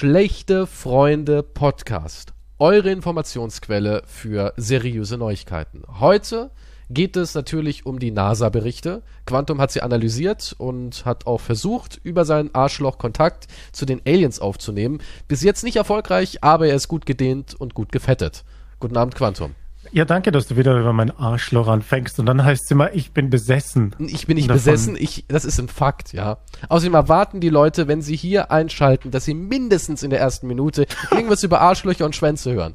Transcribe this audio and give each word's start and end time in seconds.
Schlechte 0.00 0.68
Freunde 0.68 1.42
Podcast. 1.42 2.32
Eure 2.60 2.92
Informationsquelle 2.92 4.04
für 4.06 4.54
seriöse 4.56 5.18
Neuigkeiten. 5.18 5.82
Heute 5.98 6.52
geht 6.88 7.16
es 7.16 7.34
natürlich 7.34 7.84
um 7.84 7.98
die 7.98 8.12
NASA-Berichte. 8.12 9.02
Quantum 9.26 9.60
hat 9.60 9.72
sie 9.72 9.82
analysiert 9.82 10.54
und 10.56 11.04
hat 11.04 11.26
auch 11.26 11.40
versucht, 11.40 11.98
über 12.04 12.24
seinen 12.24 12.54
Arschloch 12.54 12.98
Kontakt 12.98 13.48
zu 13.72 13.86
den 13.86 14.00
Aliens 14.06 14.38
aufzunehmen. 14.38 15.00
Bis 15.26 15.42
jetzt 15.42 15.64
nicht 15.64 15.74
erfolgreich, 15.74 16.44
aber 16.44 16.68
er 16.68 16.76
ist 16.76 16.86
gut 16.86 17.04
gedehnt 17.04 17.56
und 17.58 17.74
gut 17.74 17.90
gefettet. 17.90 18.44
Guten 18.78 18.96
Abend, 18.96 19.16
Quantum. 19.16 19.56
Ja, 19.92 20.04
danke, 20.04 20.32
dass 20.32 20.46
du 20.46 20.56
wieder 20.56 20.78
über 20.78 20.92
mein 20.92 21.10
Arschloch 21.10 21.68
anfängst. 21.68 22.18
Und 22.20 22.26
dann 22.26 22.44
heißt 22.44 22.64
es 22.64 22.70
immer, 22.70 22.94
ich 22.94 23.12
bin 23.12 23.30
besessen. 23.30 23.94
Ich 23.98 24.26
bin 24.26 24.36
nicht 24.36 24.48
besessen, 24.48 24.96
ich, 24.98 25.24
das 25.28 25.44
ist 25.44 25.58
ein 25.58 25.68
Fakt, 25.68 26.12
ja. 26.12 26.38
Außerdem 26.68 26.94
erwarten 26.94 27.40
die 27.40 27.48
Leute, 27.48 27.88
wenn 27.88 28.02
sie 28.02 28.16
hier 28.16 28.50
einschalten, 28.50 29.10
dass 29.10 29.24
sie 29.24 29.34
mindestens 29.34 30.02
in 30.02 30.10
der 30.10 30.20
ersten 30.20 30.46
Minute 30.46 30.86
irgendwas 31.10 31.42
über 31.42 31.60
Arschlöcher 31.60 32.04
und 32.04 32.14
Schwänze 32.14 32.52
hören. 32.52 32.74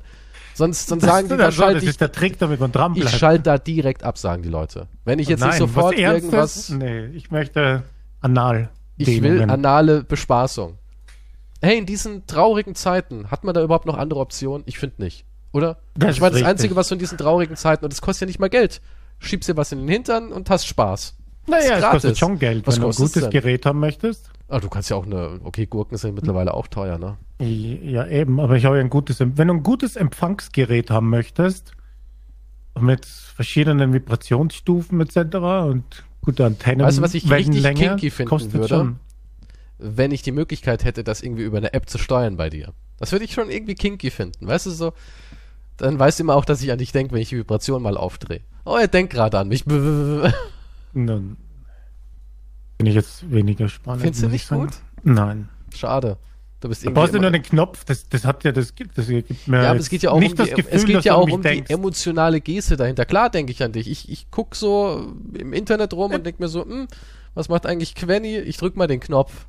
Sonst, 0.55 0.87
sonst 0.87 1.03
sagen 1.03 1.29
die, 1.29 1.37
da 1.37 1.51
schalte 1.51 1.79
das 1.79 1.89
ist 1.89 2.01
der 2.01 2.11
Trick, 2.11 2.37
damit 2.37 2.59
man 2.59 2.71
dran 2.71 2.93
bleibt. 2.93 3.11
Ich 3.11 3.17
schalte 3.17 3.43
da 3.43 3.57
direkt 3.57 4.03
ab, 4.03 4.17
sagen 4.17 4.43
die 4.43 4.49
Leute. 4.49 4.87
Wenn 5.03 5.19
ich 5.19 5.27
jetzt 5.27 5.39
Nein, 5.39 5.49
nicht 5.49 5.57
sofort 5.57 5.97
irgendwas. 5.97 6.69
Nee, 6.69 7.05
ich 7.07 7.31
möchte 7.31 7.83
anal. 8.21 8.69
Ich 8.97 9.21
will 9.21 9.41
anale 9.41 10.03
Bespaßung. 10.03 10.77
Hey, 11.61 11.77
in 11.77 11.85
diesen 11.85 12.27
traurigen 12.27 12.75
Zeiten, 12.75 13.31
hat 13.31 13.43
man 13.43 13.55
da 13.55 13.63
überhaupt 13.63 13.85
noch 13.85 13.97
andere 13.97 14.19
Optionen? 14.19 14.63
Ich 14.67 14.77
finde 14.77 15.01
nicht. 15.01 15.25
Oder? 15.53 15.77
Das 15.95 16.15
ich 16.15 16.21
meine, 16.21 16.33
das 16.33 16.43
Einzige, 16.43 16.75
was 16.75 16.89
du 16.89 16.95
in 16.95 16.99
diesen 16.99 17.17
traurigen 17.17 17.55
Zeiten, 17.55 17.85
und 17.85 17.93
das 17.93 18.01
kostet 18.01 18.21
ja 18.21 18.27
nicht 18.27 18.39
mal 18.39 18.49
Geld, 18.49 18.81
schiebst 19.19 19.47
dir 19.47 19.55
was 19.55 19.71
in 19.71 19.79
den 19.79 19.87
Hintern 19.87 20.33
und 20.33 20.49
hast 20.49 20.67
Spaß. 20.67 21.15
Naja, 21.47 21.77
es 21.77 21.85
kostet 21.85 22.17
schon 22.17 22.39
Geld, 22.39 22.65
was 22.67 22.75
wenn 22.75 22.83
du 22.83 22.89
ein 22.89 22.95
gutes 22.95 23.29
Gerät 23.29 23.65
haben 23.65 23.79
möchtest. 23.79 24.29
Ah, 24.49 24.59
du 24.59 24.69
kannst 24.69 24.89
ja 24.89 24.97
auch 24.97 25.05
eine, 25.05 25.39
okay, 25.43 25.65
Gurken 25.65 25.97
sind 25.97 26.15
mittlerweile 26.15 26.53
auch 26.53 26.67
teuer, 26.67 26.97
ne? 26.97 27.17
Ja, 27.39 28.07
eben, 28.07 28.39
aber 28.39 28.55
ich 28.55 28.65
habe 28.65 28.77
ja 28.77 28.81
ein 28.81 28.89
gutes, 28.89 29.19
wenn 29.19 29.35
du 29.35 29.53
ein 29.53 29.63
gutes 29.63 29.95
Empfangsgerät 29.95 30.89
haben 30.89 31.09
möchtest, 31.09 31.73
mit 32.79 33.05
verschiedenen 33.05 33.93
Vibrationsstufen 33.93 34.99
etc. 35.01 35.35
und 35.67 36.03
gute 36.21 36.45
Antennen, 36.45 36.85
weißt 36.85 36.99
du, 36.99 37.01
was 37.01 37.13
ich 37.13 37.29
richtig 37.29 37.63
kinky 37.75 38.09
finden 38.09 38.53
würde? 38.53 38.67
Schon. 38.67 38.99
Wenn 39.77 40.11
ich 40.11 40.21
die 40.21 40.31
Möglichkeit 40.31 40.85
hätte, 40.85 41.03
das 41.03 41.21
irgendwie 41.21 41.43
über 41.43 41.57
eine 41.57 41.73
App 41.73 41.89
zu 41.89 41.97
steuern 41.97 42.37
bei 42.37 42.49
dir. 42.49 42.73
Das 42.99 43.11
würde 43.11 43.25
ich 43.25 43.33
schon 43.33 43.49
irgendwie 43.49 43.75
kinky 43.75 44.11
finden. 44.11 44.47
Weißt 44.47 44.65
du, 44.65 44.71
so, 44.71 44.93
dann 45.77 45.99
weißt 45.99 46.19
du 46.19 46.23
immer 46.23 46.35
auch, 46.35 46.45
dass 46.45 46.61
ich 46.61 46.71
an 46.71 46.77
dich 46.77 46.91
denke, 46.91 47.13
wenn 47.13 47.21
ich 47.21 47.29
die 47.29 47.37
Vibration 47.37 47.81
mal 47.81 47.97
aufdrehe. 47.97 48.41
Oh, 48.65 48.77
er 48.77 48.87
denkt 48.87 49.13
gerade 49.13 49.39
an 49.39 49.47
mich. 49.47 49.65
Dann 50.93 51.37
bin 52.77 52.87
ich 52.87 52.95
jetzt 52.95 53.29
weniger 53.31 53.67
spannend. 53.67 54.01
Findest 54.01 54.23
du 54.23 54.29
nicht 54.29 54.49
gut? 54.49 54.69
Nein. 55.03 55.49
Schade. 55.73 56.17
Du 56.59 56.69
bist. 56.69 56.85
Du 56.85 56.91
brauchst 56.91 57.13
ja 57.13 57.19
nur 57.19 57.31
den 57.31 57.43
Knopf, 57.43 57.83
das, 57.83 58.07
das 58.07 58.23
hat 58.23 58.45
ja, 58.45 58.53
das 58.53 58.73
gibt, 58.73 58.97
das 58.97 59.07
gibt 59.07 59.47
mir. 59.47 59.63
Ja, 59.63 59.71
aber 59.71 59.79
es 59.79 59.89
geht 59.89 60.01
ja 60.01 60.11
auch 60.11 60.15
um, 60.15 60.21
die, 60.21 60.33
Gefühl, 60.33 60.65
es 60.69 60.85
geht 60.85 61.03
ja 61.03 61.15
auch 61.15 61.29
um 61.29 61.41
die 61.41 61.65
emotionale 61.67 62.39
Geste 62.39 62.77
dahinter. 62.77 63.03
Klar 63.05 63.29
denke 63.29 63.51
ich 63.51 63.61
an 63.63 63.73
dich. 63.73 63.89
Ich, 63.89 64.09
ich 64.09 64.27
guck 64.31 64.55
so 64.55 65.13
im 65.33 65.51
Internet 65.51 65.93
rum 65.93 66.13
und 66.13 66.25
denke 66.25 66.41
mir 66.41 66.47
so, 66.47 66.63
hm, 66.63 66.87
was 67.33 67.49
macht 67.49 67.65
eigentlich 67.65 67.95
Quenny? 67.95 68.37
Ich 68.37 68.55
drück 68.55 68.77
mal 68.77 68.87
den 68.87 69.01
Knopf. 69.01 69.45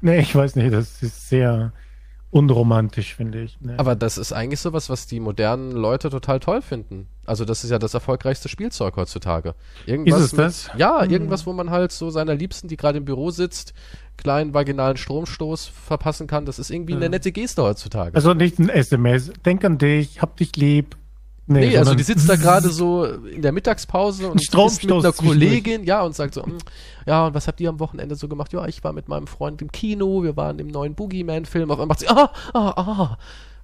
nee, 0.00 0.20
ich 0.20 0.34
weiß 0.34 0.56
nicht, 0.56 0.72
das 0.72 1.02
ist 1.02 1.28
sehr, 1.28 1.72
unromantisch, 2.32 3.14
finde 3.14 3.42
ich. 3.42 3.60
Ne? 3.60 3.74
Aber 3.78 3.94
das 3.94 4.16
ist 4.16 4.32
eigentlich 4.32 4.60
sowas, 4.60 4.88
was 4.88 5.06
die 5.06 5.20
modernen 5.20 5.70
Leute 5.70 6.08
total 6.08 6.40
toll 6.40 6.62
finden. 6.62 7.06
Also 7.26 7.44
das 7.44 7.62
ist 7.62 7.70
ja 7.70 7.78
das 7.78 7.92
erfolgreichste 7.94 8.48
Spielzeug 8.48 8.96
heutzutage. 8.96 9.54
Irgendwas 9.86 10.20
ist 10.20 10.32
es 10.32 10.32
das? 10.32 10.68
Mit, 10.72 10.80
ja, 10.80 11.04
irgendwas, 11.04 11.46
wo 11.46 11.52
man 11.52 11.70
halt 11.70 11.92
so 11.92 12.10
seiner 12.10 12.34
Liebsten, 12.34 12.68
die 12.68 12.76
gerade 12.76 12.98
im 12.98 13.04
Büro 13.04 13.30
sitzt, 13.30 13.74
kleinen 14.16 14.54
vaginalen 14.54 14.96
Stromstoß 14.96 15.66
verpassen 15.66 16.26
kann. 16.26 16.46
Das 16.46 16.58
ist 16.58 16.70
irgendwie 16.70 16.94
ja. 16.94 16.98
eine 16.98 17.10
nette 17.10 17.32
Geste 17.32 17.62
heutzutage. 17.62 18.16
Also 18.16 18.32
nicht 18.32 18.58
ein 18.58 18.70
SMS. 18.70 19.30
Denk 19.44 19.64
an 19.64 19.76
dich, 19.76 20.22
hab 20.22 20.36
dich 20.38 20.56
lieb, 20.56 20.96
Nee, 21.46 21.68
nee 21.68 21.76
also 21.76 21.94
die 21.94 22.04
sitzt 22.04 22.28
da 22.28 22.36
gerade 22.36 22.68
so 22.70 23.04
in 23.04 23.42
der 23.42 23.52
Mittagspause 23.52 24.30
und 24.30 24.40
ist 24.40 24.54
mit 24.84 24.92
einer 24.92 25.12
Kollegin, 25.12 25.82
ja, 25.84 26.02
und 26.02 26.14
sagt 26.14 26.34
so, 26.34 26.44
hm, 26.44 26.58
ja, 27.06 27.26
und 27.26 27.34
was 27.34 27.48
habt 27.48 27.60
ihr 27.60 27.68
am 27.68 27.80
Wochenende 27.80 28.14
so 28.14 28.28
gemacht? 28.28 28.52
Ja, 28.52 28.66
ich 28.66 28.84
war 28.84 28.92
mit 28.92 29.08
meinem 29.08 29.26
Freund 29.26 29.60
im 29.60 29.72
Kino, 29.72 30.22
wir 30.22 30.36
waren 30.36 30.58
im 30.60 30.68
neuen 30.68 30.94
Boogeyman-Film. 30.94 31.70
Auf 31.70 31.80
einmal 31.80 31.88
macht 31.88 32.00
sie, 32.00 32.08
ah, 32.08 32.30
ah, 32.54 32.72
ah. 32.76 33.18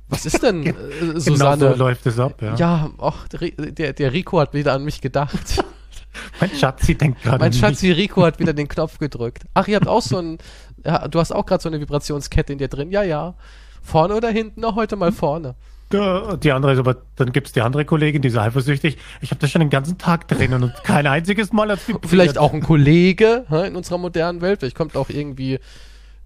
Was 0.08 0.26
ist 0.26 0.42
denn, 0.42 0.66
äh, 0.66 0.74
Susanne? 1.20 1.58
Genau 1.58 1.72
so 1.72 1.78
läuft 1.78 2.06
es 2.06 2.18
ab, 2.18 2.42
ja. 2.42 2.56
Ja, 2.56 2.90
ach, 2.98 3.28
der, 3.28 3.92
der 3.92 4.12
Rico 4.12 4.40
hat 4.40 4.54
wieder 4.54 4.72
an 4.72 4.84
mich 4.84 5.00
gedacht. 5.00 5.62
mein 6.40 6.50
Schatzi 6.50 6.96
denkt 6.96 7.22
gerade 7.22 7.38
Mein 7.38 7.52
Schatzi 7.52 7.92
Rico 7.92 8.24
hat 8.24 8.40
wieder 8.40 8.54
den 8.54 8.66
Knopf 8.66 8.98
gedrückt. 8.98 9.44
Ach, 9.54 9.68
ihr 9.68 9.76
habt 9.76 9.86
auch 9.86 10.02
so 10.02 10.18
ein, 10.18 10.38
ja, 10.84 11.06
du 11.06 11.20
hast 11.20 11.32
auch 11.32 11.46
gerade 11.46 11.62
so 11.62 11.68
eine 11.68 11.78
Vibrationskette 11.80 12.52
in 12.52 12.58
dir 12.58 12.68
drin. 12.68 12.90
Ja, 12.90 13.02
ja. 13.02 13.34
Vorne 13.82 14.16
oder 14.16 14.30
hinten? 14.30 14.62
Na, 14.62 14.74
heute 14.74 14.96
mal 14.96 15.12
vorne. 15.12 15.54
Die 15.90 16.52
andere 16.52 16.72
ist 16.74 16.78
aber, 16.78 16.98
dann 17.16 17.32
gibt 17.32 17.46
es 17.46 17.52
die 17.54 17.62
andere 17.62 17.84
Kollegin, 17.86 18.20
die 18.20 18.28
ist 18.28 18.36
eifersüchtig. 18.36 18.98
Ich 19.22 19.30
habe 19.30 19.40
das 19.40 19.50
schon 19.50 19.60
den 19.60 19.70
ganzen 19.70 19.96
Tag 19.96 20.28
drinnen 20.28 20.62
und 20.62 20.74
kein 20.84 21.06
einziges 21.06 21.52
Mal 21.52 21.70
hat 21.70 21.80
Vielleicht 22.04 22.36
auch 22.36 22.52
ein 22.52 22.62
Kollege 22.62 23.46
in 23.66 23.74
unserer 23.74 23.96
modernen 23.96 24.42
Welt. 24.42 24.60
Vielleicht 24.60 24.76
kommt 24.76 24.96
auch 24.96 25.08
irgendwie 25.08 25.58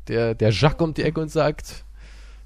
der, 0.09 0.35
der 0.35 0.51
Jacques 0.51 0.81
um 0.85 0.95
die 0.95 1.03
Ecke 1.05 1.21
und 1.21 1.31
sagt, 1.31 1.85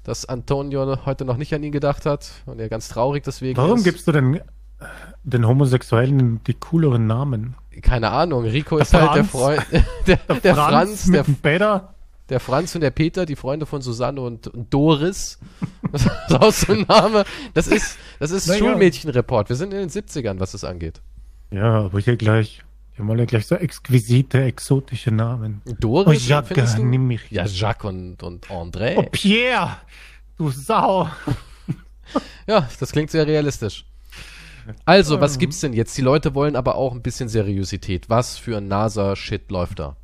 dass 0.03 0.25
Antonio 0.25 1.05
heute 1.05 1.25
noch 1.25 1.37
nicht 1.37 1.53
an 1.55 1.63
ihn 1.63 1.71
gedacht 1.71 2.05
hat 2.05 2.29
und 2.45 2.59
er 2.59 2.69
ganz 2.69 2.87
traurig 2.87 3.23
deswegen 3.23 3.57
Warum 3.57 3.79
ist. 3.79 3.83
gibst 3.83 4.07
du 4.07 4.11
denn 4.11 4.39
den 5.23 5.47
Homosexuellen 5.47 6.41
die 6.45 6.53
cooleren 6.53 7.07
Namen? 7.07 7.55
Keine 7.81 8.11
Ahnung. 8.11 8.45
Rico 8.45 8.75
der 8.77 8.83
ist 8.83 8.91
Franz, 8.91 9.05
halt 9.07 9.15
der 9.17 9.23
Freund. 9.25 9.65
Der, 10.07 10.17
der, 10.17 10.35
der 10.37 10.55
Franz, 10.55 11.03
Franz 11.05 11.11
der, 11.11 11.23
Peter 11.41 11.93
der 12.29 12.39
Franz 12.39 12.75
und 12.75 12.81
der 12.81 12.91
Peter, 12.91 13.25
die 13.25 13.35
Freunde 13.35 13.65
von 13.65 13.81
Susanne 13.81 14.21
und, 14.21 14.47
und 14.47 14.73
Doris. 14.73 15.39
Das 15.89 16.03
ist 16.03 16.35
auch 16.35 16.51
so 16.51 16.73
ein 16.73 16.81
Name. 16.81 17.23
Das 17.53 17.67
ist, 17.67 17.97
das 18.19 18.31
ist 18.31 18.47
naja. 18.47 18.59
Schulmädchenreport. 18.59 19.47
Wir 19.47 19.55
sind 19.55 19.73
in 19.73 19.79
den 19.79 19.89
70ern, 19.89 20.37
was 20.37 20.51
das 20.51 20.65
angeht. 20.65 21.01
Ja, 21.49 21.85
aber 21.85 21.99
hier 21.99 22.17
gleich. 22.17 22.61
Wir 22.97 23.07
wollen 23.07 23.19
ja 23.19 23.25
gleich 23.25 23.47
so 23.47 23.55
exquisite, 23.55 24.43
exotische 24.43 25.11
Namen. 25.11 25.61
Doris? 25.79 26.25
Oh, 26.25 26.29
Jacques, 26.29 26.75
du? 26.75 26.83
nimm 26.83 27.07
mich. 27.07 27.31
Ja, 27.31 27.45
Jacques 27.45 27.85
und, 27.87 28.21
und 28.21 28.47
André. 28.47 28.95
Oh, 28.97 29.03
Pierre! 29.09 29.77
Du 30.37 30.49
Sau! 30.49 31.07
ja, 32.47 32.67
das 32.79 32.91
klingt 32.91 33.11
sehr 33.11 33.25
realistisch. 33.25 33.85
Also, 34.83 35.21
was 35.21 35.37
gibt's 35.39 35.61
denn 35.61 35.73
jetzt? 35.73 35.97
Die 35.97 36.01
Leute 36.01 36.35
wollen 36.35 36.55
aber 36.55 36.75
auch 36.75 36.93
ein 36.93 37.01
bisschen 37.01 37.29
Seriosität. 37.29 38.09
Was 38.09 38.37
für 38.37 38.57
ein 38.57 38.67
NASA-Shit 38.67 39.49
läuft 39.51 39.79
da? 39.79 39.95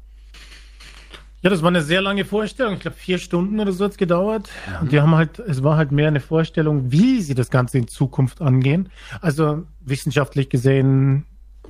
Ja, 1.44 1.50
das 1.50 1.62
war 1.62 1.68
eine 1.68 1.81
sehr 1.81 2.02
lange 2.02 2.24
Vorstellung. 2.24 2.76
Ich 2.76 2.80
glaube, 2.80 2.96
vier 2.96 3.18
Stunden 3.18 3.59
oder 3.59 3.74
so 3.74 3.84
hat 3.84 3.92
es 3.92 3.98
gedauert. 3.98 4.50
Und 4.80 4.94
die 4.94 5.02
haben 5.02 5.14
halt, 5.14 5.40
es 5.40 5.62
war 5.62 5.76
halt 5.76 5.92
mehr 5.92 6.08
eine 6.08 6.22
Vorstellung, 6.22 6.92
wie 6.92 7.22
sie 7.22 7.36
das 7.36 7.50
Ganze 7.50 7.78
in 7.78 7.88
Zukunft 7.90 8.42
angehen. 8.42 8.90
Also 9.20 9.64
wissenschaftlich 9.81 10.50
gesehen, 10.50 11.26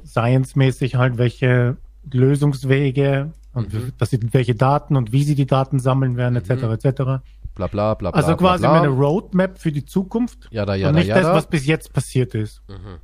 science-mäßig 0.06 0.95
halt, 0.95 1.17
welche 1.17 1.78
Lösungswege 2.11 3.31
und 3.53 3.73
mhm. 3.73 3.94
das 3.97 4.11
sind 4.11 4.34
welche 4.34 4.56
Daten 4.56 4.95
und 4.95 5.11
wie 5.11 5.23
sie 5.23 5.35
die 5.35 5.45
Daten 5.45 5.79
sammeln 5.79 6.17
werden, 6.17 6.35
etc., 6.35 6.63
mhm. 6.63 6.72
etc. 6.72 7.23
Bla 7.55 7.67
bla 7.67 7.94
bla. 7.94 8.09
Also 8.11 8.35
quasi 8.35 8.61
bla, 8.61 8.72
bla. 8.72 8.81
eine 8.81 8.90
Roadmap 8.90 9.57
für 9.57 9.72
die 9.72 9.85
Zukunft. 9.85 10.50
Ja, 10.51 10.66
da, 10.66 10.75
ja, 10.75 10.90
und 10.90 10.95
nicht 10.95 11.09
da, 11.09 11.16
ja, 11.16 11.22
das, 11.22 11.34
was 11.34 11.47
bis 11.47 11.66
jetzt 11.66 11.94
passiert 11.94 12.35
ist. 12.35 12.61
Mhm. 12.67 13.00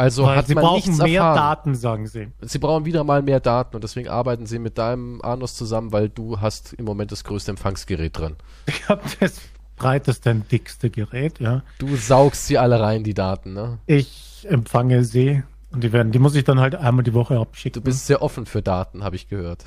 Also 0.00 0.24
Weil 0.24 0.38
hat 0.38 0.46
sie 0.46 0.54
man 0.54 0.64
brauchen 0.64 0.96
mehr 0.96 1.20
erfahren. 1.20 1.36
Daten, 1.36 1.74
sagen 1.74 2.06
sie. 2.06 2.28
Sie 2.40 2.58
brauchen 2.58 2.86
wieder 2.86 3.04
mal 3.04 3.20
mehr 3.20 3.38
Daten 3.38 3.76
und 3.76 3.84
deswegen 3.84 4.08
arbeiten 4.08 4.46
sie 4.46 4.58
mit 4.58 4.78
deinem 4.78 5.20
Anus 5.20 5.56
zusammen, 5.56 5.92
weil 5.92 6.08
du 6.08 6.40
hast 6.40 6.72
im 6.72 6.86
Moment 6.86 7.12
das 7.12 7.22
größte 7.22 7.50
Empfangsgerät 7.50 8.16
drin. 8.16 8.36
Ich 8.64 8.88
habe 8.88 9.02
das 9.20 9.42
breiteste 9.76 10.30
und 10.30 10.50
dickste 10.50 10.88
Gerät, 10.88 11.38
ja. 11.38 11.64
Du 11.78 11.96
saugst 11.96 12.46
sie 12.46 12.56
alle 12.56 12.80
rein, 12.80 13.04
die 13.04 13.12
Daten, 13.12 13.52
ne? 13.52 13.78
Ich 13.84 14.46
empfange 14.48 15.04
sie 15.04 15.42
und 15.70 15.84
die 15.84 15.92
werden, 15.92 16.12
die 16.12 16.18
muss 16.18 16.34
ich 16.34 16.44
dann 16.44 16.60
halt 16.60 16.76
einmal 16.76 17.02
die 17.02 17.12
Woche 17.12 17.38
abschicken. 17.38 17.82
Du 17.82 17.84
bist 17.84 18.06
sehr 18.06 18.22
offen 18.22 18.46
für 18.46 18.62
Daten, 18.62 19.04
habe 19.04 19.16
ich 19.16 19.28
gehört. 19.28 19.66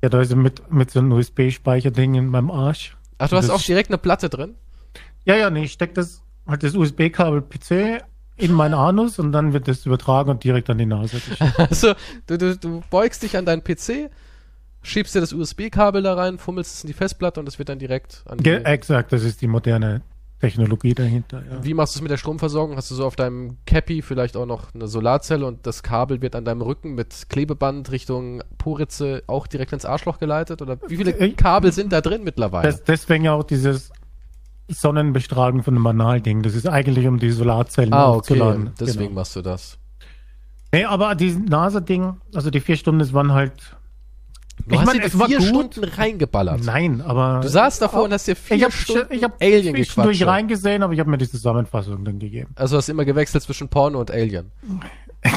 Ja, 0.00 0.10
da 0.10 0.20
ist 0.20 0.32
mit, 0.32 0.70
mit 0.70 0.92
so 0.92 1.00
einem 1.00 1.10
USB-Speicherding 1.10 2.14
in 2.14 2.28
meinem 2.28 2.52
Arsch. 2.52 2.96
Ach, 3.18 3.28
du 3.28 3.36
hast 3.36 3.50
auch 3.50 3.60
direkt 3.60 3.90
eine 3.90 3.98
Platte 3.98 4.28
drin? 4.28 4.54
Ja, 5.24 5.34
ja, 5.34 5.50
nee, 5.50 5.64
ich 5.64 5.72
steck 5.72 5.92
das, 5.94 6.22
halt 6.46 6.62
das 6.62 6.76
USB-Kabel 6.76 7.42
PC 7.42 8.04
in 8.40 8.52
meinen 8.52 8.74
Anus 8.74 9.18
und 9.18 9.32
dann 9.32 9.52
wird 9.52 9.68
das 9.68 9.86
übertragen 9.86 10.30
und 10.30 10.44
direkt 10.44 10.70
an 10.70 10.78
die 10.78 10.86
Nase. 10.86 11.20
Also, 11.56 11.94
du, 12.26 12.38
du, 12.38 12.56
du 12.56 12.82
beugst 12.90 13.22
dich 13.22 13.36
an 13.36 13.44
deinen 13.44 13.62
PC, 13.62 14.10
schiebst 14.82 15.14
dir 15.14 15.20
das 15.20 15.32
USB-Kabel 15.32 16.02
da 16.02 16.14
rein, 16.14 16.38
fummelst 16.38 16.74
es 16.74 16.84
in 16.84 16.88
die 16.88 16.94
Festplatte 16.94 17.40
und 17.40 17.48
es 17.48 17.58
wird 17.58 17.68
dann 17.68 17.78
direkt 17.78 18.22
an 18.26 18.38
die... 18.38 18.50
Exakt, 18.50 19.12
das 19.12 19.24
ist 19.24 19.42
die 19.42 19.46
moderne 19.46 20.02
Technologie 20.40 20.94
dahinter. 20.94 21.42
Ja. 21.50 21.62
Wie 21.62 21.74
machst 21.74 21.94
du 21.94 21.98
es 21.98 22.02
mit 22.02 22.10
der 22.10 22.16
Stromversorgung? 22.16 22.76
Hast 22.76 22.90
du 22.90 22.94
so 22.94 23.04
auf 23.04 23.14
deinem 23.14 23.58
Cappy 23.66 24.00
vielleicht 24.00 24.36
auch 24.36 24.46
noch 24.46 24.74
eine 24.74 24.88
Solarzelle 24.88 25.46
und 25.46 25.66
das 25.66 25.82
Kabel 25.82 26.22
wird 26.22 26.34
an 26.34 26.46
deinem 26.46 26.62
Rücken 26.62 26.94
mit 26.94 27.28
Klebeband 27.28 27.90
Richtung 27.92 28.42
Poritze 28.56 29.22
auch 29.26 29.46
direkt 29.46 29.74
ins 29.74 29.84
Arschloch 29.84 30.18
geleitet? 30.18 30.62
Oder 30.62 30.78
wie 30.88 30.96
viele 30.96 31.12
äh, 31.12 31.30
Kabel 31.32 31.72
sind 31.72 31.92
da 31.92 32.00
drin 32.00 32.24
mittlerweile? 32.24 32.68
Das, 32.68 32.82
deswegen 32.84 33.28
auch 33.28 33.44
dieses 33.44 33.92
Sonnenbestrahlung 34.72 35.62
von 35.62 35.74
einem 35.74 35.84
Banalding. 35.84 36.42
Das 36.42 36.54
ist 36.54 36.66
eigentlich, 36.68 37.06
um 37.06 37.18
die 37.18 37.30
Solarzellen 37.30 37.92
ah, 37.92 38.06
aufzuladen. 38.06 38.68
Okay. 38.68 38.74
Deswegen 38.80 38.98
genau. 39.08 39.20
machst 39.20 39.36
du 39.36 39.42
das. 39.42 39.78
Nee, 40.72 40.84
aber 40.84 41.14
dieses 41.14 41.40
NASA-Ding, 41.40 42.20
also 42.34 42.50
die 42.50 42.60
vier 42.60 42.76
Stunden, 42.76 43.00
das 43.00 43.12
waren 43.12 43.32
halt 43.32 43.76
Du 44.66 44.74
Ich 44.74 44.80
hast 44.80 44.86
meine, 44.86 45.00
dir 45.00 45.10
vier 45.10 45.38
gut. 45.38 45.46
Stunden 45.46 45.84
reingeballert. 45.84 46.62
Nein, 46.64 47.00
aber. 47.00 47.40
Du 47.40 47.48
saßt 47.48 47.80
davor 47.80 48.02
und 48.04 48.12
hast 48.12 48.28
dir 48.28 48.36
vier 48.36 48.56
ich 48.58 48.64
hab, 48.64 48.72
Stunden 48.72 49.12
ich 49.12 49.24
hab 49.24 49.40
Alien 49.42 49.74
gequatscht. 49.74 50.26
reingesehen, 50.26 50.82
aber 50.82 50.92
ich 50.92 51.00
habe 51.00 51.08
mir 51.10 51.18
die 51.18 51.30
Zusammenfassung 51.30 52.04
dann 52.04 52.18
gegeben. 52.18 52.52
Also 52.56 52.76
hast 52.76 52.88
immer 52.88 53.04
gewechselt 53.04 53.42
zwischen 53.42 53.68
Porno 53.68 54.00
und 54.00 54.10
Alien. 54.10 54.50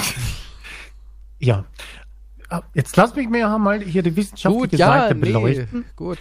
Ja. 1.39 1.65
Ah, 2.47 2.61
Jetzt 2.73 2.95
lass 2.95 3.13
mich 3.15 3.27
mir 3.27 3.49
mal 3.57 3.81
hier 3.81 4.01
die 4.01 4.15
wissenschaftliche 4.15 4.69
Gut, 4.69 4.79
ja, 4.79 4.87
Seite 4.87 5.15
nee, 5.15 5.21
beleuchten, 5.25 5.85
gut. 5.97 6.19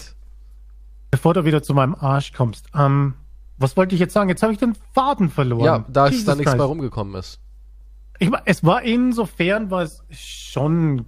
Bevor 1.12 1.34
du 1.34 1.44
wieder 1.44 1.62
zu 1.62 1.74
meinem 1.74 1.94
Arsch 1.94 2.32
kommst. 2.32 2.66
Ähm, 2.74 3.14
was 3.58 3.76
wollte 3.76 3.94
ich 3.94 4.00
jetzt 4.00 4.14
sagen? 4.14 4.28
Jetzt 4.28 4.42
habe 4.42 4.52
ich 4.52 4.58
den 4.58 4.74
Faden 4.94 5.30
verloren. 5.30 5.64
Ja, 5.64 5.84
da 5.88 6.06
ist 6.06 6.12
Jesus 6.12 6.26
da 6.26 6.34
nichts 6.34 6.56
bei 6.56 6.64
rumgekommen 6.64 7.14
ist. 7.14 7.38
Ich, 8.18 8.28
mein, 8.28 8.40
es 8.46 8.64
war 8.64 8.82
insofern 8.82 9.70
war 9.70 9.82
es 9.82 10.02
schon 10.10 11.04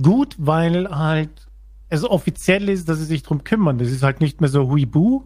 gut, 0.00 0.36
weil 0.38 0.88
halt 0.88 1.48
es 1.88 2.04
offiziell 2.04 2.68
ist, 2.68 2.88
dass 2.88 2.98
sie 2.98 3.04
sich 3.04 3.22
drum 3.22 3.44
kümmern. 3.44 3.76
Das 3.76 3.88
ist 3.90 4.02
halt 4.02 4.20
nicht 4.20 4.40
mehr 4.40 4.48
so 4.48 4.70
huibu 4.70 5.24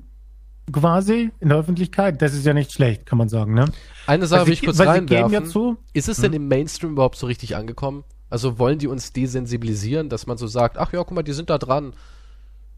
quasi 0.73 1.31
in 1.41 1.51
der 1.51 1.59
Öffentlichkeit. 1.59 2.21
Das 2.23 2.33
ist 2.35 2.47
ja 2.47 2.55
nicht 2.55 2.73
schlecht, 2.73 3.07
kann 3.07 3.19
man 3.19 3.29
sagen, 3.29 3.55
ne? 3.55 3.67
Eine 4.07 4.27
Sache 4.27 4.41
Weil 4.41 4.47
will 4.49 4.55
ich 4.55 4.63
kurz 4.63 4.81
reinwerfen. 4.81 5.33
ja 5.33 5.45
zu. 5.45 5.77
Ist 5.93 6.09
es 6.09 6.19
denn 6.19 6.33
im 6.33 6.49
Mainstream 6.49 6.93
überhaupt 6.93 7.17
so 7.17 7.27
richtig 7.27 7.57
angekommen? 7.57 8.05
Also 8.31 8.59
wollen 8.59 8.79
die 8.79 8.87
uns 8.87 9.13
desensibilisieren, 9.13 10.09
dass 10.09 10.27
man 10.27 10.39
so 10.39 10.47
sagt, 10.47 10.79
ach 10.79 10.93
ja, 10.93 11.05
guck 11.05 11.13
mal, 11.13 11.23
die 11.23 11.33
sind 11.33 11.51
da 11.51 11.59
dran. 11.59 11.93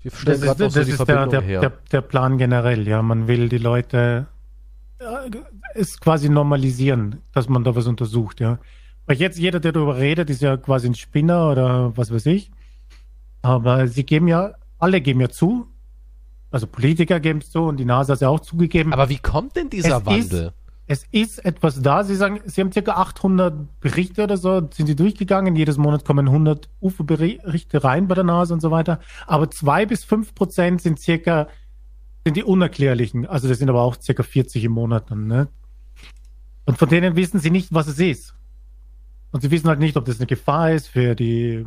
Wir 0.02 0.11
Das 0.11 0.43
ist, 0.43 0.61
das 0.61 0.75
so 0.75 0.81
ist 0.81 1.08
der, 1.08 1.26
der, 1.26 1.73
der, 1.93 2.00
Plan 2.00 2.38
generell, 2.38 2.88
ja. 2.88 3.02
Man 3.02 3.29
will 3.29 3.49
die 3.49 3.58
Leute 3.58 4.26
äh, 4.99 5.31
es 5.75 6.00
quasi 6.00 6.29
normalisieren, 6.29 7.23
dass 7.32 7.49
man 7.49 7.64
da 7.64 7.75
was 7.75 7.87
untersucht, 7.87 8.41
ja. 8.41 8.58
Weil 9.06 9.17
jetzt 9.17 9.38
jeder, 9.38 9.61
der 9.61 9.73
darüber 9.73 9.97
redet, 9.97 10.31
ist 10.31 10.43
ja 10.43 10.56
quasi 10.56 10.88
ein 10.88 10.94
Spinner 10.94 11.50
oder 11.50 11.97
was 11.97 12.12
weiß 12.12 12.26
ich. 12.26 12.50
Aber 13.43 13.88
sie 13.88 14.05
geben 14.05 14.29
ja, 14.29 14.55
alle 14.79 15.00
geben 15.00 15.20
ja 15.20 15.29
zu. 15.29 15.67
Also 16.50 16.67
Politiker 16.67 17.20
geben 17.20 17.41
es 17.41 17.50
zu 17.50 17.61
und 17.62 17.79
die 17.79 17.85
NASA 17.85 18.12
hat 18.12 18.17
es 18.17 18.20
ja 18.20 18.29
auch 18.29 18.41
zugegeben. 18.41 18.93
Aber 18.93 19.08
wie 19.08 19.19
kommt 19.19 19.56
denn 19.56 19.70
dieser 19.70 19.99
Es 19.99 20.06
Wandel? 20.06 20.53
Es 20.90 21.06
ist 21.12 21.44
etwas 21.44 21.81
da. 21.81 22.02
Sie 22.02 22.16
sagen, 22.16 22.40
Sie 22.46 22.60
haben 22.60 22.72
circa 22.72 22.94
800 22.94 23.78
Berichte 23.78 24.25
oder 24.25 24.37
so, 24.37 24.69
sind 24.72 24.87
Sie 24.87 24.96
durchgegangen. 24.96 25.54
Jedes 25.54 25.78
Monat 25.78 26.04
kommen 26.04 26.26
100 26.26 26.69
UFO-Berichte 26.81 27.84
rein 27.84 28.08
bei 28.08 28.16
der 28.16 28.25
NASA 28.25 28.54
und 28.54 28.60
so 28.60 28.72
weiter. 28.72 28.98
Aber 29.28 29.48
zwei 29.52 29.87
bis 29.87 30.02
fünf 30.02 30.34
Prozent 30.34 30.82
sind 30.82 30.98
circa, 30.98 31.46
sind 32.25 32.37
die 32.37 32.42
unerklärlichen. 32.42 33.25
Also 33.25 33.46
das 33.46 33.58
sind 33.58 33.69
aber 33.69 33.82
auch 33.82 34.00
circa 34.02 34.25
40 34.25 34.64
im 34.64 34.72
Monat 34.72 35.12
dann, 35.12 35.28
ne? 35.28 35.46
Und 36.64 36.76
von 36.76 36.88
denen 36.88 37.14
wissen 37.14 37.38
Sie 37.38 37.52
nicht, 37.52 37.72
was 37.72 37.86
es 37.86 38.00
ist. 38.00 38.34
Und 39.31 39.43
Sie 39.43 39.52
wissen 39.52 39.69
halt 39.69 39.78
nicht, 39.78 39.96
ob 39.96 40.06
das 40.06 40.19
eine 40.19 40.26
Gefahr 40.26 40.72
ist 40.72 40.88
für 40.88 41.14
die, 41.14 41.66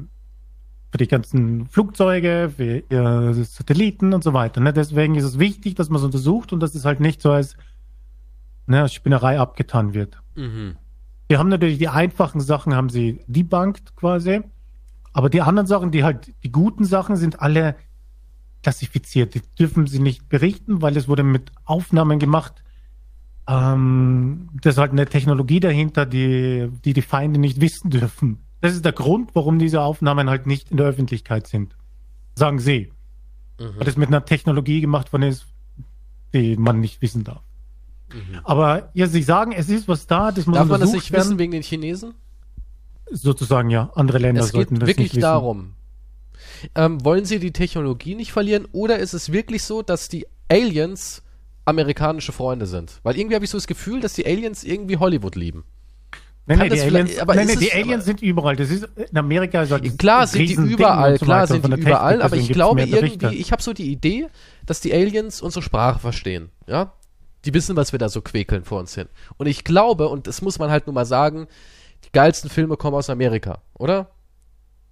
für 0.91 0.97
die 0.97 1.07
ganzen 1.07 1.67
Flugzeuge, 1.67 2.51
für 2.57 2.83
ihre 2.89 3.33
Satelliten 3.45 4.13
und 4.13 4.21
so 4.21 4.33
weiter. 4.33 4.59
Ne? 4.59 4.73
Deswegen 4.73 5.15
ist 5.15 5.23
es 5.23 5.39
wichtig, 5.39 5.75
dass 5.75 5.87
man 5.87 5.99
es 5.99 6.03
untersucht 6.03 6.51
und 6.51 6.59
dass 6.59 6.75
es 6.75 6.83
halt 6.83 6.99
nicht 6.99 7.21
so 7.21 7.31
als 7.31 7.55
ne, 8.68 8.88
Spinnerei 8.89 9.39
abgetan 9.39 9.94
wird. 9.94 10.21
Mhm. 10.36 10.77
Wir 11.27 11.39
haben 11.39 11.50
natürlich 11.50 11.77
die 11.77 11.89
einfachen 11.89 12.42
Sachen, 12.42 12.75
haben 12.75 12.89
sie 12.89 13.21
debunked 13.27 13.95
quasi. 13.95 14.42
Aber 15.13 15.30
die 15.30 15.42
anderen 15.42 15.68
Sachen, 15.68 15.92
die 15.92 16.04
halt, 16.04 16.33
die 16.44 16.51
guten 16.51 16.86
Sachen 16.86 17.15
sind 17.15 17.39
alle 17.39 17.75
klassifiziert. 18.63 19.36
Die 19.36 19.42
dürfen 19.60 19.86
sie 19.88 20.00
nicht 20.00 20.30
berichten, 20.30 20.81
weil 20.81 20.98
es 20.98 21.07
wurde 21.07 21.24
mit 21.24 21.51
Aufnahmen 21.65 22.18
gemacht. 22.18 22.63
Ähm, 23.48 24.50
das 24.62 24.75
ist 24.75 24.80
halt 24.80 24.92
eine 24.92 25.06
Technologie 25.06 25.60
dahinter, 25.60 26.06
die, 26.06 26.69
die 26.83 26.94
die 26.94 27.01
Feinde 27.01 27.39
nicht 27.39 27.62
wissen 27.62 27.89
dürfen. 27.89 28.39
Das 28.62 28.74
ist 28.74 28.86
der 28.86 28.94
Grund, 28.94 29.31
warum 29.36 29.60
diese 29.60 29.81
Aufnahmen 29.81 30.30
halt 30.30 30.48
nicht 30.48 30.71
in 30.71 30.77
der 30.77 30.88
Öffentlichkeit 30.88 31.48
sind. 31.48 31.75
Sagen 32.36 32.60
sie. 32.60 32.92
Mhm. 33.60 33.77
Weil 33.77 33.86
das 33.86 33.98
mit 33.98 34.07
einer 34.07 34.25
Technologie 34.25 34.81
gemacht 34.81 35.12
worden 35.13 35.24
ist, 35.24 35.45
die 36.33 36.57
man 36.57 36.80
nicht 36.80 37.01
wissen 37.01 37.24
darf. 37.24 37.44
Aber 38.44 38.89
ja, 38.94 39.07
sie 39.07 39.24
sagen, 39.24 39.51
es 39.51 39.69
ist 39.69 39.88
was 39.88 40.07
da, 40.07 40.31
das 40.31 40.45
muss 40.45 40.56
Mhm. 40.56 40.60
Darf 40.60 40.68
man 40.68 40.81
das 40.81 40.92
nicht 40.94 41.12
werden. 41.12 41.24
wissen 41.25 41.39
wegen 41.39 41.51
den 41.51 41.63
Chinesen? 41.63 42.13
Sozusagen, 43.12 43.69
ja. 43.69 43.92
Andere 43.95 44.18
Länder 44.18 44.42
Es 44.42 44.48
geht 44.48 44.54
sollten 44.54 44.80
das 44.80 44.88
wirklich 44.88 45.06
nicht 45.07 45.15
wissen. 45.18 45.21
darum. 45.21 45.74
Ähm, 46.75 47.04
wollen 47.04 47.25
sie 47.25 47.39
die 47.39 47.51
Technologie 47.51 48.15
nicht 48.15 48.31
verlieren 48.31 48.68
oder 48.71 48.98
ist 49.00 49.13
es 49.13 49.31
wirklich 49.31 49.63
so, 49.63 49.81
dass 49.81 50.07
die 50.07 50.25
Aliens 50.50 51.21
amerikanische 51.65 52.31
Freunde 52.31 52.65
sind? 52.65 53.00
Weil 53.04 53.18
irgendwie 53.18 53.36
habe 53.36 53.45
ich 53.45 53.51
so 53.51 53.57
das 53.57 53.68
Gefühl, 53.68 54.00
dass 54.00 54.13
die 54.13 54.25
Aliens 54.25 54.63
irgendwie 54.63 54.98
Hollywood 54.98 55.36
lieben. 55.36 55.65
Kann 56.48 56.60
nee, 56.60 56.69
die 56.69 56.81
Aliens, 56.81 57.19
aber 57.19 57.36
nee, 57.36 57.44
ist 57.44 57.62
die 57.62 57.71
Aliens 57.71 58.04
sind 58.04 58.21
überall. 58.21 58.57
Das 58.57 58.69
ist 58.69 58.86
in 58.98 59.18
Amerika 59.18 59.63
ist 59.63 59.71
halt 59.71 59.98
Klar 59.98 60.27
sind 60.27 60.50
die 60.50 60.54
überall, 60.56 61.18
so 61.18 61.25
klar 61.25 61.48
sind 61.48 61.63
die 61.63 61.69
Technik, 61.69 61.88
überall, 61.88 62.21
aber 62.21 62.36
ich 62.36 62.50
glaube 62.50 62.83
irgendwie, 62.83 63.36
ich 63.36 63.54
habe 63.54 63.62
so 63.62 63.71
die 63.71 63.89
Idee, 63.89 64.27
dass 64.65 64.81
die 64.81 64.94
Aliens 64.94 65.42
unsere 65.42 65.62
Sprache 65.63 66.00
verstehen, 66.00 66.50
ja? 66.68 66.92
Die 67.45 67.53
wissen, 67.53 67.75
was 67.75 67.91
wir 67.91 67.99
da 67.99 68.09
so 68.09 68.21
quäkeln 68.21 68.63
vor 68.63 68.79
uns 68.79 68.95
hin. 68.95 69.07
Und 69.37 69.47
ich 69.47 69.63
glaube, 69.63 70.07
und 70.07 70.27
das 70.27 70.41
muss 70.41 70.59
man 70.59 70.69
halt 70.69 70.87
nur 70.87 70.93
mal 70.93 71.05
sagen, 71.05 71.47
die 72.05 72.11
geilsten 72.11 72.49
Filme 72.49 72.77
kommen 72.77 72.95
aus 72.95 73.09
Amerika, 73.09 73.61
oder? 73.73 74.11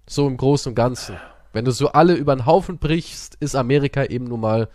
So 0.08 0.26
im 0.26 0.36
Großen 0.36 0.70
und 0.70 0.74
Ganzen. 0.74 1.16
Wenn 1.52 1.64
du 1.64 1.70
so 1.70 1.88
alle 1.92 2.14
über 2.14 2.34
den 2.34 2.46
Haufen 2.46 2.78
brichst, 2.78 3.36
ist 3.40 3.54
Amerika 3.54 4.04
eben 4.04 4.24
nun 4.24 4.40
mal 4.40 4.68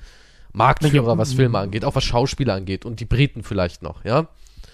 Marktführer, 0.53 1.17
was 1.17 1.33
Filme 1.33 1.59
angeht, 1.59 1.85
auch 1.85 1.95
was 1.95 2.03
Schauspieler 2.03 2.53
angeht 2.55 2.85
und 2.85 2.99
die 2.99 3.05
Briten 3.05 3.43
vielleicht 3.43 3.81
noch, 3.83 4.03
ja? 4.05 4.27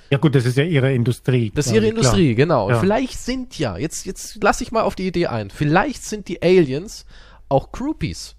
Ja 0.10 0.18
gut, 0.18 0.36
das 0.36 0.46
ist 0.46 0.58
ja 0.58 0.64
ihre 0.64 0.94
Industrie. 0.94 1.52
Das 1.56 1.68
ist 1.68 1.74
ihre 1.74 1.88
Industrie, 1.88 2.36
genau. 2.36 2.68
Und 2.68 2.74
Ja. 2.74 2.80
vielleicht 2.80 3.20
sind 3.20 3.58
ja, 3.58 3.78
jetzt, 3.78 4.06
jetzt 4.06 4.44
lass 4.44 4.62
ich 4.62 4.72
mal 4.72 4.84
auf 4.84 4.96
die 4.96 5.08
Idee 5.08 5.28
ein, 5.28 5.50
vielleicht 5.50 6.04
sind 6.04 6.28
die 6.28 6.42
Aliens 6.42 7.06
auch 7.50 7.72
Groupies. 7.72 8.36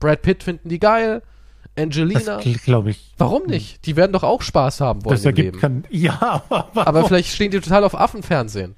Brad 0.00 0.22
Pitt 0.22 0.42
finden 0.42 0.68
die 0.68 0.78
geil, 0.78 1.20
Klar. 1.20 1.32
Angelina. 1.78 2.40
Das 2.40 2.62
glaube 2.62 2.90
ich. 2.90 3.12
Warum 3.18 3.44
nicht? 3.46 3.84
Die 3.86 3.96
werden 3.96 4.12
doch 4.12 4.22
auch 4.22 4.42
Spaß 4.42 4.80
haben 4.80 5.04
wollen 5.04 5.16
Das 5.16 5.24
ergibt 5.24 5.46
Leben. 5.46 5.60
kein. 5.60 5.84
Ja, 5.90 6.42
aber, 6.48 6.86
Aber 6.86 7.04
vielleicht 7.06 7.32
stehen 7.34 7.50
die 7.50 7.60
total 7.60 7.84
auf 7.84 7.94
Affenfernsehen. 7.98 8.76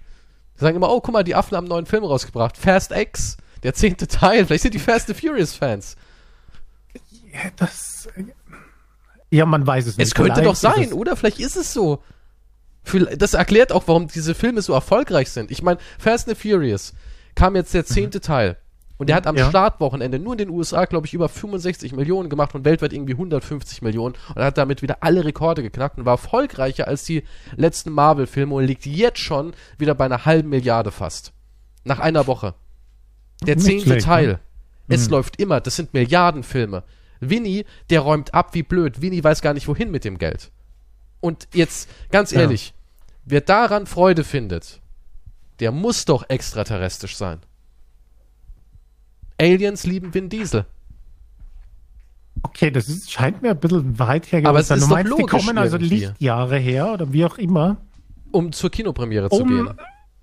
Die 0.56 0.60
sagen 0.60 0.76
immer, 0.76 0.90
oh, 0.90 1.00
guck 1.00 1.12
mal, 1.12 1.22
die 1.24 1.34
Affen 1.34 1.56
haben 1.56 1.64
einen 1.64 1.70
neuen 1.70 1.86
Film 1.86 2.04
rausgebracht. 2.04 2.56
Fast 2.56 2.90
X, 2.90 3.36
der 3.62 3.74
zehnte 3.74 4.08
Teil. 4.08 4.46
Vielleicht 4.46 4.62
sind 4.62 4.74
die 4.74 4.78
Fast 4.80 5.08
and 5.08 5.18
Furious 5.20 5.54
Fans. 5.54 5.96
das. 7.56 8.08
Ja, 9.30 9.46
man 9.46 9.66
weiß 9.66 9.86
es 9.86 9.96
nicht. 9.98 10.06
Es 10.06 10.14
könnte 10.14 10.32
Vielleicht 10.34 10.48
doch 10.48 10.56
sein, 10.56 10.92
oder? 10.92 11.16
Vielleicht 11.16 11.38
ist 11.38 11.56
es 11.56 11.72
so. 11.72 12.02
Das 13.18 13.34
erklärt 13.34 13.70
auch, 13.70 13.84
warum 13.86 14.08
diese 14.08 14.34
Filme 14.34 14.62
so 14.62 14.72
erfolgreich 14.72 15.30
sind. 15.30 15.50
Ich 15.50 15.62
meine, 15.62 15.78
Fast 15.98 16.28
and 16.28 16.38
Furious 16.38 16.94
kam 17.34 17.54
jetzt 17.54 17.74
der 17.74 17.84
zehnte 17.84 18.20
Teil. 18.20 18.56
Und 18.98 19.08
der 19.08 19.16
hat 19.16 19.26
am 19.28 19.36
Ja. 19.36 19.48
Startwochenende 19.48 20.18
nur 20.18 20.32
in 20.34 20.38
den 20.38 20.50
USA, 20.50 20.84
glaube 20.84 21.06
ich, 21.06 21.14
über 21.14 21.28
65 21.28 21.92
Millionen 21.92 22.28
gemacht 22.28 22.54
und 22.54 22.64
weltweit 22.64 22.92
irgendwie 22.92 23.12
150 23.14 23.80
Millionen. 23.80 24.16
Und 24.34 24.42
hat 24.42 24.58
damit 24.58 24.82
wieder 24.82 24.98
alle 25.02 25.24
Rekorde 25.24 25.62
geknackt 25.62 25.98
und 25.98 26.04
war 26.04 26.14
erfolgreicher 26.14 26.88
als 26.88 27.04
die 27.04 27.22
letzten 27.56 27.90
Marvel-Filme 27.92 28.54
und 28.54 28.64
liegt 28.64 28.84
jetzt 28.86 29.20
schon 29.20 29.54
wieder 29.78 29.94
bei 29.94 30.04
einer 30.04 30.24
halben 30.26 30.48
Milliarde 30.48 30.90
fast. 30.90 31.32
Nach 31.84 32.00
einer 32.00 32.26
Woche. 32.26 32.54
Der 33.46 33.54
Nicht 33.54 33.66
zehnte 33.66 33.84
schlecht, 33.84 34.06
Teil. 34.06 34.26
ne? 34.26 34.40
Es 34.88 35.08
läuft 35.10 35.40
immer. 35.40 35.60
Das 35.60 35.76
sind 35.76 35.94
Milliardenfilme. 35.94 36.82
Winnie, 37.20 37.66
der 37.90 38.00
räumt 38.00 38.34
ab 38.34 38.54
wie 38.54 38.62
blöd. 38.64 39.00
Winnie 39.00 39.22
weiß 39.22 39.42
gar 39.42 39.54
nicht, 39.54 39.68
wohin 39.68 39.90
mit 39.92 40.04
dem 40.04 40.18
Geld. 40.18 40.50
Und 41.20 41.46
jetzt, 41.52 41.88
ganz 42.10 42.32
Ja. 42.32 42.40
ehrlich, 42.40 42.74
wer 43.24 43.42
daran 43.42 43.86
Freude 43.86 44.24
findet, 44.24 44.80
der 45.60 45.70
muss 45.72 46.04
doch 46.04 46.28
extraterrestrisch 46.28 47.16
sein. 47.16 47.40
Aliens 49.40 49.84
lieben 49.86 50.14
Vin 50.14 50.28
Diesel. 50.28 50.64
Okay, 52.42 52.70
das 52.70 52.88
ist, 52.88 53.10
scheint 53.10 53.42
mir 53.42 53.50
ein 53.50 53.58
bisschen 53.58 53.98
weit 53.98 54.30
her 54.30 54.42
Aber 54.46 54.60
es 54.60 54.70
ist 54.70 54.76
Du 54.76 54.80
doch 54.82 54.88
meinst, 54.90 55.12
die 55.12 55.20
logisch 55.22 55.30
kommen 55.44 55.58
also 55.58 55.76
irgendwie. 55.76 55.96
Lichtjahre 55.96 56.56
her 56.58 56.92
oder 56.92 57.12
wie 57.12 57.24
auch 57.24 57.36
immer, 57.38 57.78
Um 58.30 58.52
zur 58.52 58.70
Kinopremiere 58.70 59.28
zu 59.28 59.42
um 59.42 59.48
gehen. 59.48 59.68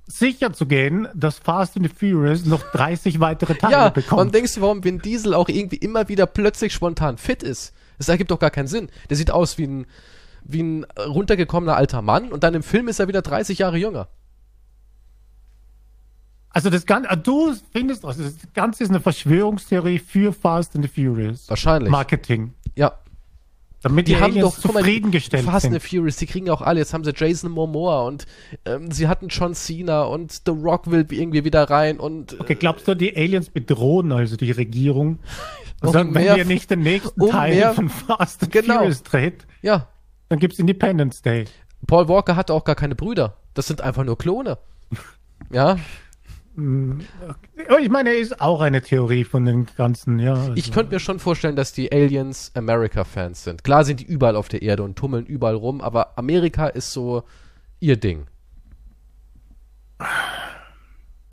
sicher 0.08 0.54
zu 0.54 0.66
gehen, 0.66 1.08
dass 1.14 1.40
Fast 1.40 1.76
and 1.76 1.86
the 1.88 1.94
Furious 1.94 2.46
noch 2.46 2.62
30 2.72 3.20
weitere 3.20 3.56
Teile 3.56 3.74
Ja, 3.74 3.90
bekommt. 3.90 4.22
und 4.22 4.34
denkst 4.36 4.56
du, 4.56 4.62
warum 4.62 4.84
Vin 4.84 5.00
Diesel 5.00 5.34
auch 5.34 5.50
irgendwie 5.50 5.78
immer 5.78 6.08
wieder 6.08 6.26
plötzlich 6.26 6.74
spontan 6.74 7.18
fit 7.18 7.44
ist? 7.44 7.74
Das 7.98 8.08
ergibt 8.10 8.32
doch 8.32 8.40
gar 8.40 8.52
keinen 8.52 8.68
Sinn. 8.68 8.90
Der 9.10 9.18
sieht 9.18 9.32
aus 9.32 9.58
wie 9.58 9.68
ein, 9.68 9.86
wie 10.44 10.64
ein 10.64 10.86
runtergekommener 11.06 11.76
alter 11.76 12.02
Mann 12.02 12.32
und 12.32 12.44
dann 12.44 12.54
im 12.54 12.64
Film 12.64 12.88
ist 12.88 13.00
er 13.00 13.08
wieder 13.10 13.22
30 13.24 13.58
Jahre 13.60 13.78
jünger. 13.78 14.08
Also 16.56 16.70
das 16.70 16.86
Ganze, 16.86 17.10
ah, 17.12 17.18
du 17.18 17.54
findest, 17.74 18.06
also 18.06 18.24
das 18.24 18.34
Ganze 18.54 18.86
ist 18.86 18.90
eine 18.90 19.02
Verschwörungstheorie 19.02 20.00
für 20.00 20.32
Fast 20.32 20.74
and 20.78 20.86
the 20.86 20.90
Furious. 21.04 21.50
Wahrscheinlich. 21.50 21.92
Marketing. 21.92 22.54
Ja. 22.76 22.94
Damit 23.82 24.08
die, 24.08 24.14
Die 24.16 24.22
haben 24.22 24.40
doch, 24.40 24.58
zufriedengestellt 24.58 25.44
Fast 25.44 25.66
and 25.66 25.74
the 25.80 25.86
Furious, 25.86 26.16
die 26.16 26.26
kriegen 26.28 26.50
auch 26.50 26.62
alle. 26.62 26.80
Jetzt 26.80 26.94
haben 26.94 27.04
sie 27.04 27.12
Jason 27.14 27.52
Momoa 27.52 28.04
und 28.08 28.26
ähm, 28.64 28.90
sie 28.90 29.10
hatten 29.10 29.28
John 29.28 29.54
Cena 29.54 30.04
und 30.04 30.32
The 30.46 30.52
Rock 30.54 30.90
will 30.90 31.06
irgendwie 31.10 31.44
wieder 31.44 31.70
rein 31.70 32.00
und 32.00 32.32
äh, 32.34 32.38
Okay, 32.40 32.56
glaubst 32.56 32.88
du, 32.88 32.96
die 32.96 33.16
Aliens 33.18 33.50
bedrohen 33.50 34.14
also 34.14 34.38
die 34.38 34.52
Regierung? 34.52 35.20
Und 35.82 35.88
Um 35.90 35.94
sagen, 35.94 36.16
wenn 36.16 36.24
mehr- 36.24 36.38
ihr 36.38 36.46
nicht 36.46 36.72
den 36.72 36.80
nächsten 36.84 37.20
um 37.22 37.32
Teil 37.32 37.54
mehr- 37.54 37.74
von 37.74 37.90
Fast 37.90 38.44
and 38.44 38.52
Genau. 38.54 38.76
Furious 38.78 39.04
dreht, 39.04 39.46
ja, 39.62 39.90
dann 40.30 40.40
gibt's 40.40 40.58
Independence 40.58 41.22
Day. 41.22 41.46
Paul 41.86 42.08
Walker 42.08 42.38
hatte 42.38 42.54
auch 42.54 42.64
gar 42.64 42.76
keine 42.76 42.96
Brüder. 42.96 43.36
Das 43.54 43.68
sind 43.68 43.82
einfach 43.82 44.06
nur 44.06 44.18
Klone. 44.18 44.58
Ja, 45.52 45.78
Ich 47.82 47.90
meine, 47.90 48.10
er 48.12 48.18
ist 48.18 48.40
auch 48.40 48.62
eine 48.62 48.82
Theorie 48.82 49.24
von 49.26 49.46
den 49.46 49.68
ganzen, 49.78 50.20
ja. 50.20 50.34
also- 50.34 50.54
Ich 50.56 50.72
könnte 50.72 50.94
mir 50.94 51.00
schon 51.00 51.20
vorstellen, 51.20 51.56
dass 51.56 51.74
die 51.74 51.92
Aliens 51.92 52.52
America-Fans 52.56 53.44
sind. 53.44 53.64
Klar 53.64 53.84
sind 53.84 54.00
die 54.00 54.06
überall 54.06 54.36
auf 54.36 54.48
der 54.48 54.62
Erde 54.62 54.84
und 54.84 54.96
tummeln 54.96 55.26
überall 55.26 55.56
rum, 55.56 55.82
aber 55.82 56.18
Amerika 56.18 56.68
ist 56.68 56.92
so 56.94 57.24
ihr 57.80 57.98
Ding. 57.98 58.28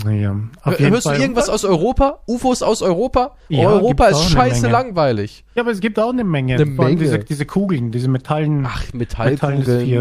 Ja, 0.05 0.35
Hörst 0.65 1.05
Fall. 1.05 1.17
du 1.17 1.23
irgendwas 1.23 1.49
aus 1.49 1.65
Europa? 1.65 2.19
UFOs 2.27 2.63
aus 2.65 2.83
Europa? 2.83 3.37
Ja, 3.49 3.69
Europa 3.69 4.09
gibt's 4.09 4.23
ist 4.25 4.31
scheiße 4.33 4.63
Menge. 4.63 4.73
langweilig. 4.73 5.45
Ja, 5.55 5.63
aber 5.63 5.71
es 5.71 5.79
gibt 5.79 5.97
auch 6.01 6.11
eine 6.13 6.25
Menge. 6.25 6.57
Eine 6.57 6.65
Menge. 6.67 6.97
Diese, 6.97 7.21
diese 7.21 7.47
Kugeln, 7.47 7.93
diese 7.93 8.09
Metallen. 8.09 8.67
Ach, 8.67 8.93
Metallkugeln, 8.93 9.59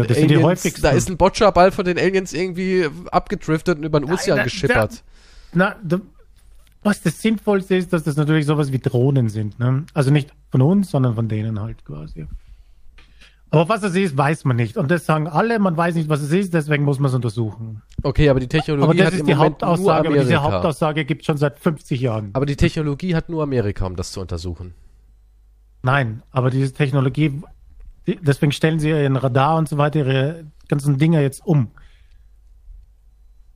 das 0.08 0.16
sind 0.16 0.28
die 0.28 0.34
Aliens, 0.34 0.42
häufigsten. 0.42 0.82
da 0.82 0.90
ist 0.90 1.08
ein 1.08 1.16
Boccia-Ball 1.16 1.70
von 1.70 1.84
den 1.84 1.98
Aliens 1.98 2.32
irgendwie 2.32 2.88
abgedriftet 3.12 3.78
und 3.78 3.84
über 3.84 4.00
den 4.00 4.12
Ozean 4.12 4.38
da- 4.38 4.42
geschippert. 4.44 5.04
Na, 5.54 5.76
da, 5.82 6.00
was 6.82 7.02
das 7.02 7.20
Sinnvollste 7.20 7.76
ist, 7.76 7.92
dass 7.92 8.02
das 8.02 8.16
natürlich 8.16 8.46
sowas 8.46 8.72
wie 8.72 8.78
Drohnen 8.78 9.28
sind. 9.28 9.58
Ne? 9.58 9.84
Also 9.94 10.10
nicht 10.10 10.32
von 10.50 10.62
uns, 10.62 10.90
sondern 10.90 11.14
von 11.14 11.28
denen 11.28 11.60
halt 11.60 11.84
quasi. 11.84 12.26
Aber 13.50 13.68
was 13.68 13.82
es 13.82 13.94
ist, 13.94 14.16
weiß 14.16 14.46
man 14.46 14.56
nicht. 14.56 14.78
Und 14.78 14.90
das 14.90 15.04
sagen 15.04 15.28
alle, 15.28 15.58
man 15.58 15.76
weiß 15.76 15.94
nicht, 15.94 16.08
was 16.08 16.22
es 16.22 16.32
ist, 16.32 16.54
deswegen 16.54 16.84
muss 16.84 16.98
man 16.98 17.10
es 17.10 17.14
untersuchen. 17.14 17.82
Okay, 18.02 18.30
aber 18.30 18.40
die 18.40 18.48
Technologie 18.48 18.84
Aber 18.84 18.94
das 18.94 19.06
hat 19.08 19.12
ist 19.12 19.20
im 19.20 19.26
die 19.26 19.34
Moment 19.34 19.60
nur 19.60 19.68
Hauptaussage, 19.68 20.08
aber 20.08 20.18
diese 20.18 20.38
Amerika. 20.38 20.54
Hauptaussage 20.54 21.04
gibt 21.04 21.20
es 21.20 21.26
schon 21.26 21.36
seit 21.36 21.58
50 21.58 22.00
Jahren. 22.00 22.30
Aber 22.32 22.46
die 22.46 22.56
Technologie 22.56 23.14
hat 23.14 23.28
nur 23.28 23.42
Amerika, 23.42 23.84
um 23.84 23.94
das 23.94 24.12
zu 24.12 24.22
untersuchen. 24.22 24.72
Nein, 25.82 26.22
aber 26.30 26.48
diese 26.48 26.72
Technologie, 26.72 27.42
deswegen 28.06 28.52
stellen 28.52 28.80
sie 28.80 28.88
ihren 28.88 29.16
Radar 29.16 29.58
und 29.58 29.68
so 29.68 29.76
weiter, 29.76 29.98
ihre 29.98 30.44
ganzen 30.68 30.96
Dinger 30.96 31.20
jetzt 31.20 31.44
um. 31.44 31.68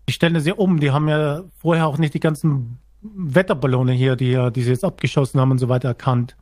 Die 0.09 0.13
stellen 0.13 0.35
das 0.35 0.47
ja 0.47 0.55
um, 0.55 0.81
die 0.81 0.91
haben 0.93 1.09
ja 1.09 1.43
vorher 1.59 1.87
auch 1.87 1.99
nicht 1.99 2.15
die 2.15 2.21
ganzen 2.21 2.79
Wetterballone 3.03 3.93
hier, 3.93 4.17
die, 4.17 4.51
die 4.53 4.63
sie 4.63 4.71
jetzt 4.71 4.85
abgeschossen 4.85 5.41
haben 5.41 5.51
und 5.51 5.59
so 5.59 5.69
weiter 5.69 5.89
erkannt. 5.89 6.37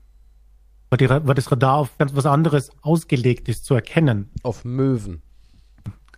Weil, 0.90 0.98
die, 0.98 1.08
weil 1.08 1.34
das 1.34 1.50
Radar 1.50 1.76
auf 1.78 1.96
ganz 1.98 2.14
was 2.14 2.26
anderes 2.26 2.70
ausgelegt 2.82 3.48
ist, 3.48 3.64
zu 3.64 3.74
erkennen. 3.74 4.30
Auf 4.42 4.64
Möwen. 4.64 5.22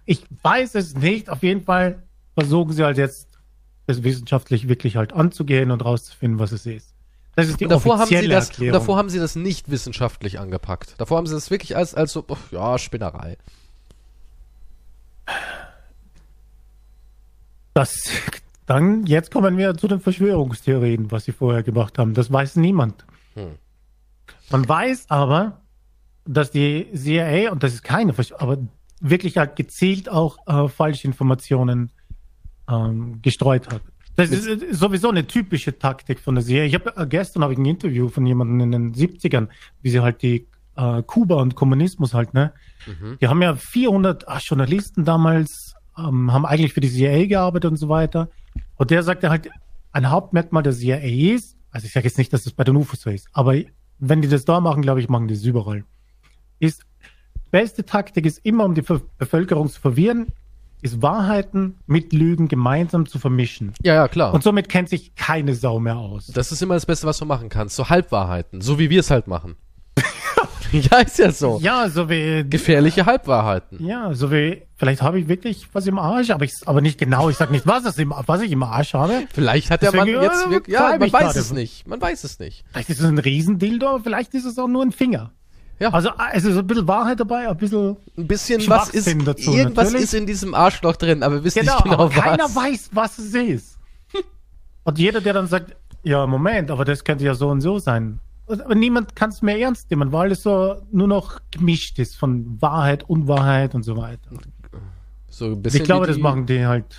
Ich 0.05 0.25
weiß 0.43 0.75
es 0.75 0.95
nicht, 0.95 1.31
auf 1.31 1.43
jeden 1.43 1.63
Fall 1.63 2.03
versuchen 2.35 2.73
sie 2.73 2.85
halt 2.85 2.99
jetzt, 2.99 3.39
das 3.87 4.03
wissenschaftlich 4.03 4.69
wirklich 4.69 4.97
halt 4.97 5.13
anzugehen 5.13 5.71
und 5.71 5.85
rauszufinden, 5.85 6.39
was 6.39 6.53
es 6.53 6.67
ist. 6.67 6.95
Das 7.37 7.49
ist 7.49 7.61
die 7.61 7.65
Und 7.65 7.71
davor, 7.71 7.99
haben 7.99 8.09
sie 8.09 8.15
offizielle 8.17 8.35
das, 8.35 8.49
Erklärung. 8.51 8.73
davor 8.73 8.97
haben 8.97 9.11
sie 9.11 9.19
das 9.19 9.37
nicht 9.37 9.71
wissenschaftlich 9.71 10.41
angepackt. 10.41 10.95
Davor 10.99 11.19
haben 11.19 11.27
sie 11.27 11.35
das 11.35 11.51
wirklich 11.51 11.77
als, 11.77 11.95
als 11.95 12.13
so, 12.13 12.25
ach, 12.29 12.51
ja, 12.51 12.79
Spinnerei. 12.79 13.37
Das, 17.77 18.11
dann, 18.65 19.05
jetzt 19.05 19.31
kommen 19.31 19.59
wir 19.59 19.77
zu 19.77 19.87
den 19.87 20.01
Verschwörungstheorien, 20.01 21.11
was 21.11 21.25
sie 21.25 21.33
vorher 21.33 21.63
gemacht 21.63 21.99
haben. 21.99 22.15
Das 22.15 22.33
weiß 22.33 22.57
niemand. 22.57 23.05
Hm. 23.35 23.57
Man 24.51 24.67
weiß 24.67 25.11
aber, 25.11 25.61
dass 26.25 26.51
die 26.51 26.89
CIA, 26.95 27.53
und 27.53 27.63
das 27.63 27.75
ist 27.75 27.83
keine, 27.83 28.13
Versch- 28.13 28.35
aber 28.35 28.57
wirklich 29.01 29.37
halt 29.37 29.57
gezielt 29.57 30.09
auch 30.09 30.39
äh, 30.47 30.69
falsche 30.69 31.07
Informationen 31.07 31.91
ähm, 32.67 33.21
gestreut 33.21 33.71
hat. 33.71 33.83
Das 34.17 34.31
ist 34.31 34.47
äh, 34.47 34.73
sowieso 34.73 35.11
eine 35.11 35.27
typische 35.27 35.79
Taktik 35.79 36.19
von 36.19 36.37
der 36.37 36.45
CIA. 36.45 36.65
Ich 36.65 36.75
habe 36.75 36.97
äh, 36.97 37.07
gestern 37.07 37.43
habe 37.43 37.53
ich 37.53 37.59
ein 37.59 37.67
Interview 37.67 38.09
von 38.09 38.25
jemandem 38.25 38.61
in 38.61 38.73
den 38.73 38.95
70ern, 38.95 39.49
wie 39.83 39.91
sie 39.91 40.01
halt 40.01 40.23
die 40.23 40.47
äh, 40.77 41.03
Kuba 41.03 41.35
und 41.37 41.55
Kommunismus 41.55 42.15
halt, 42.15 42.33
ne? 42.33 42.55
Mhm. 42.87 43.19
Die 43.21 43.29
haben 43.29 43.43
ja 43.43 43.55
400 43.55 44.27
ah, 44.29 44.39
Journalisten 44.39 45.05
damals, 45.05 45.75
ähm, 45.99 46.33
haben 46.33 46.47
eigentlich 46.47 46.73
für 46.73 46.81
die 46.81 46.91
CIA 46.91 47.27
gearbeitet 47.27 47.71
und 47.71 47.77
so 47.77 47.89
weiter. 47.89 48.29
Und 48.77 48.91
der 48.91 49.03
sagte 49.03 49.31
halt, 49.31 49.49
ein 49.93 50.11
Hauptmerkmal 50.11 50.63
der 50.63 50.73
CIA 50.73 51.35
ist, 51.35 51.57
also 51.71 51.87
ich 51.87 51.93
sage 51.93 52.07
jetzt 52.07 52.19
nicht, 52.19 52.33
dass 52.33 52.45
das 52.45 52.53
bei 52.53 52.65
den 52.65 52.77
UFOs 52.77 53.01
so 53.03 53.11
ist, 53.11 53.29
aber 53.33 53.57
wenn 53.99 54.23
die 54.23 54.29
das 54.29 54.45
da 54.45 54.61
machen, 54.61 54.83
glaube 54.83 55.01
ich, 55.01 55.09
machen 55.09 55.29
die 55.29 55.35
es 55.35 55.45
überall, 55.45 55.85
ist, 56.59 56.83
beste 57.51 57.85
Taktik 57.85 58.27
ist 58.27 58.45
immer, 58.45 58.65
um 58.65 58.75
die 58.75 58.83
Ver 58.83 59.01
Bevölkerung 59.19 59.69
zu 59.69 59.81
verwirren, 59.81 60.27
ist 60.83 61.01
Wahrheiten 61.01 61.79
mit 61.87 62.13
Lügen 62.13 62.49
gemeinsam 62.49 63.07
zu 63.07 63.19
vermischen. 63.19 63.73
Ja, 63.83 63.95
ja, 63.95 64.09
klar. 64.09 64.35
Und 64.35 64.43
somit 64.43 64.69
kennt 64.69 64.89
sich 64.89 65.15
keine 65.15 65.55
Sau 65.55 65.81
mehr 65.81 65.97
aus. 65.97 66.27
das 66.27 66.53
ist 66.53 66.63
immer 66.63 66.75
das 66.75 66.87
Beste, 66.87 67.07
was 67.07 67.19
du 67.19 67.25
machen 67.25 67.49
kannst. 67.49 67.77
So 67.77 67.89
Halbwahrheiten. 67.89 68.61
So 68.61 68.79
wie 68.79 68.91
wir 68.91 69.01
es 69.01 69.11
halt 69.11 69.27
machen. 69.27 69.57
ja, 70.91 70.99
ist 70.99 71.19
ja 71.19 71.33
so. 71.33 71.59
Ja, 71.63 71.89
so 71.89 72.09
wie 72.09 72.45
Gefährliche 72.49 73.07
Halbwahrheiten. 73.07 73.85
Ja, 73.85 74.13
so 74.15 74.31
wie, 74.31 74.63
vielleicht 74.77 75.03
habe 75.03 75.19
ich 75.19 75.29
wirklich 75.29 75.69
was 75.73 75.87
im 75.87 75.99
Arsch, 75.99 76.31
aber 76.31 76.45
ich, 76.45 76.53
aber 76.67 76.81
nicht 76.81 76.99
genau. 76.99 77.31
Ich 77.31 77.37
sag 77.37 77.51
nicht, 77.51 77.67
was, 77.67 77.85
es 77.85 77.99
im, 77.99 78.13
was 78.27 78.41
ich 78.43 78.53
im 78.53 78.63
Arsch 78.63 78.95
habe. 78.95 79.25
Vielleicht 79.33 79.71
hat 79.71 79.83
der 79.83 79.95
Mann 79.95 80.07
Deswegen, 80.07 80.23
jetzt 80.23 80.51
wirklich, 80.51 80.75
ja, 80.75 80.97
man 80.99 81.01
weiß 81.01 81.11
gerade. 81.11 81.39
es 81.39 81.53
nicht. 81.53 81.87
Man 81.87 82.01
weiß 82.01 82.25
es 82.25 82.39
nicht. 82.39 82.65
Vielleicht 82.71 82.91
ist 82.91 83.01
es 83.01 83.07
ein 83.07 83.19
Riesendildo, 83.19 84.01
vielleicht 84.03 84.35
ist 84.35 84.45
es 84.45 84.59
auch 84.59 84.69
nur 84.69 84.83
ein 84.83 84.93
Finger. 84.93 85.33
Ja. 85.79 85.91
Also, 85.93 86.11
es 86.33 86.45
ist 86.45 86.57
ein 86.57 86.67
bisschen 86.67 86.89
Wahrheit 86.89 87.21
dabei, 87.21 87.49
ein 87.49 87.57
bisschen, 87.57 87.97
Ein 88.17 88.27
bisschen 88.27 88.67
was 88.69 88.89
ist, 88.91 89.07
dazu, 89.27 89.53
irgendwas 89.53 89.87
natürlich. 89.87 90.05
ist 90.05 90.15
in 90.15 90.27
diesem 90.27 90.55
Arschloch 90.55 90.97
drin, 90.97 91.23
aber 91.23 91.37
wir 91.37 91.45
wissen 91.45 91.61
genau, 91.61 91.75
nicht 91.75 91.85
genau 91.85 91.99
aber 92.05 92.09
keiner 92.09 92.45
was. 92.45 92.57
weiß, 92.57 92.91
was 92.93 93.19
es 93.19 93.35
ist. 93.35 93.79
Und 94.85 94.99
jeder, 94.99 95.21
der 95.21 95.35
dann 95.35 95.49
sagt, 95.49 95.77
ja, 96.03 96.27
Moment, 96.27 96.71
aber 96.71 96.85
das 96.85 97.03
könnte 97.03 97.25
ja 97.25 97.35
so 97.35 97.49
und 97.49 97.61
so 97.61 97.79
sein. 97.79 98.21
Aber 98.49 98.75
niemand 98.75 99.17
kann 99.17 99.31
es 99.31 99.43
mehr 99.43 99.59
ernst 99.59 99.91
nehmen, 99.91 100.13
weil 100.13 100.33
es 100.33 100.43
so 100.43 100.77
nur 100.93 101.09
noch 101.09 101.41
gemischt 101.51 101.99
ist 101.99 102.17
von 102.17 102.61
Wahrheit, 102.61 103.09
Unwahrheit 103.09 103.75
und 103.75 103.83
so 103.83 103.97
weiter. 103.97 104.31
So 105.29 105.47
ein 105.47 105.63
bisschen 105.63 105.81
Ich 105.81 105.85
glaube, 105.85 106.07
das 106.07 106.19
machen 106.19 106.47
die 106.47 106.65
halt, 106.65 106.97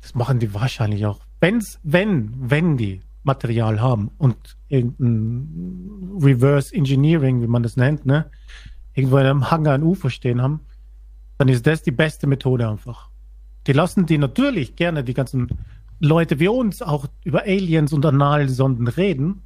das 0.00 0.14
machen 0.14 0.38
die 0.38 0.52
wahrscheinlich 0.54 1.06
auch. 1.06 1.20
Wenn's, 1.40 1.78
wenn, 1.82 2.34
wenn 2.36 2.76
die 2.76 3.00
Material 3.22 3.80
haben 3.80 4.10
und 4.18 4.36
irgendein 4.68 6.18
Reverse 6.20 6.74
Engineering, 6.74 7.42
wie 7.42 7.46
man 7.46 7.62
das 7.62 7.76
nennt, 7.76 8.04
ne, 8.04 8.30
irgendwo 8.94 9.18
in 9.18 9.26
einem 9.26 9.50
Hangar 9.50 9.74
ein 9.74 9.82
Ufer 9.82 10.10
stehen 10.10 10.42
haben, 10.42 10.60
dann 11.38 11.48
ist 11.48 11.66
das 11.66 11.82
die 11.82 11.92
beste 11.92 12.26
Methode 12.26 12.68
einfach. 12.68 13.10
Die 13.66 13.72
lassen 13.72 14.06
die 14.06 14.18
natürlich 14.18 14.74
gerne 14.74 15.04
die 15.04 15.14
ganzen 15.14 15.48
Leute 16.00 16.40
wie 16.40 16.48
uns 16.48 16.82
auch 16.82 17.06
über 17.24 17.42
Aliens 17.42 17.92
und 17.92 18.04
Analsonden 18.04 18.88
reden, 18.88 19.42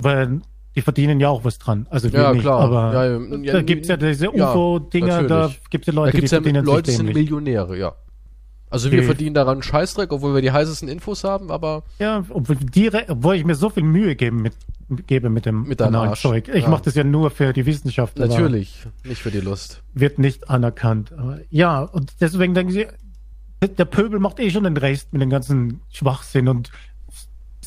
weil 0.00 0.40
die 0.74 0.82
verdienen 0.82 1.20
ja 1.20 1.28
auch 1.30 1.44
was 1.44 1.58
dran. 1.58 1.86
Also 1.90 2.12
wir 2.12 2.20
Ja, 2.20 2.32
nicht, 2.32 2.42
klar. 2.42 2.60
aber 2.60 2.92
Ja, 2.92 3.04
ja, 3.18 3.36
ja, 3.44 3.52
da 3.54 3.62
gibt's 3.62 3.88
ja 3.88 3.96
diese 3.96 4.26
ja, 4.34 4.50
UFO-Dinger, 4.52 5.22
da 5.24 5.36
natürlich. 5.40 5.60
gibt's 5.70 5.86
ja 5.86 5.92
Da 5.92 6.00
Leute, 6.00 6.12
gibt 6.12 6.24
es 6.24 6.30
ja 6.32 6.36
verdienen 6.42 6.64
Leute, 6.66 6.82
die 6.82 6.90
sich 6.90 6.96
sind. 6.98 7.14
Millionäre, 7.14 7.78
ja. 7.78 7.92
Also 8.68 8.90
wir 8.90 9.00
Die- 9.00 9.06
verdienen 9.06 9.32
daran 9.34 9.62
Scheißdreck, 9.62 10.12
obwohl 10.12 10.34
wir 10.34 10.42
die 10.42 10.50
heißesten 10.50 10.88
Infos 10.88 11.22
haben, 11.24 11.50
aber 11.50 11.84
Ja, 11.98 12.24
obwohl, 12.28 12.56
direkt, 12.56 13.08
obwohl 13.10 13.36
ich 13.36 13.44
mir 13.44 13.54
so 13.54 13.70
viel 13.70 13.84
Mühe 13.84 14.16
gebe 14.16 14.36
mit, 14.36 14.54
gebe 15.06 15.30
mit 15.30 15.46
dem 15.46 15.62
Mit 15.62 15.80
Arsch. 15.80 16.20
Zeug. 16.20 16.48
Ich 16.52 16.64
Ja. 16.64 16.68
mache 16.68 16.82
das 16.82 16.94
ja 16.96 17.04
nur 17.04 17.30
für 17.30 17.52
die 17.52 17.64
Wissenschaft. 17.64 18.18
natürlich 18.18 18.84
nicht 19.04 19.22
für 19.22 19.30
die 19.30 19.40
Lust. 19.40 19.82
Wird 19.94 20.18
nicht 20.18 20.50
anerkannt. 20.50 21.12
Aber 21.16 21.38
ja, 21.48 21.80
und 21.82 22.12
deswegen 22.20 22.54
denken 22.54 22.72
sie, 22.72 22.86
der 23.62 23.84
Pöbel 23.86 24.18
macht 24.20 24.40
eh 24.40 24.50
schon 24.50 24.64
den 24.64 24.76
Rest 24.76 25.12
mit 25.12 25.22
dem 25.22 25.30
ganzen 25.30 25.80
Schwachsinn 25.90 26.48
und 26.48 26.70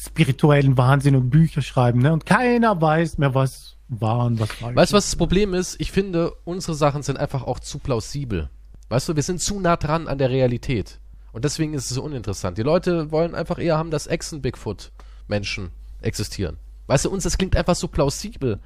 spirituellen 0.06 0.78
Wahnsinn 0.78 1.16
und 1.16 1.30
Bücher 1.30 1.62
schreiben. 1.62 2.00
Ne? 2.00 2.14
Und 2.14 2.26
keiner 2.26 2.82
weiß 2.82 3.18
mehr, 3.18 3.36
was 3.36 3.76
wahr 3.90 4.26
und 4.26 4.40
was 4.40 4.52
falsch 4.52 4.76
Weißt 4.76 4.92
du, 4.94 4.98
was 4.98 5.06
das 5.06 5.16
Problem 5.16 5.54
ist? 5.54 5.80
Ich 5.80 5.92
finde, 5.92 6.32
unsere 6.46 6.76
Sachen 6.76 7.04
sind 7.04 7.18
einfach 7.20 7.44
auch 7.44 7.60
zu 7.60 7.80
plausibel. 7.80 8.50
Weißt 8.90 9.10
du, 9.10 9.16
wir 9.16 9.24
sind 9.24 9.42
zu 9.42 9.60
nah 9.60 9.78
dran 9.78 10.08
an 10.08 10.18
der 10.18 10.30
Realität. 10.30 11.00
Und 11.32 11.46
deswegen 11.46 11.74
ist 11.74 11.86
es 11.86 11.96
so 11.96 12.04
uninteressant. 12.04 12.58
Die 12.58 12.64
Leute 12.64 13.12
wollen 13.12 13.36
einfach 13.36 13.60
eher 13.60 13.78
haben, 13.78 13.92
dass 13.92 14.08
Echsen-Bigfoot-Menschen 14.08 15.70
existieren. 16.02 16.58
Weißt 16.88 17.06
du, 17.06 17.12
uns, 17.12 17.24
das 17.24 17.38
klingt 17.38 17.56
einfach 17.56 17.76
so 17.76 17.88
plausibel. 17.88 18.60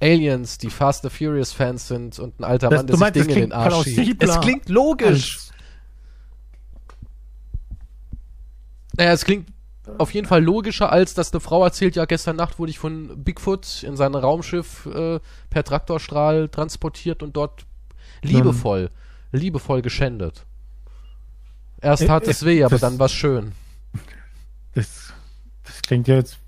Aliens, 0.00 0.58
die 0.58 0.68
Fast 0.68 1.04
and 1.04 1.14
Furious-Fans 1.14 1.88
sind 1.88 2.18
und 2.18 2.38
ein 2.40 2.44
alter 2.44 2.68
Das- 2.68 2.80
Mann, 2.80 2.86
der 2.86 2.92
du 2.92 2.98
sich 2.98 3.00
meinst, 3.00 3.16
Dinge 3.16 3.32
in 3.34 3.50
den 3.50 3.52
Arsch 3.52 3.84
schiebt. 3.84 4.22
Es 4.22 4.40
klingt 4.40 4.68
logisch. 4.68 5.48
Naja, 8.98 9.12
es 9.12 9.24
klingt 9.24 9.48
auf 9.98 10.12
jeden 10.14 10.26
Fall 10.26 10.42
logischer, 10.42 10.90
als 10.92 11.14
dass 11.14 11.32
eine 11.32 11.40
Frau 11.40 11.62
erzählt, 11.64 11.96
ja, 11.96 12.04
gestern 12.04 12.36
Nacht 12.36 12.58
wurde 12.58 12.70
ich 12.70 12.78
von 12.78 13.22
Bigfoot 13.22 13.82
in 13.82 13.96
sein 13.96 14.14
Raumschiff 14.14 14.86
äh, 14.86 15.20
per 15.50 15.64
Traktorstrahl 15.64 16.48
transportiert 16.48 17.22
und 17.22 17.36
dort 17.36 17.64
liebevoll, 18.22 18.90
liebevoll 19.32 19.82
geschändet. 19.82 20.44
Erst 21.80 22.02
Äh, 22.02 22.06
tat 22.06 22.26
es 22.26 22.42
äh, 22.42 22.46
weh, 22.46 22.64
aber 22.64 22.70
das- 22.70 22.80
dann 22.80 22.98
war's 22.98 23.12
schön. 23.12 23.52
Das, 24.74 25.12
das 25.64 25.80
klingt 25.82 26.08
ja 26.08 26.16
jetzt 26.16 26.38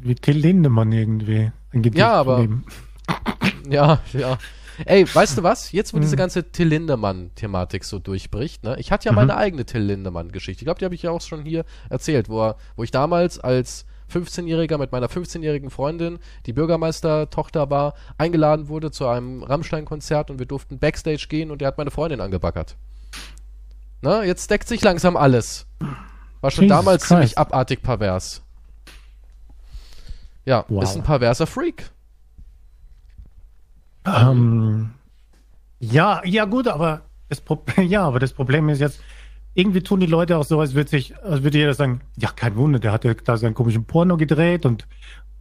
wie 0.00 0.14
Till 0.14 0.36
Lindemann 0.38 0.90
irgendwie. 0.92 1.52
Ja, 1.94 2.12
aber-. 2.14 2.48
Ja, 3.68 4.00
ja. 4.14 4.38
Ey, 4.84 5.06
weißt 5.12 5.38
du 5.38 5.42
was? 5.42 5.72
Jetzt, 5.72 5.92
wo 5.94 5.98
diese 5.98 6.16
ganze 6.16 6.50
Till 6.52 6.68
Lindemann-Thematik 6.68 7.84
so 7.84 7.98
durchbricht, 7.98 8.62
ne? 8.64 8.76
Ich 8.78 8.92
hatte 8.92 9.06
ja 9.06 9.12
Mhm. 9.12 9.16
meine 9.16 9.36
eigene 9.36 9.64
Till 9.64 9.82
Lindemann-Geschichte. 9.82 10.62
Ich 10.62 10.66
glaube, 10.66 10.78
die 10.78 10.84
habe 10.84 10.94
ich 10.94 11.02
ja 11.02 11.10
auch 11.10 11.20
schon 11.20 11.42
hier 11.44 11.64
erzählt, 11.90 12.28
wo, 12.28 12.40
er, 12.42 12.56
wo 12.76 12.84
ich 12.84 12.90
damals 12.90 13.38
als 13.40 13.86
15-Jähriger 14.12 14.78
mit 14.78 14.90
meiner 14.92 15.08
15-jährigen 15.08 15.70
Freundin, 15.70 16.18
die 16.46 16.52
Bürgermeistertochter 16.52 17.68
war, 17.70 17.94
eingeladen 18.16 18.68
wurde 18.68 18.90
zu 18.90 19.06
einem 19.06 19.42
Rammstein-Konzert 19.42 20.30
und 20.30 20.38
wir 20.38 20.46
durften 20.46 20.78
Backstage 20.78 21.26
gehen 21.28 21.50
und 21.50 21.60
der 21.60 21.68
hat 21.68 21.78
meine 21.78 21.90
Freundin 21.90 22.20
angebaggert. 22.20 22.76
Na, 24.00 24.24
jetzt 24.24 24.50
deckt 24.50 24.68
sich 24.68 24.80
langsam 24.82 25.16
alles. 25.16 25.66
War 26.40 26.50
schon 26.52 26.64
Jesus 26.64 26.76
damals 26.76 27.02
Christ. 27.02 27.08
ziemlich 27.08 27.38
abartig 27.38 27.82
pervers. 27.82 28.42
Ja, 30.46 30.64
Wow. 30.68 30.82
ist 30.84 30.96
ein 30.96 31.02
perverser 31.02 31.46
Freak. 31.46 31.90
Ähm, 34.06 34.90
ja, 35.80 36.22
ja 36.24 36.44
gut, 36.44 36.68
aber 36.68 37.02
das 37.28 37.40
Problem, 37.40 37.86
ja, 37.88 38.02
aber 38.04 38.18
das 38.18 38.32
Problem 38.32 38.68
ist 38.68 38.80
jetzt, 38.80 39.00
irgendwie 39.54 39.82
tun 39.82 40.00
die 40.00 40.06
Leute 40.06 40.36
auch 40.38 40.44
so, 40.44 40.60
als 40.60 40.74
würde 40.74 40.90
sich, 40.90 41.16
als 41.22 41.42
würde 41.42 41.58
jeder 41.58 41.74
sagen, 41.74 42.00
ja, 42.16 42.28
kein 42.30 42.56
Wunder, 42.56 42.78
der 42.78 42.92
hat 42.92 43.04
ja 43.04 43.14
da 43.14 43.36
seinen 43.36 43.54
komischen 43.54 43.84
Porno 43.84 44.16
gedreht 44.16 44.64
und 44.66 44.86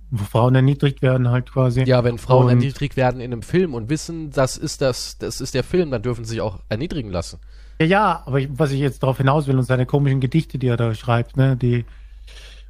wo 0.09 0.23
Frauen 0.23 0.55
erniedrigt 0.55 1.01
werden 1.01 1.29
halt 1.29 1.51
quasi. 1.51 1.83
Ja, 1.83 2.03
wenn 2.03 2.17
Frauen 2.17 2.45
Und- 2.45 2.49
erniedrigt 2.51 2.95
werden 2.95 3.19
in 3.19 3.31
einem 3.33 3.41
Film 3.41 3.73
und 3.73 3.89
wissen, 3.89 4.31
das 4.31 4.55
ist 4.57 4.81
das, 4.81 5.17
das 5.17 5.41
ist 5.41 5.53
der 5.53 5.63
Film, 5.63 5.91
dann 5.91 6.01
dürfen 6.01 6.23
sie 6.23 6.31
sich 6.31 6.41
auch 6.41 6.59
erniedrigen 6.69 7.11
lassen. 7.11 7.39
Ja, 7.79 7.85
ja, 7.85 8.23
aber 8.25 8.39
ich, 8.39 8.49
was 8.51 8.71
ich 8.71 8.79
jetzt 8.79 9.03
darauf 9.03 9.17
hinaus 9.17 9.47
will 9.47 9.57
und 9.57 9.63
seine 9.65 9.85
komischen 9.85 10.19
Gedichte, 10.21 10.57
die 10.57 10.67
er 10.67 10.77
da 10.77 10.95
schreibt, 10.95 11.35
ne, 11.37 11.57
die, 11.57 11.85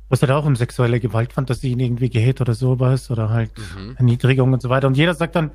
was 0.09 0.21
er 0.21 0.27
da 0.29 0.37
auch 0.37 0.45
um 0.45 0.55
sexuelle 0.55 0.99
Gewaltfantasien 0.99 1.79
irgendwie 1.79 2.09
geht 2.09 2.41
oder 2.41 2.55
sowas 2.55 3.09
oder 3.11 3.29
halt 3.29 3.51
Mhm. 3.57 3.95
Erniedrigung 3.97 4.51
und 4.51 4.61
so 4.61 4.69
weiter. 4.69 4.87
Und 4.87 4.97
jeder 4.97 5.13
sagt 5.13 5.35
dann, 5.35 5.51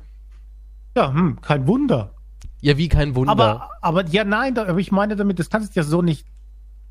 ja, 0.95 1.13
hm, 1.13 1.41
kein 1.41 1.67
Wunder. 1.67 2.13
Ja, 2.61 2.77
wie 2.77 2.87
kein 2.87 3.15
Wunder. 3.15 3.31
Aber, 3.31 3.69
aber 3.81 4.05
ja, 4.07 4.23
nein, 4.23 4.55
da, 4.55 4.67
aber 4.67 4.79
ich 4.79 4.91
meine 4.91 5.15
damit, 5.15 5.39
das 5.39 5.49
kannst 5.49 5.75
du 5.75 5.79
ja 5.79 5.83
so 5.83 6.01
nicht 6.01 6.25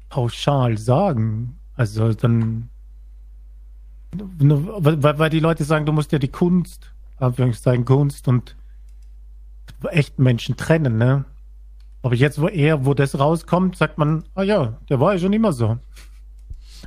pauschal 0.09 0.76
sagen. 0.76 1.59
Also 1.76 2.12
dann, 2.12 2.68
weil, 4.12 5.18
weil 5.18 5.30
die 5.30 5.40
Leute 5.40 5.64
sagen, 5.64 5.87
du 5.87 5.92
musst 5.92 6.12
ja 6.12 6.18
die 6.18 6.28
Kunst, 6.28 6.92
Anführungszeichen 7.18 7.85
Kunst 7.85 8.28
und 8.28 8.54
echten 9.88 10.23
Menschen 10.23 10.56
trennen, 10.56 10.99
ne? 10.99 11.25
Aber 12.02 12.14
jetzt, 12.14 12.40
wo 12.40 12.49
er, 12.49 12.85
wo 12.85 12.94
das 12.94 13.18
rauskommt, 13.18 13.76
sagt 13.76 13.97
man, 13.97 14.25
ah 14.35 14.42
ja, 14.42 14.78
der 14.90 15.00
war 15.00 15.14
ja 15.14 15.21
schon 15.21 15.32
immer 15.32 15.52
so. 15.52 15.78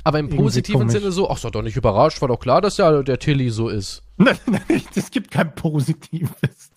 Aber 0.04 0.18
im 0.18 0.26
irgendwie 0.26 0.42
positiven 0.42 0.80
komisch. 0.82 0.92
Sinne 0.92 1.10
so, 1.10 1.30
ach, 1.30 1.38
sei 1.38 1.50
doch 1.50 1.62
nicht 1.62 1.76
überrascht, 1.76 2.20
war 2.20 2.28
doch 2.28 2.38
klar, 2.38 2.60
dass 2.60 2.76
ja 2.76 3.02
der 3.02 3.18
Tilly 3.18 3.50
so 3.50 3.68
ist. 3.68 4.02
Nein, 4.18 4.38
nein, 4.46 4.82
es 4.94 5.10
gibt 5.10 5.30
kein 5.30 5.54
positives 5.54 6.70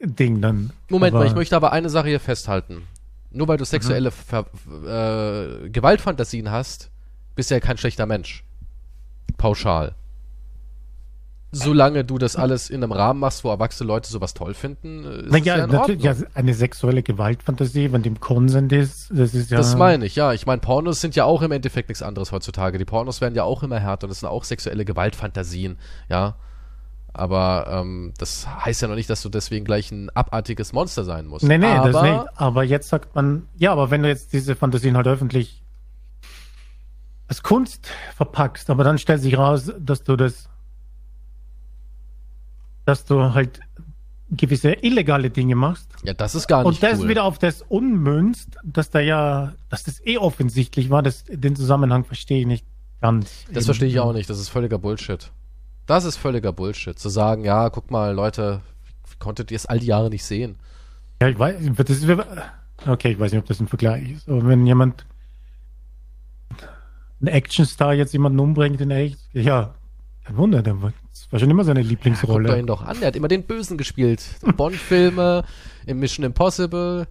Ding 0.00 0.40
dann. 0.40 0.70
Moment 0.88 1.14
Aber- 1.14 1.24
mal, 1.24 1.28
ich 1.30 1.34
möchte 1.34 1.56
aber 1.56 1.72
eine 1.72 1.90
Sache 1.90 2.08
hier 2.08 2.20
festhalten. 2.20 2.82
Nur 3.30 3.48
weil 3.48 3.56
du 3.56 3.64
sexuelle 3.64 4.10
Ver 4.10 4.46
äh, 4.84 5.68
Gewaltfantasien 5.70 6.50
hast, 6.50 6.90
bist 7.34 7.50
du 7.50 7.54
ja 7.54 7.60
kein 7.60 7.78
schlechter 7.78 8.04
Mensch. 8.06 8.44
Pauschal. 9.38 9.94
Solange 11.54 12.02
du 12.02 12.16
das 12.16 12.34
alles 12.34 12.70
in 12.70 12.82
einem 12.82 12.92
Rahmen 12.92 13.20
machst, 13.20 13.44
wo 13.44 13.50
erwachsene 13.50 13.86
Leute 13.86 14.08
sowas 14.10 14.32
toll 14.32 14.54
finden, 14.54 15.04
äh, 15.04 15.16
ist 15.24 15.30
Naja, 15.32 15.58
ja 15.58 15.64
in 15.64 15.70
natürlich, 15.70 16.02
ja, 16.02 16.14
eine 16.32 16.54
sexuelle 16.54 17.02
Gewaltfantasie, 17.02 17.92
wenn 17.92 18.02
dem 18.02 18.20
Konsent 18.20 18.72
ist, 18.72 19.10
das 19.10 19.34
ist 19.34 19.50
ja. 19.50 19.58
Das 19.58 19.76
meine 19.76 20.06
ich, 20.06 20.16
ja. 20.16 20.32
Ich 20.32 20.46
meine, 20.46 20.62
Pornos 20.62 21.02
sind 21.02 21.14
ja 21.14 21.24
auch 21.24 21.42
im 21.42 21.52
Endeffekt 21.52 21.90
nichts 21.90 22.02
anderes 22.02 22.32
heutzutage. 22.32 22.78
Die 22.78 22.86
Pornos 22.86 23.20
werden 23.20 23.34
ja 23.34 23.44
auch 23.44 23.62
immer 23.62 23.78
härter 23.78 24.04
und 24.06 24.10
das 24.10 24.20
sind 24.20 24.30
auch 24.30 24.44
sexuelle 24.44 24.86
Gewaltfantasien, 24.86 25.78
ja. 26.08 26.36
Aber 27.14 27.66
ähm, 27.68 28.14
das 28.16 28.46
heißt 28.46 28.82
ja 28.82 28.88
noch 28.88 28.94
nicht, 28.94 29.10
dass 29.10 29.22
du 29.22 29.28
deswegen 29.28 29.64
gleich 29.64 29.90
ein 29.90 30.08
abartiges 30.10 30.72
Monster 30.72 31.04
sein 31.04 31.26
musst. 31.26 31.44
Nee, 31.44 31.58
nee, 31.58 31.66
aber, 31.66 31.92
das 31.92 32.02
nicht. 32.02 32.40
Aber 32.40 32.64
jetzt 32.64 32.88
sagt 32.88 33.14
man, 33.14 33.46
ja, 33.56 33.72
aber 33.72 33.90
wenn 33.90 34.02
du 34.02 34.08
jetzt 34.08 34.32
diese 34.32 34.56
Fantasien 34.56 34.96
halt 34.96 35.06
öffentlich 35.06 35.62
als 37.28 37.42
Kunst 37.42 37.88
verpackst, 38.16 38.70
aber 38.70 38.84
dann 38.84 38.98
stellt 38.98 39.20
sich 39.20 39.36
raus, 39.36 39.70
dass 39.78 40.02
du 40.04 40.16
das, 40.16 40.48
dass 42.84 43.04
du 43.04 43.34
halt 43.34 43.60
gewisse 44.30 44.72
illegale 44.72 45.28
Dinge 45.30 45.54
machst 45.54 45.90
Ja, 46.04 46.14
das 46.14 46.34
ist 46.34 46.48
gar 46.48 46.58
nicht 46.60 46.66
und 46.66 46.82
das 46.82 47.00
cool. 47.00 47.08
wieder 47.08 47.24
auf 47.24 47.38
das 47.38 47.62
ummünzt, 47.68 48.56
dass 48.64 48.88
da 48.88 49.00
ja, 49.00 49.52
dass 49.68 49.84
das 49.84 50.04
eh 50.06 50.16
offensichtlich 50.16 50.88
war, 50.88 51.02
das, 51.02 51.24
den 51.24 51.54
Zusammenhang 51.54 52.04
verstehe 52.04 52.40
ich 52.40 52.46
nicht 52.46 52.66
ganz. 53.02 53.44
Das 53.52 53.66
verstehe 53.66 53.88
ich 53.88 54.00
auch 54.00 54.14
nicht. 54.14 54.30
Das 54.30 54.38
ist 54.38 54.48
völliger 54.48 54.78
Bullshit. 54.78 55.30
Das 55.92 56.06
ist 56.06 56.16
völliger 56.16 56.54
Bullshit. 56.54 56.98
Zu 56.98 57.10
sagen, 57.10 57.44
ja, 57.44 57.68
guck 57.68 57.90
mal, 57.90 58.14
Leute, 58.14 58.62
wie 59.10 59.18
konntet 59.18 59.50
ihr 59.50 59.56
es 59.56 59.66
all 59.66 59.78
die 59.78 59.88
Jahre 59.88 60.08
nicht 60.08 60.24
sehen? 60.24 60.56
Ja, 61.20 61.28
ich 61.28 61.38
weiß, 61.38 61.60
ist, 61.60 62.08
okay, 62.86 63.10
ich 63.10 63.20
weiß 63.20 63.30
nicht, 63.30 63.42
ob 63.42 63.46
das 63.46 63.60
ein 63.60 63.68
Vergleich 63.68 64.12
ist, 64.12 64.26
aber 64.26 64.48
wenn 64.48 64.66
jemand 64.66 65.04
ein 67.20 67.28
Actionstar 67.28 67.92
jetzt 67.92 68.14
jemanden 68.14 68.40
umbringt 68.40 68.80
in 68.80 68.90
echt, 68.90 69.18
ja, 69.34 69.74
kein 70.24 70.38
Wunder, 70.38 70.62
der 70.62 70.80
war, 70.80 70.94
das 71.10 71.30
war 71.30 71.38
schon 71.38 71.50
immer 71.50 71.62
seine 71.62 71.80
Guckt 71.80 71.90
Lieblingsrolle. 71.90 72.58
ihn 72.58 72.66
doch 72.66 72.80
an. 72.80 72.96
Er 73.02 73.08
hat 73.08 73.16
immer 73.16 73.28
den 73.28 73.42
Bösen 73.42 73.76
gespielt. 73.76 74.24
Bond-Filme, 74.56 75.44
im 75.84 76.00
Mission 76.00 76.24
Impossible. 76.24 77.06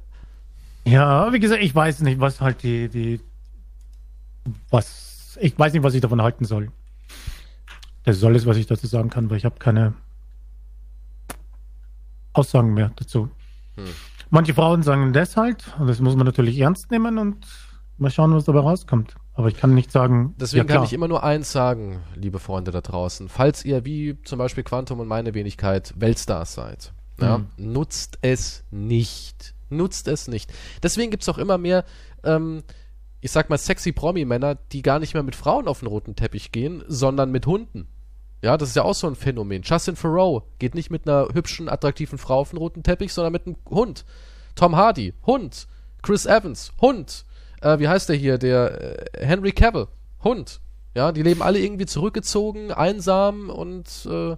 Ja, 0.85 1.31
wie 1.31 1.39
gesagt, 1.39 1.61
ich 1.61 1.75
weiß 1.75 2.01
nicht, 2.01 2.19
was 2.19 2.41
halt 2.41 2.63
die, 2.63 2.89
die, 2.89 3.21
was, 4.71 5.37
ich 5.39 5.59
weiß 5.59 5.71
nicht, 5.71 5.83
was 5.83 5.93
ich 5.93 6.01
davon 6.01 6.23
halten 6.23 6.45
soll. 6.45 6.71
Das 8.03 8.17
ist 8.17 8.23
alles, 8.23 8.45
was 8.45 8.57
ich 8.57 8.67
dazu 8.67 8.87
sagen 8.87 9.09
kann, 9.09 9.29
weil 9.29 9.37
ich 9.37 9.45
habe 9.45 9.59
keine 9.59 9.93
Aussagen 12.33 12.73
mehr 12.73 12.91
dazu. 12.95 13.29
Hm. 13.75 13.85
Manche 14.29 14.53
Frauen 14.53 14.83
sagen 14.83 15.11
das 15.13 15.35
halt, 15.35 15.65
und 15.79 15.87
das 15.87 15.99
muss 15.99 16.15
man 16.15 16.25
natürlich 16.25 16.57
ernst 16.59 16.89
nehmen 16.91 17.17
und 17.17 17.45
mal 17.97 18.09
schauen, 18.09 18.33
was 18.33 18.45
dabei 18.45 18.59
rauskommt. 18.59 19.15
Aber 19.33 19.47
ich 19.47 19.57
kann 19.57 19.73
nicht 19.73 19.91
sagen, 19.91 20.35
Deswegen 20.39 20.67
ja, 20.67 20.75
kann 20.75 20.83
ich 20.83 20.93
immer 20.93 21.07
nur 21.07 21.23
eins 21.23 21.51
sagen, 21.51 21.99
liebe 22.15 22.39
Freunde 22.39 22.71
da 22.71 22.81
draußen. 22.81 23.29
Falls 23.29 23.63
ihr 23.65 23.85
wie 23.85 24.17
zum 24.23 24.39
Beispiel 24.39 24.63
Quantum 24.63 24.99
und 24.99 25.07
meine 25.07 25.33
Wenigkeit 25.33 25.93
Weltstars 25.97 26.53
seid, 26.53 26.93
ja, 27.19 27.39
Mhm. 27.39 27.47
nutzt 27.57 28.17
es 28.21 28.63
nicht. 28.71 29.53
Nutzt 29.69 30.07
es 30.07 30.27
nicht. 30.27 30.51
Deswegen 30.83 31.11
gibt's 31.11 31.29
auch 31.29 31.37
immer 31.37 31.57
mehr, 31.57 31.85
ähm, 32.23 32.63
ich 33.21 33.31
sag 33.31 33.49
mal, 33.49 33.57
sexy 33.57 33.91
Promi-Männer, 33.91 34.55
die 34.71 34.81
gar 34.81 34.99
nicht 34.99 35.13
mehr 35.13 35.23
mit 35.23 35.35
Frauen 35.35 35.67
auf 35.67 35.79
den 35.79 35.87
roten 35.87 36.15
Teppich 36.15 36.51
gehen, 36.51 36.83
sondern 36.87 37.31
mit 37.31 37.45
Hunden. 37.45 37.87
Ja, 38.41 38.57
das 38.57 38.69
ist 38.69 38.75
ja 38.75 38.83
auch 38.83 38.95
so 38.95 39.07
ein 39.07 39.15
Phänomen. 39.15 39.61
Justin 39.61 39.95
Thoreau 39.95 40.43
geht 40.57 40.73
nicht 40.73 40.89
mit 40.89 41.07
einer 41.07 41.27
hübschen, 41.31 41.69
attraktiven 41.69 42.17
Frau 42.17 42.39
auf 42.39 42.49
den 42.49 42.57
roten 42.57 42.81
Teppich, 42.81 43.13
sondern 43.13 43.31
mit 43.31 43.45
einem 43.45 43.55
Hund. 43.69 44.03
Tom 44.55 44.75
Hardy, 44.75 45.13
Hund. 45.25 45.67
Chris 46.01 46.25
Evans, 46.25 46.71
Hund. 46.81 47.25
Äh, 47.61 47.77
wie 47.77 47.87
heißt 47.87 48.09
der 48.09 48.15
hier? 48.15 48.39
Der 48.39 49.13
äh, 49.15 49.25
Henry 49.25 49.51
Cavill, 49.51 49.87
Hund. 50.23 50.59
Ja, 50.95 51.11
die 51.11 51.21
leben 51.21 51.43
alle 51.43 51.59
irgendwie 51.59 51.85
zurückgezogen, 51.85 52.71
einsam 52.71 53.49
und 53.49 53.87
äh, 54.09 54.35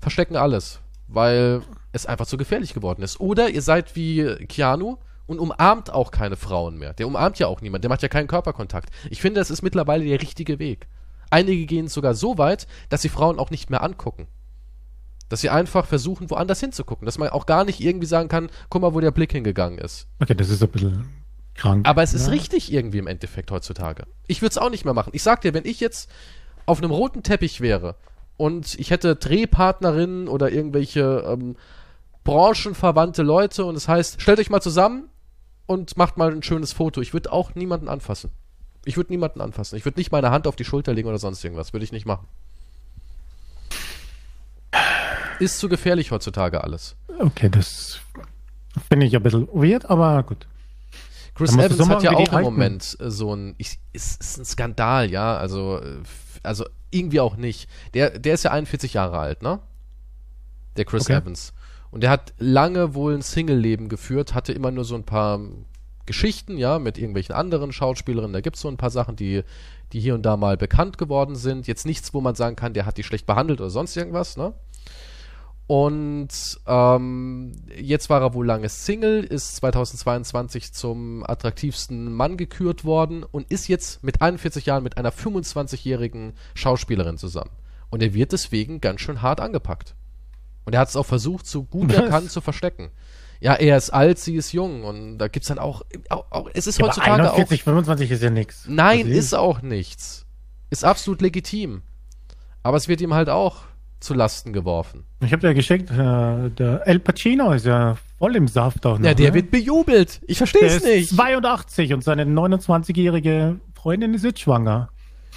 verstecken 0.00 0.36
alles, 0.36 0.80
weil 1.06 1.62
es 1.92 2.06
einfach 2.06 2.26
zu 2.26 2.36
gefährlich 2.36 2.74
geworden 2.74 3.02
ist. 3.02 3.20
Oder 3.20 3.50
ihr 3.50 3.62
seid 3.62 3.94
wie 3.94 4.24
Keanu 4.46 4.96
und 5.26 5.38
umarmt 5.38 5.90
auch 5.90 6.10
keine 6.10 6.36
Frauen 6.36 6.78
mehr. 6.78 6.92
Der 6.92 7.06
umarmt 7.06 7.38
ja 7.38 7.46
auch 7.46 7.60
niemand, 7.60 7.84
der 7.84 7.88
macht 7.88 8.02
ja 8.02 8.08
keinen 8.08 8.26
Körperkontakt. 8.26 8.90
Ich 9.10 9.20
finde, 9.20 9.40
das 9.40 9.50
ist 9.50 9.62
mittlerweile 9.62 10.04
der 10.04 10.20
richtige 10.20 10.58
Weg. 10.58 10.88
Einige 11.30 11.66
gehen 11.66 11.88
sogar 11.88 12.14
so 12.14 12.38
weit, 12.38 12.66
dass 12.90 13.02
sie 13.02 13.08
Frauen 13.08 13.38
auch 13.38 13.50
nicht 13.50 13.70
mehr 13.70 13.82
angucken. 13.82 14.28
Dass 15.28 15.40
sie 15.40 15.50
einfach 15.50 15.86
versuchen, 15.86 16.30
woanders 16.30 16.60
hinzugucken. 16.60 17.06
Dass 17.06 17.18
man 17.18 17.30
auch 17.30 17.46
gar 17.46 17.64
nicht 17.64 17.80
irgendwie 17.80 18.06
sagen 18.06 18.28
kann, 18.28 18.50
guck 18.68 18.82
mal, 18.82 18.94
wo 18.94 19.00
der 19.00 19.10
Blick 19.10 19.32
hingegangen 19.32 19.78
ist. 19.78 20.06
Okay, 20.20 20.34
das 20.34 20.50
ist 20.50 20.62
ein 20.62 20.68
bisschen 20.68 21.08
krank. 21.54 21.88
Aber 21.88 22.02
es 22.02 22.12
ist 22.14 22.26
ja. 22.26 22.32
richtig 22.32 22.72
irgendwie 22.72 22.98
im 22.98 23.06
Endeffekt 23.06 23.50
heutzutage. 23.50 24.04
Ich 24.26 24.42
würde 24.42 24.50
es 24.50 24.58
auch 24.58 24.70
nicht 24.70 24.84
mehr 24.84 24.94
machen. 24.94 25.10
Ich 25.14 25.22
sag 25.22 25.40
dir, 25.40 25.54
wenn 25.54 25.64
ich 25.64 25.80
jetzt 25.80 26.10
auf 26.66 26.78
einem 26.78 26.90
roten 26.90 27.22
Teppich 27.22 27.60
wäre 27.60 27.96
und 28.36 28.78
ich 28.78 28.90
hätte 28.90 29.16
Drehpartnerinnen 29.16 30.28
oder 30.28 30.50
irgendwelche 30.50 31.24
ähm, 31.26 31.56
branchenverwandte 32.24 33.22
Leute 33.22 33.64
und 33.64 33.76
es 33.76 33.88
heißt, 33.88 34.20
stellt 34.20 34.38
euch 34.38 34.50
mal 34.50 34.60
zusammen 34.60 35.08
und 35.66 35.96
macht 35.96 36.16
mal 36.16 36.30
ein 36.32 36.42
schönes 36.42 36.72
Foto. 36.72 37.00
Ich 37.00 37.12
würde 37.12 37.32
auch 37.32 37.54
niemanden 37.54 37.88
anfassen. 37.88 38.30
Ich 38.84 38.96
würde 38.96 39.12
niemanden 39.12 39.40
anfassen. 39.40 39.76
Ich 39.76 39.84
würde 39.84 39.98
nicht 39.98 40.12
meine 40.12 40.30
Hand 40.30 40.46
auf 40.46 40.56
die 40.56 40.64
Schulter 40.64 40.92
legen 40.92 41.08
oder 41.08 41.18
sonst 41.18 41.42
irgendwas. 41.42 41.72
Würde 41.72 41.84
ich 41.84 41.92
nicht 41.92 42.06
machen. 42.06 42.26
Ist 45.40 45.58
zu 45.58 45.68
gefährlich 45.68 46.10
heutzutage 46.10 46.62
alles. 46.62 46.96
Okay, 47.18 47.48
das 47.48 48.00
finde 48.88 49.06
ich 49.06 49.16
ein 49.16 49.22
bisschen 49.22 49.48
weird, 49.48 49.88
aber 49.88 50.22
gut. 50.22 50.46
Chris 51.34 51.52
Evans 51.54 51.76
so 51.76 51.88
hat 51.88 52.02
ja 52.02 52.12
auch 52.12 52.32
im. 52.32 52.42
Moment 52.42 52.96
äh, 53.00 53.10
so 53.10 53.34
ein, 53.34 53.54
ich, 53.58 53.80
ist, 53.92 54.20
ist 54.20 54.38
ein 54.38 54.44
Skandal, 54.44 55.10
ja, 55.10 55.36
also, 55.36 55.80
äh, 55.80 55.96
also 56.44 56.64
irgendwie 56.90 57.20
auch 57.20 57.36
nicht. 57.36 57.68
Der, 57.94 58.18
der 58.18 58.34
ist 58.34 58.44
ja 58.44 58.52
41 58.52 58.94
Jahre 58.94 59.18
alt, 59.18 59.42
ne? 59.42 59.58
Der 60.76 60.84
Chris 60.84 61.02
Okay. 61.04 61.14
Evans. 61.14 61.52
Und 61.94 62.02
der 62.02 62.10
hat 62.10 62.34
lange 62.38 62.96
wohl 62.96 63.14
ein 63.14 63.22
Single-Leben 63.22 63.88
geführt, 63.88 64.34
hatte 64.34 64.52
immer 64.52 64.72
nur 64.72 64.84
so 64.84 64.96
ein 64.96 65.04
paar 65.04 65.38
Geschichten, 66.06 66.58
ja, 66.58 66.80
mit 66.80 66.98
irgendwelchen 66.98 67.36
anderen 67.36 67.70
Schauspielerinnen. 67.70 68.32
Da 68.32 68.40
gibt's 68.40 68.62
so 68.62 68.68
ein 68.68 68.76
paar 68.76 68.90
Sachen, 68.90 69.14
die, 69.14 69.44
die 69.92 70.00
hier 70.00 70.16
und 70.16 70.22
da 70.26 70.36
mal 70.36 70.56
bekannt 70.56 70.98
geworden 70.98 71.36
sind. 71.36 71.68
Jetzt 71.68 71.86
nichts, 71.86 72.12
wo 72.12 72.20
man 72.20 72.34
sagen 72.34 72.56
kann, 72.56 72.74
der 72.74 72.84
hat 72.84 72.96
die 72.96 73.04
schlecht 73.04 73.26
behandelt 73.26 73.60
oder 73.60 73.70
sonst 73.70 73.96
irgendwas, 73.96 74.36
ne? 74.36 74.54
Und 75.68 76.30
ähm, 76.66 77.52
jetzt 77.80 78.10
war 78.10 78.22
er 78.22 78.34
wohl 78.34 78.44
lange 78.44 78.68
Single, 78.68 79.22
ist 79.22 79.54
2022 79.54 80.72
zum 80.72 81.22
attraktivsten 81.24 82.12
Mann 82.12 82.36
gekürt 82.36 82.84
worden 82.84 83.22
und 83.22 83.52
ist 83.52 83.68
jetzt 83.68 84.02
mit 84.02 84.20
41 84.20 84.66
Jahren 84.66 84.82
mit 84.82 84.98
einer 84.98 85.12
25-jährigen 85.12 86.32
Schauspielerin 86.54 87.18
zusammen. 87.18 87.52
Und 87.88 88.02
er 88.02 88.14
wird 88.14 88.32
deswegen 88.32 88.80
ganz 88.80 89.00
schön 89.00 89.22
hart 89.22 89.38
angepackt. 89.40 89.94
Und 90.64 90.74
er 90.74 90.80
hat 90.80 90.88
es 90.88 90.96
auch 90.96 91.06
versucht, 91.06 91.46
so 91.46 91.62
gut 91.62 91.92
er 91.92 92.02
kann, 92.08 92.28
zu 92.28 92.40
verstecken. 92.40 92.90
Ja, 93.40 93.54
er 93.54 93.76
ist 93.76 93.90
alt, 93.90 94.18
sie 94.18 94.36
ist 94.36 94.52
jung 94.52 94.84
und 94.84 95.18
da 95.18 95.28
gibt's 95.28 95.48
dann 95.48 95.58
auch, 95.58 95.82
auch, 96.08 96.24
auch 96.30 96.50
es 96.54 96.66
ist 96.66 96.78
Ja, 96.78 96.86
heutzutage 96.86 97.12
aber 97.12 97.32
41, 97.34 97.60
auch 97.60 97.64
25 97.64 98.10
ist 98.10 98.22
ja 98.22 98.30
nichts. 98.30 98.64
Nein, 98.66 99.08
Das 99.08 99.16
ist 99.18 99.34
auch 99.34 99.60
nichts. 99.60 100.24
Ist 100.70 100.84
absolut 100.84 101.20
legitim. 101.20 101.82
Aber 102.62 102.78
es 102.78 102.88
wird 102.88 103.00
ihm 103.02 103.12
halt 103.12 103.28
auch 103.28 103.64
zu 104.00 104.14
Lasten 104.14 104.52
geworfen. 104.52 105.04
Ich 105.20 105.32
habe 105.32 105.46
dir 105.46 105.54
geschickt, 105.54 105.90
äh, 105.90 106.50
der 106.50 106.86
El 106.86 107.00
Pacino 107.00 107.52
ist 107.52 107.66
ja 107.66 107.96
voll 108.18 108.36
im 108.36 108.48
Saft 108.48 108.86
auch 108.86 108.98
noch. 108.98 109.06
Ja, 109.06 109.14
der 109.14 109.30
ne? 109.30 109.34
wird 109.34 109.50
bejubelt. 109.50 110.20
Ich 110.26 110.38
verstehe 110.38 110.66
es 110.66 110.76
ist 110.76 110.84
nicht. 110.84 111.10
82 111.10 111.92
und 111.92 112.04
seine 112.04 112.24
29-jährige 112.24 113.60
Freundin 113.74 114.14
ist 114.14 114.24
jetzt 114.24 114.40
schwanger. 114.40 114.90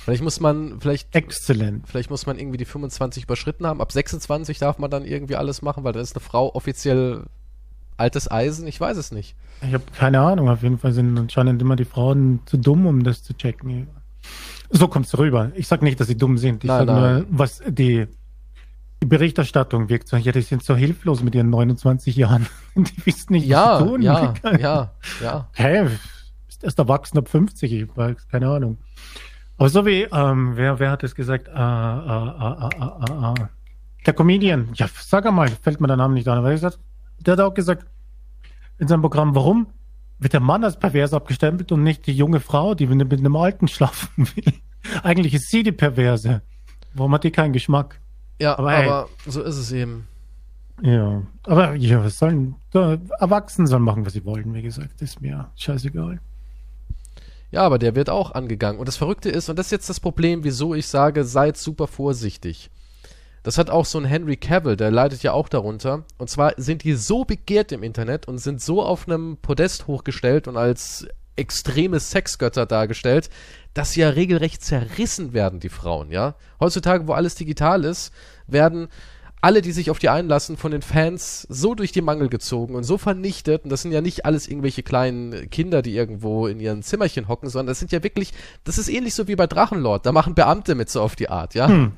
Vielleicht 0.07 0.23
muss 0.23 0.39
man, 0.39 0.79
vielleicht, 0.79 1.13
Exzellent. 1.13 1.85
vielleicht 1.85 2.09
muss 2.09 2.25
man 2.25 2.39
irgendwie 2.39 2.55
die 2.55 2.63
25 2.63 3.25
überschritten 3.25 3.67
haben. 3.67 3.81
Ab 3.81 3.91
26 3.91 4.57
darf 4.57 4.77
man 4.79 4.89
dann 4.89 5.03
irgendwie 5.03 5.35
alles 5.35 5.61
machen, 5.61 5.83
weil 5.83 5.91
dann 5.91 6.01
ist 6.01 6.15
eine 6.15 6.23
Frau 6.23 6.55
offiziell 6.55 7.25
altes 7.97 8.31
Eisen. 8.31 8.65
Ich 8.67 8.79
weiß 8.79 8.95
es 8.95 9.11
nicht. 9.11 9.35
Ich 9.67 9.73
habe 9.73 9.83
keine 9.97 10.21
Ahnung. 10.21 10.47
Auf 10.47 10.63
jeden 10.63 10.77
Fall 10.77 10.93
sind 10.93 11.17
anscheinend 11.19 11.61
immer 11.61 11.75
die 11.75 11.83
Frauen 11.83 12.39
zu 12.45 12.55
dumm, 12.55 12.85
um 12.85 13.03
das 13.03 13.21
zu 13.21 13.33
checken. 13.35 13.87
So 14.69 14.87
kommt's 14.87 15.17
rüber. 15.17 15.51
Ich 15.55 15.67
sag 15.67 15.81
nicht, 15.81 15.99
dass 15.99 16.07
sie 16.07 16.15
dumm 16.17 16.37
sind. 16.37 16.63
Ich 16.63 16.69
Nein, 16.69 16.87
sag 16.87 16.95
nur, 16.95 17.25
was 17.29 17.61
die, 17.67 18.07
die 19.03 19.07
Berichterstattung 19.07 19.89
wirkt 19.89 20.07
so. 20.07 20.15
Ja, 20.15 20.31
die 20.31 20.41
sind 20.41 20.63
so 20.63 20.73
hilflos 20.73 21.21
mit 21.21 21.35
ihren 21.35 21.49
29 21.49 22.15
Jahren. 22.15 22.47
Die 22.77 23.05
wissen 23.05 23.33
nicht, 23.33 23.43
was 23.43 23.49
Ja, 23.49 23.79
sie 23.79 23.83
tun. 23.85 24.01
ja, 24.01 24.33
ja, 24.57 24.91
ja. 25.21 25.49
Hä? 25.53 25.87
Ist 26.47 26.63
erst 26.63 26.79
erwachsen 26.79 27.17
ab 27.17 27.27
50, 27.27 27.73
ich 27.73 27.97
weiß, 27.97 28.29
keine 28.29 28.47
Ahnung. 28.47 28.77
Aber 29.57 29.69
so 29.69 29.85
wie, 29.85 30.03
ähm, 30.03 30.55
wer, 30.55 30.79
wer 30.79 30.91
hat 30.91 31.03
es 31.03 31.15
gesagt? 31.15 31.47
Äh, 31.47 31.51
äh, 31.51 33.31
äh, 33.31 33.47
der 34.05 34.13
Comedian. 34.13 34.69
Ja, 34.75 34.87
sag 34.93 35.25
einmal, 35.25 35.49
fällt 35.49 35.81
mir 35.81 35.87
der 35.87 35.97
Name 35.97 36.13
nicht 36.13 36.27
an. 36.27 36.37
Aber 36.37 36.49
er 36.49 36.53
gesagt, 36.53 36.79
der 37.19 37.33
hat 37.33 37.39
auch 37.39 37.53
gesagt 37.53 37.87
in 38.77 38.87
seinem 38.87 39.01
Programm, 39.01 39.33
warum 39.33 39.67
wird 40.19 40.33
der 40.33 40.39
Mann 40.39 40.63
als 40.63 40.77
pervers 40.77 41.13
abgestempelt 41.13 41.71
und 41.71 41.83
nicht 41.83 42.05
die 42.07 42.13
junge 42.13 42.39
Frau, 42.39 42.75
die 42.75 42.85
mit 42.87 43.11
einem 43.11 43.35
alten 43.35 43.67
schlafen 43.67 44.27
will? 44.35 44.53
Eigentlich 45.03 45.33
ist 45.33 45.49
sie 45.49 45.63
die 45.63 45.71
Perverse. 45.71 46.41
Warum 46.93 47.13
hat 47.13 47.23
die 47.23 47.31
keinen 47.31 47.53
Geschmack? 47.53 47.99
Ja, 48.39 48.57
Aber 48.57 48.71
aber, 48.71 49.09
so 49.25 49.41
ist 49.41 49.57
es 49.57 49.71
eben. 49.71 50.07
Ja, 50.81 51.23
aber 51.43 51.73
ja, 51.73 52.03
was 52.03 52.19
sollen, 52.19 52.55
Erwachsene 52.71 53.67
sollen 53.67 53.81
machen, 53.81 54.05
was 54.05 54.13
sie 54.13 54.23
wollen, 54.23 54.53
wie 54.53 54.61
gesagt, 54.61 55.01
ist 55.01 55.19
mir 55.21 55.49
scheißegal. 55.55 56.19
Ja, 57.51 57.61
aber 57.61 57.79
der 57.79 57.95
wird 57.95 58.09
auch 58.09 58.31
angegangen. 58.31 58.79
Und 58.79 58.87
das 58.87 58.97
Verrückte 58.97 59.29
ist, 59.29 59.49
und 59.49 59.57
das 59.57 59.67
ist 59.67 59.71
jetzt 59.71 59.89
das 59.89 59.99
Problem, 59.99 60.43
wieso 60.43 60.73
ich 60.73 60.87
sage, 60.87 61.23
seid 61.23 61.57
super 61.57 61.87
vorsichtig. 61.87 62.69
Das 63.43 63.57
hat 63.57 63.69
auch 63.69 63.85
so 63.85 63.97
ein 63.97 64.05
Henry 64.05 64.35
Cavill, 64.35 64.75
der 64.75 64.91
leidet 64.91 65.23
ja 65.23 65.31
auch 65.31 65.47
darunter. 65.47 66.03
Und 66.17 66.29
zwar 66.29 66.53
sind 66.57 66.83
die 66.83 66.93
so 66.93 67.23
begehrt 67.23 67.71
im 67.71 67.83
Internet 67.83 68.27
und 68.27 68.39
sind 68.39 68.61
so 68.61 68.83
auf 68.83 69.07
einem 69.07 69.37
Podest 69.37 69.87
hochgestellt 69.87 70.49
und 70.49 70.57
als 70.57 71.07
extreme 71.37 71.99
Sexgötter 71.99 72.65
dargestellt, 72.65 73.29
dass 73.73 73.91
sie 73.91 74.01
ja 74.01 74.09
regelrecht 74.09 74.63
zerrissen 74.63 75.33
werden, 75.33 75.59
die 75.59 75.69
Frauen, 75.69 76.11
ja. 76.11 76.35
Heutzutage, 76.59 77.07
wo 77.07 77.13
alles 77.13 77.35
digital 77.35 77.85
ist, 77.85 78.11
werden 78.47 78.87
alle, 79.39 79.61
die 79.61 79.71
sich 79.71 79.91
auf 79.91 79.99
die 79.99 80.09
einlassen, 80.09 80.57
von 80.57 80.71
den 80.71 80.81
Fans 80.81 81.45
so 81.49 81.75
durch 81.75 81.91
die 81.91 82.01
Mangel 82.01 82.27
gezogen 82.27 82.73
und 82.73 82.83
so 82.83 82.97
vernichtet. 82.97 83.63
Und 83.63 83.69
das 83.69 83.83
sind 83.83 83.91
ja 83.91 84.01
nicht 84.01 84.25
alles 84.25 84.47
irgendwelche 84.47 84.81
kleinen 84.81 85.49
Kinder, 85.51 85.83
die 85.83 85.95
irgendwo 85.95 86.47
in 86.47 86.59
ihren 86.59 86.81
Zimmerchen 86.81 87.27
hocken, 87.27 87.49
sondern 87.49 87.67
das 87.67 87.79
sind 87.79 87.91
ja 87.91 88.03
wirklich, 88.03 88.33
das 88.63 88.79
ist 88.79 88.89
ähnlich 88.89 89.13
so 89.13 89.27
wie 89.27 89.35
bei 89.35 89.45
Drachenlord. 89.45 90.05
Da 90.05 90.11
machen 90.11 90.33
Beamte 90.33 90.73
mit 90.73 90.89
so 90.89 91.01
auf 91.01 91.15
die 91.15 91.29
Art, 91.29 91.53
ja. 91.53 91.67
Hm. 91.67 91.91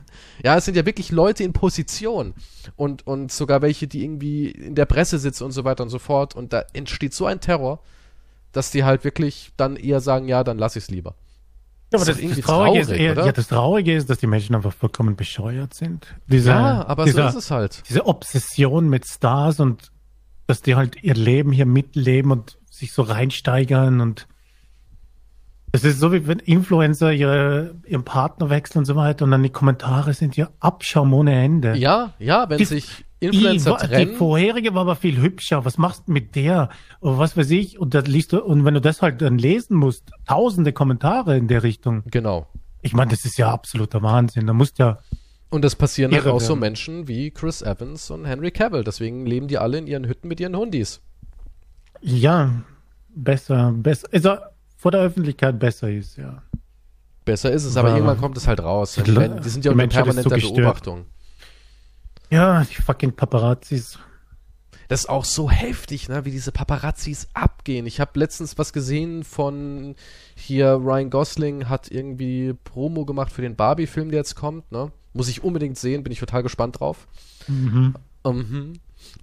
Ja, 0.43 0.57
es 0.57 0.65
sind 0.65 0.75
ja 0.75 0.85
wirklich 0.85 1.11
Leute 1.11 1.43
in 1.45 1.53
Position 1.53 2.33
und, 2.75 3.07
und 3.07 3.31
sogar 3.31 3.61
welche, 3.61 3.87
die 3.87 4.03
irgendwie 4.03 4.51
in 4.51 4.75
der 4.75 4.85
Presse 4.85 5.17
sitzen 5.17 5.45
und 5.45 5.51
so 5.51 5.63
weiter 5.63 5.83
und 5.83 5.89
so 5.89 5.99
fort. 5.99 6.35
Und 6.35 6.51
da 6.51 6.65
entsteht 6.73 7.13
so 7.13 7.25
ein 7.25 7.39
Terror, 7.39 7.79
dass 8.51 8.71
die 8.71 8.83
halt 8.83 9.05
wirklich 9.05 9.51
dann 9.55 9.77
eher 9.77 10.01
sagen, 10.01 10.27
ja, 10.27 10.43
dann 10.43 10.57
lass 10.57 10.75
ich's 10.75 10.89
lieber. 10.89 11.15
Ja, 11.91 11.97
aber 11.97 12.05
das, 12.05 12.17
das, 12.21 12.21
Traurige 12.21 12.41
traurig, 12.41 12.81
ist 12.81 12.89
oder? 12.89 13.25
ja, 13.25 13.31
das 13.31 13.47
Traurige 13.47 13.95
ist, 13.95 14.09
dass 14.09 14.19
die 14.19 14.27
Menschen 14.27 14.55
einfach 14.55 14.73
vollkommen 14.73 15.15
bescheuert 15.15 15.73
sind. 15.73 16.15
Diese, 16.27 16.51
ja, 16.51 16.85
aber 16.87 17.05
dieser, 17.05 17.31
so 17.31 17.37
ist 17.39 17.45
es 17.45 17.51
halt. 17.51 17.83
Diese 17.89 18.05
Obsession 18.05 18.89
mit 18.89 19.07
Stars 19.07 19.59
und 19.59 19.91
dass 20.45 20.61
die 20.61 20.75
halt 20.75 21.03
ihr 21.03 21.15
Leben 21.15 21.51
hier 21.51 21.65
mitleben 21.65 22.31
und 22.31 22.57
sich 22.69 22.93
so 22.93 23.01
reinsteigern 23.01 24.01
und 24.01 24.27
es 25.71 25.83
ist 25.83 25.99
so, 25.99 26.11
wie 26.11 26.25
wenn 26.27 26.39
Influencer 26.39 27.11
ihre, 27.11 27.75
ihren 27.85 28.03
Partner 28.03 28.49
wechseln 28.49 28.79
und 28.79 28.85
so 28.85 28.95
weiter 28.95 29.25
und 29.25 29.31
dann 29.31 29.43
die 29.43 29.49
Kommentare 29.51 30.13
sind 30.13 30.35
ja 30.35 30.49
Abschaum 30.59 31.13
ohne 31.13 31.39
Ende. 31.39 31.75
Ja, 31.75 32.13
ja, 32.17 32.49
wenn 32.49 32.57
Die- 32.57 32.65
sich 32.65 33.05
Influencer 33.21 33.77
I, 33.91 34.05
die 34.05 34.13
vorherige 34.13 34.73
war 34.73 34.81
aber 34.81 34.95
viel 34.95 35.21
hübscher. 35.21 35.65
Was 35.65 35.77
machst 35.77 36.03
du 36.07 36.11
mit 36.13 36.35
der? 36.35 36.69
Was 37.01 37.35
weiß 37.35 37.49
ich? 37.51 37.77
Und 37.79 37.93
da 37.93 37.99
liest 37.99 38.31
du, 38.33 38.41
und 38.43 38.63
wenn 38.65 38.73
du 38.73 38.81
das 38.81 39.01
halt 39.01 39.21
dann 39.21 39.37
lesen 39.37 39.75
musst, 39.75 40.11
tausende 40.25 40.71
Kommentare 40.73 41.37
in 41.37 41.47
der 41.47 41.63
Richtung. 41.63 42.03
Genau. 42.11 42.47
Ich 42.81 42.93
meine, 42.93 43.11
das 43.11 43.25
ist 43.25 43.37
ja 43.37 43.51
absoluter 43.51 44.01
Wahnsinn. 44.01 44.47
Da 44.47 44.53
musst 44.53 44.79
ja, 44.79 44.99
Und 45.49 45.65
das 45.65 45.75
passieren 45.75 46.13
halt 46.13 46.27
auch 46.27 46.39
so. 46.39 46.55
Menschen 46.55 47.07
wie 47.09 47.31
Chris 47.31 47.61
Evans 47.61 48.09
und 48.09 48.23
Henry 48.25 48.51
Cavill. 48.51 48.83
Deswegen 48.85 49.25
leben 49.25 49.47
die 49.49 49.57
alle 49.57 49.77
in 49.79 49.87
ihren 49.87 50.07
Hütten 50.07 50.27
mit 50.29 50.39
ihren 50.39 50.55
Hundis. 50.55 51.01
ja, 52.01 52.51
besser, 53.13 53.73
besser, 53.75 54.07
also 54.13 54.35
vor 54.77 54.91
der 54.91 55.01
Öffentlichkeit 55.01 55.59
besser 55.59 55.89
ist, 55.91 56.15
ja. 56.17 56.41
Besser 57.25 57.51
ist 57.51 57.65
es, 57.65 57.75
aber 57.75 57.89
Ja. 57.89 57.95
irgendwann 57.95 58.17
kommt 58.19 58.37
es 58.37 58.47
halt 58.47 58.61
raus. 58.61 58.93
Die 58.95 59.49
sind 59.49 59.65
ja 59.65 59.71
unter 59.71 59.83
so 59.83 59.89
permanenter 59.89 60.35
gestört. 60.35 60.55
Beobachtung. 60.55 61.05
Ja, 62.29 62.63
die 62.63 62.75
fucking 62.75 63.13
Paparazzis. 63.13 63.99
Das 64.87 65.01
ist 65.01 65.09
auch 65.09 65.25
so 65.25 65.51
heftig, 65.51 66.09
ne, 66.09 66.25
wie 66.25 66.31
diese 66.31 66.51
Paparazzis 66.51 67.27
abgehen. 67.35 67.85
Ich 67.85 67.99
habe 67.99 68.19
letztens 68.19 68.57
was 68.57 68.73
gesehen 68.73 69.23
von 69.23 69.95
hier 70.35 70.73
Ryan 70.73 71.11
Gosling 71.11 71.69
hat 71.69 71.91
irgendwie 71.91 72.55
Promo 72.63 73.05
gemacht 73.05 73.31
für 73.31 73.43
den 73.43 73.55
Barbie-Film, 73.55 74.09
der 74.09 74.21
jetzt 74.21 74.35
kommt, 74.35 74.71
ne? 74.71 74.91
Muss 75.13 75.27
ich 75.27 75.43
unbedingt 75.43 75.77
sehen, 75.77 76.03
bin 76.03 76.11
ich 76.11 76.19
total 76.19 76.41
gespannt 76.41 76.79
drauf. 76.79 77.07
Mhm. 77.47 77.93
Mhm. 78.25 78.73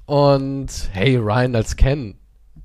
Und 0.05 0.69
hey, 0.93 1.17
Ryan 1.17 1.57
als 1.57 1.75
Ken, 1.75 2.17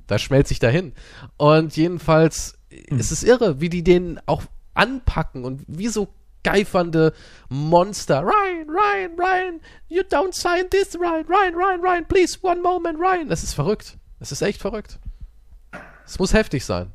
da 0.05 0.19
schmelzt 0.19 0.49
sich 0.49 0.59
dahin. 0.59 0.93
Und 1.37 1.75
jedenfalls, 1.75 2.57
es 2.69 3.11
ist 3.11 3.23
irre, 3.23 3.61
wie 3.61 3.69
die 3.69 3.83
den 3.83 4.19
auch 4.27 4.43
anpacken 4.73 5.43
und 5.43 5.63
wie 5.67 5.87
so 5.87 6.07
geifernde 6.43 7.13
Monster. 7.49 8.21
Ryan, 8.21 8.67
Ryan, 8.69 9.11
Ryan, 9.17 9.59
you 9.89 10.01
don't 10.03 10.33
sign 10.33 10.69
this, 10.69 10.95
Ryan, 10.95 11.25
Ryan, 11.27 11.55
Ryan, 11.55 11.81
Ryan, 11.81 12.05
please, 12.05 12.37
one 12.41 12.61
moment, 12.61 12.97
Ryan. 12.99 13.27
Das 13.29 13.43
ist 13.43 13.53
verrückt. 13.53 13.97
Das 14.19 14.31
ist 14.31 14.41
echt 14.41 14.61
verrückt. 14.61 14.99
Es 16.05 16.19
muss 16.19 16.33
heftig 16.33 16.65
sein. 16.65 16.91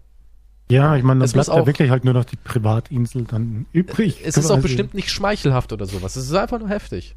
Ja, 0.69 0.97
ich 0.97 1.03
meine, 1.05 1.21
dann 1.21 1.27
Es 1.27 1.33
bleibt 1.33 1.49
ja 1.49 1.55
auch- 1.55 1.67
wirklich 1.67 1.91
halt 1.91 2.05
nur 2.05 2.15
noch 2.15 2.25
die 2.25 2.37
Privatinsel 2.37 3.25
dann 3.25 3.67
übrig. 3.73 4.21
Es 4.25 4.37
ist 4.37 4.47
auch 4.47 4.57
quasi. 4.57 4.63
bestimmt 4.63 4.95
nicht 4.95 5.11
schmeichelhaft 5.11 5.73
oder 5.73 5.87
sowas. 5.87 6.17
Es 6.17 6.25
ist 6.27 6.35
einfach 6.35 6.59
nur 6.59 6.69
heftig. 6.69 7.15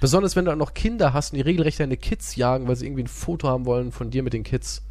Besonders 0.00 0.34
wenn 0.36 0.46
du 0.46 0.52
auch 0.52 0.56
noch 0.56 0.74
Kinder 0.74 1.12
hast 1.12 1.32
und 1.32 1.36
die 1.36 1.42
regelrecht 1.42 1.78
deine 1.78 1.96
Kids 1.96 2.34
jagen, 2.34 2.66
weil 2.66 2.76
sie 2.76 2.86
irgendwie 2.86 3.04
ein 3.04 3.08
Foto 3.08 3.46
haben 3.48 3.66
wollen 3.66 3.92
von 3.92 4.10
dir 4.10 4.22
mit 4.22 4.32
den 4.32 4.42
Kids. 4.42 4.82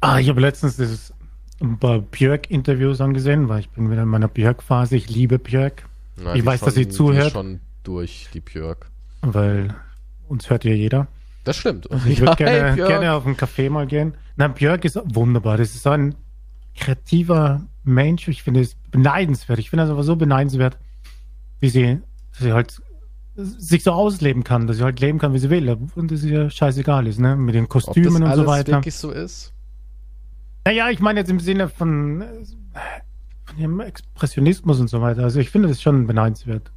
Ah, 0.00 0.18
ich 0.18 0.28
habe 0.28 0.40
letztens 0.40 0.76
dieses 0.76 1.12
ein 1.60 1.78
paar 1.78 2.00
Björk-Interviews 2.00 3.00
angesehen, 3.00 3.48
weil 3.48 3.60
ich 3.60 3.70
bin 3.70 3.90
wieder 3.90 4.02
in 4.02 4.08
meiner 4.08 4.28
Björk-Phase. 4.28 4.96
Ich 4.96 5.08
liebe 5.10 5.38
Björk, 5.38 5.84
Na, 6.16 6.34
Ich 6.34 6.40
die 6.40 6.46
weiß, 6.46 6.60
dass 6.60 6.74
sie 6.74 6.86
Die 6.86 6.90
zuhört. 6.92 7.26
ist 7.28 7.32
schon 7.32 7.60
durch, 7.82 8.28
die 8.34 8.40
Björk. 8.40 8.90
weil 9.22 9.74
uns 10.28 10.48
hört 10.50 10.64
ja 10.64 10.72
jeder. 10.72 11.06
Das 11.44 11.56
stimmt. 11.56 11.88
Ich 12.06 12.20
würde 12.20 12.30
Ja, 12.40 12.46
gerne, 12.46 12.68
hey, 12.72 12.76
gerne 12.76 13.12
auf 13.12 13.26
einen 13.26 13.36
Café 13.36 13.68
mal 13.70 13.86
gehen. 13.86 14.14
Na, 14.36 14.48
Björk 14.48 14.84
ist 14.84 14.98
wunderbar. 15.04 15.56
Das 15.56 15.74
ist 15.74 15.82
so 15.82 15.90
ein 15.90 16.14
kreativer 16.76 17.62
Mensch. 17.84 18.28
Ich 18.28 18.42
finde 18.42 18.60
es 18.60 18.74
beneidenswert. 18.90 19.58
Ich 19.58 19.70
finde 19.70 19.84
es 19.84 19.90
aber 19.90 20.02
so 20.02 20.16
beneidenswert, 20.16 20.78
wie 21.60 21.68
sie, 21.68 21.98
dass 22.32 22.38
sie 22.40 22.52
halt 22.52 22.80
sich 23.36 23.82
so 23.84 23.92
ausleben 23.92 24.44
kann, 24.44 24.66
dass 24.66 24.76
sie 24.78 24.82
halt 24.84 25.00
leben 25.00 25.18
kann, 25.18 25.32
wie 25.32 25.38
sie 25.38 25.50
will. 25.50 25.68
Und 25.94 26.10
das 26.10 26.22
ihr 26.22 26.50
scheißegal 26.50 27.06
ist, 27.06 27.18
ne? 27.20 27.36
Mit 27.36 27.54
den 27.54 27.64
Ob 27.64 27.72
das 27.72 27.84
Kostümen 27.86 28.16
und 28.22 28.28
alles 28.28 28.44
so 28.44 28.46
weiter. 28.46 28.72
wirklich 28.72 28.94
so 28.94 29.10
ist? 29.10 29.52
Naja, 30.70 30.88
ich 30.88 31.00
meine 31.00 31.18
jetzt 31.18 31.30
im 31.30 31.40
Sinne 31.40 31.68
von, 31.68 32.22
von 33.44 33.56
dem 33.58 33.80
Expressionismus 33.80 34.78
und 34.78 34.86
so 34.86 35.00
weiter. 35.00 35.24
Also 35.24 35.40
ich 35.40 35.50
finde 35.50 35.66
das 35.66 35.82
schon 35.82 36.06
beneidenswert. 36.06 36.70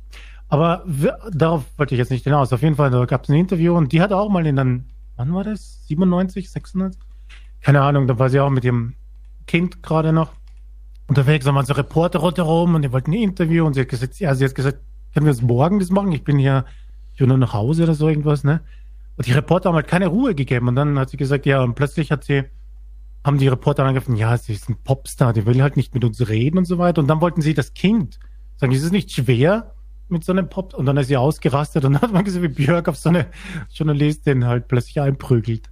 Aber 0.49 0.83
darauf 1.31 1.65
wollte 1.77 1.93
ich 1.93 1.99
jetzt 1.99 2.09
nicht 2.09 2.23
hinaus. 2.23 2.51
Auf 2.51 2.63
jeden 2.63 2.75
Fall, 2.75 2.89
gab 3.05 3.21
es 3.21 3.29
ein 3.29 3.35
Interview 3.35 3.77
und 3.77 3.91
die 3.91 4.01
hat 4.01 4.11
auch 4.11 4.29
mal 4.29 4.47
in 4.47 4.55
dann, 4.55 4.85
wann 5.15 5.31
war 5.31 5.43
das? 5.43 5.85
97, 5.85 6.49
96? 6.49 6.99
Keine 7.61 7.83
Ahnung, 7.83 8.07
da 8.07 8.17
war 8.17 8.31
sie 8.31 8.39
auch 8.39 8.49
mit 8.49 8.63
ihrem 8.63 8.95
Kind 9.45 9.83
gerade 9.83 10.11
noch 10.11 10.31
unterwegs, 11.07 11.45
da 11.45 11.53
waren 11.53 11.67
so 11.67 11.73
Reporter 11.73 12.17
rundherum 12.17 12.73
und 12.73 12.81
die 12.81 12.91
wollten 12.91 13.11
ein 13.11 13.21
Interview 13.21 13.63
und 13.63 13.75
sie 13.75 13.81
hat 13.81 13.89
gesagt, 13.89 14.19
ja, 14.19 14.33
sie 14.33 14.45
hat 14.45 14.55
gesagt, 14.55 14.79
können 15.13 15.27
wir 15.27 15.33
das 15.33 15.43
morgen 15.43 15.77
das 15.77 15.91
machen? 15.91 16.11
Ich 16.13 16.23
bin 16.23 16.39
hier, 16.39 16.65
ich 17.13 17.19
will 17.19 17.27
nur 17.27 17.37
nach 17.37 17.53
Hause 17.53 17.83
oder 17.83 17.93
so 17.93 18.09
irgendwas, 18.09 18.43
ne? 18.43 18.61
Und 19.17 19.27
die 19.27 19.33
Reporter 19.33 19.69
haben 19.69 19.75
halt 19.75 19.87
keine 19.87 20.07
Ruhe 20.07 20.33
gegeben 20.33 20.67
und 20.67 20.75
dann 20.75 20.97
hat 20.97 21.11
sie 21.11 21.17
gesagt, 21.17 21.45
ja, 21.45 21.61
und 21.61 21.75
plötzlich 21.75 22.11
hat 22.11 22.23
sie, 22.23 22.45
haben 23.23 23.37
die 23.37 23.47
Reporter 23.47 23.83
angegriffen, 23.83 24.15
ja, 24.15 24.37
sie 24.37 24.53
ist 24.53 24.69
ein 24.69 24.75
Popstar, 24.83 25.31
die 25.33 25.45
will 25.45 25.61
halt 25.61 25.77
nicht 25.77 25.93
mit 25.93 26.03
uns 26.03 26.27
reden 26.27 26.57
und 26.57 26.65
so 26.65 26.77
weiter. 26.77 27.01
Und 27.01 27.07
dann 27.07 27.21
wollten 27.21 27.41
sie 27.41 27.53
das 27.53 27.73
Kind 27.73 28.19
sagen, 28.57 28.73
ist 28.73 28.83
es 28.83 28.91
nicht 28.91 29.11
schwer 29.11 29.73
mit 30.09 30.23
so 30.25 30.31
einem 30.33 30.49
Pop? 30.49 30.73
Und 30.73 30.85
dann 30.85 30.97
ist 30.97 31.07
sie 31.07 31.17
ausgerastet 31.17 31.85
und 31.85 31.93
dann 31.93 32.01
hat 32.03 32.11
man 32.11 32.23
gesehen, 32.25 32.43
wie 32.43 32.47
Björk 32.49 32.87
auf 32.89 32.97
so 32.97 33.09
eine 33.09 33.27
Journalistin 33.73 34.45
halt 34.45 34.67
plötzlich 34.67 34.99
einprügelt. 34.99 35.69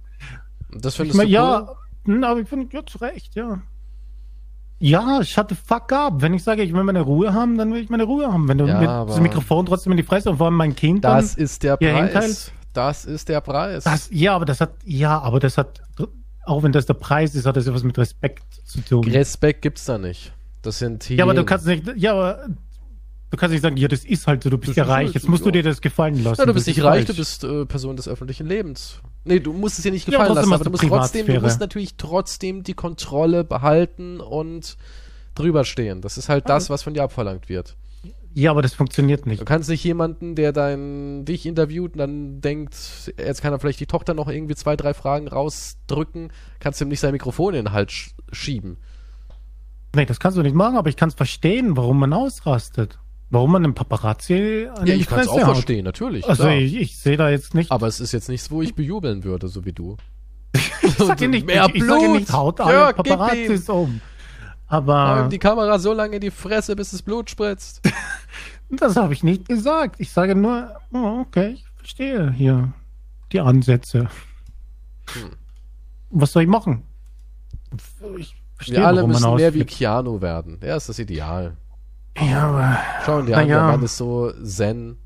Das 0.74 0.94
Ich 0.94 0.96
findest 0.98 1.18
mein, 1.18 1.26
du 1.26 1.32
ja, 1.32 1.60
cool? 2.06 2.14
hm, 2.14 2.24
aber 2.24 2.40
ich 2.40 2.48
finde, 2.48 2.74
ja, 2.74 2.84
zu 2.86 2.98
Recht, 2.98 3.34
ja. 3.34 3.60
Ja, 4.78 5.22
shut 5.22 5.48
the 5.50 5.54
fuck 5.54 5.92
up. 5.92 6.14
Wenn 6.22 6.34
ich 6.34 6.42
sage, 6.42 6.62
ich 6.62 6.72
will 6.72 6.82
meine 6.82 7.02
Ruhe 7.02 7.32
haben, 7.32 7.56
dann 7.56 7.72
will 7.72 7.80
ich 7.82 7.88
meine 7.90 8.02
Ruhe 8.02 8.32
haben. 8.32 8.48
Wenn 8.48 8.58
du 8.58 8.66
Ja, 8.66 8.78
aber- 9.02 9.10
das 9.12 9.20
Mikrofon 9.20 9.64
trotzdem 9.66 9.92
in 9.92 9.96
die 9.98 10.02
Fresse 10.02 10.28
und 10.30 10.38
vor 10.38 10.46
allem 10.46 10.56
mein 10.56 10.74
Kind 10.74 11.04
Das 11.04 11.34
ist 11.36 11.62
der 11.62 11.76
Preis. 11.76 11.94
Hinteil? 12.12 12.34
Das 12.72 13.04
ist 13.04 13.28
der 13.28 13.40
Preis. 13.42 13.84
das, 13.84 14.08
ja, 14.10 14.34
aber 14.34 14.44
das 14.46 14.60
hat, 14.60 14.72
ja, 14.84 15.20
aber 15.20 15.38
das 15.38 15.56
hat, 15.58 15.82
auch 16.44 16.62
wenn 16.62 16.72
das 16.72 16.86
der 16.86 16.94
Preis 16.94 17.34
ist, 17.34 17.46
hat 17.46 17.56
das 17.56 17.66
ja 17.66 17.74
was 17.74 17.82
mit 17.84 17.96
Respekt 17.98 18.42
zu 18.64 18.80
tun. 18.80 19.04
Respekt 19.04 19.62
gibt's 19.62 19.84
da 19.84 19.98
nicht. 19.98 20.32
Das 20.62 20.78
sind 20.78 21.08
ja, 21.08 21.24
aber 21.24 21.32
du 21.34 21.38
Hyänen. 21.40 21.46
kannst 21.46 21.66
nicht, 21.66 21.84
ja, 21.96 22.12
aber 22.12 22.46
du 23.30 23.36
kannst 23.36 23.52
nicht 23.52 23.62
sagen, 23.62 23.76
ja, 23.76 23.88
das 23.88 24.04
ist 24.04 24.26
halt 24.26 24.42
so, 24.42 24.50
du 24.50 24.58
bist 24.58 24.70
Das 24.70 24.76
ja 24.76 24.84
reich, 24.84 25.06
halt 25.06 25.14
jetzt 25.14 25.28
musst 25.28 25.44
du 25.44 25.48
ja. 25.48 25.52
dir 25.52 25.62
das 25.64 25.80
gefallen 25.80 26.22
lassen. 26.22 26.40
Ja, 26.40 26.46
du 26.46 26.54
bist 26.54 26.66
nicht 26.66 26.82
reich, 26.84 27.04
du 27.06 27.14
bist 27.14 27.44
äh, 27.44 27.64
Person 27.66 27.96
des 27.96 28.06
öffentlichen 28.08 28.46
Lebens. 28.46 29.00
Nee, 29.24 29.40
du 29.40 29.52
musst 29.52 29.78
es 29.78 29.82
dir 29.82 29.92
nicht 29.92 30.06
Ja, 30.08 30.12
gefallen 30.12 30.34
trotzdem 30.34 30.50
lassen, 30.50 30.54
aber 30.54 30.64
du 30.64 30.70
musst 30.70 30.84
trotzdem, 30.84 31.26
du 31.26 31.40
musst 31.40 31.60
natürlich 31.60 31.96
trotzdem 31.96 32.62
die 32.62 32.74
Kontrolle 32.74 33.44
behalten 33.44 34.20
und 34.20 34.76
drüber 35.34 35.64
stehen. 35.64 36.00
Das 36.00 36.18
ist 36.18 36.28
halt 36.28 36.48
das, 36.48 36.70
was 36.70 36.82
von 36.82 36.94
dir 36.94 37.02
abverlangt 37.02 37.48
wird. 37.48 37.76
Ja, 38.34 38.50
aber 38.50 38.62
das 38.62 38.74
funktioniert 38.74 39.24
Du 39.24 39.30
nicht. 39.30 39.44
kannst 39.44 39.68
nicht 39.68 39.84
jemanden, 39.84 40.34
der 40.34 40.52
dein, 40.52 41.24
dich 41.24 41.44
interviewt 41.46 41.92
und 41.92 41.98
dann 41.98 42.40
denkt, 42.40 43.12
jetzt 43.18 43.42
kann 43.42 43.52
er 43.52 43.58
vielleicht 43.58 43.80
die 43.80 43.86
Tochter 43.86 44.14
noch 44.14 44.28
irgendwie 44.28 44.54
zwei, 44.54 44.76
drei 44.76 44.94
Fragen 44.94 45.28
rausdrücken, 45.28 46.32
kannst 46.60 46.80
du 46.80 46.84
ihm 46.84 46.88
nicht 46.88 47.00
sein 47.00 47.12
Mikrofon 47.12 47.54
in 47.54 47.64
den 47.66 47.72
Hals 47.72 47.92
sch 47.92 48.14
schieben. 48.32 48.78
Nee, 49.94 50.06
das 50.06 50.18
kannst 50.20 50.38
du 50.38 50.42
nicht 50.42 50.54
machen, 50.54 50.76
aber 50.76 50.88
ich 50.88 50.96
kann 50.96 51.10
es 51.10 51.14
verstehen, 51.14 51.76
warum 51.76 51.98
man 51.98 52.12
ausrastet. 52.14 52.98
Warum 53.28 53.52
man 53.52 53.64
einem 53.64 53.74
Paparazzi 53.74 54.68
an 54.74 54.86
Ja, 54.86 54.94
ich 54.94 55.06
kann 55.06 55.20
es 55.20 55.28
auch 55.28 55.38
haut. 55.38 55.54
verstehen, 55.54 55.84
natürlich. 55.84 56.28
Also 56.28 56.44
klar. 56.44 56.56
ich, 56.56 56.76
ich 56.76 56.98
sehe 56.98 57.16
da 57.16 57.30
jetzt 57.30 57.54
nicht. 57.54 57.70
Aber 57.70 57.86
es 57.86 57.98
ist 58.00 58.12
jetzt 58.12 58.28
nichts, 58.28 58.50
wo 58.50 58.60
ich 58.62 58.74
bejubeln 58.74 59.24
würde, 59.24 59.48
so 59.48 59.64
wie 59.64 59.72
du. 59.72 59.96
ich 60.82 60.94
sage 60.94 61.28
nicht, 61.28 61.46
mehr 61.46 61.66
ich, 61.68 61.76
ich 61.76 61.84
sage 61.84 62.10
nicht, 62.10 62.30
haut 62.32 62.60
alle 62.60 62.72
Ja, 62.74 62.92
Paparazzis 62.92 63.68
um. 63.70 64.00
Aber 64.72 65.28
die 65.28 65.38
Kamera 65.38 65.78
so 65.78 65.92
lange 65.92 66.14
in 66.14 66.22
die 66.22 66.30
Fresse, 66.30 66.74
bis 66.74 66.92
das 66.92 67.02
Blut 67.02 67.28
spritzt. 67.28 67.82
das 68.70 68.96
habe 68.96 69.12
ich 69.12 69.22
nicht 69.22 69.46
gesagt. 69.46 69.96
Ich 69.98 70.10
sage 70.10 70.34
nur, 70.34 70.74
oh, 70.94 71.20
okay, 71.20 71.50
ich 71.50 71.64
verstehe 71.76 72.32
hier 72.32 72.72
die 73.32 73.40
Ansätze. 73.40 74.08
Hm. 75.12 75.32
Was 76.08 76.32
soll 76.32 76.44
ich 76.44 76.48
machen? 76.48 76.84
Ich 78.16 78.34
verstehe, 78.56 78.78
Wir 78.78 78.86
alle 78.86 79.06
müssen 79.06 79.34
mehr 79.34 79.52
wie. 79.52 79.64
Keanu 79.66 80.22
werden. 80.22 80.56
Er 80.62 80.78
ist 80.78 80.88
das 80.88 80.98
Ideal. 80.98 81.54
Ja, 82.18 82.48
aber, 82.48 82.78
Schauen 83.04 83.26
Na 83.28 83.36
an, 83.38 83.48
der 83.48 83.56
ja. 83.58 83.66
Mann 83.66 83.82
ist 83.82 83.98
so 83.98 84.32
zen. 84.42 84.96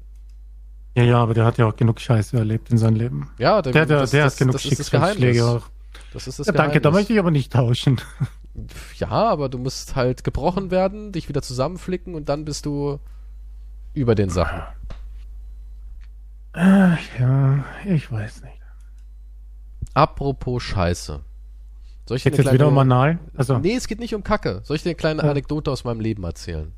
ja, 0.95 1.03
ja, 1.03 1.19
aber 1.19 1.35
der 1.35 1.45
hat 1.45 1.59
ja 1.59 1.67
auch 1.67 1.75
genug 1.75 2.01
Scheiße 2.01 2.37
erlebt 2.37 2.71
in 2.71 2.79
seinem 2.79 2.97
Leben. 2.97 3.31
Ja, 3.39 3.63
der, 3.63 3.73
Der, 3.73 3.87
der, 3.87 3.99
das, 3.99 4.11
der 4.13 4.25
das, 4.25 4.35
hat 4.35 4.39
genug 4.39 4.61
Schicksalsschläge 4.61 5.45
auch. 5.45 5.63
Das 6.13 6.29
ist 6.29 6.39
das 6.39 6.47
Ja, 6.47 6.53
danke, 6.53 6.81
da 6.81 6.93
möchte 6.93 7.13
ich 7.13 7.19
aber 7.19 7.31
nicht 7.33 7.53
tauschen. 7.53 8.01
Ja, 8.97 9.09
aber 9.11 9.49
du 9.49 9.59
musst 9.59 9.97
halt 9.97 10.25
gebrochen 10.25 10.71
werden, 10.71 11.13
dich 11.13 11.29
wieder 11.29 11.43
zusammenflicken 11.43 12.15
und 12.15 12.29
dann 12.29 12.45
bist 12.45 12.67
du 12.67 12.99
über 13.95 14.15
den 14.15 14.29
Sachen. 14.31 14.63
Ach, 16.53 16.99
ja, 17.19 17.65
ich 17.85 18.11
weiß 18.11 18.43
nicht. 18.43 18.55
Apropos 19.95 20.63
Scheiße. 20.63 21.21
Soll 22.07 22.17
ich 22.17 22.23
dir 22.23 22.31
Jetzt 22.33 22.53
wieder 22.53 22.69
um 22.69 22.79
Anal? 22.79 23.19
Also, 23.37 23.59
Nee, 23.59 23.75
es 23.75 23.89
geht 23.89 23.99
nicht 23.99 24.15
um 24.15 24.23
Kacke. 24.23 24.61
Soll 24.63 24.77
ich 24.77 24.83
dir 24.83 24.91
eine 24.91 24.97
kleine 24.97 25.23
Ja. 25.23 25.31
Anekdote 25.31 25.71
aus 25.71 25.85
meinem 25.85 26.01
Leben 26.01 26.23
erzählen? 26.25 26.73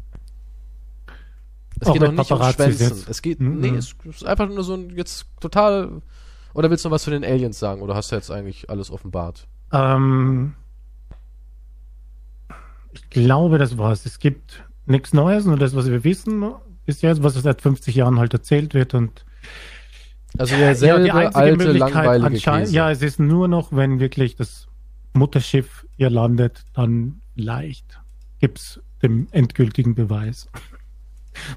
Es 1.80 1.86
Auch 1.88 1.92
geht 1.92 2.02
auch 2.02 2.10
nicht 2.10 2.18
um 2.32 2.38
Paparazzis 2.38 2.76
Schwänzen. 2.78 2.96
jetzt? 2.98 3.08
Es 3.08 3.22
geht, 3.22 3.40
Mhm. 3.40 3.60
nee, 3.60 3.74
es 3.76 3.94
ist 4.04 4.24
einfach 4.24 4.48
nur 4.48 4.64
so 4.64 4.74
ein 4.74 4.90
jetzt 4.96 5.26
total. 5.40 6.02
Oder 6.54 6.70
willst 6.70 6.84
du 6.84 6.88
noch 6.88 6.94
was 6.94 7.02
zu 7.04 7.10
den 7.10 7.24
Aliens 7.24 7.58
sagen? 7.58 7.82
Oder 7.82 7.94
hast 7.94 8.10
du 8.10 8.16
jetzt 8.16 8.30
eigentlich 8.30 8.68
alles 8.70 8.90
offenbart? 8.90 9.46
ähm, 9.70 10.54
ich 12.92 13.10
glaube, 13.10 13.58
das 13.58 13.78
war's. 13.78 14.06
Es 14.06 14.18
gibt 14.18 14.64
nichts 14.86 15.12
Neues, 15.12 15.44
nur 15.44 15.58
das, 15.58 15.74
was 15.74 15.88
wir 15.90 16.04
wissen 16.04 16.44
bis 16.86 17.02
jetzt, 17.02 17.22
was 17.22 17.34
seit 17.34 17.60
50 17.60 17.94
Jahren 17.94 18.18
halt 18.18 18.32
erzählt 18.32 18.72
wird 18.72 18.94
und 18.94 19.26
Also 20.38 20.56
derselbe 20.56 21.04
die 21.04 21.10
einzige 21.10 21.36
alte, 21.36 21.56
Möglichkeit 21.66 22.22
anscheinend-. 22.22 22.72
Ja, 22.72 22.90
es 22.90 23.02
ist 23.02 23.20
nur 23.20 23.46
noch, 23.46 23.72
wenn 23.72 24.00
wirklich 24.00 24.36
das 24.36 24.68
Mutterschiff 25.12 25.86
hier 25.96 26.08
landet, 26.08 26.64
dann 26.72 27.20
leicht 27.34 28.00
gibt's 28.40 28.80
den 29.02 29.28
endgültigen 29.32 29.94
Beweis. 29.94 30.48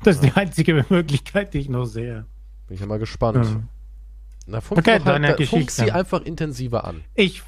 Das 0.04 0.18
ist 0.18 0.24
die 0.24 0.34
einzige 0.34 0.86
Möglichkeit, 0.90 1.56
die 1.56 1.58
ich 1.58 1.68
noch 1.68 1.86
sehe. 1.86 2.28
Bin 2.68 2.76
ich 2.76 2.82
ja 2.82 2.86
mal 2.86 3.00
gespannt. 3.00 3.46
Ja. 3.46 3.64
Na, 4.46 4.62
funk, 4.62 4.78
Okay, 4.78 5.00
halt, 5.04 5.48
funk 5.48 5.72
sie 5.72 5.92
einfach 5.92 6.22
intensiver 6.22 6.86
an. 6.86 7.02
Ich 7.16 7.42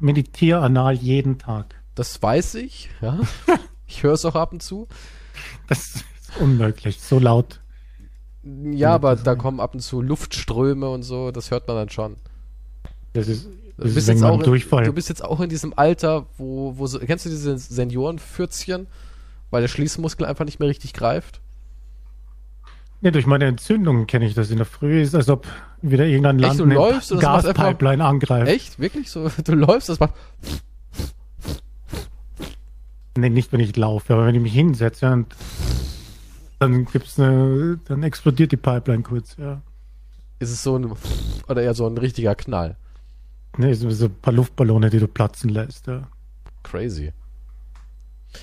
meditiere 0.00 0.60
anal 0.60 0.94
jeden 0.94 1.36
Tag. 1.36 1.74
Das 1.96 2.22
weiß 2.22 2.54
ich, 2.56 2.88
ja. 3.00 3.18
ich 3.88 4.04
höre 4.04 4.12
es 4.12 4.24
auch 4.24 4.36
ab 4.36 4.52
und 4.52 4.62
zu. 4.62 4.86
Das 5.68 5.78
ist 5.96 6.04
unmöglich, 6.40 7.00
so 7.00 7.18
laut. 7.18 7.60
Ja, 8.44 8.94
aber 8.94 9.16
da 9.16 9.34
kommen 9.34 9.58
ab 9.58 9.74
und 9.74 9.80
zu 9.80 10.00
Luftströme 10.00 10.88
und 10.88 11.02
so, 11.02 11.32
das 11.32 11.50
hört 11.50 11.66
man 11.66 11.76
dann 11.76 11.88
schon. 11.90 12.16
Das 13.12 13.26
ist, 13.26 13.46
Du 13.46 13.82
das 13.84 13.94
bist, 13.94 13.96
ist 13.96 14.06
wegen 14.08 14.18
jetzt 14.18 14.24
auch 14.30 14.38
in, 14.38 14.44
Durchfall. 14.44 14.84
du 14.84 14.92
bist 14.92 15.08
jetzt 15.10 15.22
auch 15.24 15.40
in 15.40 15.48
diesem 15.50 15.76
Alter, 15.76 16.26
wo, 16.38 16.78
wo 16.78 16.86
so, 16.86 16.98
kennst 16.98 17.26
du 17.26 17.28
diese 17.28 17.58
Seniorenfürzchen? 17.58 18.86
Weil 19.50 19.60
der 19.62 19.68
Schließmuskel 19.68 20.24
einfach 20.26 20.44
nicht 20.44 20.60
mehr 20.60 20.68
richtig 20.68 20.92
greift. 20.94 21.40
Ja, 23.02 23.10
durch 23.10 23.26
meine 23.26 23.44
Entzündung 23.46 24.06
kenne 24.06 24.26
ich 24.26 24.34
das 24.34 24.50
in 24.50 24.56
der 24.56 24.64
Früh. 24.66 25.02
Ist, 25.02 25.14
als 25.14 25.28
ob 25.28 25.46
wieder 25.82 26.06
irgendein 26.06 26.38
Echt, 26.38 26.48
Land 26.48 26.60
du 26.60 26.64
läufst 26.64 27.10
macht 27.12 27.24
einfach- 27.24 27.54
Gaspipeline 27.54 28.04
angreift. 28.04 28.48
Echt? 28.50 28.78
Wirklich? 28.78 29.10
So, 29.10 29.30
du 29.44 29.54
läufst, 29.54 29.88
das 29.88 30.00
macht. 30.00 30.14
Nee, 33.16 33.30
nicht 33.30 33.52
wenn 33.52 33.60
ich 33.60 33.76
laufe, 33.76 34.14
aber 34.14 34.26
wenn 34.26 34.34
ich 34.34 34.42
mich 34.42 34.52
hinsetze 34.52 35.10
und 35.12 35.34
dann 36.58 36.84
gibt's 36.86 37.18
eine, 37.18 37.78
dann 37.84 38.02
explodiert 38.02 38.52
die 38.52 38.56
Pipeline 38.56 39.02
kurz, 39.02 39.36
ja. 39.36 39.62
Ist 40.38 40.50
es 40.50 40.62
so 40.62 40.76
ein. 40.78 40.92
Oder 41.48 41.62
eher 41.62 41.74
so 41.74 41.86
ein 41.86 41.96
richtiger 41.98 42.34
Knall. 42.34 42.76
Nee, 43.56 43.72
so, 43.72 43.88
so 43.90 44.06
ein 44.06 44.14
paar 44.20 44.34
Luftballone, 44.34 44.90
die 44.90 44.98
du 44.98 45.08
platzen 45.08 45.50
lässt, 45.50 45.86
ja. 45.86 46.08
Crazy. 46.62 47.12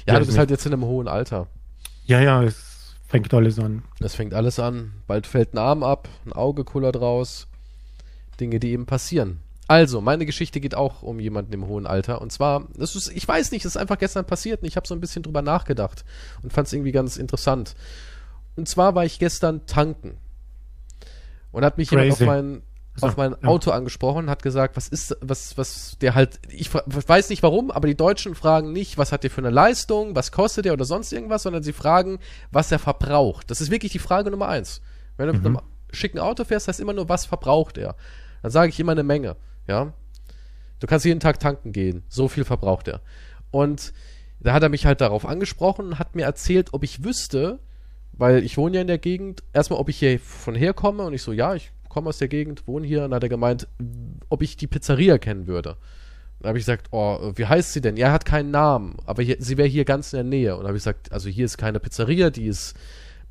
Ja, 0.08 0.14
Ja, 0.14 0.16
du 0.16 0.22
ist 0.22 0.28
bist 0.28 0.38
halt 0.40 0.50
jetzt 0.50 0.66
in 0.66 0.74
einem 0.74 0.86
hohen 0.86 1.08
Alter. 1.08 1.48
Ja, 2.06 2.20
ja, 2.20 2.44
es 2.44 2.96
fängt 3.08 3.34
alles 3.34 3.60
an. 3.60 3.84
Es 4.00 4.16
fängt 4.16 4.34
alles 4.34 4.60
an. 4.60 4.94
Bald 5.06 5.28
fällt 5.28 5.54
ein 5.54 5.60
Arm 5.60 5.84
ab, 5.84 6.10
ein 6.26 6.34
Auge 6.34 6.64
kullert 6.64 7.00
raus. 7.00 7.48
Dinge, 8.40 8.60
die 8.60 8.72
eben 8.72 8.88
passieren. 8.88 9.40
Also, 9.68 10.02
meine 10.02 10.26
Geschichte 10.26 10.60
geht 10.60 10.76
auch 10.76 11.04
um 11.04 11.20
jemanden 11.20 11.54
im 11.54 11.68
hohen 11.68 11.88
Alter. 11.88 12.22
Und 12.22 12.32
zwar, 12.32 12.68
das 12.76 12.96
ist, 12.96 13.10
ich 13.16 13.28
weiß 13.28 13.52
nicht, 13.52 13.64
das 13.66 13.76
ist 13.76 13.82
einfach 13.82 13.98
gestern 13.98 14.26
passiert 14.26 14.62
und 14.62 14.68
ich 14.68 14.76
habe 14.76 14.88
so 14.88 14.94
ein 14.94 15.00
bisschen 15.00 15.24
drüber 15.24 15.42
nachgedacht 15.42 16.04
und 16.42 16.52
fand 16.52 16.68
es 16.68 16.74
irgendwie 16.74 16.92
ganz 16.92 17.18
interessant. 17.18 17.76
Und 18.56 18.68
zwar 18.68 18.94
war 18.94 19.06
ich 19.06 19.20
gestern 19.20 19.66
tanken. 19.66 20.18
Und 21.52 21.64
hat 21.64 21.78
mich 21.78 21.92
jemand 21.92 22.12
auf 22.12 22.18
Crazy. 22.18 22.28
mein, 22.28 22.62
So, 22.96 23.08
auf 23.08 23.18
mein 23.18 23.32
ja. 23.42 23.48
Auto 23.48 23.72
angesprochen 23.72 24.26
und 24.26 24.30
hat 24.30 24.44
gesagt, 24.44 24.76
was 24.76 24.88
ist, 24.88 25.18
was, 25.22 25.58
was 25.58 25.98
der 26.02 26.14
halt, 26.14 26.40
ich 26.50 26.74
weiß 26.74 27.30
nicht 27.30 27.42
warum, 27.42 27.72
aber 27.72 27.88
die 27.88 27.96
Deutschen 27.96 28.36
fragen 28.36 28.72
nicht, 28.72 28.98
was 28.98 29.12
hat 29.12 29.24
der 29.24 29.32
für 29.32 29.42
eine 29.42 29.50
Leistung, 29.50 30.16
was 30.16 30.32
kostet 30.32 30.66
der 30.66 30.74
oder 30.74 30.86
sonst 30.86 31.12
irgendwas, 31.12 31.44
sondern 31.44 31.64
sie 31.64 31.74
fragen, 31.74 32.20
was 32.52 32.72
er 32.72 32.80
verbraucht. 32.80 33.50
Das 33.50 33.62
ist 33.62 33.72
wirklich 33.72 33.92
die 33.92 34.00
Frage 34.00 34.30
Nummer 34.30 34.48
eins. 34.50 34.82
Wenn 35.18 35.28
du 35.28 35.34
mit 35.34 35.46
einem 35.46 35.60
schicken 35.92 36.20
Auto 36.20 36.44
fährst, 36.44 36.68
heißt 36.68 36.80
immer 36.80 36.94
nur, 36.94 37.10
was 37.10 37.26
verbraucht 37.26 37.78
er. 37.78 37.96
Dann 38.42 38.52
sage 38.52 38.70
ich 38.70 38.80
immer 38.80 38.92
eine 38.92 39.04
Menge, 39.04 39.38
ja. 39.68 39.94
Du 40.80 40.88
kannst 40.88 41.06
jeden 41.06 41.20
Tag 41.20 41.40
tanken 41.40 41.72
gehen, 41.72 42.04
so 42.10 42.28
viel 42.28 42.44
verbraucht 42.44 42.88
er. 42.88 43.02
Und 43.52 43.94
da 44.40 44.54
hat 44.54 44.64
er 44.64 44.70
mich 44.70 44.86
halt 44.86 45.00
darauf 45.00 45.26
angesprochen 45.26 45.88
und 45.88 46.00
hat 46.00 46.16
mir 46.16 46.24
erzählt, 46.24 46.74
ob 46.74 46.84
ich 46.84 47.04
wüsste, 47.04 47.60
weil 48.12 48.44
ich 48.44 48.58
wohne 48.58 48.76
ja 48.76 48.82
in 48.82 48.88
der 48.88 48.98
Gegend, 48.98 49.44
erstmal, 49.54 49.80
ob 49.80 49.90
ich 49.90 49.98
hier 49.98 50.20
von 50.20 50.56
herkomme 50.56 51.04
und 51.04 51.14
ich 51.14 51.22
so, 51.22 51.32
ja, 51.32 51.56
ich 51.56 51.72
komme 51.88 52.10
aus 52.10 52.18
der 52.18 52.28
Gegend, 52.28 52.68
wohne 52.68 52.86
hier 52.86 53.00
und 53.00 53.12
dann 53.12 53.16
hat 53.16 53.24
er 53.24 53.30
gemeint, 53.30 53.68
ob 54.30 54.42
ich 54.42 54.58
die 54.58 54.68
Pizzeria 54.68 55.18
kennen 55.18 55.48
würde. 55.48 55.78
Dann 56.40 56.50
habe 56.50 56.58
ich 56.58 56.66
gesagt, 56.66 56.88
oh, 56.92 57.32
wie 57.36 57.46
heißt 57.46 57.72
sie 57.72 57.80
denn? 57.80 57.96
Ja, 57.96 58.08
er 58.08 58.14
hat 58.14 58.26
keinen 58.26 58.52
Namen, 58.52 58.98
aber 59.06 59.24
hier, 59.24 59.38
sie 59.40 59.56
wäre 59.56 59.68
hier 59.68 59.86
ganz 59.86 60.12
in 60.12 60.18
der 60.18 60.24
Nähe. 60.26 60.58
Und 60.58 60.66
habe 60.66 60.76
ich 60.76 60.84
gesagt, 60.84 61.12
also 61.14 61.30
hier 61.30 61.46
ist 61.46 61.58
keine 61.58 61.80
Pizzeria, 61.80 62.30
die 62.30 62.48
ist 62.48 62.76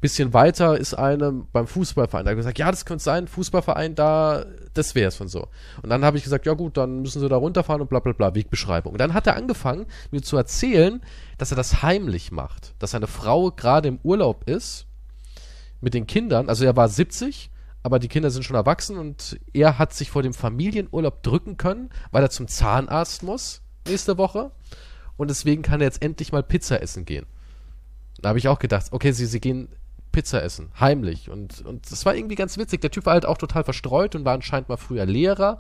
bisschen 0.02 0.34
weiter, 0.34 0.76
ist 0.76 0.94
eine 0.94 1.32
beim 1.52 1.66
Fußballverein. 1.66 2.24
Da 2.24 2.30
habe 2.30 2.40
ich 2.40 2.44
gesagt, 2.44 2.58
ja, 2.58 2.70
das 2.70 2.84
könnte 2.84 3.04
sein, 3.04 3.28
Fußballverein, 3.28 3.94
da, 3.94 4.44
das 4.74 4.94
wäre 4.94 5.08
es 5.08 5.16
von 5.16 5.28
so. 5.28 5.48
Und 5.80 5.88
dann 5.88 6.04
habe 6.04 6.18
ich 6.18 6.24
gesagt, 6.24 6.44
ja 6.44 6.54
gut, 6.54 6.76
dann 6.76 7.00
müssen 7.02 7.20
sie 7.20 7.28
da 7.28 7.36
runterfahren 7.36 7.80
und 7.80 7.88
bla 7.88 8.00
bla 8.00 8.12
bla, 8.12 8.34
Wegbeschreibung. 8.34 8.92
Und 8.92 9.00
dann 9.00 9.14
hat 9.14 9.28
er 9.28 9.36
angefangen, 9.36 9.86
mir 10.10 10.20
zu 10.20 10.36
erzählen, 10.36 11.00
dass 11.38 11.52
er 11.52 11.56
das 11.56 11.82
heimlich 11.82 12.32
macht. 12.32 12.74
Dass 12.80 12.90
seine 12.90 13.06
Frau 13.06 13.52
gerade 13.52 13.88
im 13.88 14.00
Urlaub 14.02 14.50
ist 14.50 14.86
mit 15.80 15.94
den 15.94 16.06
Kindern, 16.06 16.48
also 16.48 16.64
er 16.64 16.76
war 16.76 16.88
70, 16.88 17.50
aber 17.84 17.98
die 17.98 18.08
Kinder 18.08 18.30
sind 18.30 18.42
schon 18.42 18.56
erwachsen 18.56 18.98
und 18.98 19.38
er 19.52 19.78
hat 19.78 19.94
sich 19.94 20.10
vor 20.10 20.22
dem 20.22 20.34
Familienurlaub 20.34 21.22
drücken 21.22 21.56
können, 21.56 21.90
weil 22.10 22.22
er 22.22 22.30
zum 22.30 22.48
Zahnarzt 22.48 23.22
muss 23.22 23.62
nächste 23.86 24.18
Woche 24.18 24.50
und 25.16 25.30
deswegen 25.30 25.62
kann 25.62 25.80
er 25.80 25.86
jetzt 25.86 26.02
endlich 26.02 26.32
mal 26.32 26.42
Pizza 26.42 26.82
essen 26.82 27.04
gehen. 27.04 27.26
Da 28.20 28.28
habe 28.28 28.38
ich 28.38 28.48
auch 28.48 28.58
gedacht, 28.58 28.86
okay, 28.90 29.12
sie, 29.12 29.26
sie 29.26 29.40
gehen 29.40 29.68
Pizza 30.12 30.42
essen, 30.42 30.70
heimlich 30.79 31.31
und 31.31 31.64
und 31.64 31.90
das 31.90 32.05
war 32.07 32.14
irgendwie 32.14 32.35
ganz 32.35 32.59
witzig. 32.59 32.81
Der 32.81 32.90
Typ 32.90 33.07
war 33.07 33.14
halt 33.14 33.27
auch 33.27 33.38
total 33.38 33.64
verstreut 33.64 34.14
und 34.14 34.25
war 34.25 34.35
anscheinend 34.35 34.68
mal 34.68 34.77
früher 34.77 35.07
Lehrer 35.07 35.59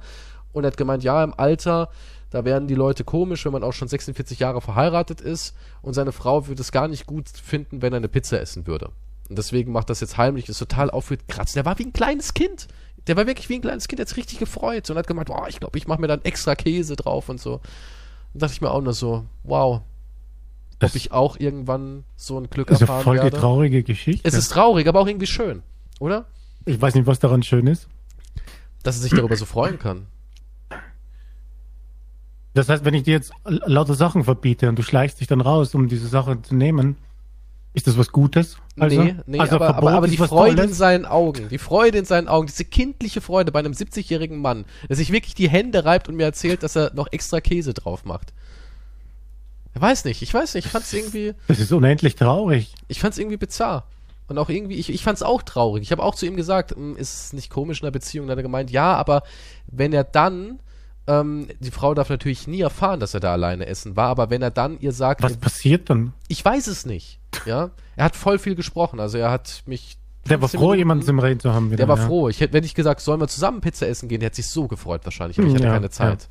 Und 0.52 0.64
er 0.64 0.68
hat 0.68 0.76
gemeint, 0.76 1.02
ja, 1.02 1.24
im 1.24 1.34
Alter, 1.36 1.88
da 2.30 2.44
werden 2.44 2.68
die 2.68 2.74
Leute 2.74 3.04
komisch, 3.04 3.44
wenn 3.44 3.52
man 3.52 3.64
auch 3.64 3.72
schon 3.72 3.88
46 3.88 4.38
Jahre 4.38 4.60
verheiratet 4.60 5.20
ist. 5.20 5.54
Und 5.82 5.94
seine 5.94 6.12
Frau 6.12 6.46
würde 6.46 6.62
es 6.62 6.72
gar 6.72 6.88
nicht 6.88 7.06
gut 7.06 7.28
finden, 7.28 7.82
wenn 7.82 7.92
er 7.92 7.98
eine 7.98 8.08
Pizza 8.08 8.40
essen 8.40 8.66
würde. 8.66 8.90
Und 9.28 9.38
deswegen 9.38 9.72
macht 9.72 9.90
das 9.90 10.00
jetzt 10.00 10.18
heimlich, 10.18 10.48
ist 10.48 10.58
total 10.58 10.90
aufwütend 10.90 11.28
kratzen. 11.28 11.54
Der 11.54 11.64
war 11.64 11.78
wie 11.78 11.84
ein 11.84 11.92
kleines 11.92 12.34
Kind. 12.34 12.68
Der 13.06 13.16
war 13.16 13.26
wirklich 13.26 13.48
wie 13.48 13.56
ein 13.56 13.62
kleines 13.62 13.88
Kind, 13.88 14.06
sich 14.06 14.16
richtig 14.16 14.38
gefreut 14.38 14.88
und 14.90 14.96
hat 14.96 15.06
gemeint, 15.06 15.28
boah, 15.28 15.48
ich 15.48 15.58
glaube, 15.58 15.76
ich 15.78 15.86
mache 15.86 16.00
mir 16.00 16.06
dann 16.06 16.22
extra 16.22 16.54
Käse 16.54 16.96
drauf 16.96 17.28
und 17.28 17.40
so. 17.40 17.60
Und 18.32 18.42
dachte 18.42 18.52
ich 18.52 18.60
mir 18.60 18.70
auch 18.70 18.80
nur 18.80 18.92
so, 18.92 19.24
wow, 19.42 19.82
ob 20.82 20.94
ich 20.94 21.12
auch 21.12 21.38
irgendwann 21.38 22.04
so 22.16 22.38
ein 22.38 22.50
Glück 22.50 22.70
ist 22.70 22.78
eine 22.78 22.82
erfahren 22.82 23.02
voll 23.02 23.16
die 23.16 23.24
werde. 23.24 23.36
traurige 23.36 23.82
Geschichte. 23.82 24.26
Es 24.26 24.34
ist 24.34 24.48
traurig, 24.48 24.86
aber 24.88 25.00
auch 25.00 25.06
irgendwie 25.06 25.26
schön, 25.26 25.62
oder? 26.00 26.26
ich 26.64 26.80
weiß 26.80 26.94
nicht, 26.94 27.06
was 27.06 27.18
daran 27.18 27.42
schön 27.42 27.66
ist. 27.66 27.88
Dass 28.82 28.96
er 28.96 29.02
sich 29.02 29.12
darüber 29.12 29.36
so 29.36 29.44
freuen 29.44 29.78
kann. 29.78 30.06
Das 32.54 32.68
heißt, 32.68 32.84
wenn 32.84 32.94
ich 32.94 33.04
dir 33.04 33.12
jetzt 33.12 33.32
lauter 33.44 33.94
Sachen 33.94 34.24
verbiete 34.24 34.68
und 34.68 34.78
du 34.78 34.82
schleichst 34.82 35.20
dich 35.20 35.26
dann 35.26 35.40
raus, 35.40 35.74
um 35.74 35.88
diese 35.88 36.06
Sache 36.06 36.42
zu 36.42 36.54
nehmen, 36.54 36.96
ist 37.74 37.86
das 37.86 37.96
was 37.96 38.12
Gutes? 38.12 38.58
Also, 38.78 39.02
nee, 39.02 39.16
nee, 39.26 39.38
also 39.38 39.56
aber, 39.56 39.66
Verbot 39.66 39.88
aber, 39.88 39.96
aber 39.96 40.06
ist 40.06 40.12
die 40.12 40.18
Freude 40.18 40.50
in 40.50 40.56
Tolles? 40.56 40.76
seinen 40.76 41.06
Augen, 41.06 41.48
die 41.48 41.58
Freude 41.58 41.98
in 41.98 42.04
seinen 42.04 42.28
Augen, 42.28 42.46
diese 42.46 42.66
kindliche 42.66 43.22
Freude 43.22 43.50
bei 43.52 43.60
einem 43.60 43.72
70-jährigen 43.72 44.38
Mann, 44.38 44.66
der 44.88 44.96
sich 44.96 45.10
wirklich 45.10 45.34
die 45.34 45.48
Hände 45.48 45.86
reibt 45.86 46.08
und 46.08 46.16
mir 46.16 46.24
erzählt, 46.24 46.62
dass 46.62 46.76
er 46.76 46.92
noch 46.94 47.08
extra 47.10 47.40
Käse 47.40 47.72
drauf 47.72 48.04
macht. 48.04 48.34
Weiß 49.74 50.04
nicht, 50.04 50.22
ich 50.22 50.32
weiß 50.32 50.54
nicht, 50.54 50.66
ich 50.66 50.70
fand's 50.72 50.92
irgendwie, 50.92 51.34
Das 51.48 51.58
ist 51.58 51.72
unendlich 51.72 52.14
traurig. 52.16 52.74
ich 52.88 53.00
fand's 53.00 53.18
irgendwie 53.18 53.36
bizarr. 53.38 53.84
Und 54.28 54.38
auch 54.38 54.48
irgendwie, 54.48 54.76
ich, 54.76 54.88
ich 54.90 55.02
fand's 55.02 55.22
auch 55.22 55.42
traurig. 55.42 55.82
Ich 55.82 55.92
habe 55.92 56.02
auch 56.02 56.14
zu 56.14 56.26
ihm 56.26 56.36
gesagt, 56.36 56.70
"Hm, 56.72 56.96
ist 56.96 57.26
es 57.26 57.32
nicht 57.32 57.50
komisch 57.50 57.80
in 57.80 57.84
einer 57.86 57.90
Beziehung? 57.92 58.26
Dann 58.26 58.32
hat 58.32 58.38
er 58.38 58.42
gemeint, 58.44 58.70
ja, 58.70 58.94
aber 58.94 59.22
wenn 59.66 59.92
er 59.92 60.04
dann, 60.04 60.60
ähm, 61.06 61.48
die 61.60 61.70
Frau 61.70 61.92
darf 61.94 62.08
natürlich 62.10 62.46
nie 62.46 62.60
erfahren, 62.60 63.00
dass 63.00 63.12
er 63.14 63.20
da 63.20 63.32
alleine 63.32 63.66
essen 63.66 63.96
war, 63.96 64.08
aber 64.08 64.30
wenn 64.30 64.40
er 64.42 64.50
dann 64.50 64.78
ihr 64.80 64.92
sagt, 64.92 65.22
Was 65.22 65.36
passiert 65.36 65.90
dann? 65.90 66.12
ich 66.28 66.42
weiß 66.44 66.66
es 66.68 66.86
nicht, 66.86 67.18
ja, 67.44 67.70
er 67.96 68.04
hat 68.04 68.14
voll 68.16 68.38
viel 68.38 68.54
gesprochen, 68.54 69.00
also 69.00 69.18
er 69.18 69.30
hat 69.30 69.62
mich 69.66 69.98
Der 70.28 70.40
war 70.40 70.48
15 70.48 70.60
froh, 70.60 70.74
jemanden 70.74 71.04
zum 71.04 71.18
Reden 71.18 71.40
zu 71.40 71.52
haben. 71.52 71.66
Wieder, 71.70 71.78
Der 71.78 71.88
war 71.88 71.98
ja. 71.98 72.06
froh. 72.06 72.28
Ich 72.28 72.40
hätte, 72.40 72.52
wenn 72.52 72.62
ich 72.64 72.74
gesagt, 72.74 73.00
sollen 73.00 73.20
wir 73.20 73.26
zusammen 73.28 73.60
Pizza 73.60 73.88
essen 73.88 74.08
gehen, 74.08 74.20
der 74.20 74.28
hätte 74.28 74.36
sich 74.36 74.46
so 74.46 74.68
gefreut 74.68 75.00
wahrscheinlich, 75.04 75.38
aber 75.38 75.48
ich 75.48 75.54
hatte 75.54 75.64
Ja, 75.64 75.72
keine 75.72 75.90
Zeit. 75.90 76.28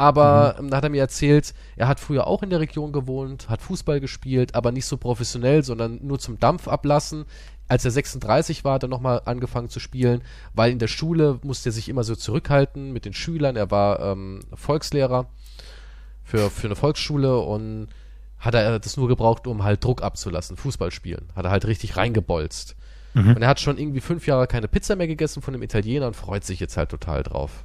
Aber 0.00 0.56
ähm, 0.58 0.70
da 0.70 0.78
hat 0.78 0.84
er 0.84 0.88
mir 0.88 1.02
erzählt, 1.02 1.52
er 1.76 1.86
hat 1.86 2.00
früher 2.00 2.26
auch 2.26 2.42
in 2.42 2.48
der 2.48 2.60
Region 2.60 2.90
gewohnt, 2.90 3.50
hat 3.50 3.60
Fußball 3.60 4.00
gespielt, 4.00 4.54
aber 4.54 4.72
nicht 4.72 4.86
so 4.86 4.96
professionell, 4.96 5.62
sondern 5.62 5.98
nur 6.02 6.18
zum 6.18 6.40
Dampf 6.40 6.68
ablassen. 6.68 7.26
Als 7.68 7.84
er 7.84 7.90
36 7.90 8.64
war, 8.64 8.74
hat 8.74 8.82
er 8.82 8.88
nochmal 8.88 9.20
angefangen 9.26 9.68
zu 9.68 9.78
spielen, 9.78 10.22
weil 10.54 10.72
in 10.72 10.78
der 10.78 10.88
Schule 10.88 11.38
musste 11.42 11.68
er 11.68 11.72
sich 11.72 11.90
immer 11.90 12.02
so 12.02 12.16
zurückhalten 12.16 12.94
mit 12.94 13.04
den 13.04 13.12
Schülern. 13.12 13.56
Er 13.56 13.70
war 13.70 14.00
ähm, 14.00 14.40
Volkslehrer 14.54 15.26
für, 16.24 16.48
für 16.48 16.68
eine 16.68 16.76
Volksschule 16.76 17.38
und 17.38 17.88
hat 18.38 18.54
er 18.54 18.78
das 18.78 18.96
nur 18.96 19.06
gebraucht, 19.06 19.46
um 19.46 19.64
halt 19.64 19.84
Druck 19.84 20.02
abzulassen, 20.02 20.56
Fußball 20.56 20.92
spielen. 20.92 21.28
Hat 21.36 21.44
er 21.44 21.50
halt 21.50 21.66
richtig 21.66 21.98
reingebolzt. 21.98 22.74
Mhm. 23.12 23.36
Und 23.36 23.42
er 23.42 23.48
hat 23.48 23.60
schon 23.60 23.76
irgendwie 23.76 24.00
fünf 24.00 24.26
Jahre 24.26 24.46
keine 24.46 24.66
Pizza 24.66 24.96
mehr 24.96 25.08
gegessen 25.08 25.42
von 25.42 25.52
einem 25.52 25.62
Italiener 25.62 26.06
und 26.06 26.16
freut 26.16 26.44
sich 26.44 26.58
jetzt 26.58 26.78
halt 26.78 26.88
total 26.88 27.22
drauf. 27.22 27.64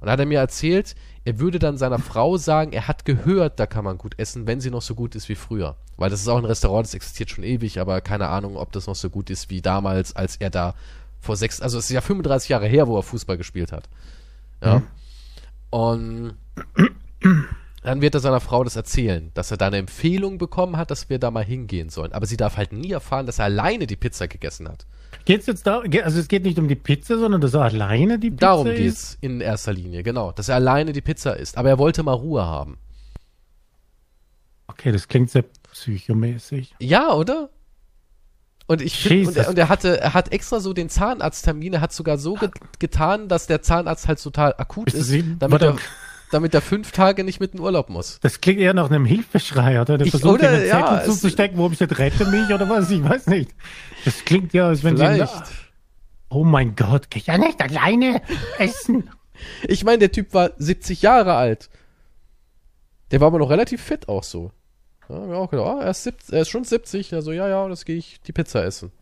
Und 0.00 0.06
da 0.06 0.12
hat 0.12 0.20
er 0.20 0.26
mir 0.26 0.38
erzählt, 0.38 0.94
er 1.24 1.38
würde 1.38 1.58
dann 1.58 1.76
seiner 1.76 1.98
Frau 1.98 2.36
sagen, 2.36 2.72
er 2.72 2.88
hat 2.88 3.04
gehört, 3.04 3.58
da 3.60 3.66
kann 3.66 3.84
man 3.84 3.98
gut 3.98 4.18
essen, 4.18 4.46
wenn 4.46 4.60
sie 4.60 4.70
noch 4.70 4.82
so 4.82 4.94
gut 4.94 5.14
ist 5.14 5.28
wie 5.28 5.34
früher. 5.34 5.76
Weil 5.96 6.10
das 6.10 6.20
ist 6.20 6.28
auch 6.28 6.38
ein 6.38 6.44
Restaurant, 6.44 6.86
das 6.86 6.94
existiert 6.94 7.30
schon 7.30 7.44
ewig, 7.44 7.80
aber 7.80 8.00
keine 8.00 8.28
Ahnung, 8.28 8.56
ob 8.56 8.72
das 8.72 8.86
noch 8.86 8.94
so 8.94 9.10
gut 9.10 9.30
ist 9.30 9.50
wie 9.50 9.60
damals, 9.60 10.14
als 10.14 10.36
er 10.36 10.50
da 10.50 10.74
vor 11.20 11.36
sechs, 11.36 11.60
also 11.60 11.78
es 11.78 11.84
ist 11.86 11.90
ja 11.90 12.00
35 12.00 12.48
Jahre 12.48 12.66
her, 12.66 12.86
wo 12.86 12.96
er 12.96 13.02
Fußball 13.02 13.36
gespielt 13.36 13.72
hat. 13.72 13.88
Ja. 14.62 14.82
Und 15.70 16.36
dann 17.82 18.00
wird 18.00 18.14
er 18.14 18.20
seiner 18.20 18.40
Frau 18.40 18.64
das 18.64 18.76
erzählen, 18.76 19.30
dass 19.34 19.50
er 19.50 19.56
da 19.56 19.66
eine 19.66 19.78
Empfehlung 19.78 20.38
bekommen 20.38 20.76
hat, 20.76 20.90
dass 20.90 21.08
wir 21.10 21.18
da 21.18 21.30
mal 21.30 21.44
hingehen 21.44 21.90
sollen. 21.90 22.12
Aber 22.12 22.26
sie 22.26 22.36
darf 22.36 22.56
halt 22.56 22.72
nie 22.72 22.92
erfahren, 22.92 23.26
dass 23.26 23.38
er 23.38 23.46
alleine 23.46 23.86
die 23.86 23.96
Pizza 23.96 24.28
gegessen 24.28 24.68
hat. 24.68 24.86
Geht's 25.24 25.46
jetzt 25.46 25.66
da, 25.66 25.80
also 25.80 26.18
es 26.20 26.28
geht 26.28 26.44
nicht 26.44 26.58
um 26.58 26.68
die 26.68 26.74
Pizza, 26.74 27.18
sondern 27.18 27.40
dass 27.40 27.54
er 27.54 27.62
alleine 27.62 28.18
die 28.18 28.30
Pizza 28.30 28.40
Darum 28.46 28.66
isst? 28.68 28.76
geht's 28.78 29.18
in 29.20 29.40
erster 29.40 29.72
Linie, 29.72 30.02
genau. 30.02 30.32
Dass 30.32 30.48
er 30.48 30.54
alleine 30.56 30.92
die 30.92 31.00
Pizza 31.02 31.36
isst. 31.36 31.58
Aber 31.58 31.68
er 31.68 31.78
wollte 31.78 32.02
mal 32.02 32.12
Ruhe 32.14 32.44
haben. 32.44 32.78
Okay, 34.68 34.92
das 34.92 35.08
klingt 35.08 35.30
sehr 35.30 35.44
psychomäßig. 35.72 36.74
Ja, 36.78 37.12
oder? 37.12 37.50
Und 38.66 38.82
ich 38.82 38.98
finde, 38.98 39.28
und, 39.28 39.36
er- 39.36 39.48
und 39.48 39.58
er 39.58 39.68
hatte, 39.70 39.98
er 40.00 40.12
hat 40.14 40.30
extra 40.30 40.60
so 40.60 40.74
den 40.74 40.90
Zahnarzttermin, 40.90 41.72
er 41.74 41.80
hat 41.80 41.92
sogar 41.92 42.18
so 42.18 42.34
ge 42.34 42.50
getan, 42.78 43.28
dass 43.28 43.46
der 43.46 43.62
Zahnarzt 43.62 44.06
halt 44.08 44.22
total 44.22 44.54
akut 44.58 44.92
Ist 44.92 45.10
ist, 45.10 45.24
damit 45.38 45.62
er, 45.62 45.76
damit 46.30 46.54
er 46.54 46.60
fünf 46.60 46.92
Tage 46.92 47.24
nicht 47.24 47.40
mit 47.40 47.54
in 47.54 47.60
Urlaub 47.60 47.88
muss. 47.88 48.18
Das 48.20 48.40
klingt 48.40 48.60
eher 48.60 48.74
nach 48.74 48.90
einem 48.90 49.04
Hilfeschrei, 49.04 49.80
oder? 49.80 49.98
Der 49.98 50.06
Ich- 50.06 50.10
versucht, 50.10 50.34
oder, 50.40 50.50
Zettel 50.50 50.66
ja, 50.68 50.98
es- 51.00 51.06
zuzustecken, 51.06 51.58
wo 51.58 51.68
ich 51.68 51.80
jetzt 51.80 51.98
rette 51.98 52.24
mich 52.26 52.48
oder 52.52 52.68
was, 52.68 52.90
ich 52.90 53.02
weiß 53.02 53.26
nicht. 53.28 53.50
Das 54.04 54.24
klingt 54.24 54.52
ja, 54.52 54.68
als 54.68 54.84
wenn 54.84 54.96
Vielleicht. 54.96 55.46
sie... 55.46 55.52
Oh 56.30 56.44
mein 56.44 56.76
Gott, 56.76 57.10
kann 57.10 57.18
ich 57.20 57.26
ja 57.26 57.38
nicht 57.38 57.60
alleine 57.60 58.20
essen. 58.58 59.10
Ich 59.66 59.84
meine, 59.84 59.98
der 59.98 60.12
Typ 60.12 60.34
war 60.34 60.50
70 60.58 61.00
Jahre 61.02 61.34
alt. 61.34 61.70
Der 63.10 63.20
war 63.20 63.28
aber 63.28 63.38
noch 63.38 63.48
relativ 63.50 63.82
fit 63.82 64.08
auch 64.08 64.22
so. 64.24 64.50
Ja, 65.08 65.14
hab 65.16 65.28
ich 65.28 65.34
auch 65.34 65.50
gedacht, 65.50 65.66
oh, 65.76 65.80
er, 65.80 65.90
ist 65.90 66.02
70, 66.04 66.34
er 66.34 66.42
ist 66.42 66.48
schon 66.50 66.64
70. 66.64 67.14
Also, 67.14 67.32
ja, 67.32 67.48
ja, 67.48 67.66
das 67.68 67.84
gehe 67.86 67.96
ich 67.96 68.20
die 68.20 68.32
Pizza 68.32 68.62
essen. 68.64 68.92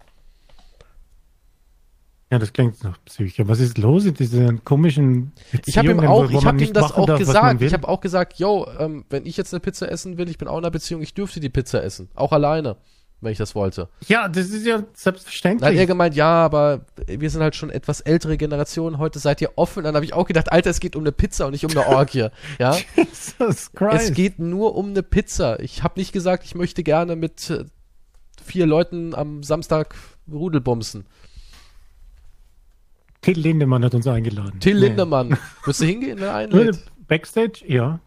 Ja, 2.31 2.41
das 2.41 2.53
klingt 2.53 2.83
nach 2.83 2.99
Psycho. 3.05 3.47
Was 3.47 3.61
ist 3.61 3.79
los 3.79 4.05
in 4.05 4.15
diesen 4.15 4.65
komischen 4.65 5.33
Beziehungen, 5.53 5.63
Ich 5.67 5.79
habe 5.79 5.93
ihm 5.93 6.01
auch, 6.01 6.31
ich 6.31 6.45
habe 6.45 6.65
ihm 6.65 6.73
das 6.73 6.93
auch 6.93 7.07
darf, 7.07 7.21
gesagt. 7.21 7.63
Ich 7.63 7.73
habe 7.73 7.87
auch 7.87 8.01
gesagt, 8.01 8.39
yo, 8.41 8.67
ähm, 8.81 9.05
wenn 9.11 9.27
ich 9.27 9.37
jetzt 9.37 9.55
eine 9.55 9.61
Pizza 9.61 9.89
essen 9.89 10.19
will, 10.19 10.29
ich 10.29 10.37
bin 10.37 10.49
auch 10.49 10.59
in 10.59 10.65
einer 10.65 10.73
Beziehung, 10.73 11.03
ich 11.03 11.15
dürfte 11.15 11.39
die 11.39 11.51
Pizza 11.51 11.85
essen. 11.85 12.09
Auch 12.17 12.33
alleine, 12.33 12.79
wenn 13.21 13.31
ich 13.31 13.39
das 13.39 13.55
wollte. 13.55 13.89
Ja, 14.09 14.27
das 14.27 14.47
ist 14.49 14.67
ja 14.67 14.79
Dann 14.79 14.87
hat 14.87 14.89
er 14.89 14.97
selbstverständlich. 14.97 15.87
gemeint, 15.87 16.17
ja, 16.17 16.27
aber 16.27 16.87
wir 17.07 17.31
sind 17.31 17.43
halt 17.43 17.55
schon 17.55 17.71
etwas 17.71 18.01
ältere 18.01 18.37
Generation, 18.37 18.99
heute 18.99 19.21
seid 19.21 19.41
ihr 19.41 19.53
offen. 19.55 19.85
Dann 19.85 19.95
habe 19.95 20.05
ich 20.05 20.13
auch 20.13 20.27
gedacht, 20.27 20.51
Alter, 20.51 20.71
es 20.71 20.81
geht 20.81 20.97
um 20.97 21.05
eine 21.05 21.13
Pizza 21.13 21.47
und 21.47 21.53
nicht 21.53 21.65
um 21.65 21.71
eine 21.71 21.87
Orgie. 21.87 22.27
ja, 22.59 22.77
Jesus 22.97 23.71
Christ. 23.71 24.11
es 24.11 24.13
geht 24.15 24.41
nur 24.41 24.75
um 24.75 24.89
eine 24.89 25.05
Pizza. 25.05 25.61
Ich 25.61 25.85
habe 25.85 26.01
nicht 26.01 26.11
gesagt, 26.11 26.45
ich 26.45 26.57
möchte 26.57 26.83
gerne 26.83 27.15
mit 27.15 27.51
äh, 27.51 27.67
vier 28.45 28.67
Leuten 28.67 29.15
am 29.15 29.45
Samstag 29.45 29.95
Rudelbumsen. 30.29 31.07
Till 33.27 33.41
Lindemann 33.41 33.85
hat 33.85 33.95
uns 33.95 34.07
eingeladen. 34.07 34.61
Till 34.61 34.79
Nee. 34.79 34.87
Lindemann, 34.87 35.37
würdest 35.65 35.81
du 35.81 35.85
hingehen, 35.85 36.19
wenn 36.19 36.29
er 36.29 36.35
einlädt? 36.35 36.79
Backstage? 37.09 37.65
Ja. 37.67 37.99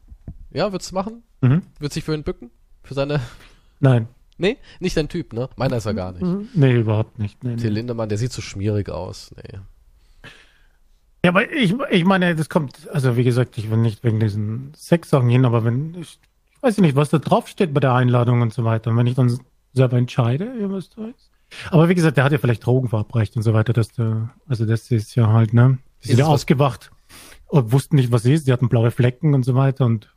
Ja, 0.51 0.71
würdest 0.71 0.91
du 0.91 0.95
machen? 0.95 1.23
Mhm. 1.41 1.61
Würdest 1.77 1.95
du 1.95 1.99
dich 1.99 2.03
für 2.05 2.13
ihn 2.13 2.23
bücken? 2.23 2.51
Für 2.83 2.93
seine 2.93 3.19
Nein. 3.79 4.07
Nee, 4.37 4.57
nicht 4.79 4.95
dein 4.95 5.09
Typ, 5.09 5.33
ne? 5.33 5.49
Meiner 5.57 5.77
ist 5.77 5.85
er 5.85 5.93
gar 5.93 6.13
nicht. 6.13 6.21
Mhm. 6.21 6.47
Nee, 6.53 6.77
überhaupt 6.79 7.19
nicht. 7.19 7.43
Nee, 7.43 7.57
Till 7.57 7.69
nee. 7.71 7.75
Lindemann, 7.75 8.07
der 8.07 8.17
sieht 8.17 8.31
so 8.31 8.41
schmierig 8.41 8.89
aus. 8.89 9.31
Nee. 9.35 9.59
Ja, 11.25 11.31
aber 11.31 11.51
ich, 11.51 11.75
ich 11.91 12.05
meine, 12.05 12.33
das 12.35 12.47
kommt, 12.47 12.89
also 12.89 13.17
wie 13.17 13.25
gesagt, 13.25 13.57
ich 13.57 13.69
will 13.69 13.77
nicht 13.79 14.03
wegen 14.05 14.21
diesen 14.21 14.71
Sexsachen 14.73 15.27
hin, 15.27 15.43
aber 15.43 15.65
wenn, 15.65 15.95
ich, 15.95 16.17
ich 16.55 16.63
weiß 16.63 16.77
nicht, 16.77 16.95
was 16.95 17.09
da 17.09 17.17
draufsteht 17.17 17.73
bei 17.73 17.81
der 17.81 17.93
Einladung 17.93 18.41
und 18.41 18.53
so 18.53 18.63
weiter. 18.63 18.91
Und 18.91 18.97
wenn 18.97 19.07
ich 19.07 19.15
dann 19.15 19.37
selber 19.73 19.97
entscheide, 19.97 20.53
ja, 20.59 20.71
was 20.71 20.89
da 20.89 21.07
ist. 21.07 21.29
Aber 21.71 21.89
wie 21.89 21.95
gesagt, 21.95 22.17
der 22.17 22.23
hat 22.23 22.31
ja 22.31 22.37
vielleicht 22.37 22.65
Drogen 22.65 22.89
verabreicht 22.89 23.35
und 23.35 23.41
so 23.41 23.53
weiter, 23.53 23.73
dass 23.73 23.91
der, 23.91 24.29
also 24.47 24.65
das 24.65 24.91
ist 24.91 25.15
ja 25.15 25.27
halt, 25.31 25.53
ne, 25.53 25.79
die 25.99 26.03
Ist 26.03 26.07
sind 26.09 26.19
ja 26.19 26.25
aufgewacht 26.27 26.91
und 27.47 27.71
wussten 27.71 27.95
nicht, 27.95 28.11
was 28.11 28.25
ist, 28.25 28.47
die 28.47 28.53
hatten 28.53 28.69
blaue 28.69 28.91
Flecken 28.91 29.33
und 29.33 29.43
so 29.43 29.55
weiter 29.55 29.85
und 29.85 30.13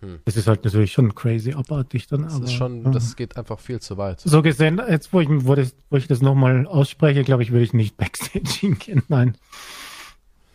Hm. 0.00 0.20
das 0.26 0.36
ist 0.36 0.46
halt 0.46 0.62
natürlich 0.62 0.92
schon 0.92 1.14
crazy 1.14 1.54
abartig 1.54 2.06
dann. 2.06 2.24
Das 2.24 2.34
aber, 2.34 2.44
ist 2.44 2.52
schon, 2.52 2.84
ja. 2.84 2.90
das 2.90 3.16
geht 3.16 3.36
einfach 3.38 3.58
viel 3.58 3.80
zu 3.80 3.96
weit. 3.96 4.20
So 4.20 4.42
gesehen, 4.42 4.80
jetzt 4.88 5.12
wo 5.12 5.20
ich, 5.20 5.28
wo 5.30 5.54
das, 5.54 5.74
wo 5.88 5.96
ich 5.96 6.06
das 6.06 6.20
nochmal 6.20 6.66
ausspreche, 6.66 7.24
glaube 7.24 7.42
ich, 7.42 7.50
würde 7.50 7.64
ich 7.64 7.72
nicht 7.72 7.96
Backstage 7.98 8.50
hingehen. 8.60 9.02
Nein. 9.08 9.38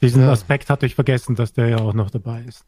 Diesen 0.01 0.21
Ja. 0.21 0.31
Aspekt 0.31 0.69
hatte 0.69 0.85
ich 0.85 0.95
vergessen, 0.95 1.35
dass 1.35 1.53
der 1.53 1.69
ja 1.69 1.77
auch 1.79 1.93
noch 1.93 2.11
dabei 2.11 2.43
ist. 2.43 2.65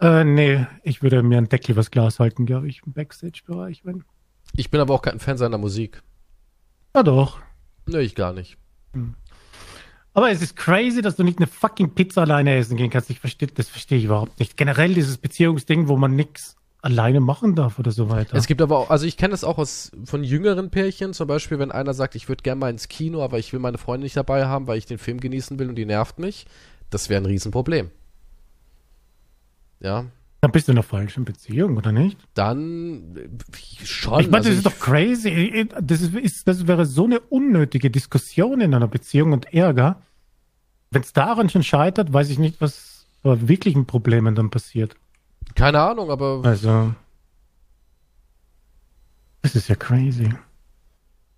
Äh, 0.00 0.24
nee, 0.24 0.66
ich 0.82 1.02
würde 1.02 1.22
mir 1.22 1.38
einen 1.38 1.48
Deckel 1.48 1.72
übers 1.72 1.90
Glas 1.90 2.18
halten, 2.18 2.44
glaube 2.44 2.68
ich, 2.68 2.82
im 2.84 2.92
Backstage-Bereich, 2.92 3.84
wenn. 3.84 4.04
Ich 4.56 4.70
bin 4.70 4.80
aber 4.80 4.94
auch 4.94 5.02
kein 5.02 5.20
Fan 5.20 5.38
seiner 5.38 5.58
Musik. 5.58 6.02
Ja 6.94 7.02
doch. 7.02 7.40
Nee, 7.86 8.00
ich 8.00 8.14
gar 8.14 8.32
nicht. 8.32 8.58
Aber 10.14 10.30
es 10.30 10.42
ist 10.42 10.56
crazy, 10.56 11.00
dass 11.00 11.16
du 11.16 11.24
nicht 11.24 11.38
eine 11.38 11.46
fucking 11.46 11.94
Pizza 11.94 12.22
alleine 12.22 12.54
essen 12.56 12.76
gehen 12.76 12.90
kannst. 12.90 13.08
Ich 13.10 13.20
verstehe, 13.20 13.48
das 13.48 13.68
verstehe 13.68 13.98
ich 13.98 14.04
überhaupt 14.04 14.38
nicht. 14.38 14.56
Generell 14.56 14.92
dieses 14.92 15.16
Beziehungsding, 15.16 15.88
wo 15.88 15.96
man 15.96 16.14
nichts 16.14 16.56
alleine 16.82 17.20
machen 17.20 17.54
darf 17.54 17.78
oder 17.78 17.92
so 17.92 18.10
weiter. 18.10 18.36
Es 18.36 18.46
gibt 18.46 18.60
aber 18.60 18.76
auch, 18.76 18.90
also 18.90 19.06
ich 19.06 19.16
kenne 19.16 19.30
das 19.30 19.44
auch 19.44 19.56
aus 19.56 19.92
von 20.04 20.24
jüngeren 20.24 20.70
Pärchen, 20.70 21.14
zum 21.14 21.28
Beispiel, 21.28 21.58
wenn 21.58 21.70
einer 21.70 21.94
sagt, 21.94 22.16
ich 22.16 22.28
würde 22.28 22.42
gerne 22.42 22.58
mal 22.58 22.70
ins 22.70 22.88
Kino, 22.88 23.22
aber 23.22 23.38
ich 23.38 23.52
will 23.52 23.60
meine 23.60 23.78
Freundin 23.78 24.02
nicht 24.02 24.16
dabei 24.16 24.46
haben, 24.46 24.66
weil 24.66 24.78
ich 24.78 24.86
den 24.86 24.98
Film 24.98 25.20
genießen 25.20 25.58
will 25.58 25.68
und 25.68 25.76
die 25.76 25.86
nervt 25.86 26.18
mich. 26.18 26.44
Das 26.90 27.08
wäre 27.08 27.22
ein 27.22 27.26
Riesenproblem. 27.26 27.90
Ja, 29.80 30.06
Dann 30.42 30.50
bist 30.50 30.66
du 30.66 30.72
in 30.72 30.78
einer 30.78 30.82
falschen 30.82 31.24
Beziehung, 31.24 31.76
oder 31.76 31.92
nicht? 31.92 32.18
dann 32.34 33.16
äh, 33.16 33.86
schon. 33.86 34.20
Ich 34.20 34.26
meine, 34.26 34.38
also 34.38 34.48
das 34.50 34.56
ist 34.58 34.66
doch 34.66 34.78
crazy. 34.80 35.68
Das, 35.80 36.00
ist, 36.02 36.48
das 36.48 36.66
wäre 36.66 36.84
so 36.84 37.04
eine 37.04 37.20
unnötige 37.20 37.90
Diskussion 37.90 38.60
in 38.60 38.74
einer 38.74 38.88
Beziehung 38.88 39.32
und 39.32 39.54
Ärger. 39.54 40.02
wenn 40.90 41.02
es 41.02 41.12
daran 41.12 41.48
schon 41.48 41.62
scheitert, 41.62 42.12
weiß 42.12 42.28
ich 42.28 42.40
nicht, 42.40 42.60
was 42.60 43.06
bei 43.22 43.48
wirklichen 43.48 43.86
Problemen 43.86 44.34
dann 44.34 44.50
passiert. 44.50 44.96
Keine 45.54 45.80
Ahnung, 45.80 46.10
aber 46.10 46.40
Also, 46.44 46.92
das 49.42 49.54
ist 49.54 49.68
ja 49.68 49.76
crazy. 49.76 50.28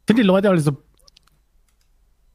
Sind 0.09 0.19
die 0.19 0.23
Leute 0.23 0.49
alle 0.49 0.61
so 0.61 0.79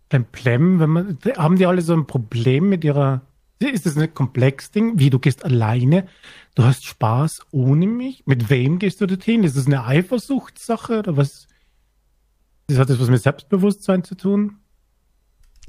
plemplem, 0.09 0.80
wenn 0.80 0.89
man, 0.89 1.17
haben 1.36 1.55
die 1.57 1.65
alle 1.65 1.82
so 1.82 1.93
ein 1.93 2.05
Problem 2.05 2.70
mit 2.70 2.84
ihrer, 2.84 3.22
ist 3.68 3.86
das 3.86 3.97
ein 3.97 4.14
Komplex-Ding? 4.14 4.99
Wie, 4.99 5.10
du 5.10 5.20
gehst 5.20 5.43
alleine, 5.43 6.07
du 6.55 6.64
hast 6.64 6.86
Spaß 6.86 7.41
ohne 7.51 7.88
mich? 7.88 8.24
Mit 8.26 8.49
wem 8.49 8.80
gehst 8.80 9.01
du 9.01 9.05
dorthin? 9.05 9.43
Ist 9.43 9.57
das 9.57 9.66
eine 9.68 9.84
Eifersuchtssache 9.86 10.99
oder 10.99 11.18
was? 11.18 11.47
Hat 12.72 12.89
das 12.89 12.99
was 12.99 13.10
mit 13.10 13.22
Selbstbewusstsein 13.22 14.03
zu 14.03 14.16
tun? 14.16 14.57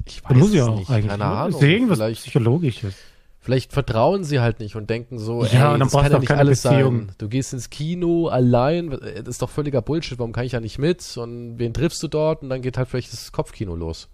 ich 0.05 0.21
Da 0.21 0.29
weiß 0.31 0.37
muss 0.37 0.49
es 0.49 0.55
ja 0.55 0.65
auch 0.67 0.77
nicht. 0.79 0.89
eigentlich. 0.89 1.07
Keine 1.11 1.23
ne? 1.23 1.29
Ahnung. 1.29 1.59
Ist 1.59 1.63
irgendwas 1.67 1.97
vielleicht, 1.97 2.21
Psychologisches. 2.21 2.95
vielleicht 3.39 3.73
vertrauen 3.73 4.23
sie 4.23 4.39
halt 4.39 4.59
nicht 4.59 4.75
und 4.75 4.89
denken 4.89 5.17
so, 5.19 5.43
Ja, 5.45 5.73
ey, 5.73 5.79
dann 5.79 5.79
das 5.81 5.91
kann 5.91 6.05
du 6.05 6.11
ja 6.13 6.19
nicht 6.19 6.31
alles 6.31 6.63
Beziehung. 6.63 6.97
sein. 7.07 7.15
Du 7.17 7.27
gehst 7.27 7.53
ins 7.53 7.69
Kino 7.69 8.27
allein, 8.27 8.89
das 8.91 9.27
ist 9.27 9.41
doch 9.41 9.49
völliger 9.49 9.81
Bullshit, 9.81 10.17
warum 10.19 10.31
kann 10.31 10.45
ich 10.45 10.53
ja 10.53 10.59
nicht 10.59 10.77
mit? 10.77 11.17
Und 11.17 11.57
wen 11.59 11.73
triffst 11.73 12.01
du 12.03 12.07
dort? 12.07 12.41
Und 12.43 12.49
dann 12.49 12.61
geht 12.61 12.77
halt 12.77 12.87
vielleicht 12.87 13.11
das 13.11 13.31
Kopfkino 13.31 13.75
los. 13.75 14.07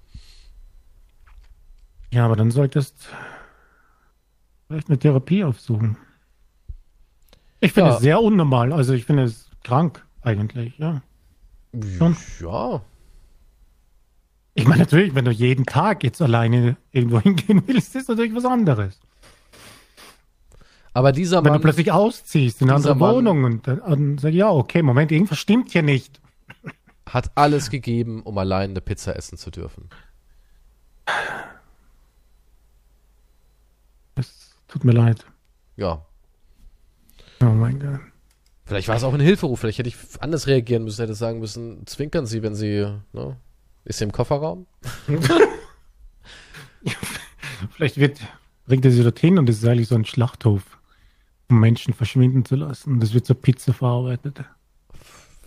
Ja, 2.12 2.26
aber 2.26 2.38
dann 2.38 2.52
solltest 2.52 2.96
vielleicht 4.68 4.90
eine 4.90 5.00
Therapie 5.00 5.44
aufsuchen. 5.44 5.98
Ich 7.60 7.72
finde 7.74 7.90
Ja. 7.92 7.96
es 7.96 8.02
sehr 8.02 8.22
unnormal. 8.22 8.72
Also 8.74 8.94
ich 8.94 9.06
finde 9.06 9.24
es 9.24 9.50
krank 9.64 10.06
eigentlich, 10.22 10.78
ja. 10.78 11.02
Schon. 11.98 12.16
Ja, 12.42 12.82
Ich 14.54 14.66
meine 14.68 14.82
natürlich, 14.82 15.14
wenn 15.16 15.26
du 15.26 15.32
jeden 15.32 15.66
Tag 15.66 16.04
jetzt 16.04 16.22
alleine 16.22 16.78
irgendwo 16.92 17.20
hingehen 17.22 17.64
willst, 17.68 17.96
ist 17.96 18.10
natürlich 18.10 18.34
was 18.36 18.46
anderes. 18.46 19.00
aber 20.94 21.12
dieser 21.12 21.44
Wenn 21.44 21.52
Mann, 21.52 21.62
du 21.62 21.64
plötzlich 21.66 21.92
ausziehst 21.92 22.62
in 22.62 22.70
eine 22.70 22.76
andere 22.78 22.96
Mann- 22.96 23.16
Wohnung 23.16 23.44
und 23.44 23.68
dann 23.68 23.80
und 23.80 24.20
sag 24.20 24.34
ja, 24.34 24.50
okay, 24.50 24.82
Moment, 24.82 25.12
irgendwas 25.12 25.40
stimmt 25.40 25.72
hier 25.72 25.84
nicht. 25.84 26.20
hat 27.08 27.32
alles 27.36 27.70
gegeben, 27.70 28.22
um 28.24 28.38
allein 28.38 28.72
eine 28.72 28.82
Pizza 28.82 29.16
essen 29.16 29.38
zu 29.38 29.50
dürfen. 29.52 29.90
Es 34.16 34.57
tut 34.68 34.84
mir 34.84 34.92
leid. 34.94 35.26
Ja, 35.76 36.04
Oh 37.40 37.46
mein 37.46 37.80
Gott. 37.80 38.00
Vielleicht 38.66 38.88
war 38.88 38.96
es 38.96 39.04
auch 39.04 39.14
ein 39.14 39.20
Hilferuf, 39.20 39.60
vielleicht 39.60 39.78
hätte 39.78 39.90
ich 39.90 39.96
anders 40.20 40.48
reagieren 40.48 40.84
müssen, 40.84 41.02
hätte 41.02 41.14
sagen 41.14 41.40
müssen, 41.40 41.86
zwinkern 41.86 42.26
Sie, 42.26 42.42
wenn 42.42 42.56
Sie, 42.56 42.86
ne? 43.14 43.38
Ist 43.86 44.00
sie 44.00 44.04
im 44.04 44.12
Kofferraum? 44.12 44.66
Vielleicht 47.72 47.98
wird, 47.98 48.20
bringt 48.66 48.84
er 48.86 48.92
sie 48.92 49.04
dorthin 49.04 49.38
und 49.40 49.50
es 49.50 49.60
ist 49.60 49.66
eigentlich 49.66 49.88
so 49.88 49.96
ein 49.96 50.04
Schlachthof, 50.06 50.78
um 51.50 51.60
Menschen 51.60 51.94
verschwinden 51.94 52.44
zu 52.44 52.56
lassen. 52.56 52.94
Und 52.94 53.00
das 53.02 53.14
wird 53.14 53.26
zur 53.26 53.42
Pizza 53.42 53.74
verarbeitet. 53.74 54.44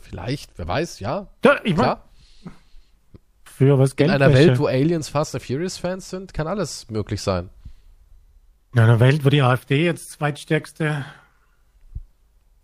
Vielleicht, 0.01 0.51
wer 0.57 0.67
weiß, 0.67 1.01
ja, 1.01 1.29
Ja, 1.45 1.61
ich 1.63 1.77
meine, 1.77 1.99
für 3.45 3.79
was 3.79 3.91
In 3.91 3.97
Geldwäsche. 3.97 4.25
einer 4.25 4.35
Welt, 4.35 4.59
wo 4.59 4.67
Aliens 4.67 5.09
Fast 5.09 5.35
and 5.35 5.45
Furious 5.45 5.77
Fans 5.77 6.09
sind, 6.09 6.33
kann 6.33 6.47
alles 6.47 6.89
möglich 6.91 7.21
sein. 7.21 7.51
In 8.73 8.79
einer 8.81 9.01
Welt, 9.01 9.25
wo 9.25 9.31
die 9.31 9.43
AfD 9.43 9.85
jetzt 9.85 10.13
zweitstärkste. 10.13 11.05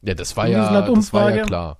Ja, 0.02 0.14
das 0.14 0.36
war 0.36 0.46
ja, 0.46 0.82
das 0.82 1.12
war 1.12 1.34
ja 1.34 1.44
klar. 1.44 1.78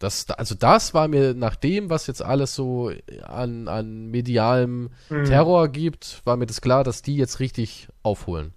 Das, 0.00 0.28
also 0.30 0.54
das 0.54 0.94
war 0.94 1.08
mir 1.08 1.34
nach 1.34 1.54
dem, 1.56 1.90
was 1.90 2.06
jetzt 2.06 2.22
alles 2.22 2.54
so 2.54 2.90
an, 3.22 3.68
an 3.68 4.06
medialem 4.06 4.90
Mhm. 5.10 5.24
Terror 5.26 5.68
gibt, 5.68 6.22
war 6.24 6.36
mir 6.36 6.46
das 6.46 6.60
klar, 6.62 6.84
dass 6.84 7.02
die 7.02 7.16
jetzt 7.16 7.38
richtig 7.38 7.88
aufholen. 8.02 8.54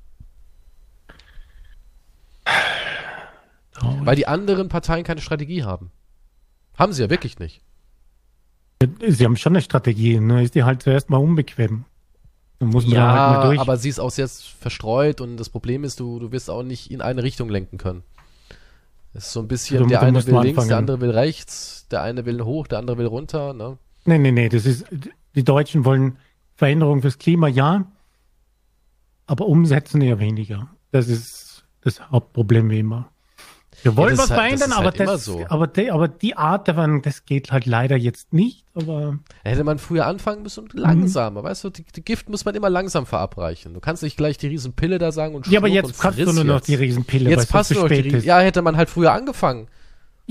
Traurig. 3.74 4.06
Weil 4.06 4.16
die 4.16 4.28
anderen 4.28 4.70
Parteien 4.70 5.04
keine 5.04 5.22
Strategie 5.22 5.64
haben. 5.64 5.92
Haben 6.78 6.94
sie 6.94 7.04
ja 7.04 7.10
wirklich 7.10 7.40
nicht. 7.40 7.62
Sie 9.08 9.26
haben 9.26 9.38
schon 9.38 9.54
eine 9.54 9.62
Strategie, 9.62 10.20
nur 10.20 10.42
ist 10.42 10.56
die 10.56 10.64
halt 10.64 10.82
zuerst 10.82 11.10
mal 11.10 11.18
unbequem. 11.18 11.86
Muss 12.64 12.86
man 12.86 12.96
da 12.96 13.02
halt 13.02 13.16
mal 13.16 13.34
Ja, 13.42 13.48
durch. 13.48 13.60
aber 13.60 13.78
sie 13.78 13.90
ist 13.90 14.00
auch 14.00 14.12
sehr 14.12 14.28
verstreut 14.28 15.22
und 15.22 15.38
das 15.38 15.50
Problem 15.50 15.84
ist, 15.84 16.00
du, 16.00 16.20
du 16.20 16.32
wirst 16.32 16.50
auch 16.50 16.64
nicht 16.64 16.92
in 16.92 17.02
eine 17.02 17.24
Richtung 17.24 17.50
lenken 17.50 17.78
können. 17.78 18.04
Es 19.14 19.26
ist 19.28 19.34
so 19.34 19.40
ein 19.42 19.48
bisschen, 19.48 19.78
Also, 19.78 19.90
der 19.90 20.02
eine 20.02 20.26
will 20.26 20.40
links, 20.42 20.68
der 20.68 20.78
andere 20.78 21.00
will 21.02 21.12
rechts, 21.12 21.88
der 21.92 22.02
eine 22.02 22.26
will 22.26 22.42
hoch, 22.44 22.68
der 22.68 22.80
andere 22.80 22.98
will 22.98 23.06
runter, 23.06 23.54
ne? 23.54 23.78
nee, 24.06 24.18
nee, 24.18 24.32
nee, 24.32 24.50
das 24.50 24.66
ist, 24.66 24.86
die 25.36 25.44
Deutschen 25.44 25.86
wollen 25.86 26.18
Veränderung 26.56 27.02
fürs 27.02 27.18
Klima, 27.20 27.48
ja, 27.48 27.86
aber 29.28 29.48
umsetzen 29.48 30.02
eher 30.02 30.20
weniger. 30.20 30.68
Das 30.92 31.08
ist 31.08 31.64
das 31.82 32.00
Hauptproblem 32.12 32.70
wie 32.70 32.80
immer. 32.80 33.10
Wir 33.84 33.96
wollen 33.98 34.16
das 34.16 34.30
was 34.30 34.30
halt- 34.32 34.40
verändern, 34.58 34.70
ist 34.72 34.76
aber, 34.78 34.86
halt 34.86 35.00
das, 35.00 35.26
so. 35.26 35.46
aber, 35.50 35.68
die, 35.68 35.92
aber 35.92 36.08
die 36.08 36.36
Art 36.38 36.68
der 36.68 37.00
das 37.02 37.26
geht 37.26 37.52
halt 37.52 37.66
leider 37.66 37.96
jetzt 37.98 38.34
nicht, 38.34 38.66
aber 38.74 39.20
Da 39.44 39.50
hätte 39.50 39.64
man 39.64 39.78
früher 39.80 40.06
anfangen 40.08 40.42
müssen 40.44 40.64
Mhm. 40.66 40.70
und 40.72 40.80
langsamer, 40.80 41.44
weißt 41.44 41.66
du, 41.66 41.70
die, 41.70 41.84
die 41.96 42.04
Gift 42.04 42.30
muss 42.30 42.46
man 42.46 42.56
immer 42.56 42.70
langsam 42.70 43.06
verabreichen. 43.06 43.74
Du 43.74 43.80
kannst 43.80 44.02
nicht 44.04 44.18
gleich 44.18 44.38
die 44.38 44.48
Riesenpille 44.48 44.98
da 45.00 45.12
sagen 45.12 45.36
und 45.36 45.48
ja, 45.48 45.60
aber 45.60 45.68
jetzt 45.68 46.00
passt 46.00 46.18
friss 46.20 46.34
nur 46.34 46.44
noch 46.44 46.56
jetzt. 46.56 46.68
die 46.68 46.76
Riesenpille, 46.76 47.30
Jetzt 47.30 47.50
passt 47.52 47.72
nur 47.72 47.84
noch 47.84 47.90
die 47.90 47.96
spät 47.96 48.14
Ries- 48.14 48.18
ist. 48.20 48.26
Ja, 48.26 48.40
hätte 48.40 48.62
man 48.62 48.78
halt 48.78 48.90
früher 48.90 49.12
angefangen. 49.12 49.68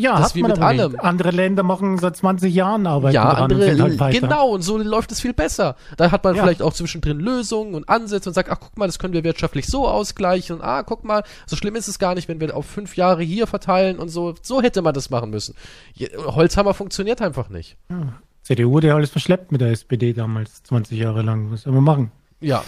Ja, 0.03 0.13
Das 0.13 0.21
hat 0.21 0.27
ist 0.29 0.35
wie 0.35 0.43
man 0.43 0.51
mit 0.53 0.61
allem. 0.61 0.97
Andere 0.99 1.31
Länder 1.31 1.63
machen 1.63 1.99
seit 1.99 2.17
20 2.17 2.53
Jahren 2.55 2.87
Arbeit 2.87 3.15
ja, 3.15 3.31
und 3.31 3.37
andere, 3.53 3.75
sind 3.77 4.01
halt 4.01 4.21
genau, 4.21 4.49
und 4.51 4.63
so 4.63 4.77
läuft 4.79 5.13
es 5.13 5.21
viel 5.21 5.33
besser. 5.33 5.77
Da 5.97 6.11
hat 6.11 6.25
man 6.25 6.35
Ja. 6.35 6.43
vielleicht 6.43 6.61
auch 6.63 6.73
zwischendrin 6.73 7.21
Lösungen 7.21 7.75
und 7.75 7.89
Ansätze 7.89 8.29
und 8.29 8.35
sagt, 8.35 8.51
ach, 8.51 8.59
guck 8.61 8.77
mal, 8.77 8.87
das 8.87 8.99
können 8.99 9.15
wir 9.15 9.25
wirtschaftlich 9.25 9.67
so 9.67 9.87
ausgleichen 9.89 10.57
und 10.57 10.63
ah, 10.63 10.83
guck 10.83 11.05
mal, 11.05 11.23
so 11.47 11.57
schlimm 11.57 11.77
ist 11.77 11.89
es 11.89 11.99
gar 11.99 12.15
nicht, 12.15 12.29
wenn 12.29 12.41
wir 12.41 12.57
auf 12.57 12.67
fünf 12.67 12.97
Jahre 12.97 13.23
hier 13.23 13.47
verteilen 13.47 13.99
und 13.99 14.09
so. 14.09 14.35
So 14.43 14.61
hätte 14.61 14.83
man 14.83 14.93
das 14.95 15.09
machen 15.11 15.31
müssen. 15.31 15.55
Holzhammer 16.17 16.75
funktioniert 16.75 17.23
einfach 17.23 17.49
nicht. 17.49 17.77
CDU 18.43 18.77
hat 18.79 18.85
ja 18.85 18.95
alles 18.97 19.11
verschleppt 19.11 19.53
mit 19.53 19.61
der 19.61 19.71
SPD 19.71 20.13
damals, 20.13 20.63
20 20.65 20.99
Jahre 20.99 21.23
lang. 21.23 21.53
Was 21.53 21.63
soll 21.63 21.73
man 21.73 21.85
machen? 21.85 22.13
Ja. 22.41 22.65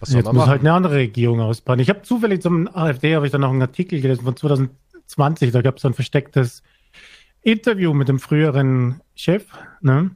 Was 0.00 0.08
soll 0.08 0.16
Jetzt 0.18 0.24
man 0.26 0.34
muss 0.34 0.40
machen? 0.42 0.50
halt 0.50 0.60
eine 0.62 0.72
andere 0.72 0.94
Regierung 0.94 1.40
ausbauen. 1.40 1.78
Ich 1.78 1.88
habe 1.88 2.02
zufällig 2.02 2.42
zum 2.42 2.68
AfD 2.74 3.14
habe 3.14 3.26
ich 3.26 3.30
dann 3.30 3.42
noch 3.42 3.50
einen 3.50 3.62
Artikel 3.62 4.00
gelesen 4.00 4.24
von 4.24 4.34
2020. 4.36 5.52
Da 5.52 5.62
gab 5.62 5.76
es 5.76 5.82
so 5.82 5.88
ein 5.88 5.94
verstecktes 5.94 6.62
Interview 7.42 7.92
mit 7.92 8.08
dem 8.08 8.18
früheren 8.18 9.00
Chef. 9.14 9.44
Ne? 9.80 10.10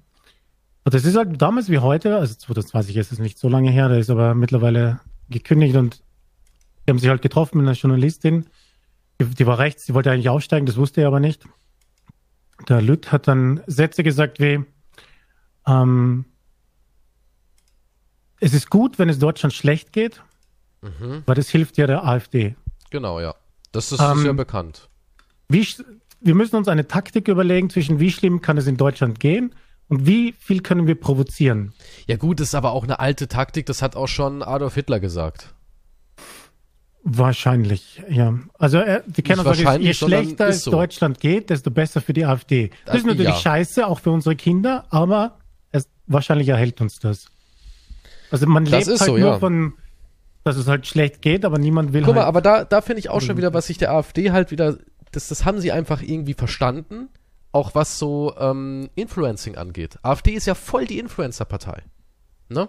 Und 0.85 0.95
das 0.95 1.05
ist 1.05 1.17
halt 1.17 1.41
damals 1.43 1.69
wie 1.69 1.79
heute, 1.79 2.17
also 2.17 2.35
2020 2.35 2.97
ist 2.97 3.13
es 3.13 3.19
nicht 3.19 3.39
so 3.39 3.49
lange 3.49 3.71
her, 3.71 3.89
der 3.89 3.99
ist 3.99 4.11
aber 4.11 4.35
mittlerweile 4.35 5.01
gekündigt 5.29 5.75
und 5.77 6.03
die 6.87 6.91
haben 6.91 6.99
sich 7.01 7.09
halt 7.09 7.23
getroffen 7.23 7.59
mit 7.59 7.67
einer 7.67 7.77
Journalistin. 7.77 8.47
Die, 9.21 9.25
die 9.25 9.47
war 9.47 9.59
rechts, 9.59 9.87
die 9.87 9.95
wollte 9.95 10.11
eigentlich 10.11 10.29
aussteigen, 10.29 10.67
das 10.67 10.77
wusste 10.77 11.01
er 11.01 11.09
aber 11.09 11.19
nicht. 11.21 11.45
Der 12.69 12.81
Lütt 12.81 13.11
hat 13.11 13.27
dann 13.27 13.61
Sätze 13.67 14.03
gesagt 14.05 14.39
wie, 14.39 14.65
ähm, 15.67 16.25
es 18.41 18.55
ist 18.55 18.71
gut, 18.71 18.99
wenn 18.99 19.09
es 19.09 19.19
Deutschland 19.19 19.53
schlecht 19.55 19.93
geht, 19.93 20.23
Mhm. 20.83 21.23
weil 21.27 21.35
das 21.35 21.49
hilft 21.49 21.79
ja 21.79 21.87
der 21.87 22.05
AfD. 22.05 22.55
Genau, 22.91 23.19
ja. 23.19 23.35
Das 23.73 23.91
ist 23.93 24.01
Ähm, 24.01 24.19
sehr 24.19 24.35
bekannt. 24.35 24.89
Wie, 25.49 25.67
wir 26.21 26.35
müssen 26.35 26.57
uns 26.57 26.69
eine 26.69 26.87
Taktik 26.89 27.29
überlegen 27.29 27.71
zwischen 27.71 28.01
wie 28.01 28.11
schlimm 28.11 28.41
kann 28.41 28.57
es 28.59 28.67
in 28.67 28.77
Deutschland 28.77 29.21
gehen 29.21 29.55
und 29.89 30.07
wie 30.07 30.35
viel 30.39 30.61
können 30.63 30.87
wir 30.87 30.95
provozieren. 30.99 31.73
Ja 32.07 32.17
gut, 32.17 32.41
das 32.41 32.49
ist 32.49 32.55
aber 32.55 32.73
auch 32.73 32.85
eine 32.85 32.99
alte 33.01 33.29
Taktik, 33.29 33.67
das 33.67 33.83
hat 33.83 33.95
auch 33.97 34.09
schon 34.09 34.43
Adolf 34.43 34.75
Hitler 34.75 34.99
gesagt. 35.01 35.55
Wahrscheinlich, 37.09 38.03
ja. 38.09 38.35
Also 38.59 38.79
äh, 38.79 39.01
die 39.07 39.23
kennen 39.23 39.47
Nicht 39.47 39.63
sagen, 39.63 39.81
je 39.83 39.95
schlechter 39.95 40.49
ist 40.49 40.57
es 40.57 40.65
so. 40.65 40.73
Deutschland 40.73 41.21
geht, 41.21 41.51
desto 41.51 41.71
besser 41.71 42.01
für 42.01 42.13
die 42.13 42.25
AfD. 42.27 42.71
Das 42.85 42.87
Das- 42.87 42.97
ist 42.97 43.07
natürlich 43.07 43.29
ja. 43.29 43.37
scheiße, 43.37 43.87
auch 43.87 44.01
für 44.01 44.11
unsere 44.11 44.35
Kinder, 44.35 44.87
aber 44.91 45.39
es, 45.71 45.89
wahrscheinlich 46.09 46.49
erhält 46.49 46.81
uns 46.81 46.99
das. 46.99 47.27
Also 48.33 48.47
man 48.49 48.65
Das 48.65 48.73
lebt 48.73 48.87
ist 48.89 49.01
halt 49.03 49.11
so, 49.11 49.17
nur 49.19 49.31
ja. 49.31 49.39
von, 49.39 49.75
dass 50.43 50.57
es 50.57 50.67
halt 50.67 50.89
schlecht 50.89 51.23
geht, 51.23 51.45
aber 51.45 51.59
niemand 51.59 51.93
will 51.93 52.03
Guck 52.03 52.17
mal, 52.17 52.23
halt. 52.23 52.29
aber 52.29 52.41
da, 52.41 52.65
da 52.65 52.81
finde 52.81 52.99
ich 52.99 53.09
auch 53.09 53.21
schon 53.21 53.37
wieder, 53.37 53.55
was 53.55 53.69
sich 53.69 53.79
der 53.79 53.93
AfD 53.93 54.33
halt 54.33 54.51
wieder, 54.51 54.77
das, 55.17 55.29
das 55.29 55.45
haben 55.45 55.61
sie 55.61 55.73
einfach 55.73 56.03
irgendwie 56.03 56.35
verstanden, 56.35 57.09
auch 57.53 57.75
was 57.75 57.99
so 57.99 58.35
ähm, 58.39 58.91
Influencing 58.95 59.57
angeht. 59.57 59.99
AfD 60.03 60.33
ist 60.33 60.47
ja 60.47 60.55
voll 60.55 60.85
die 60.87 60.99
Influencer-Partei. 60.99 61.83
Ne? 62.49 62.69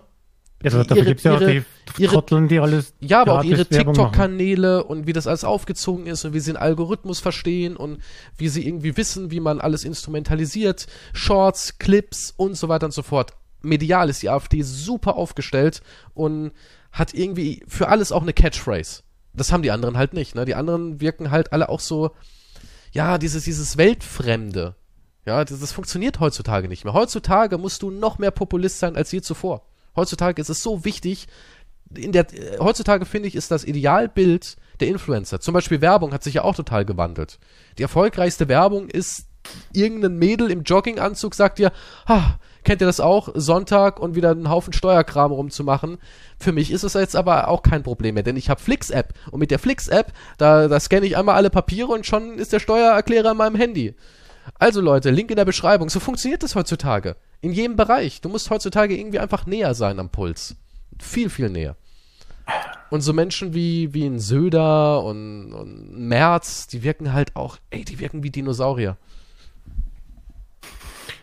ja, 0.64 0.70
dafür 0.72 0.96
ihre- 0.98 1.06
gibt's 1.06 1.24
ja 1.24 1.36
auch 1.36 1.40
die 1.40 1.64
ihre- 2.00 2.14
Trotteln, 2.14 2.48
die 2.48 2.60
alles 2.60 2.94
Ja, 3.00 3.22
aber 3.22 3.40
auch 3.40 3.44
ihre. 3.44 3.66
TikTok-Kanäle 3.66 4.84
und 4.86 5.06
wie 5.06 5.14
das 5.14 5.28
alles 5.28 5.44
aufgezogen 5.44 6.08
ist 6.08 6.26
und 6.26 6.34
wie 6.34 6.40
sie 6.40 6.52
den 6.54 6.58
Algorithmus 6.58 7.20
verstehen 7.20 7.76
und 7.78 8.02
wie 8.38 8.48
sie 8.50 8.66
irgendwie 8.68 8.98
wissen, 8.98 9.30
wie 9.30 9.40
man 9.40 9.62
alles 9.62 9.84
instrumentalisiert, 9.84 10.88
Shorts, 11.14 11.78
Clips 11.78 12.34
und 12.38 12.56
so 12.56 12.70
weiter 12.70 12.86
und 12.88 12.92
so 12.94 13.04
fort. 13.04 13.34
Medial 13.62 14.10
ist 14.10 14.24
die 14.24 14.30
AfD 14.30 14.62
super 14.64 15.16
aufgestellt 15.16 15.82
und 16.14 16.52
hat 16.92 17.14
irgendwie 17.14 17.64
für 17.68 17.90
alles 17.90 18.12
auch 18.12 18.22
eine 18.24 18.34
Catchphrase. 18.34 19.04
Das 19.38 19.52
haben 19.52 19.62
die 19.64 19.72
anderen 19.72 19.98
halt 19.98 20.14
nicht, 20.14 20.36
ne? 20.36 20.46
Die 20.46 20.56
anderen 20.56 21.00
wirken 21.00 21.32
halt 21.32 21.54
alle 21.54 21.70
auch 21.70 21.80
so, 21.80 22.12
ja, 22.92 23.18
dieses, 23.18 23.44
dieses 23.44 23.78
Weltfremde. 23.78 24.76
Ja, 25.26 25.44
das, 25.44 25.60
das 25.60 25.72
funktioniert 25.72 26.20
heutzutage 26.20 26.68
nicht 26.68 26.86
mehr. 26.86 26.94
Heutzutage 26.94 27.58
musst 27.58 27.82
du 27.82 27.92
noch 27.92 28.18
mehr 28.18 28.32
Populist 28.32 28.80
sein 28.80 28.96
als 28.96 29.12
je 29.12 29.22
zuvor. 29.22 29.66
Heutzutage 29.96 30.42
ist 30.42 30.50
es 30.50 30.64
so 30.64 30.86
wichtig, 30.86 31.28
in 31.96 32.12
der, 32.12 32.34
äh, 32.34 32.58
heutzutage 32.60 33.06
finde 33.06 33.28
ich, 33.28 33.36
ist 33.36 33.52
das 33.52 33.64
Idealbild 33.64 34.58
der 34.80 34.88
Influencer. 34.88 35.40
Zum 35.40 35.54
Beispiel 35.54 35.82
Werbung 35.82 36.14
hat 36.14 36.24
sich 36.24 36.36
ja 36.36 36.44
auch 36.44 36.56
total 36.56 36.86
gewandelt. 36.86 37.40
Die 37.78 37.84
erfolgreichste 37.84 38.48
Werbung 38.48 38.90
ist 38.90 39.28
irgendein 39.74 40.18
Mädel 40.18 40.52
im 40.52 40.64
Jogginganzug 40.64 41.34
sagt 41.34 41.60
dir, 41.60 41.72
ha, 42.08 42.40
kennt 42.68 42.82
ihr 42.82 42.88
das 42.88 43.00
auch, 43.00 43.30
Sonntag 43.34 43.98
und 43.98 44.16
wieder 44.16 44.32
einen 44.32 44.50
Haufen 44.50 44.74
Steuerkram 44.74 45.32
rumzumachen. 45.32 46.00
Für 46.38 46.52
mich 46.52 46.70
ist 46.70 46.84
es 46.84 46.96
jetzt 46.96 47.16
aber 47.16 47.48
auch 47.48 47.64
kein 47.64 47.82
Problem 47.82 48.16
mehr, 48.16 48.24
denn 48.24 48.36
ich 48.36 48.50
habe 48.50 48.62
Flix-App 48.62 49.14
und 49.32 49.40
mit 49.40 49.52
der 49.52 49.60
Flix-App, 49.60 50.12
da, 50.38 50.68
da 50.68 50.78
scanne 50.78 51.06
ich 51.06 51.16
einmal 51.16 51.36
alle 51.36 51.50
Papiere 51.50 51.94
und 51.94 52.06
schon 52.06 52.38
ist 52.38 52.52
der 52.52 52.60
Steuererklärer 52.60 53.32
in 53.32 53.38
meinem 53.38 53.56
Handy. 53.56 53.96
Also 54.60 54.82
Leute, 54.82 55.12
Link 55.12 55.30
in 55.30 55.38
der 55.38 55.46
Beschreibung. 55.46 55.90
So 55.90 56.02
funktioniert 56.02 56.44
das 56.44 56.56
heutzutage. 56.56 57.16
In 57.40 57.54
jedem 57.54 57.78
Bereich. 57.78 58.20
Du 58.20 58.28
musst 58.28 58.50
heutzutage 58.50 58.98
irgendwie 58.98 59.20
einfach 59.20 59.46
näher 59.46 59.74
sein 59.74 59.98
am 59.98 60.10
Puls. 60.10 60.58
Viel, 61.00 61.30
viel 61.30 61.50
näher. 61.50 61.78
Und 62.90 63.00
so 63.00 63.14
Menschen 63.14 63.54
wie, 63.54 63.94
wie 63.94 64.06
ein 64.06 64.20
Söder 64.20 65.04
und, 65.04 65.54
und 65.54 65.98
Merz, 65.98 66.68
die 66.68 66.84
wirken 66.84 67.14
halt 67.14 67.36
auch, 67.38 67.58
ey, 67.70 67.86
die 67.86 68.00
wirken 68.00 68.24
wie 68.24 68.30
Dinosaurier. 68.30 68.98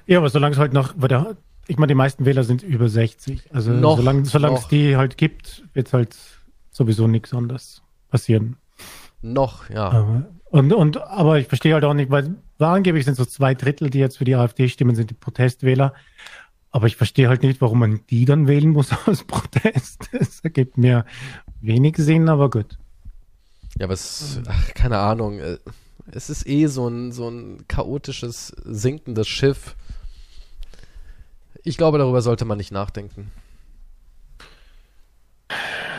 Ja, 0.06 0.18
aber 0.18 0.28
solange 0.30 0.54
es 0.54 0.58
halt 0.58 0.72
noch, 0.72 0.94
weil 0.96 1.08
der, 1.08 1.36
ich 1.66 1.76
meine, 1.78 1.88
die 1.88 1.94
meisten 1.94 2.24
Wähler 2.24 2.44
sind 2.44 2.62
über 2.62 2.88
60. 2.88 3.52
Also 3.52 3.72
Noch, 3.72 3.96
solange, 3.96 4.24
solange 4.24 4.56
es 4.56 4.62
noch. 4.62 4.68
die 4.68 4.96
halt 4.96 5.16
gibt, 5.16 5.64
wird 5.72 5.92
halt 5.92 6.16
sowieso 6.70 7.06
nichts 7.06 7.32
anderes 7.32 7.82
passieren. 8.10 8.56
Noch, 9.22 9.70
ja. 9.70 9.88
Aber, 9.88 10.26
und, 10.50 10.72
und, 10.72 10.98
aber 11.02 11.38
ich 11.38 11.46
verstehe 11.48 11.74
halt 11.74 11.84
auch 11.84 11.94
nicht, 11.94 12.10
weil 12.10 12.36
weil 12.58 12.68
angeblich 12.68 13.04
sind 13.04 13.16
so 13.16 13.24
zwei 13.24 13.54
Drittel, 13.54 13.90
die 13.90 13.98
jetzt 13.98 14.18
für 14.18 14.24
die 14.24 14.36
AfD 14.36 14.68
stimmen, 14.68 14.94
sind 14.94 15.10
die 15.10 15.14
Protestwähler. 15.14 15.92
Aber 16.70 16.86
ich 16.86 16.96
verstehe 16.96 17.28
halt 17.28 17.42
nicht, 17.42 17.60
warum 17.60 17.80
man 17.80 18.00
die 18.10 18.24
dann 18.26 18.46
wählen 18.46 18.70
muss 18.70 18.90
aus 19.06 19.24
Protest. 19.24 20.08
Das 20.12 20.40
ergibt 20.40 20.76
mir 20.78 21.04
wenig 21.60 21.96
Sinn, 21.96 22.28
aber 22.28 22.50
gut. 22.50 22.78
Ja, 23.78 23.86
aber 23.86 23.94
es, 23.94 24.40
ach, 24.46 24.74
keine 24.74 24.98
Ahnung. 24.98 25.40
äh, 25.40 25.58
Es 26.12 26.30
ist 26.30 26.46
eh 26.46 26.66
so 26.66 26.86
ein, 26.88 27.10
so 27.10 27.28
ein 27.28 27.64
chaotisches, 27.66 28.54
sinkendes 28.64 29.26
Schiff. 29.26 29.74
Ich 31.64 31.76
glaube, 31.76 31.98
darüber 31.98 32.22
sollte 32.22 32.44
man 32.44 32.58
nicht 32.58 32.70
nachdenken. 32.70 33.30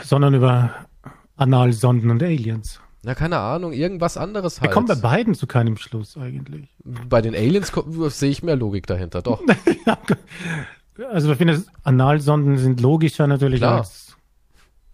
Sondern 0.03 0.35
über 0.35 0.73
Analsonden 1.35 2.11
und 2.11 2.21
Aliens. 2.21 2.79
Na, 3.03 3.13
keine 3.13 3.39
Ahnung, 3.39 3.73
irgendwas 3.73 4.17
anderes 4.17 4.57
Wir 4.57 4.67
halt. 4.67 4.73
kommen 4.73 4.87
bei 4.87 4.95
beiden 4.95 5.35
zu 5.35 5.47
keinem 5.47 5.77
Schluss 5.77 6.17
eigentlich. 6.17 6.69
Bei 6.83 7.21
den 7.21 7.35
Aliens 7.35 7.71
sehe 8.09 8.31
ich 8.31 8.41
mehr 8.41 8.55
Logik 8.55 8.87
dahinter, 8.87 9.21
doch. 9.21 9.41
Also 11.11 11.29
ich 11.29 11.37
finde, 11.37 11.61
Analsonden 11.83 12.57
sind 12.57 12.79
logischer 12.79 13.27
natürlich 13.27 13.59
Klar. 13.59 13.79
als 13.79 14.15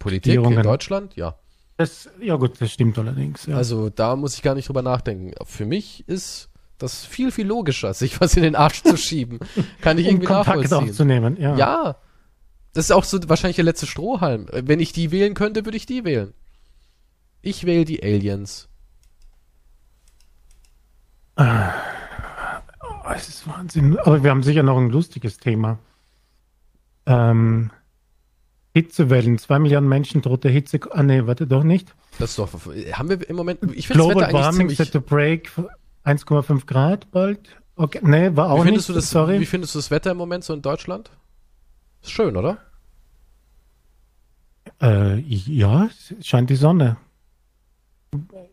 Politik 0.00 0.34
in. 0.34 0.62
Deutschland, 0.62 1.14
ja. 1.14 1.36
das. 1.76 2.10
Ja 2.20 2.34
gut, 2.34 2.60
das 2.60 2.72
stimmt 2.72 2.98
allerdings. 2.98 3.46
Ja. 3.46 3.56
Also 3.56 3.88
da 3.88 4.16
muss 4.16 4.34
ich 4.34 4.42
gar 4.42 4.56
nicht 4.56 4.68
drüber 4.68 4.82
nachdenken. 4.82 5.32
Für 5.44 5.64
mich 5.64 6.02
ist 6.08 6.50
das 6.82 7.04
viel, 7.04 7.30
viel 7.30 7.46
logischer, 7.46 7.94
sich 7.94 8.20
was 8.20 8.36
in 8.36 8.42
den 8.42 8.56
Arsch 8.56 8.82
zu 8.82 8.96
schieben. 8.96 9.38
Kann 9.80 9.98
ich 9.98 10.06
um 10.06 10.10
irgendwie 10.12 10.26
Kontakt 10.26 10.48
nachvollziehen. 10.70 10.90
aufzunehmen. 10.90 11.36
Ja. 11.40 11.56
Ja. 11.56 11.96
Das 12.74 12.86
ist 12.86 12.90
auch 12.90 13.04
so 13.04 13.18
wahrscheinlich 13.28 13.56
der 13.56 13.64
letzte 13.66 13.86
Strohhalm. 13.86 14.46
Wenn 14.50 14.80
ich 14.80 14.92
die 14.92 15.10
wählen 15.10 15.34
könnte, 15.34 15.64
würde 15.66 15.76
ich 15.76 15.86
die 15.86 16.04
wählen. 16.04 16.32
Ich 17.42 17.64
wähle 17.64 17.84
die 17.84 18.02
Aliens. 18.02 18.68
Oh, 21.36 23.10
es 23.14 23.28
ist 23.28 23.46
Wahnsinn. 23.48 23.98
Aber 23.98 24.22
wir 24.22 24.30
haben 24.30 24.42
sicher 24.42 24.62
noch 24.62 24.78
ein 24.78 24.90
lustiges 24.90 25.38
Thema. 25.38 25.78
Ähm, 27.06 27.70
Hitzewellen. 28.74 29.38
Zwei 29.38 29.58
Milliarden 29.58 29.88
Menschen 29.88 30.22
droht 30.22 30.44
der 30.44 30.50
Hitze. 30.50 30.80
Ah 30.92 31.02
nee, 31.02 31.26
warte 31.26 31.46
doch 31.46 31.64
nicht. 31.64 31.94
Das 32.18 32.30
ist 32.30 32.38
doch. 32.38 32.48
Haben 32.92 33.08
wir 33.08 33.28
im 33.28 33.36
Moment. 33.36 33.60
Ich 33.74 33.88
finde 33.88 34.04
das 34.04 34.10
Wetter 34.16 34.26
eigentlich 34.28 34.34
Warming 34.34 34.58
ziemlich. 34.68 34.78
set 34.78 34.92
to 34.92 35.00
break 35.00 35.50
1,5 36.04 36.66
Grad 36.66 37.10
bald. 37.10 37.56
Okay, 37.76 38.00
nee, 38.02 38.34
war 38.36 38.50
auch 38.50 38.58
Wie 38.60 38.66
findest, 38.68 38.88
nicht. 38.88 38.96
du 38.96 39.00
das, 39.00 39.10
Sorry. 39.10 39.40
wie 39.40 39.46
findest 39.46 39.74
du 39.74 39.78
das 39.78 39.90
Wetter 39.90 40.10
im 40.10 40.16
Moment 40.16 40.44
so 40.44 40.52
in 40.54 40.62
Deutschland? 40.62 41.10
Ist 42.02 42.10
schön, 42.10 42.36
oder? 42.36 42.58
Äh, 44.80 45.18
ja, 45.20 45.86
es 45.86 46.26
scheint 46.26 46.50
die 46.50 46.56
Sonne. 46.56 46.96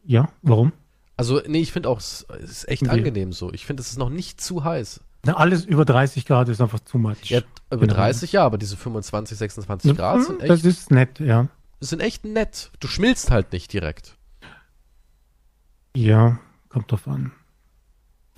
Ja, 0.05 0.29
warum? 0.41 0.71
Also, 1.17 1.41
nee, 1.47 1.59
ich 1.59 1.71
finde 1.73 1.89
auch, 1.89 1.99
es 1.99 2.25
ist 2.41 2.67
echt 2.69 2.83
Wie? 2.83 2.89
angenehm 2.89 3.33
so. 3.33 3.51
Ich 3.51 3.65
finde, 3.65 3.81
es 3.81 3.89
ist 3.91 3.97
noch 3.97 4.09
nicht 4.09 4.39
zu 4.39 4.63
heiß. 4.63 5.01
Na, 5.25 5.33
alles 5.35 5.65
über 5.65 5.83
30 5.83 6.25
Grad 6.25 6.47
ist 6.47 6.61
einfach 6.61 6.79
too 6.79 6.97
much. 6.97 7.23
Ja, 7.25 7.41
über 7.69 7.81
Genau. 7.81 7.93
30 7.95 8.31
ja, 8.31 8.45
aber 8.45 8.57
diese 8.57 8.77
25, 8.77 9.37
26 9.37 9.97
Grad 9.97 10.23
sind 10.23 10.41
Das 10.43 10.59
echt, 10.59 10.65
ist 10.65 10.91
nett, 10.91 11.19
ja. 11.19 11.47
sind 11.81 12.01
echt 12.01 12.23
nett. 12.23 12.71
Du 12.79 12.87
schmilzt 12.87 13.31
halt 13.31 13.51
nicht 13.51 13.73
direkt. 13.73 14.15
Ja, 15.95 16.39
kommt 16.69 16.89
drauf 16.89 17.05
an. 17.07 17.33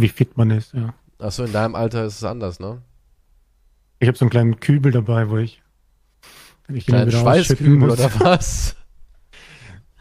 Wie 0.01 0.09
fit 0.09 0.37
man 0.37 0.51
ist, 0.51 0.73
ja. 0.73 0.93
Achso, 1.19 1.43
in 1.43 1.53
deinem 1.53 1.75
Alter 1.75 2.05
ist 2.05 2.15
es 2.15 2.23
anders, 2.23 2.59
ne? 2.59 2.81
Ich 3.99 4.07
habe 4.07 4.17
so 4.17 4.25
einen 4.25 4.31
kleinen 4.31 4.59
Kübel 4.59 4.91
dabei, 4.91 5.29
wo 5.29 5.37
ich, 5.37 5.61
ich 6.67 6.87
Kleinen 6.87 7.07
wieder 7.07 7.19
Schweißkübel 7.19 7.89
oder 7.89 8.11
was? 8.19 8.75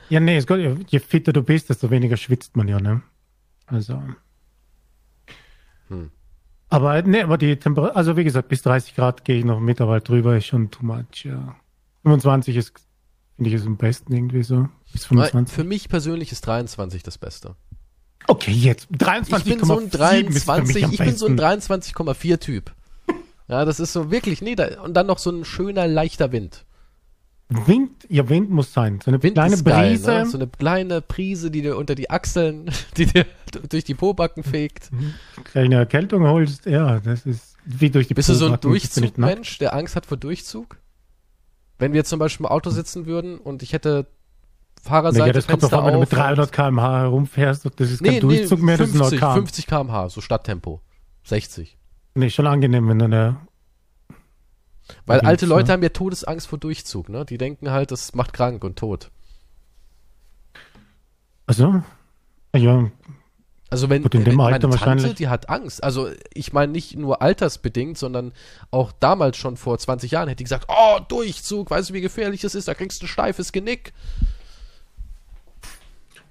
Ja, 0.09 0.21
nee, 0.21 0.37
es 0.37 0.47
geht, 0.47 0.91
je 0.91 0.99
fitter 0.99 1.33
du 1.33 1.43
bist, 1.43 1.69
desto 1.69 1.91
weniger 1.91 2.17
schwitzt 2.17 2.57
man 2.57 2.67
ja, 2.67 2.81
ne? 2.81 3.03
Also. 3.67 4.03
Hm. 5.89 6.11
Aber 6.71 7.03
nee, 7.03 7.23
aber 7.23 7.37
die 7.37 7.57
Temperatur, 7.57 7.97
also 7.97 8.17
wie 8.17 8.25
gesagt, 8.25 8.49
bis 8.49 8.63
30 8.63 8.95
Grad 8.95 9.25
gehe 9.25 9.39
ich 9.39 9.45
noch 9.45 9.61
mit, 9.61 9.81
aber 9.81 10.01
drüber 10.01 10.37
ist 10.37 10.47
schon 10.47 10.71
too 10.71 10.85
much, 10.85 11.25
ja. 11.25 11.57
25 12.05 12.57
ist, 12.57 12.73
finde 13.37 13.51
ich, 13.51 13.57
ist 13.57 13.67
am 13.67 13.77
besten 13.77 14.15
irgendwie 14.15 14.43
so. 14.43 14.69
Bis 14.93 15.11
Weil 15.11 15.29
25. 15.29 15.55
Für 15.55 15.65
mich 15.65 15.89
persönlich 15.89 16.33
ist 16.33 16.47
23 16.47 17.03
das 17.03 17.19
Beste. 17.19 17.55
Okay, 18.31 18.53
jetzt. 18.53 18.87
Ich 18.91 18.99
23,7 18.99 19.45
bin 19.45 19.65
so 19.65 19.79
ein 19.79 19.87
ist 19.87 20.45
für 20.45 20.63
mich 20.63 20.75
23, 20.75 20.85
am 20.85 20.93
ich 20.93 20.99
bin 20.99 21.17
so 21.17 21.27
ein 21.27 21.37
besten. 21.37 21.73
23,4 21.73 22.39
Typ. 22.39 22.73
Ja, 23.49 23.65
das 23.65 23.81
ist 23.81 23.93
so 23.93 24.13
wirklich, 24.13 24.41
nee, 24.41 24.55
da, 24.55 24.81
und 24.83 24.95
dann 24.95 25.09
noch 25.09 25.19
so 25.19 25.31
ein 25.31 25.45
schöner, 25.45 25.89
leichter 25.89 26.31
Wind. 26.31 26.65
Wind, 27.49 27.91
ja, 28.09 28.29
Wind 28.29 28.49
muss 28.51 28.73
sein. 28.73 29.01
So 29.05 29.11
eine 29.11 29.21
Wind 29.25 29.35
kleine 29.35 29.61
geil, 29.61 29.95
Brise. 29.97 30.11
ne? 30.11 30.27
So 30.27 30.39
eine 30.39 30.47
kleine 30.47 31.01
Prise, 31.01 31.51
die 31.51 31.63
dir 31.63 31.77
unter 31.77 31.97
die 31.97 32.09
Achseln, 32.09 32.71
die 32.97 33.07
dir 33.07 33.27
durch 33.69 33.83
die 33.83 33.95
Pobacken 33.95 34.45
fegt. 34.45 34.91
kleine 35.43 35.75
Erkältung 35.75 36.23
holst, 36.23 36.67
ja, 36.67 37.01
das 37.01 37.27
ist 37.27 37.57
wie 37.65 37.91
durch 37.91 38.07
die 38.07 38.15
Bist 38.15 38.29
du 38.29 38.35
so 38.35 38.47
ein 38.47 38.53
Pobacken, 38.53 38.77
ich. 38.77 38.93
Durchzugmensch, 38.93 39.59
der 39.59 39.75
Angst 39.75 39.97
hat 39.97 40.07
vor 40.07 40.17
Durchzug? 40.17 40.77
Wenn 41.81 41.93
wir 41.93 41.99
jetzt 41.99 42.11
zum 42.11 42.21
Beispiel 42.21 42.47
im 42.47 42.53
Auto 42.53 42.71
sitzen 42.71 43.07
würden 43.07 43.39
und 43.39 43.65
ich 43.65 43.73
hätte 43.73 44.07
Fahrerseite 44.83 45.21
Naja, 45.21 45.33
das 45.33 45.47
kommt 45.47 45.61
Fenster 45.61 45.77
davon, 45.77 45.87
wenn 45.87 45.95
du 45.95 46.01
mit 46.01 46.13
auf 46.13 46.19
300 46.19 46.53
km/h 46.53 46.99
herumfährst, 47.01 47.71
das 47.77 47.91
ist 47.91 48.03
kein 48.03 48.15
nee, 48.15 48.21
Durchzug 48.21 48.59
nee, 48.61 48.65
mehr, 48.65 48.79
das 48.79 48.89
ist 48.89 48.97
50, 48.97 49.19
ein 49.19 49.25
Orkan. 49.25 49.41
50 49.41 49.67
km/h, 49.67 50.09
so 50.09 50.21
Stadttempo. 50.21 50.81
60. 51.25 51.77
Nee, 52.15 52.31
schon 52.31 52.47
angenehm, 52.47 52.89
wenn 52.89 52.99
du 52.99 53.05
eine, 53.05 53.37
Weil 55.07 55.21
Da 55.21 55.27
alte 55.27 55.47
Leute 55.47 55.69
ne? 55.69 55.73
haben 55.75 55.83
ja 55.83 55.91
Todesangst 55.91 56.47
vor 56.47 56.59
Durchzug, 56.59 57.09
ne? 57.09 57.25
Die 57.25 57.39
denken 57.39 57.71
halt, 57.71 57.91
das 57.91 58.15
macht 58.15 58.33
krank 58.33 58.65
und 58.65 58.79
tot. 58.79 59.11
also, 61.47 61.83
ja, 62.57 62.91
Also 63.71 63.89
wenn, 63.89 64.03
Gut, 64.03 64.15
in 64.17 64.25
dem 64.25 64.39
wenn 64.39 64.53
Alter 64.55 64.67
meine 64.67 64.81
Tante, 64.81 65.15
die 65.15 65.29
hat 65.29 65.49
Angst. 65.49 65.85
Also 65.85 66.11
ich 66.35 66.53
meine 66.53 66.73
nicht 66.73 66.97
nur 66.97 67.23
altersbedingt, 67.23 67.97
sondern 67.97 68.33
auch 68.73 68.91
damals 68.99 69.37
schon 69.37 69.57
vor 69.57 69.79
20 69.79 70.11
Jahren 70.11 70.29
hätte 70.29 70.39
die 70.39 70.45
gesagt, 70.45 70.67
oh, 70.69 70.99
Durchzug, 71.09 71.71
weißt 71.71 71.91
du, 71.91 71.95
wie 71.95 72.01
gefährlich 72.01 72.41
das 72.41 72.57
ist, 72.57 72.67
da 72.67 72.75
kriegst 72.75 73.01
du 73.01 73.07
ein 73.07 73.09
steifes 73.09 73.53
Genick. 73.53 73.93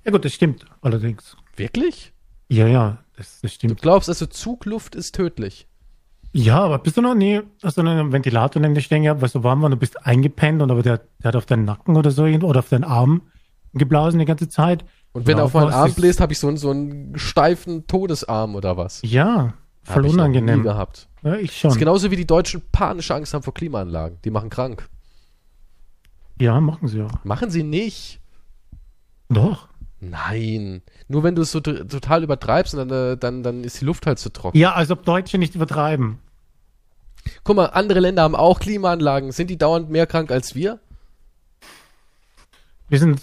Ja 0.05 0.11
gut, 0.11 0.25
das 0.25 0.33
stimmt 0.33 0.65
allerdings. 0.81 1.35
Wirklich? 1.55 2.13
Ja, 2.49 2.67
ja, 2.67 2.97
das, 3.17 3.41
das 3.41 3.41
Du 3.41 3.47
stimmt. 3.49 3.81
glaubst 3.81 4.09
also, 4.09 4.25
Zugluft 4.25 4.95
ist 4.95 5.15
tödlich? 5.15 5.67
Ja, 6.31 6.59
aber 6.59 6.77
bist 6.79 6.95
du 6.97 7.01
noch 7.01 7.15
nie, 7.15 7.41
hast 7.63 7.77
du 7.77 7.81
einen 7.81 8.11
Ventilator 8.11 8.61
neben 8.61 8.75
dir 8.75 8.81
stehen 8.81 9.03
gehabt, 9.03 9.21
weil 9.21 9.29
so 9.29 9.43
warm 9.43 9.59
war, 9.61 9.65
und 9.65 9.71
du 9.71 9.77
bist 9.77 10.05
eingepennt 10.05 10.61
und 10.61 10.69
aber 10.71 10.83
der, 10.83 11.01
der 11.23 11.29
hat 11.29 11.35
auf 11.35 11.45
deinen 11.47 11.65
Nacken 11.65 11.97
oder 11.97 12.11
so 12.11 12.23
oder 12.23 12.59
auf 12.59 12.69
deinen 12.69 12.83
Arm 12.83 13.23
geblasen 13.73 14.19
die 14.19 14.25
ganze 14.25 14.47
Zeit. 14.47 14.85
Und 15.11 15.25
wenn 15.25 15.37
er 15.39 15.45
auf 15.45 15.53
meinen 15.55 15.71
Arm 15.73 15.93
bläst, 15.93 16.21
habe 16.21 16.33
ich 16.33 16.39
so 16.39 16.47
einen, 16.47 16.57
so 16.57 16.69
einen 16.69 17.17
steifen 17.17 17.87
Todesarm 17.87 18.55
oder 18.55 18.77
was? 18.77 19.01
Ja, 19.03 19.53
Hab 19.87 19.93
voll 19.93 20.05
ich 20.05 20.11
noch 20.13 20.19
unangenehm. 20.19 20.59
Nie 20.59 20.63
gehabt. 20.63 21.07
Ja, 21.23 21.35
ich 21.35 21.49
Das 21.49 21.57
schon. 21.57 21.71
ist 21.71 21.77
genauso 21.79 22.11
wie 22.11 22.15
die 22.15 22.27
Deutschen 22.27 22.61
panische 22.71 23.15
Angst 23.15 23.33
haben 23.33 23.41
vor 23.43 23.53
Klimaanlagen. 23.55 24.19
Die 24.23 24.29
machen 24.29 24.49
krank. 24.51 24.87
Ja, 26.39 26.59
machen 26.61 26.87
sie 26.87 27.01
auch. 27.01 27.23
Machen 27.23 27.49
sie 27.49 27.63
nicht. 27.63 28.21
Doch. 29.29 29.67
Nein. 30.01 30.81
Nur 31.07 31.23
wenn 31.23 31.35
du 31.35 31.41
es 31.41 31.51
so 31.51 31.59
total 31.59 32.23
übertreibst, 32.23 32.73
dann, 32.73 32.89
äh, 32.89 33.17
dann, 33.17 33.43
dann 33.43 33.63
ist 33.63 33.81
die 33.81 33.85
Luft 33.85 34.05
halt 34.07 34.19
zu 34.19 34.31
trocken. 34.31 34.57
Ja, 34.57 34.73
als 34.73 34.91
ob 34.91 35.03
Deutsche 35.03 35.37
nicht 35.37 35.55
übertreiben. 35.55 36.19
Guck 37.43 37.57
mal, 37.57 37.65
andere 37.65 37.99
Länder 37.99 38.23
haben 38.23 38.35
auch 38.35 38.59
Klimaanlagen. 38.59 39.31
Sind 39.31 39.49
die 39.49 39.57
dauernd 39.57 39.89
mehr 39.89 40.07
krank 40.07 40.31
als 40.31 40.55
wir? 40.55 40.79
Wir 42.87 42.99
sind. 42.99 43.21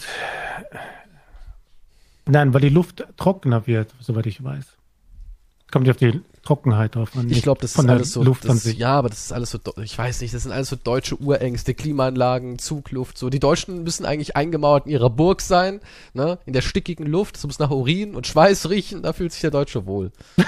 Nein, 2.26 2.52
weil 2.52 2.60
die 2.60 2.68
Luft 2.68 3.04
trockener 3.16 3.66
wird, 3.66 3.94
soweit 4.00 4.26
ich 4.26 4.42
weiß. 4.42 4.75
Kommt 5.70 5.86
ja 5.88 5.92
auf 5.92 5.96
die 5.96 6.20
Trockenheit 6.44 6.94
drauf 6.94 7.16
an. 7.16 7.28
Ich 7.28 7.42
glaube, 7.42 7.60
das 7.60 7.72
von 7.72 7.86
ist 7.86 7.90
alles 7.90 8.12
so. 8.12 8.22
Luft 8.22 8.48
Das, 8.48 8.72
ja, 8.76 8.90
aber 8.94 9.08
das 9.08 9.24
ist 9.24 9.32
alles 9.32 9.50
so. 9.50 9.58
Ich 9.82 9.98
weiß 9.98 10.20
nicht, 10.20 10.32
das 10.32 10.44
sind 10.44 10.52
alles 10.52 10.68
so 10.68 10.76
deutsche 10.76 11.16
Urängste, 11.16 11.74
Klimaanlagen, 11.74 12.58
Zugluft. 12.60 13.18
So, 13.18 13.30
die 13.30 13.40
Deutschen 13.40 13.82
müssen 13.82 14.06
eigentlich 14.06 14.36
eingemauert 14.36 14.86
in 14.86 14.92
ihrer 14.92 15.10
Burg 15.10 15.40
sein, 15.40 15.80
ne? 16.14 16.38
In 16.46 16.52
der 16.52 16.62
stickigen 16.62 17.06
Luft. 17.06 17.36
Es 17.36 17.44
muss 17.44 17.58
nach 17.58 17.70
Urin 17.70 18.14
und 18.14 18.28
Schweiß 18.28 18.70
riechen. 18.70 19.02
Da 19.02 19.12
fühlt 19.12 19.32
sich 19.32 19.40
der 19.40 19.50
Deutsche 19.50 19.86
wohl. 19.86 20.12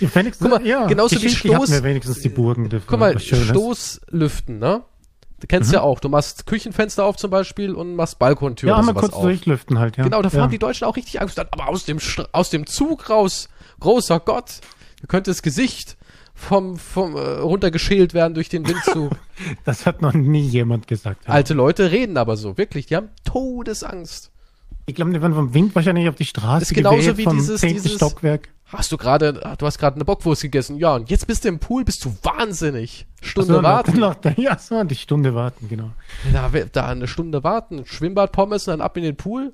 Wenigstens, 0.00 0.38
Guck 0.50 0.58
mal, 0.60 0.66
ja, 0.66 0.86
genauso 0.86 1.22
wie 1.22 1.28
hatten 1.28 1.48
Stoß- 1.48 1.70
wir 1.70 1.84
wenigstens 1.84 2.20
die 2.20 2.28
Burgen. 2.28 2.68
Guck 2.86 2.98
mal. 2.98 3.16
Stoßlüften, 3.20 4.58
ne? 4.58 4.82
Du 5.40 5.46
kennst 5.46 5.70
Mhm. 5.70 5.74
ja 5.74 5.80
auch. 5.82 6.00
Du 6.00 6.08
machst 6.08 6.46
Küchenfenster 6.46 7.04
auf 7.04 7.16
zum 7.16 7.30
Beispiel 7.30 7.74
und 7.74 7.96
machst 7.96 8.18
Balkontüren 8.18 8.76
Ja, 8.76 8.82
mal 8.82 8.92
kurz 8.94 9.12
auf. 9.14 9.22
durchlüften 9.22 9.78
halt, 9.78 9.96
ja. 9.96 10.04
Genau, 10.04 10.22
da 10.22 10.28
ja. 10.28 10.42
haben 10.42 10.50
die 10.50 10.58
Deutschen 10.58 10.86
auch 10.86 10.96
richtig 10.96 11.20
Angst. 11.20 11.38
Aber 11.38 11.68
aus 11.68 11.84
dem, 11.84 11.98
aus 12.32 12.50
dem 12.50 12.66
Zug 12.66 13.08
raus, 13.10 13.48
großer 13.80 14.20
Gott, 14.20 14.60
da 15.00 15.06
könnte 15.06 15.30
das 15.30 15.42
Gesicht 15.42 15.96
vom, 16.34 16.76
vom 16.78 17.16
äh, 17.16 17.20
runtergeschält 17.20 18.14
werden 18.14 18.34
durch 18.34 18.48
den 18.48 18.66
Windzug. 18.66 19.12
Das 19.64 19.86
hat 19.86 20.02
noch 20.02 20.12
nie 20.12 20.42
jemand 20.46 20.86
gesagt. 20.86 21.24
Ja. 21.26 21.32
Alte 21.32 21.54
Leute 21.54 21.90
reden 21.90 22.18
aber 22.18 22.36
so, 22.36 22.58
wirklich. 22.58 22.84
Die 22.86 22.96
haben 22.96 23.08
Todesangst. 23.24 24.30
Ich 24.90 24.96
glaube, 24.96 25.12
die 25.12 25.22
werden 25.22 25.34
vom 25.34 25.54
Wind 25.54 25.74
wahrscheinlich 25.74 26.08
auf 26.08 26.16
die 26.16 26.24
Straße 26.24 26.60
Das 26.60 26.70
ist 26.70 26.74
genauso 26.74 27.16
wie 27.16 27.22
vom 27.24 27.36
dieses- 27.36 27.60
dieses- 27.60 27.94
Stockwerk. 27.94 28.48
Hast 28.66 28.92
du 28.92 28.96
gerade, 28.96 29.32
du 29.58 29.66
hast 29.66 29.78
gerade 29.78 29.96
eine 29.96 30.04
Bockwurst 30.04 30.42
gegessen. 30.42 30.76
Ja, 30.76 30.94
und 30.94 31.10
jetzt 31.10 31.26
bist 31.26 31.44
du 31.44 31.48
im 31.48 31.58
Pool, 31.58 31.84
bist 31.84 32.04
du 32.04 32.14
wahnsinnig. 32.22 33.06
Stunde 33.20 33.54
so, 33.54 33.62
warten. 33.62 33.98
Noch, 33.98 34.22
noch, 34.22 34.36
ja, 34.38 34.56
so, 34.58 34.82
die 34.84 34.94
Stunde 34.94 35.34
warten, 35.34 35.68
genau. 35.68 35.90
Da, 36.32 36.48
da 36.72 36.86
eine 36.86 37.08
Stunde 37.08 37.42
warten, 37.42 37.84
Schwimmbad, 37.86 38.30
Pommes 38.32 38.68
und 38.68 38.72
dann 38.72 38.80
ab 38.80 38.96
in 38.96 39.02
den 39.02 39.16
Pool. 39.16 39.52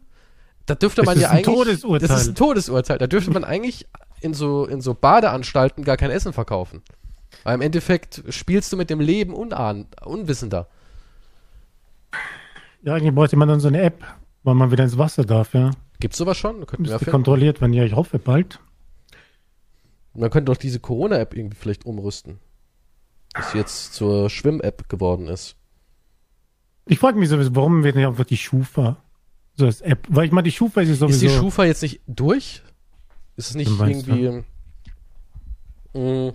Da 0.67 0.75
dürfte 0.75 1.01
Das 1.03 1.07
man 1.07 1.17
ist 1.17 1.23
ja 1.23 1.31
ein 1.31 1.37
eigentlich. 1.39 1.55
Todesurteil. 1.55 2.09
Das 2.09 2.23
ist 2.23 2.29
ein 2.29 2.35
Todesurteil. 2.35 2.99
Da 2.99 3.07
dürfte 3.07 3.31
man 3.31 3.45
eigentlich 3.45 3.87
in 4.21 4.35
so, 4.35 4.67
in 4.67 4.81
so 4.81 4.95
Badeanstalten 4.95 5.85
gar 5.85 5.97
kein 5.97 6.11
Essen 6.11 6.33
verkaufen. 6.33 6.83
Weil 7.45 7.55
im 7.55 7.61
Endeffekt 7.61 8.23
spielst 8.31 8.73
du 8.73 8.77
mit 8.77 8.91
dem 8.91 9.01
Leben 9.01 9.33
unahn, 9.35 9.87
unwissender. 10.05 10.67
Ja, 12.83 12.95
eigentlich 12.95 13.15
bräuchte 13.15 13.37
man 13.37 13.49
dann 13.49 13.61
so 13.61 13.69
eine 13.69 13.81
App, 13.83 14.03
wann 14.47 14.57
man 14.57 14.71
wieder 14.71 14.85
ins 14.85 14.97
Wasser 14.99 15.25
darf, 15.25 15.53
ja. 15.55 15.73
Gibt's 16.01 16.17
sowas 16.19 16.37
schon? 16.39 16.65
Könnten 16.67 16.87
wir 16.89 16.99
kontrolliert 16.99 17.61
werden, 17.61 17.73
ja, 17.73 17.85
ich 17.85 17.95
hoffe 17.95 18.19
bald. 18.19 18.61
Man 20.15 20.31
könnte 20.31 20.51
doch 20.53 20.57
diese 20.59 20.81
Corona-App 20.81 21.35
irgendwie 21.37 21.57
vielleicht 21.57 21.85
umrüsten. 21.85 22.39
Dass 23.35 23.53
sie 23.53 23.59
jetzt 23.59 23.93
zur 23.95 24.31
Schwimm-App 24.31 24.89
geworden 24.89 25.27
ist. 25.29 25.57
Ich 26.87 26.99
frage 26.99 27.19
mich 27.19 27.29
sowieso, 27.29 27.55
warum 27.55 27.83
wird 27.85 27.97
nicht 27.97 28.07
einfach 28.07 28.25
die 28.25 28.37
Schufa 28.37 28.97
so 29.57 29.67
als 29.67 29.81
App? 29.83 30.07
Weil 30.09 30.27
ich 30.27 30.33
meine, 30.33 30.45
die 30.45 30.53
Schufa 30.53 30.81
ist 30.81 30.89
ja 30.89 30.93
Ist 30.95 31.01
sowieso. 31.01 31.27
die 31.27 31.33
Schufa 31.35 31.65
jetzt 31.65 31.83
nicht 31.83 32.01
durch? 32.07 32.63
Ist 33.37 33.51
es 33.51 33.55
nicht 33.57 33.71
irgendwie. 33.71 34.43
Mh, 35.93 36.33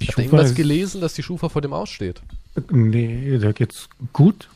die 0.00 0.04
ich 0.04 0.08
habe 0.12 0.22
irgendwas 0.22 0.50
ist- 0.50 0.56
gelesen, 0.56 1.00
dass 1.00 1.14
die 1.14 1.22
Schufa 1.22 1.48
vor 1.48 1.62
dem 1.62 1.72
aussteht. 1.72 2.20
Nee, 2.70 3.38
da 3.38 3.52
geht's 3.52 3.88
gut. 4.12 4.48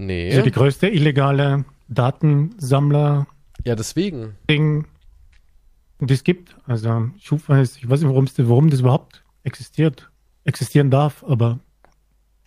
Nee. 0.00 0.32
Ja 0.34 0.42
die 0.42 0.52
größte 0.52 0.86
illegale 0.88 1.64
Datensammler-Ding, 1.88 3.26
Ja, 3.64 3.74
deswegen. 3.74 4.34
die 4.48 6.12
es 6.14 6.22
gibt. 6.22 6.54
Also 6.66 7.10
Schufa 7.20 7.60
ist, 7.60 7.78
ich 7.78 7.88
weiß 7.90 8.00
nicht, 8.00 8.08
warum, 8.08 8.24
es, 8.24 8.34
warum 8.38 8.70
das 8.70 8.80
überhaupt 8.80 9.24
existiert, 9.42 10.08
existieren 10.44 10.90
darf, 10.90 11.24
aber 11.26 11.58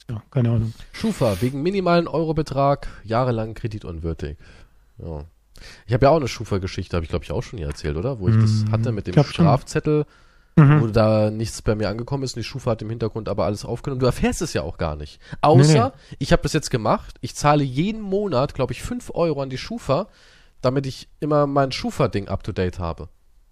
ja, 0.09 0.23
keine 0.31 0.49
Ahnung. 0.51 0.73
Schufa, 0.93 1.41
wegen 1.41 1.61
minimalen 1.61 2.07
Eurobetrag, 2.07 2.87
jahrelang 3.03 3.53
kreditunwürdig. 3.53 4.37
Ja. 4.97 5.25
Ich 5.85 5.93
habe 5.93 6.05
ja 6.05 6.09
auch 6.11 6.15
eine 6.17 6.27
Schufa-Geschichte, 6.29 6.95
habe 6.95 7.03
ich 7.03 7.09
glaube 7.09 7.25
ich 7.25 7.31
auch 7.31 7.43
schon 7.43 7.57
hier 7.59 7.67
erzählt, 7.67 7.97
oder? 7.97 8.19
Wo 8.19 8.29
ich 8.29 8.35
das 8.37 8.63
Mm, 8.65 8.71
hatte 8.71 8.91
mit 8.93 9.07
dem 9.07 9.13
glaub 9.13 9.27
schon. 9.27 9.45
Mhm. 10.61 10.81
wo 10.81 10.87
da 10.87 11.31
nichts 11.31 11.61
bei 11.61 11.75
mir 11.75 11.89
angekommen 11.89 12.23
ist 12.23 12.35
und 12.35 12.41
die 12.41 12.47
Schufa 12.47 12.71
hat 12.71 12.81
im 12.81 12.89
Hintergrund 12.89 13.27
aber 13.29 13.45
alles 13.45 13.65
aufgenommen. 13.65 13.99
Du 13.99 14.05
erfährst 14.05 14.41
es 14.41 14.53
ja 14.53 14.61
auch 14.61 14.77
gar 14.77 14.95
nicht. 14.95 15.19
Außer, 15.41 15.93
ich 16.19 16.31
habe 16.31 16.43
das 16.43 16.53
jetzt 16.53 16.69
gemacht, 16.69 17.17
ich 17.21 17.35
zahle 17.35 17.63
jeden 17.63 18.01
Monat, 18.01 18.53
glaube 18.53 18.73
ich, 18.73 18.81
5 18.81 19.11
Euro 19.13 19.41
an 19.41 19.49
die 19.49 19.57
Schufa, 19.57 20.07
damit 20.61 20.85
ich 20.85 21.09
immer 21.19 21.47
mein 21.47 21.71
Schufa-Ding 21.71 22.27
up-to-date 22.27 22.79
habe. 22.79 23.09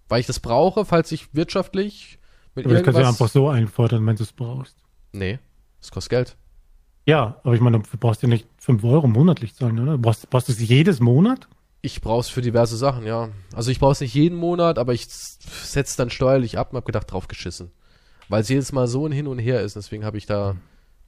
Weil 0.08 0.20
ich 0.20 0.26
das 0.26 0.40
brauche, 0.40 0.84
falls 0.84 1.10
ich 1.12 1.34
wirtschaftlich 1.34 2.18
mit 2.54 2.66
Aber 2.66 2.74
das 2.74 2.82
kannst 2.84 2.96
du 2.96 3.00
ja 3.02 3.06
irgendwas... 3.08 3.22
einfach 3.22 3.32
so 3.32 3.48
einfordern, 3.48 4.06
wenn 4.06 4.16
du 4.16 4.22
es 4.22 4.32
brauchst. 4.32 4.76
nee, 5.12 5.38
das 5.80 5.90
kostet 5.90 6.10
Geld. 6.10 6.36
Ja, 7.06 7.40
aber 7.42 7.54
ich 7.54 7.60
meine, 7.60 7.80
du 7.80 7.98
brauchst 7.98 8.22
ja 8.22 8.28
nicht 8.28 8.46
5 8.58 8.84
Euro 8.84 9.08
monatlich 9.08 9.54
zahlen, 9.54 9.80
oder? 9.80 9.92
Du 9.92 9.98
brauchst, 9.98 10.28
brauchst 10.30 10.48
du 10.48 10.52
es 10.52 10.60
jedes 10.60 11.00
Monat? 11.00 11.48
Ich 11.82 12.00
brauche 12.00 12.20
es 12.20 12.28
für 12.28 12.42
diverse 12.42 12.76
Sachen, 12.76 13.06
ja. 13.06 13.30
Also 13.54 13.70
ich 13.70 13.80
brauche 13.80 13.92
es 13.92 14.00
nicht 14.00 14.14
jeden 14.14 14.36
Monat, 14.36 14.78
aber 14.78 14.92
ich 14.92 15.06
setze 15.08 15.96
dann 15.96 16.10
steuerlich 16.10 16.58
ab 16.58 16.72
und 16.72 16.76
habe 16.76 16.86
gedacht, 16.86 17.10
drauf 17.10 17.28
geschissen. 17.28 17.70
Weil 18.28 18.42
es 18.42 18.48
jedes 18.48 18.72
Mal 18.72 18.86
so 18.86 19.06
ein 19.06 19.12
Hin 19.12 19.26
und 19.26 19.38
Her 19.38 19.62
ist. 19.62 19.76
Deswegen 19.76 20.04
habe 20.04 20.18
ich 20.18 20.26
da 20.26 20.56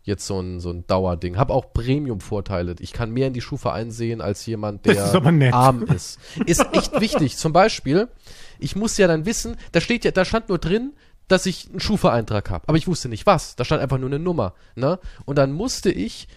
jetzt 0.03 0.27
so 0.27 0.41
ein, 0.41 0.61
so 0.61 0.71
ein 0.71 0.87
Dauerding. 0.87 1.37
Habe 1.37 1.53
auch 1.53 1.73
Premium-Vorteile. 1.73 2.75
Ich 2.81 2.93
kann 2.93 3.13
mehr 3.13 3.29
in 3.29 3.33
die 3.33 3.41
Schufa 3.41 3.73
einsehen 3.73 4.21
als 4.21 4.45
jemand, 4.47 4.85
der 4.87 4.95
ist 4.95 5.53
arm 5.55 5.83
ist. 5.85 6.19
Ist 6.47 6.67
echt 6.73 7.01
wichtig. 7.01 7.37
Zum 7.37 7.53
Beispiel, 7.53 8.09
ich 8.59 8.75
muss 8.75 8.99
ja 8.99 9.07
dann 9.07 9.27
wissen, 9.27 9.57
da 9.73 9.81
steht 9.81 10.05
ja, 10.05 10.11
da 10.11 10.25
stand 10.25 10.49
nur 10.49 10.59
drin, 10.59 10.93
dass 11.29 11.47
ich 11.47 11.69
einen 11.71 11.81
Schufa-Eintrag 11.81 12.51
habe. 12.51 12.65
Aber 12.67 12.77
ich 12.77 12.89
wusste 12.89 13.09
nicht 13.09 13.27
was. 13.27 13.57
Da 13.57 13.65
stand 13.65 13.81
einfach 13.81 13.99
nur 13.99 14.09
eine 14.09 14.19
Nummer. 14.19 14.55
Ne? 14.75 14.99
Und 15.25 15.37
dann 15.37 15.53
musste 15.53 15.91
ich 15.91 16.29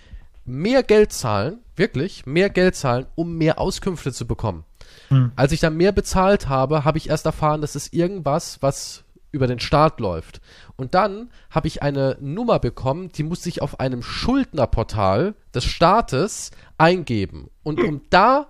mehr 0.45 0.83
Geld 0.83 1.11
zahlen, 1.11 1.59
wirklich, 1.75 2.25
mehr 2.25 2.49
Geld 2.49 2.75
zahlen, 2.75 3.07
um 3.15 3.37
mehr 3.37 3.59
Auskünfte 3.59 4.13
zu 4.13 4.25
bekommen. 4.27 4.63
Hm. 5.09 5.31
Als 5.35 5.51
ich 5.51 5.59
dann 5.59 5.75
mehr 5.77 5.91
bezahlt 5.91 6.47
habe, 6.47 6.85
habe 6.85 6.97
ich 6.97 7.09
erst 7.09 7.25
erfahren, 7.25 7.61
dass 7.61 7.75
es 7.75 7.91
irgendwas, 7.91 8.61
was 8.61 9.03
über 9.31 9.47
den 9.47 9.59
Staat 9.59 9.99
läuft. 9.99 10.39
Und 10.77 10.95
dann 10.95 11.29
habe 11.49 11.67
ich 11.67 11.83
eine 11.83 12.17
Nummer 12.21 12.59
bekommen, 12.59 13.09
die 13.09 13.23
musste 13.23 13.49
ich 13.49 13.61
auf 13.61 13.79
einem 13.79 14.01
Schuldnerportal 14.01 15.35
des 15.53 15.65
Staates 15.65 16.51
eingeben. 16.77 17.49
Und 17.63 17.83
um 17.83 18.01
da 18.09 18.47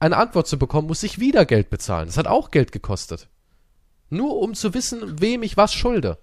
eine 0.00 0.16
Antwort 0.16 0.46
zu 0.46 0.58
bekommen, 0.58 0.88
muss 0.88 1.02
ich 1.02 1.18
wieder 1.20 1.44
Geld 1.44 1.68
bezahlen. 1.68 2.06
Das 2.06 2.16
hat 2.16 2.26
auch 2.26 2.50
Geld 2.50 2.72
gekostet. 2.72 3.28
Nur 4.08 4.38
um 4.38 4.54
zu 4.54 4.74
wissen, 4.74 5.20
wem 5.20 5.42
ich 5.42 5.56
was 5.56 5.74
schulde. 5.74 6.18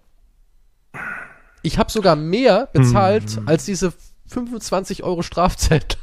Ich 1.62 1.78
habe 1.78 1.92
sogar 1.92 2.16
mehr 2.16 2.68
bezahlt 2.74 3.30
Hm. 3.32 3.48
als 3.48 3.66
diese 3.66 3.94
25 4.30 5.04
Euro 5.04 5.22
Strafzettel. 5.22 5.98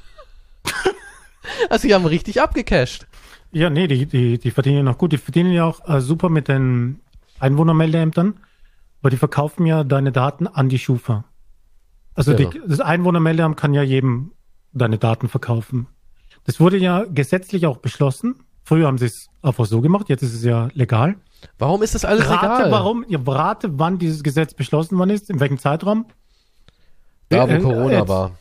also 1.71 1.87
die 1.89 1.95
haben 1.95 2.07
richtig 2.07 2.41
abgecasht. 2.41 3.07
Ja, 3.53 3.71
nee, 3.71 3.87
die, 3.87 4.07
die, 4.07 4.39
die 4.39 4.51
verdienen 4.51 4.79
ja 4.79 4.83
noch 4.83 4.99
gut. 4.99 5.13
Die 5.13 5.19
verdienen 5.19 5.53
ja 5.53 5.65
auch 5.65 5.89
äh, 5.89 6.01
super 6.01 6.29
mit 6.29 6.49
den 6.49 7.01
Einwohnermeldeämtern, 7.39 8.35
weil 9.03 9.11
die 9.11 9.17
verkaufen 9.17 9.67
ja 9.67 9.85
deine 9.85 10.13
Daten 10.13 10.47
an 10.47 10.69
die 10.69 10.79
Schufa. 10.79 11.25
Also 12.15 12.33
Ja. 12.33 12.39
die, 12.39 12.61
das 12.67 12.81
Einwohnermeldeamt 12.81 13.57
kann 13.57 13.75
ja 13.75 13.83
jedem 13.83 14.33
deine 14.73 14.99
Daten 14.99 15.29
verkaufen. 15.29 15.87
Das 16.45 16.61
wurde 16.61 16.77
ja 16.79 17.05
gesetzlich 17.05 17.67
auch 17.67 17.79
beschlossen. 17.79 18.37
Früher 18.63 18.87
haben 18.87 18.99
sie 18.99 19.07
es 19.07 19.29
einfach 19.43 19.65
so 19.67 19.81
gemacht, 19.81 20.09
jetzt 20.09 20.23
ist 20.23 20.35
es 20.35 20.43
ja 20.43 20.69
legal. 20.75 21.17
Warum 21.59 21.83
ist 21.83 21.95
das 21.95 22.05
alles 22.05 22.29
Rate, 22.29 22.47
egal? 22.65 22.71
warum, 22.73 23.05
ja, 23.09 23.21
rate, 23.25 23.79
wann 23.79 23.99
dieses 23.99 24.23
Gesetz 24.23 24.55
beschlossen 24.55 24.99
worden 24.99 25.11
ist, 25.11 25.31
in 25.31 25.39
welchem 25.39 25.59
Zeitraum? 25.59 26.07
Da, 27.29 27.49
wo 27.49 27.63
Corona 27.63 27.99
jetzt- 27.99 28.09
war. 28.09 28.33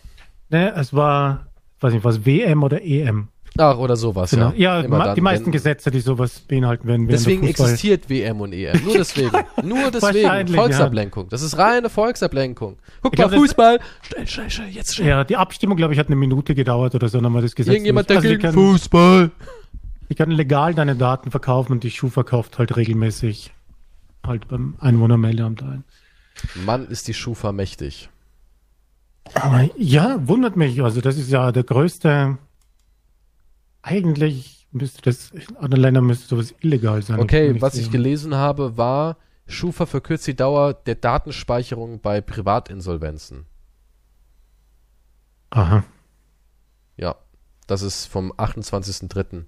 Ne, 0.50 0.74
es 0.76 0.94
war, 0.94 1.48
weiß 1.80 1.94
nicht 1.94 2.04
was, 2.04 2.26
WM 2.26 2.64
oder 2.64 2.82
EM. 2.84 3.30
Ach, 3.58 3.78
oder 3.78 3.96
sowas, 3.96 4.32
Genau. 4.32 4.52
ja. 4.58 4.82
Ja, 4.82 4.88
ma- 4.90 5.06
dann, 5.06 5.16
die 5.16 5.22
meisten 5.22 5.46
wenn- 5.46 5.54
Gesetze, 5.54 5.90
die 5.90 6.02
sowas 6.02 6.42
beinhalten 6.42 6.88
werden. 6.88 7.08
Deswegen 7.08 7.48
existiert 7.48 8.10
WM 8.10 8.42
und 8.42 8.52
EM. 8.54 8.84
Nur 8.84 8.96
deswegen. 8.98 9.32
Nur 9.64 9.92
deswegen. 9.92 10.48
Volksablenkung. 10.54 11.30
Das 11.30 11.42
ist 11.42 11.58
reine 11.58 11.90
Volksablenkung. 11.90 12.78
Guck 13.02 13.14
Ich 13.14 13.20
mal, 13.20 13.30
glaub, 13.30 13.40
Fußball. 13.40 13.80
Schnell, 14.02 14.28
schnell, 14.28 14.50
schnell, 14.50 14.70
jetzt 14.70 14.96
schnell. 14.96 15.08
Ja, 15.08 15.24
die 15.24 15.38
Abstimmung, 15.38 15.78
glaube 15.78 15.94
ich, 15.94 16.00
hat 16.00 16.08
eine 16.08 16.18
Minute 16.18 16.54
gedauert 16.54 16.96
oder 16.96 17.08
so, 17.08 17.18
dann 17.20 17.26
haben 17.28 17.34
wir 17.34 17.42
das 17.42 17.56
Gesetz. 17.56 17.74
Irgendjemand 17.74 18.10
also 18.10 18.22
dagegen 18.22 18.42
können, 18.42 18.54
Fußball. 18.54 19.32
die 20.10 20.16
können 20.16 20.32
legal 20.34 20.74
deine 20.74 20.98
Daten 20.98 21.32
verkaufen 21.32 21.72
und 21.72 21.84
die 21.84 21.92
Schuh 21.92 22.10
verkauft 22.10 22.60
halt 22.60 22.76
regelmäßig 22.76 23.54
halt 24.28 24.50
beim 24.50 24.76
Einwohnermeldeamt 24.80 25.64
ein. 25.64 25.84
Mann, 26.66 26.88
ist 26.88 27.08
die 27.08 27.14
Schufa 27.14 27.54
mächtig. 27.54 28.10
Aber 29.34 29.70
ja, 29.78 30.28
wundert 30.28 30.56
mich. 30.56 30.82
Also 30.82 31.02
das 31.02 31.18
ist 31.18 31.30
ja 31.30 31.52
der 31.52 31.64
größte. 31.64 32.38
Eigentlich 33.82 34.68
müsste 34.72 35.02
das 35.02 35.32
in 35.32 35.56
anderen 35.58 35.82
Ländern 35.82 36.06
müsste 36.06 36.28
sowas 36.28 36.54
illegal 36.60 37.02
sein. 37.02 37.20
Okay, 37.20 37.60
was 37.62 37.74
nicht 37.74 37.82
ich 37.82 37.86
sehen. 37.86 37.94
gelesen 37.94 38.36
habe, 38.36 38.78
war, 38.78 39.18
Schufa 39.48 39.86
verkürzt 39.86 40.28
die 40.28 40.36
Dauer 40.36 40.74
der 40.74 40.96
Datenspeicherung 40.96 42.02
bei 42.02 42.22
Privatinsolvenzen. 42.22 43.46
Aha. 45.52 45.84
Ja, 46.98 47.16
das 47.68 47.82
ist 47.82 48.06
vom 48.06 48.32
28.03. 48.34 49.46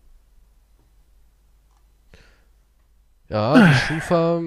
Ja, 3.30 3.68
die 3.68 3.76
Schufa, 3.76 4.42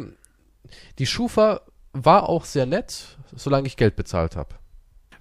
die 0.99 1.07
Schufa 1.07 1.61
war 1.93 2.28
auch 2.28 2.45
sehr 2.45 2.64
nett, 2.64 3.18
solange 3.35 3.66
ich 3.66 3.76
Geld 3.76 3.97
bezahlt 3.97 4.37
habe. 4.37 4.55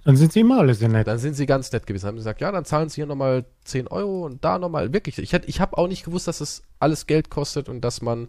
Dann 0.04 0.16
sind 0.16 0.32
sie 0.32 0.40
immer 0.40 0.58
alle 0.60 0.74
sehr 0.74 0.88
nett. 0.88 1.06
Dann 1.06 1.18
sind 1.18 1.34
sie 1.34 1.46
ganz 1.46 1.70
nett 1.72 1.86
gewesen. 1.86 2.06
Haben 2.06 2.16
gesagt, 2.16 2.40
ja, 2.40 2.50
dann 2.50 2.64
zahlen 2.64 2.88
sie 2.88 2.96
hier 2.96 3.06
nochmal 3.06 3.44
10 3.64 3.86
Euro 3.88 4.24
und 4.24 4.44
da 4.44 4.58
nochmal. 4.58 4.92
Wirklich, 4.92 5.18
ich, 5.18 5.32
hätt- 5.32 5.46
ich 5.48 5.60
habe 5.60 5.76
auch 5.76 5.88
nicht 5.88 6.04
gewusst, 6.04 6.26
dass 6.28 6.40
es 6.40 6.62
alles 6.78 7.06
Geld 7.06 7.28
kostet 7.30 7.68
und 7.68 7.82
dass 7.82 8.00
man 8.00 8.28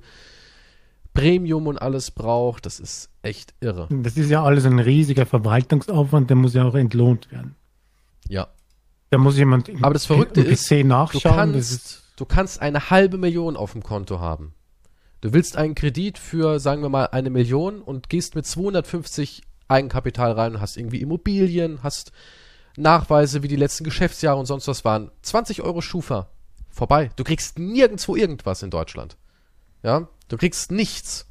Premium 1.13 1.67
und 1.67 1.81
alles 1.81 2.11
braucht. 2.11 2.65
Das 2.65 2.79
ist 2.79 3.09
echt 3.21 3.53
irre. 3.59 3.87
Das 3.89 4.17
ist 4.17 4.29
ja 4.29 4.43
alles 4.43 4.65
ein 4.65 4.79
riesiger 4.79 5.25
Verwaltungsaufwand, 5.25 6.29
der 6.29 6.37
muss 6.37 6.53
ja 6.53 6.65
auch 6.65 6.75
entlohnt 6.75 7.31
werden. 7.31 7.55
Ja. 8.27 8.47
Da 9.09 9.17
muss 9.17 9.37
jemand 9.37 9.67
im, 9.69 9.83
Aber 9.83 9.93
das 9.93 10.05
Verrückte 10.05 10.41
im 10.41 10.47
ist, 10.51 10.67
PC 10.69 10.81
Du 10.81 10.87
nachschauen. 10.87 11.53
das 11.53 11.71
ist, 11.71 11.79
kannst, 11.79 12.03
du 12.17 12.25
kannst 12.25 12.61
eine 12.61 12.89
halbe 12.89 13.17
Million 13.17 13.57
auf 13.57 13.73
dem 13.73 13.83
Konto 13.83 14.19
haben. 14.19 14.53
Du 15.19 15.33
willst 15.33 15.55
einen 15.57 15.75
Kredit 15.75 16.17
für, 16.17 16.59
sagen 16.59 16.81
wir 16.81 16.89
mal, 16.89 17.05
eine 17.07 17.29
Million 17.29 17.81
und 17.81 18.09
gehst 18.09 18.35
mit 18.35 18.45
250 18.45 19.43
Eigenkapital 19.71 20.33
rein 20.33 20.55
und 20.55 20.61
hast 20.61 20.77
irgendwie 20.77 21.01
Immobilien, 21.01 21.81
hast 21.83 22.11
Nachweise, 22.77 23.43
wie 23.43 23.47
die 23.47 23.55
letzten 23.55 23.83
Geschäftsjahre 23.83 24.39
und 24.39 24.45
sonst 24.45 24.67
was 24.67 24.85
waren. 24.85 25.11
20 25.21 25.61
Euro 25.61 25.81
Schufa. 25.81 26.29
Vorbei. 26.69 27.11
Du 27.15 27.23
kriegst 27.23 27.59
nirgendwo 27.59 28.15
irgendwas 28.15 28.63
in 28.63 28.69
Deutschland. 28.69 29.17
Ja? 29.83 30.07
Du 30.29 30.37
kriegst 30.37 30.71
nichts. 30.71 31.27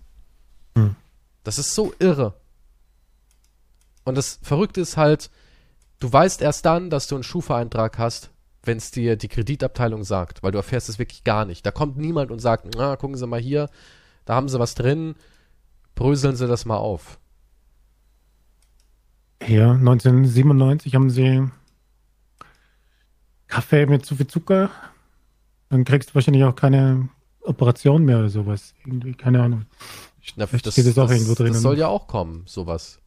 Hm. 0.76 0.97
Das 1.45 1.59
ist 1.59 1.74
so 1.74 1.95
irre. 1.99 2.34
Und 4.05 4.16
das 4.16 4.38
Verrückte 4.43 4.80
ist 4.80 4.97
halt, 4.97 5.30
du 5.99 6.12
weißt 6.12 6.43
erst 6.43 6.66
dann, 6.66 6.91
dass 6.91 7.07
du 7.07 7.14
einen 7.14 7.24
Schufa-Eintrag 7.24 7.99
hast, 7.99 8.30
wenn 8.62 8.76
es 8.76 8.91
dir 8.91 9.16
die 9.16 9.28
Kreditabteilung 9.28 10.05
sagt, 10.05 10.43
weil 10.43 10.53
du 10.53 10.59
erfährst 10.59 10.88
es 10.88 10.99
wirklich 10.99 11.24
gar 11.24 11.45
nicht. 11.45 11.64
Da 11.64 11.70
kommt 11.70 11.97
niemand 11.97 12.30
und 12.30 12.41
sagt, 12.41 12.66
na, 12.76 12.97
gucken 12.97 13.16
Sie 13.16 13.26
mal 13.26 13.41
hier, 13.41 13.70
da 14.26 14.34
haben 14.34 14.49
Sie 14.49 14.59
was 14.59 14.74
drin, 14.74 15.14
bröseln 15.95 16.36
Sie 16.36 16.47
das 16.47 16.66
mal 16.66 16.76
auf. 16.76 17.18
Ja, 19.47 19.72
1997 19.72 20.95
haben 20.95 21.11
sie 21.11 21.49
Kaffee 23.49 23.86
mit 23.86 24.07
zu 24.07 24.16
viel 24.16 24.26
Zucker. 24.26 24.70
Dann 25.68 25.84
kriegst 25.84 26.11
du 26.11 26.14
wahrscheinlich 26.14 26.45
auch 26.45 26.55
keine 26.55 27.09
Operation 27.43 28.05
mehr 28.05 28.18
oder 28.18 28.28
sowas. 28.28 28.74
Irgendwie, 28.84 29.14
keine 29.14 29.43
Ahnung. 29.43 29.66
Na, 30.36 30.47
das 30.47 30.99
auch 30.99 31.11
irgendwo 31.11 31.34
drin, 31.34 31.53
Das 31.53 31.62
soll 31.62 31.78
ja 31.78 31.88
auch 31.88 32.07
kommen, 32.07 32.43
sowas. 32.47 32.99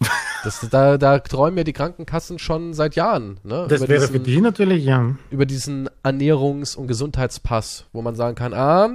Das, 0.42 0.66
da, 0.70 0.96
da 0.96 1.18
träumen 1.18 1.58
ja 1.58 1.64
die 1.64 1.74
Krankenkassen 1.74 2.38
schon 2.38 2.72
seit 2.72 2.96
Jahren. 2.96 3.38
Ne? 3.44 3.66
Das 3.68 3.80
über 3.80 3.88
wäre 3.90 4.00
diesen, 4.00 4.12
für 4.12 4.20
die 4.20 4.40
natürlich, 4.40 4.86
ja. 4.86 5.14
über 5.30 5.44
diesen 5.44 5.90
Ernährungs- 6.02 6.76
und 6.76 6.86
Gesundheitspass, 6.86 7.84
wo 7.92 8.00
man 8.00 8.14
sagen 8.14 8.36
kann, 8.36 8.54
ah, 8.54 8.88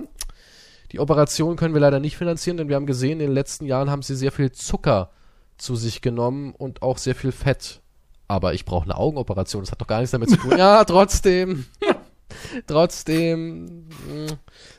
die 0.91 0.99
Operation 0.99 1.55
können 1.55 1.75
wir 1.75 1.81
leider 1.81 1.99
nicht 1.99 2.17
finanzieren, 2.17 2.57
denn 2.57 2.67
wir 2.67 2.75
haben 2.75 2.87
gesehen, 2.87 3.19
in 3.19 3.27
den 3.27 3.31
letzten 3.31 3.67
Jahren 3.67 3.91
haben 3.91 4.01
sie 4.01 4.15
sehr 4.15 4.31
viel 4.31 4.51
Zucker 4.53 5.11
zu 5.57 5.75
sich 5.75 6.01
genommen 6.01 6.53
und 6.53 6.81
auch 6.81 6.97
sehr 6.97 7.15
viel 7.15 7.31
Fett. 7.31 7.81
Aber 8.27 8.53
ich 8.53 8.65
brauche 8.65 8.85
eine 8.85 8.97
Augenoperation, 8.97 9.63
das 9.63 9.71
hat 9.71 9.81
doch 9.81 9.87
gar 9.87 9.99
nichts 9.99 10.11
damit 10.11 10.29
zu 10.29 10.37
tun. 10.37 10.57
ja, 10.57 10.83
trotzdem. 10.83 11.65
trotzdem. 12.67 13.87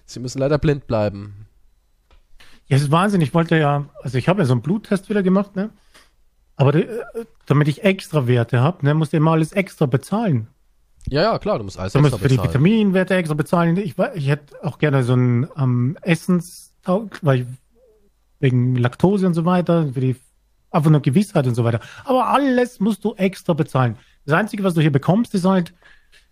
Sie 0.04 0.20
müssen 0.20 0.38
leider 0.38 0.58
blind 0.58 0.86
bleiben. 0.86 1.46
Ja, 2.66 2.76
das 2.76 2.82
ist 2.82 2.90
Wahnsinn. 2.90 3.20
Ich 3.20 3.34
wollte 3.34 3.56
ja, 3.56 3.86
also 4.02 4.18
ich 4.18 4.28
habe 4.28 4.40
ja 4.42 4.46
so 4.46 4.52
einen 4.52 4.62
Bluttest 4.62 5.08
wieder 5.08 5.22
gemacht, 5.22 5.54
ne? 5.54 5.70
Aber 6.56 6.74
äh, 6.74 6.86
damit 7.46 7.68
ich 7.68 7.84
extra 7.84 8.26
Werte 8.26 8.60
habe, 8.60 8.84
ne, 8.84 8.94
musste 8.94 9.16
ich 9.16 9.20
immer 9.20 9.32
alles 9.32 9.52
extra 9.52 9.86
bezahlen. 9.86 10.48
Ja, 11.08 11.22
ja, 11.22 11.38
klar, 11.38 11.58
du 11.58 11.64
musst 11.64 11.78
alles 11.78 11.92
Du 11.92 12.00
musst 12.00 12.14
extra 12.14 12.22
für 12.22 12.28
die 12.28 12.36
bezahlen. 12.36 12.50
Vitaminwerte 12.50 13.14
extra 13.14 13.34
bezahlen. 13.34 13.76
Ich, 13.76 13.94
ich 14.14 14.28
hätte 14.28 14.64
auch 14.64 14.78
gerne 14.78 15.04
so 15.04 15.14
ein 15.14 15.46
ähm, 15.56 15.96
Essens, 16.02 16.72
weil 17.22 17.40
ich, 17.40 17.46
wegen 18.40 18.74
Laktose 18.74 19.26
und 19.26 19.34
so 19.34 19.44
weiter, 19.44 19.92
für 19.92 20.00
die 20.00 20.16
einfach 20.70 20.90
nur 20.90 21.00
Gewissheit 21.00 21.46
und 21.46 21.54
so 21.54 21.64
weiter. 21.64 21.80
Aber 22.04 22.28
alles 22.28 22.80
musst 22.80 23.04
du 23.04 23.14
extra 23.14 23.52
bezahlen. 23.54 23.96
Das 24.24 24.34
Einzige, 24.34 24.64
was 24.64 24.74
du 24.74 24.80
hier 24.80 24.92
bekommst, 24.92 25.34
ist 25.34 25.44
halt, 25.44 25.72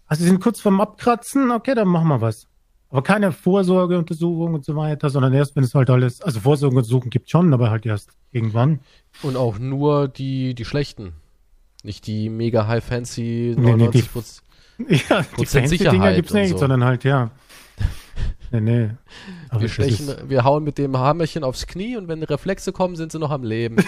also 0.07 0.23
sie 0.23 0.29
sind 0.31 0.41
kurz 0.41 0.61
vorm 0.61 0.81
Abkratzen, 0.81 1.51
okay, 1.51 1.75
dann 1.75 1.89
machen 1.89 2.09
wir 2.09 2.21
was. 2.21 2.47
Aber 2.91 3.03
keine 3.03 3.33
Vorsorgeuntersuchung 3.33 4.55
und 4.55 4.65
so 4.65 4.77
weiter, 4.77 5.11
sondern 5.11 5.33
erst, 5.33 5.57
wenn 5.57 5.65
es 5.65 5.75
halt 5.75 5.91
alles, 5.91 6.21
also 6.23 6.41
Vorsorgeuntersuchungen 6.41 7.11
gibt 7.11 7.29
schon, 7.31 7.53
aber 7.53 7.71
halt 7.71 7.87
erst 7.87 8.11
irgendwann. 8.31 8.81
Und 9.23 9.37
auch 9.37 9.59
nur 9.59 10.07
die, 10.09 10.55
die 10.55 10.65
schlechten. 10.65 11.13
Nicht 11.83 12.07
die 12.07 12.29
mega 12.31 12.67
high 12.67 12.85
fancy 12.85 13.55
Nee, 13.59 13.75
nee, 13.75 13.89
die- 13.89 14.03
99 14.03 14.13
Prozent. 14.13 14.43
Ja, 15.09 15.25
die 15.39 15.47
fancy 15.47 15.79
Dinger 15.79 15.91
Sicherheit 15.93 16.17
gibt's 16.17 16.33
und 16.33 16.41
nicht, 16.41 16.51
so. 16.51 16.59
sondern 16.59 16.85
halt, 16.85 17.05
ja. 17.05 17.31
Nee, 18.53 18.61
nee. 18.61 18.91
Aber 19.49 19.63
Wir 19.63 19.69
stechen, 19.69 20.15
wir 20.29 20.45
hauen 20.45 20.63
mit 20.63 20.79
dem 20.79 20.97
Hammerchen 20.97 21.43
aufs 21.43 21.67
Knie 21.67 21.97
und 21.97 22.07
wenn 22.07 22.23
Reflexe 22.23 22.71
kommen, 22.73 22.95
sind 22.95 23.11
sie 23.11 23.19
noch 23.19 23.31
am 23.31 23.43
Leben. 23.43 23.77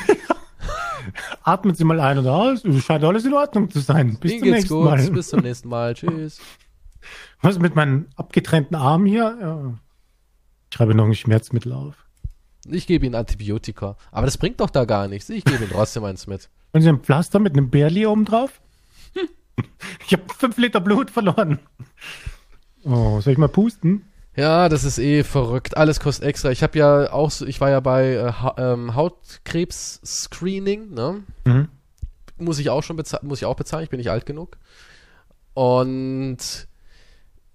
Atmen 1.43 1.75
Sie 1.75 1.85
mal 1.85 2.01
ein 2.01 2.19
und 2.19 2.27
aus. 2.27 2.63
Scheint 2.85 3.05
alles 3.05 3.25
in 3.25 3.35
Ordnung 3.35 3.71
zu 3.71 3.81
sein. 3.81 4.19
Bis 4.21 4.33
Ihnen 4.33 4.41
zum 4.41 4.51
nächsten 4.51 4.75
gut. 4.75 4.85
Mal. 4.85 5.11
Bis 5.11 5.29
zum 5.29 5.41
nächsten 5.41 5.69
Mal. 5.69 5.95
Tschüss. 5.95 6.41
Was 7.41 7.59
mit 7.59 7.75
meinem 7.75 8.07
abgetrennten 8.17 8.77
Arm 8.77 9.07
hier? 9.07 9.37
Ja. 9.41 9.75
Ich 10.71 10.77
schreibe 10.77 10.95
noch 10.95 11.07
ein 11.07 11.15
Schmerzmittel 11.15 11.73
auf. 11.73 11.95
Ich 12.69 12.87
gebe 12.87 13.07
Ihnen 13.07 13.15
Antibiotika. 13.15 13.97
Aber 14.11 14.27
das 14.27 14.39
bringt 14.39 14.61
doch 14.61 14.71
da 14.71 14.85
gar 14.85 15.09
nichts. 15.09 15.29
Ich 15.29 15.45
gebe 15.45 15.63
Ihnen 15.63 15.71
trotzdem 15.71 16.05
eins 16.05 16.27
mit. 16.27 16.51
Wollen 16.73 16.83
Sie 16.83 16.89
ein 16.89 17.01
Pflaster 17.01 17.39
mit 17.39 17.53
einem 17.53 17.71
Bärli 17.71 18.07
oben 18.07 18.25
drauf? 18.25 18.61
ich 20.07 20.13
habe 20.13 20.25
fünf 20.37 20.57
Liter 20.59 20.81
Blut 20.81 21.11
verloren. 21.11 21.61
Oh, 22.85 23.21
soll 23.21 23.33
ich 23.33 23.39
mal 23.39 23.49
pusten? 23.49 24.05
Ja, 24.37 24.69
das 24.69 24.85
ist 24.85 24.99
eh 24.99 25.25
verrückt. 25.25 25.77
Alles 25.77 25.99
kostet 25.99 26.27
extra. 26.27 26.51
Ich 26.51 26.63
habe 26.63 26.79
ja 26.79 27.13
auch 27.13 27.31
so, 27.31 27.47
ich 27.47 27.61
war 27.61 27.71
ja 27.71 27.81
bei 27.81 28.13
äh, 28.13 28.33
ha 28.33 28.55
ähm, 28.59 28.95
Hautkrebs-Screening, 28.95 30.93
ne? 30.93 31.23
Mhm. 31.45 31.69
muss 32.39 32.59
ich 32.59 32.69
auch 32.69 32.83
schon 32.83 32.97
bezahlen, 32.97 33.27
muss 33.27 33.39
ich 33.39 33.47
auch 33.47 33.57
bezahlen, 33.57 33.85
ich 33.85 33.91
bin 33.91 33.99
nicht 33.99 34.11
alt 34.11 34.27
genug. 34.27 34.59
Und 35.55 36.69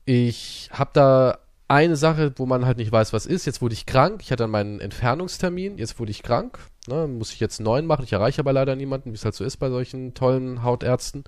ich 0.06 0.70
habe 0.74 0.90
da 0.94 1.38
eine 1.68 1.96
Sache, 1.96 2.34
wo 2.36 2.48
man 2.48 2.66
halt 2.66 2.78
nicht 2.78 2.92
weiß, 2.92 3.14
was 3.14 3.28
ist. 3.28 3.46
Jetzt 3.46 3.62
wurde 3.62 3.74
ich 3.74 3.86
krank, 3.86 4.22
ich 4.24 4.32
hatte 4.32 4.44
dann 4.44 4.52
meinen 4.52 4.80
Entfernungstermin, 4.80 5.78
jetzt 5.78 6.00
wurde 6.00 6.12
ich 6.12 6.24
krank, 6.24 6.60
ne, 6.88 7.08
muss 7.08 7.32
ich 7.32 7.40
jetzt 7.40 7.62
neuen 7.62 7.86
machen, 7.86 8.04
ich 8.04 8.14
erreiche 8.14 8.42
aber 8.42 8.54
leider 8.54 8.76
niemanden, 8.76 9.12
wie 9.12 9.16
es 9.16 9.24
halt 9.24 9.36
so 9.36 9.44
ist 9.46 9.58
bei 9.58 9.70
solchen 9.70 10.16
tollen 10.16 10.64
Hautärzten. 10.64 11.24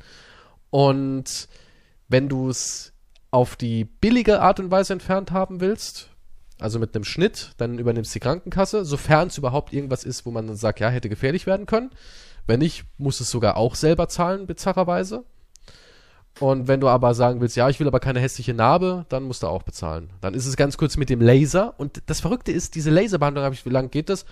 Und 0.72 1.48
wenn 2.08 2.28
du 2.28 2.50
es 2.50 2.93
auf 3.34 3.56
die 3.56 3.86
billige 3.86 4.42
Art 4.42 4.60
und 4.60 4.70
Weise 4.70 4.94
entfernt 4.94 5.32
haben 5.32 5.60
willst, 5.60 6.10
also 6.60 6.78
mit 6.78 6.94
einem 6.94 7.04
Schnitt, 7.04 7.54
dann 7.58 7.80
übernimmst 7.80 8.14
du 8.14 8.20
die 8.20 8.24
Krankenkasse, 8.24 8.86
sofern 8.86 9.30
es 9.30 9.40
überhaupt 9.40 9.74
irgendwas 9.74 10.04
ist, 10.04 10.28
wo 10.28 10.32
man 10.32 10.46
dann 10.46 10.56
sagt, 10.56 10.80
ja, 10.80 10.90
hätte 10.90 11.10
gefährlich 11.10 11.48
werden 11.48 11.66
können. 11.66 11.90
Wenn 12.46 12.60
nicht, 12.60 12.86
musst 13.00 13.20
du 13.20 13.24
es 13.24 13.32
sogar 13.32 13.58
auch 13.58 13.74
selber 13.74 14.08
zahlen, 14.08 14.46
bizarrerweise. 14.46 15.26
Und 16.40 16.68
wenn 16.68 16.80
du 16.80 16.88
aber 16.88 17.16
sagen 17.16 17.42
willst, 17.42 17.56
ja, 17.56 17.70
ich 17.70 17.80
will 17.80 17.88
aber 17.88 18.00
keine 18.00 18.20
hässliche 18.20 18.54
Narbe, 18.54 19.08
dann 19.10 19.24
musst 19.24 19.42
du 19.42 19.48
auch 19.48 19.64
bezahlen. 19.64 20.12
Dann 20.22 20.36
ist 20.36 20.46
es 20.46 20.56
ganz 20.56 20.78
kurz 20.78 20.96
mit 20.98 21.10
dem 21.10 21.22
Laser. 21.22 21.74
Und 21.78 22.04
das 22.06 22.22
Verrückte 22.22 22.52
ist, 22.52 22.76
diese 22.76 22.92
Laserbehandlung, 22.92 23.46
habe 23.46 23.56
ich, 23.56 23.66
wie 23.66 23.70
lange 23.70 23.90
geht 23.90 24.10
das? 24.10 24.26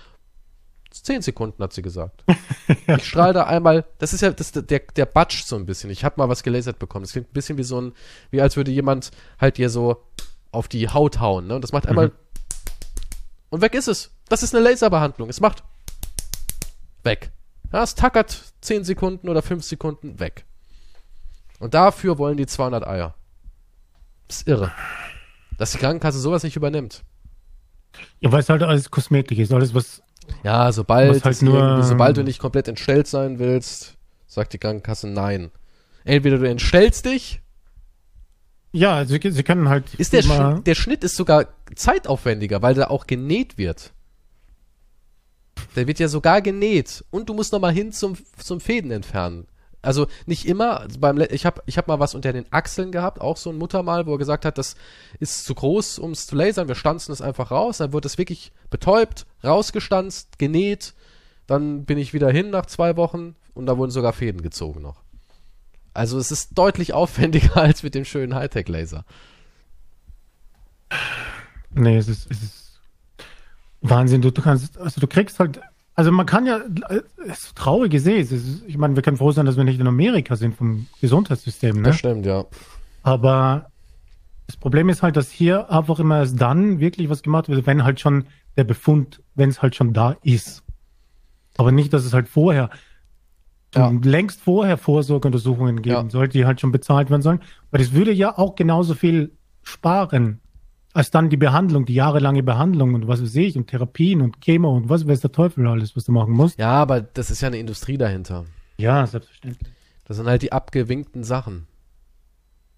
Zehn 0.92 1.22
Sekunden, 1.22 1.62
hat 1.64 1.74
sie 1.74 1.82
gesagt. 1.82 2.24
Ich 2.88 3.06
strahle 3.06 3.34
da 3.34 3.44
einmal, 3.44 3.86
das 3.98 4.14
ist 4.14 4.22
ja 4.22 4.32
das, 4.32 4.52
der, 4.52 4.80
der 4.80 5.06
Batsch 5.06 5.44
so 5.44 5.56
ein 5.56 5.66
bisschen. 5.66 5.89
Ich 5.89 6.04
habe 6.04 6.16
mal 6.18 6.30
was 6.30 6.44
gelasert 6.44 6.80
bekommen. 6.80 7.04
Das 7.04 7.12
klingt 7.12 7.30
ein 7.30 7.34
bisschen 7.34 7.58
wie 7.58 7.64
so 7.64 7.80
ein, 7.80 7.94
wie 8.30 8.42
als 8.42 8.56
würde 8.56 8.72
jemand 8.72 9.12
halt 9.39 9.58
dir 9.58 9.70
so 9.70 10.04
auf 10.52 10.68
die 10.68 10.89
Haut 10.89 11.20
hauen. 11.20 11.48
Ne? 11.48 11.56
Und 11.56 11.64
das 11.64 11.72
macht 11.72 11.88
einmal 11.88 12.12
und 13.52 13.62
weg 13.62 13.76
ist 13.76 13.88
es. 13.88 14.12
Das 14.30 14.44
ist 14.44 14.56
eine 14.56 14.64
Laserbehandlung. 14.64 15.30
Es 15.30 15.42
macht 15.42 15.64
weg. 17.04 17.32
Ja, 17.72 17.84
es 17.84 17.96
tackert 17.96 18.54
10 18.62 18.86
Sekunden 18.86 19.30
oder 19.30 19.42
5 19.42 19.64
Sekunden 19.64 20.20
weg. 20.20 20.46
Und 21.60 21.74
dafür 21.74 22.18
wollen 22.18 22.38
die 22.38 22.48
200 22.48 22.88
Eier. 22.88 23.14
Das 24.28 24.38
ist 24.38 24.48
irre. 24.48 24.72
Dass 25.58 25.74
die 25.74 25.78
Krankenkasse 25.78 26.18
sowas 26.18 26.44
nicht 26.44 26.56
übernimmt. 26.56 27.04
Ja, 28.22 28.32
weil 28.32 28.39
es 28.39 28.50
halt 28.50 28.64
alles 28.64 28.89
Kosmetik 28.89 29.38
ist. 29.38 29.52
Alles, 29.52 29.76
was. 29.76 30.02
Ja, 30.44 30.72
sobald, 30.72 31.24
halt 31.24 31.42
nur- 31.42 31.84
sobald 31.84 32.18
du 32.18 32.24
nicht 32.24 32.40
komplett 32.40 32.68
entstellt 32.68 33.08
sein 33.08 33.40
willst, 33.40 33.96
sagt 34.28 34.54
die 34.54 34.58
Krankenkasse 34.58 35.08
nein. 35.08 35.52
Entweder 36.04 36.38
du 36.38 36.50
entstellst 36.50 37.06
dich, 37.06 37.42
Ja, 38.72 39.04
sie, 39.06 39.20
sie 39.22 39.44
können 39.44 39.70
halt. 39.70 39.94
ist 39.96 40.14
der, 40.14 40.22
Schnitt, 40.24 40.66
der 40.68 40.76
Schnitt 40.76 41.04
ist 41.04 41.16
sogar 41.16 41.48
zeitaufwendiger, 41.76 42.62
weil 42.62 42.74
der 42.74 42.90
auch 42.92 43.06
genäht 43.08 43.58
wird. 43.58 43.92
Der 45.76 45.88
wird 45.88 46.00
ja 46.00 46.08
sogar 46.08 46.42
genäht 46.42 47.04
und 47.12 47.30
du 47.30 47.34
musst 47.34 47.52
noch 47.54 47.60
mal 47.60 47.72
hin 47.74 47.92
zum, 47.92 48.18
zum 48.38 48.60
Fäden 48.60 48.92
entfernen. 48.92 49.46
Also 49.82 50.08
nicht 50.28 50.48
immer, 50.48 50.88
beim, 51.00 51.20
ich 51.32 51.46
habe 51.46 51.64
ich 51.66 51.78
hab 51.78 51.88
mal 51.88 52.00
was 52.00 52.14
unter 52.14 52.34
den 52.34 52.46
Achseln 52.52 52.92
gehabt, 52.92 53.20
auch 53.20 53.38
so 53.38 53.50
ein 53.50 53.58
Muttermal, 53.58 54.06
wo 54.06 54.14
er 54.14 54.18
gesagt 54.20 54.46
hat, 54.46 54.58
das 54.58 54.76
ist 55.20 55.44
zu 55.46 55.56
groß, 55.56 55.98
um 55.98 56.12
es 56.12 56.28
zu 56.28 56.36
lasern, 56.36 56.68
wir 56.68 56.76
stanzen 56.76 57.12
es 57.12 57.22
einfach 57.22 57.50
raus, 57.50 57.78
dann 57.78 57.92
wird 57.92 58.06
es 58.06 58.20
wirklich 58.20 58.52
betäubt, 58.70 59.26
rausgestanzt, 59.44 60.38
genäht, 60.38 60.94
dann 61.48 61.86
bin 61.86 61.98
ich 61.98 62.14
wieder 62.14 62.30
hin 62.30 62.52
nach 62.52 62.68
zwei 62.68 62.96
Wochen 62.96 63.36
und 63.56 63.66
da 63.66 63.78
wurden 63.78 63.92
sogar 63.92 64.14
Fäden 64.14 64.44
gezogen 64.44 64.82
noch. 64.82 65.02
Also 65.94 66.20
es 66.20 66.32
ist 66.32 66.58
deutlich 66.58 66.94
aufwendiger 66.94 67.58
als 67.62 67.82
mit 67.82 67.96
dem 67.96 68.06
schönen 68.06 68.36
Hightech-Laser. 68.36 69.04
Nee, 71.74 71.98
es 71.98 72.08
ist, 72.08 72.30
es 72.30 72.44
ist 72.44 72.80
Wahnsinn. 73.82 74.22
Du, 74.22 74.32
du 74.32 74.42
kannst, 74.42 74.78
also 74.78 75.02
du 75.02 75.08
kriegst 75.08 75.40
halt 75.40 75.60
Also 76.02 76.12
man 76.12 76.26
kann 76.26 76.47
ja, 76.47 76.58
äh, 76.89 77.02
es 77.28 77.43
ist 77.43 77.56
traurig 77.56 77.91
gesehen. 77.91 78.64
Ich 78.66 78.76
meine, 78.76 78.95
wir 78.95 79.04
können 79.04 79.18
froh 79.18 79.30
sein, 79.34 79.45
dass 79.45 79.56
wir 79.56 79.64
nicht 79.64 79.80
in 79.80 79.86
Amerika 79.86 80.36
sind 80.36 80.56
vom 80.56 80.88
Gesundheitssystem. 80.99 81.76
Ne? 81.76 81.89
Das 81.89 81.97
stimmt, 81.97 82.26
ja. 82.26 82.43
Aber 83.04 83.68
das 84.47 84.58
Problem 84.58 84.89
ist 84.89 85.04
halt, 85.04 85.16
dass 85.16 85.30
hier 85.30 85.70
einfach 85.72 85.99
immer 85.99 86.18
erst 86.18 86.41
dann 86.41 86.80
wirklich 86.80 87.08
was 87.08 87.22
gemacht 87.22 87.49
wird, 87.49 87.68
wenn 87.68 87.84
halt 87.84 87.99
schon 87.99 88.26
der 88.58 88.64
Befund, 88.64 89.22
wenn 89.36 89.49
es 89.49 89.62
halt 89.62 89.76
schon 89.76 89.93
da 89.93 90.16
ist. 90.24 90.64
Aber 91.60 91.72
nicht, 91.72 91.93
dass 91.93 92.04
es 92.04 92.14
halt 92.16 92.28
vorher, 92.28 92.72
Ja. 93.76 93.91
längst 94.04 94.41
vorher 94.41 94.78
Vorsorgeuntersuchungen 94.80 95.84
geben 95.84 95.95
Ja. 96.06 96.10
sollte, 96.10 96.36
die 96.39 96.45
halt 96.47 96.60
schon 96.62 96.72
bezahlt 96.72 97.12
werden 97.12 97.22
sollen. 97.22 97.41
Weil 97.70 97.80
das 97.82 97.93
würde 97.93 98.12
ja 98.12 98.36
auch 98.39 98.56
genauso 98.56 98.95
viel 98.95 99.34
sparen, 99.62 100.39
als 100.94 101.12
dann 101.12 101.30
die 101.30 101.38
Behandlung, 101.38 101.86
die 101.86 101.94
jahrelange 101.94 102.44
Behandlung 102.44 102.94
und 102.94 103.08
was 103.08 103.22
weiß 103.22 103.36
ich 103.36 103.56
und 103.58 103.68
Therapien 103.68 104.22
und 104.22 104.42
Chemo 104.42 104.76
und 104.76 104.89
was 104.89 105.08
weiß 105.08 105.22
der 105.22 105.32
Teufel 105.32 105.68
alles, 105.68 105.96
was 105.96 106.06
du 106.06 106.12
machen 106.12 106.34
musst. 106.34 106.60
Ja, 106.60 106.72
aber 106.72 107.02
das 107.02 107.32
ist 107.32 107.42
ja 107.42 107.48
eine 107.48 107.58
Industrie 107.58 107.98
dahinter. 107.98 108.46
Ja, 108.78 109.06
selbstverständlich. 109.08 109.72
Das 110.06 110.18
sind 110.18 110.28
halt 110.28 110.42
die 110.42 110.52
abgewinkten 110.52 111.24
Sachen. 111.24 111.68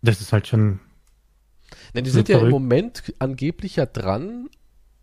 Das 0.02 0.22
ist 0.22 0.34
halt 0.34 0.48
schon, 0.48 0.80
Ne, 1.94 2.04
die 2.04 2.10
sind 2.10 2.30
ja 2.30 2.36
im 2.36 2.40
verrückt. 2.42 2.52
Moment 2.52 3.14
angeblich 3.20 3.78
ja 3.78 3.86
dran, 3.86 4.50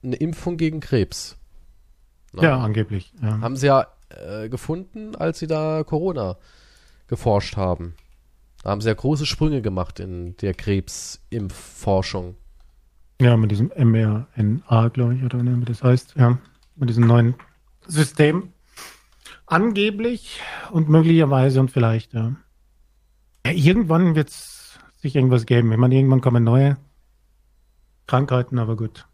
eine 0.02 0.16
Impfung 0.16 0.56
gegen 0.56 0.80
Krebs. 0.80 1.36
Ne? 2.32 2.42
ja, 2.42 2.58
angeblich. 2.58 3.12
Ja. 3.22 3.40
Haben 3.40 3.56
sie 3.56 3.66
ja 3.66 3.86
äh, 4.10 4.48
gefunden, 4.48 5.16
als 5.16 5.38
sie 5.38 5.46
da 5.46 5.82
Corona 5.84 6.36
geforscht 7.08 7.56
haben. 7.56 7.94
Da 8.62 8.70
haben 8.70 8.80
sie 8.80 8.88
ja 8.88 8.94
große 8.94 9.26
Sprünge 9.26 9.62
gemacht 9.62 10.00
in 10.00 10.36
der 10.38 10.54
Krebsimpfforschung. 10.54 12.36
Ja, 13.20 13.36
mit 13.36 13.50
diesem 13.50 13.70
mRNA, 13.76 14.88
glaube 14.88 15.14
ich, 15.14 15.22
oder 15.22 15.44
wie 15.44 15.64
das 15.66 15.82
heißt. 15.82 16.14
Ja, 16.16 16.38
mit 16.76 16.88
diesem 16.88 17.06
neuen 17.06 17.34
System. 17.86 18.54
Angeblich 19.44 20.40
und 20.70 20.88
möglicherweise 20.88 21.60
und 21.60 21.70
vielleicht, 21.70 22.14
ja. 22.14 22.34
ja 23.44 23.52
irgendwann 23.52 24.14
wird 24.14 24.30
es 24.30 24.78
sich 24.96 25.16
irgendwas 25.16 25.44
geben. 25.44 25.70
Ich 25.70 25.78
meine, 25.78 25.94
irgendwann 25.94 26.22
kommen 26.22 26.44
neue 26.44 26.78
Krankheiten, 28.06 28.58
aber 28.58 28.76
gut. 28.76 29.06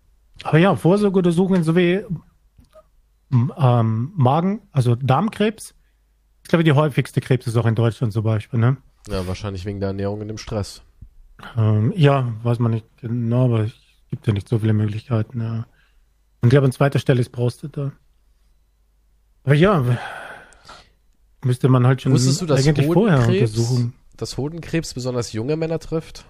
Aber 0.44 0.58
ja, 0.58 0.76
Vorsorgeuntersuchungen 0.76 1.64
sowie 1.64 2.04
ähm, 3.32 4.12
Magen, 4.14 4.62
also 4.70 4.94
Darmkrebs, 4.94 5.74
ist, 6.42 6.48
glaube 6.48 6.62
ich, 6.62 6.66
die 6.66 6.72
häufigste 6.72 7.20
Krebs 7.20 7.48
ist 7.48 7.56
auch 7.56 7.66
in 7.66 7.74
Deutschland 7.74 8.12
zum 8.12 8.22
Beispiel, 8.22 8.60
ne? 8.60 8.76
Ja, 9.08 9.26
wahrscheinlich 9.26 9.64
wegen 9.64 9.80
der 9.80 9.88
Ernährung 9.88 10.20
und 10.20 10.28
dem 10.28 10.38
Stress. 10.38 10.82
Ähm, 11.56 11.92
ja, 11.96 12.32
weiß 12.44 12.60
man 12.60 12.70
nicht 12.72 12.86
genau, 12.98 13.46
aber 13.46 13.60
es 13.60 13.85
gibt 14.16 14.26
ja 14.26 14.32
nicht 14.32 14.48
so 14.48 14.58
viele 14.58 14.72
Möglichkeiten. 14.72 15.40
Ja. 15.40 15.66
Und 16.40 16.48
ich 16.48 16.50
glaube, 16.50 16.66
an 16.66 16.72
zweiter 16.72 16.98
Stelle 16.98 17.20
ist 17.20 17.30
Prostata. 17.30 17.92
Aber 19.44 19.54
ja, 19.54 19.84
müsste 21.44 21.68
man 21.68 21.86
halt 21.86 22.02
schon 22.02 22.12
Wusstest 22.12 22.40
du, 22.42 22.46
dass 22.46 22.66
eigentlich 22.66 22.86
vorher 22.86 23.18
Hodenkrebs, 23.26 23.50
untersuchen. 23.56 23.94
dass 24.16 24.36
Hodenkrebs 24.36 24.94
besonders 24.94 25.32
junge 25.32 25.56
Männer 25.56 25.78
trifft? 25.78 26.24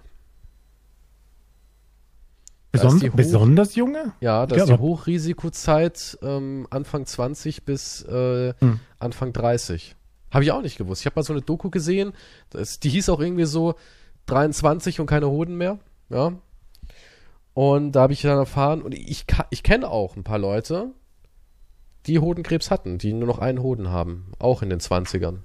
Da 2.73 2.83
Beson 2.83 3.01
hoch- 3.01 3.15
besonders 3.17 3.75
junge? 3.75 4.13
Ja, 4.21 4.47
das 4.47 4.59
ist 4.63 4.69
die 4.69 4.79
Hochrisikozeit 4.79 6.19
ähm, 6.23 6.67
Anfang 6.71 7.07
20 7.07 7.65
bis 7.65 8.03
äh, 8.03 8.53
Hm. 8.59 8.81
Anfang 8.99 9.33
30. 9.33 9.97
Habe 10.31 10.45
ich 10.45 10.51
auch 10.53 10.61
nicht 10.61 10.77
gewusst. 10.77 11.01
Ich 11.03 11.07
habe 11.07 11.17
mal 11.17 11.23
so 11.23 11.33
eine 11.33 11.41
Doku 11.43 11.71
gesehen, 11.71 12.13
das, 12.51 12.81
die 12.81 12.91
hieß 12.91 13.09
auch 13.09 13.21
irgendwie 13.21 13.45
so 13.47 13.77
23 14.27 15.01
und 15.01 15.07
keine 15.07 15.29
Hoden 15.31 15.57
mehr. 15.57 15.79
Ja. 16.11 16.33
Und 17.57 17.93
da 17.93 18.03
habe 18.03 18.13
ich 18.13 18.21
dann 18.21 18.37
erfahren, 18.37 18.83
und 18.83 18.93
ich, 18.93 19.25
ich 19.49 19.63
kenne 19.63 19.89
auch 19.89 20.15
ein 20.15 20.25
paar 20.25 20.39
Leute, 20.39 20.91
die 22.05 22.19
Hodenkrebs 22.19 22.71
hatten, 22.71 22.99
die 22.99 23.15
nur 23.15 23.27
noch 23.27 23.39
einen 23.39 23.63
Hoden 23.63 23.89
haben. 23.89 24.31
Auch 24.39 24.61
in 24.61 24.69
den 24.69 24.79
20ern. 24.79 25.39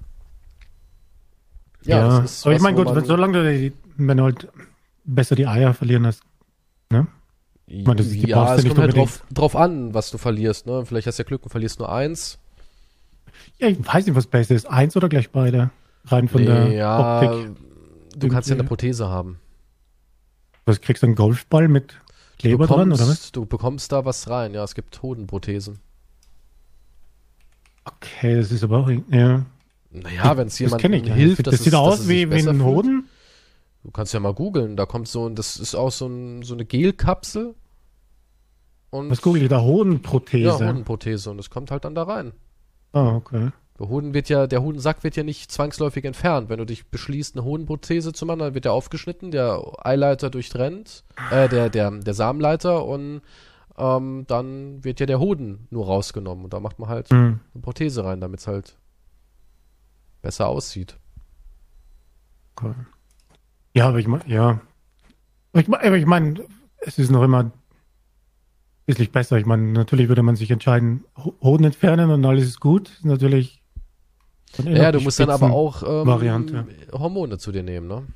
Ja, 1.84 2.20
das 2.20 2.32
ist 2.32 2.46
aber 2.46 2.54
ich 2.54 2.60
meine, 2.60 2.76
gut, 2.76 3.06
solange 3.06 3.42
du 3.42 3.50
die, 3.58 3.72
wenn 3.96 4.18
du 4.18 4.24
halt 4.24 4.46
besser 5.04 5.36
die 5.36 5.46
Eier 5.46 5.72
verlieren 5.72 6.06
hast. 6.06 6.22
Ne? 6.90 7.06
meine, 7.66 7.96
das- 7.96 8.10
die 8.10 8.20
ja, 8.28 8.56
es 8.56 8.66
kommt 8.66 8.78
halt 8.78 8.94
drauf, 8.94 9.24
drauf 9.32 9.56
an, 9.56 9.94
was 9.94 10.10
du 10.10 10.18
verlierst. 10.18 10.66
Ne? 10.66 10.84
Vielleicht 10.84 11.06
hast 11.06 11.18
du 11.18 11.22
ja 11.22 11.26
Glück 11.26 11.44
und 11.44 11.48
verlierst 11.48 11.78
nur 11.78 11.90
eins. 11.90 12.38
Ja, 13.58 13.68
ich 13.68 13.78
weiß 13.86 14.04
nicht, 14.04 14.14
was 14.14 14.26
besser 14.26 14.54
ist. 14.54 14.66
Eins 14.66 14.94
oder 14.98 15.08
gleich 15.08 15.30
beide? 15.30 15.70
Rein 16.04 16.28
von 16.28 16.42
Nee, 16.42 16.46
der 16.46 16.72
ja, 16.72 17.22
Optik. 17.22 17.56
du 18.18 18.28
kannst 18.28 18.50
ja 18.50 18.54
eine. 18.56 18.64
Prothese 18.64 19.08
haben. 19.08 19.38
Was 20.64 20.80
kriegst 20.80 21.02
du 21.02 21.06
einen 21.06 21.16
Golfball 21.16 21.68
mit 21.68 22.00
Kleber 22.38 22.66
du 22.66 22.74
dran, 22.74 22.88
bekommst, 22.90 23.02
oder 23.02 23.10
was? 23.10 23.32
Du 23.32 23.46
bekommst 23.46 23.92
da 23.92 24.04
was 24.04 24.28
rein. 24.30 24.54
Ja, 24.54 24.64
es 24.64 24.74
gibt 24.74 25.02
Hodenprothesen. 25.02 25.78
Okay, 27.84 28.36
das 28.36 28.52
ist 28.52 28.62
aber 28.62 28.78
auch, 28.80 28.90
ja. 29.10 29.44
Naja, 29.90 30.36
wenn 30.36 30.46
es 30.46 30.54
Das 30.54 30.58
jemandem 30.60 30.92
ich. 30.92 31.06
ja. 31.06 31.14
hilft, 31.14 31.46
das 31.46 31.52
dass 31.56 31.64
sieht 31.64 31.72
es, 31.72 31.78
aus 31.78 32.08
wie, 32.08 32.30
wie 32.30 32.34
ein 32.36 32.44
fühlt. 32.44 32.62
Hoden. 32.62 33.08
Du 33.82 33.90
kannst 33.90 34.14
ja 34.14 34.20
mal 34.20 34.32
googeln. 34.34 34.76
Da 34.76 34.86
kommt 34.86 35.08
so 35.08 35.28
ein, 35.28 35.34
das 35.34 35.56
ist 35.56 35.74
auch 35.74 35.90
so, 35.90 36.06
ein, 36.06 36.42
so 36.42 36.54
eine 36.54 36.64
Gelkapsel. 36.64 37.54
Und 38.90 39.10
Was 39.10 39.20
google 39.22 39.42
ich 39.42 39.48
da? 39.48 39.56
Ja, 39.56 39.62
Hodenprothese. 39.64 40.66
Hodenprothese. 40.68 41.30
Und 41.30 41.38
das 41.38 41.50
kommt 41.50 41.70
halt 41.70 41.84
dann 41.84 41.94
da 41.94 42.04
rein. 42.04 42.32
Ah, 42.92 43.16
okay. 43.16 43.50
Der 43.82 43.88
Hoden 43.88 44.14
wird 44.14 44.28
ja, 44.28 44.46
der 44.46 44.62
Hodensack 44.62 45.02
wird 45.02 45.16
ja 45.16 45.24
nicht 45.24 45.50
zwangsläufig 45.50 46.04
entfernt. 46.04 46.48
Wenn 46.48 46.58
du 46.58 46.64
dich 46.64 46.86
beschließt, 46.86 47.34
eine 47.34 47.44
Hodenprothese 47.44 48.12
zu 48.12 48.24
machen, 48.26 48.38
dann 48.38 48.54
wird 48.54 48.64
der 48.64 48.72
aufgeschnitten, 48.72 49.32
der 49.32 49.60
Eileiter 49.84 50.30
durchtrennt, 50.30 51.02
äh, 51.32 51.48
der, 51.48 51.68
der, 51.68 51.90
der 51.90 52.14
Samenleiter 52.14 52.84
und 52.86 53.22
ähm, 53.76 54.24
dann 54.28 54.84
wird 54.84 55.00
ja 55.00 55.06
der 55.06 55.18
Hoden 55.18 55.66
nur 55.70 55.86
rausgenommen. 55.86 56.44
Und 56.44 56.52
da 56.52 56.60
macht 56.60 56.78
man 56.78 56.88
halt 56.90 57.10
Hm. 57.10 57.40
eine 57.54 57.60
Prothese 57.62 58.04
rein, 58.04 58.20
damit 58.20 58.38
es 58.38 58.46
halt 58.46 58.76
besser 60.22 60.46
aussieht. 60.46 60.96
okay. 62.54 62.74
Ja, 63.74 63.88
aber 63.88 63.98
ich 63.98 64.06
meine, 64.06 64.28
ja. 64.28 64.60
Aber 65.52 65.60
ich, 65.60 65.68
aber 65.68 65.96
ich 65.96 66.06
meine, 66.06 66.44
es 66.82 67.00
ist 67.00 67.10
noch 67.10 67.24
immer 67.24 67.50
wesentlich 68.86 69.10
besser. 69.10 69.38
Ich 69.38 69.46
meine, 69.46 69.72
natürlich 69.72 70.06
würde 70.06 70.22
man 70.22 70.36
sich 70.36 70.52
entscheiden, 70.52 71.04
Ho- 71.16 71.34
Hoden 71.42 71.64
entfernen 71.64 72.10
und 72.10 72.24
alles 72.24 72.44
ist 72.44 72.60
gut. 72.60 73.00
Natürlich. 73.02 73.61
Ja, 74.64 74.92
du 74.92 75.00
musst 75.00 75.18
dann 75.20 75.30
aber 75.30 75.50
auch 75.50 75.82
ähm, 75.82 76.06
Variante. 76.06 76.66
Hormone 76.92 77.38
zu 77.38 77.52
dir 77.52 77.62
nehmen, 77.62 77.86
ne? 77.88 78.06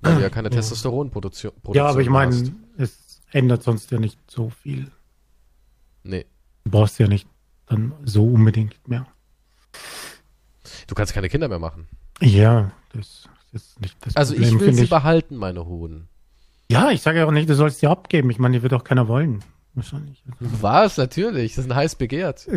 Weil 0.00 0.16
du 0.16 0.22
ja 0.22 0.30
keine 0.30 0.48
Ja. 0.48 0.56
Testosteronproduktion 0.56 1.52
Ja, 1.72 1.86
aber 1.86 2.00
ich 2.00 2.08
meine, 2.08 2.32
hast. 2.34 2.52
es 2.78 3.20
ändert 3.32 3.62
sonst 3.62 3.90
ja 3.90 3.98
nicht 3.98 4.18
so 4.30 4.50
viel. 4.50 4.90
Nee. 6.02 6.24
Du 6.64 6.70
brauchst 6.70 6.98
ja 6.98 7.06
nicht 7.06 7.28
dann 7.66 7.92
so 8.04 8.24
unbedingt 8.24 8.76
mehr. 8.88 9.06
Du 10.86 10.94
kannst 10.94 11.12
keine 11.12 11.28
Kinder 11.28 11.48
mehr 11.48 11.58
machen. 11.58 11.86
Ja, 12.20 12.72
das 12.92 13.28
ist 13.52 13.80
nicht 13.80 13.96
das 14.04 14.16
Also 14.16 14.34
Problem, 14.34 14.54
ich 14.56 14.60
will 14.60 14.74
sie 14.74 14.84
ich. 14.84 14.90
behalten, 14.90 15.36
meine 15.36 15.66
Hoden. 15.66 16.08
Ja, 16.70 16.90
ich 16.90 17.02
sage 17.02 17.18
ja 17.18 17.26
auch 17.26 17.30
nicht, 17.30 17.48
du 17.48 17.54
sollst 17.54 17.80
sie 17.80 17.86
abgeben. 17.86 18.30
Ich 18.30 18.38
meine, 18.38 18.56
die 18.56 18.62
wird 18.62 18.72
auch 18.74 18.84
keiner 18.84 19.06
wollen. 19.08 19.44
Wahrscheinlich. 19.74 20.22
Was? 20.40 20.96
Natürlich. 20.96 21.54
Das 21.54 21.64
ist 21.64 21.70
ein 21.70 21.76
heiß 21.76 21.94
begehrt. 21.96 22.48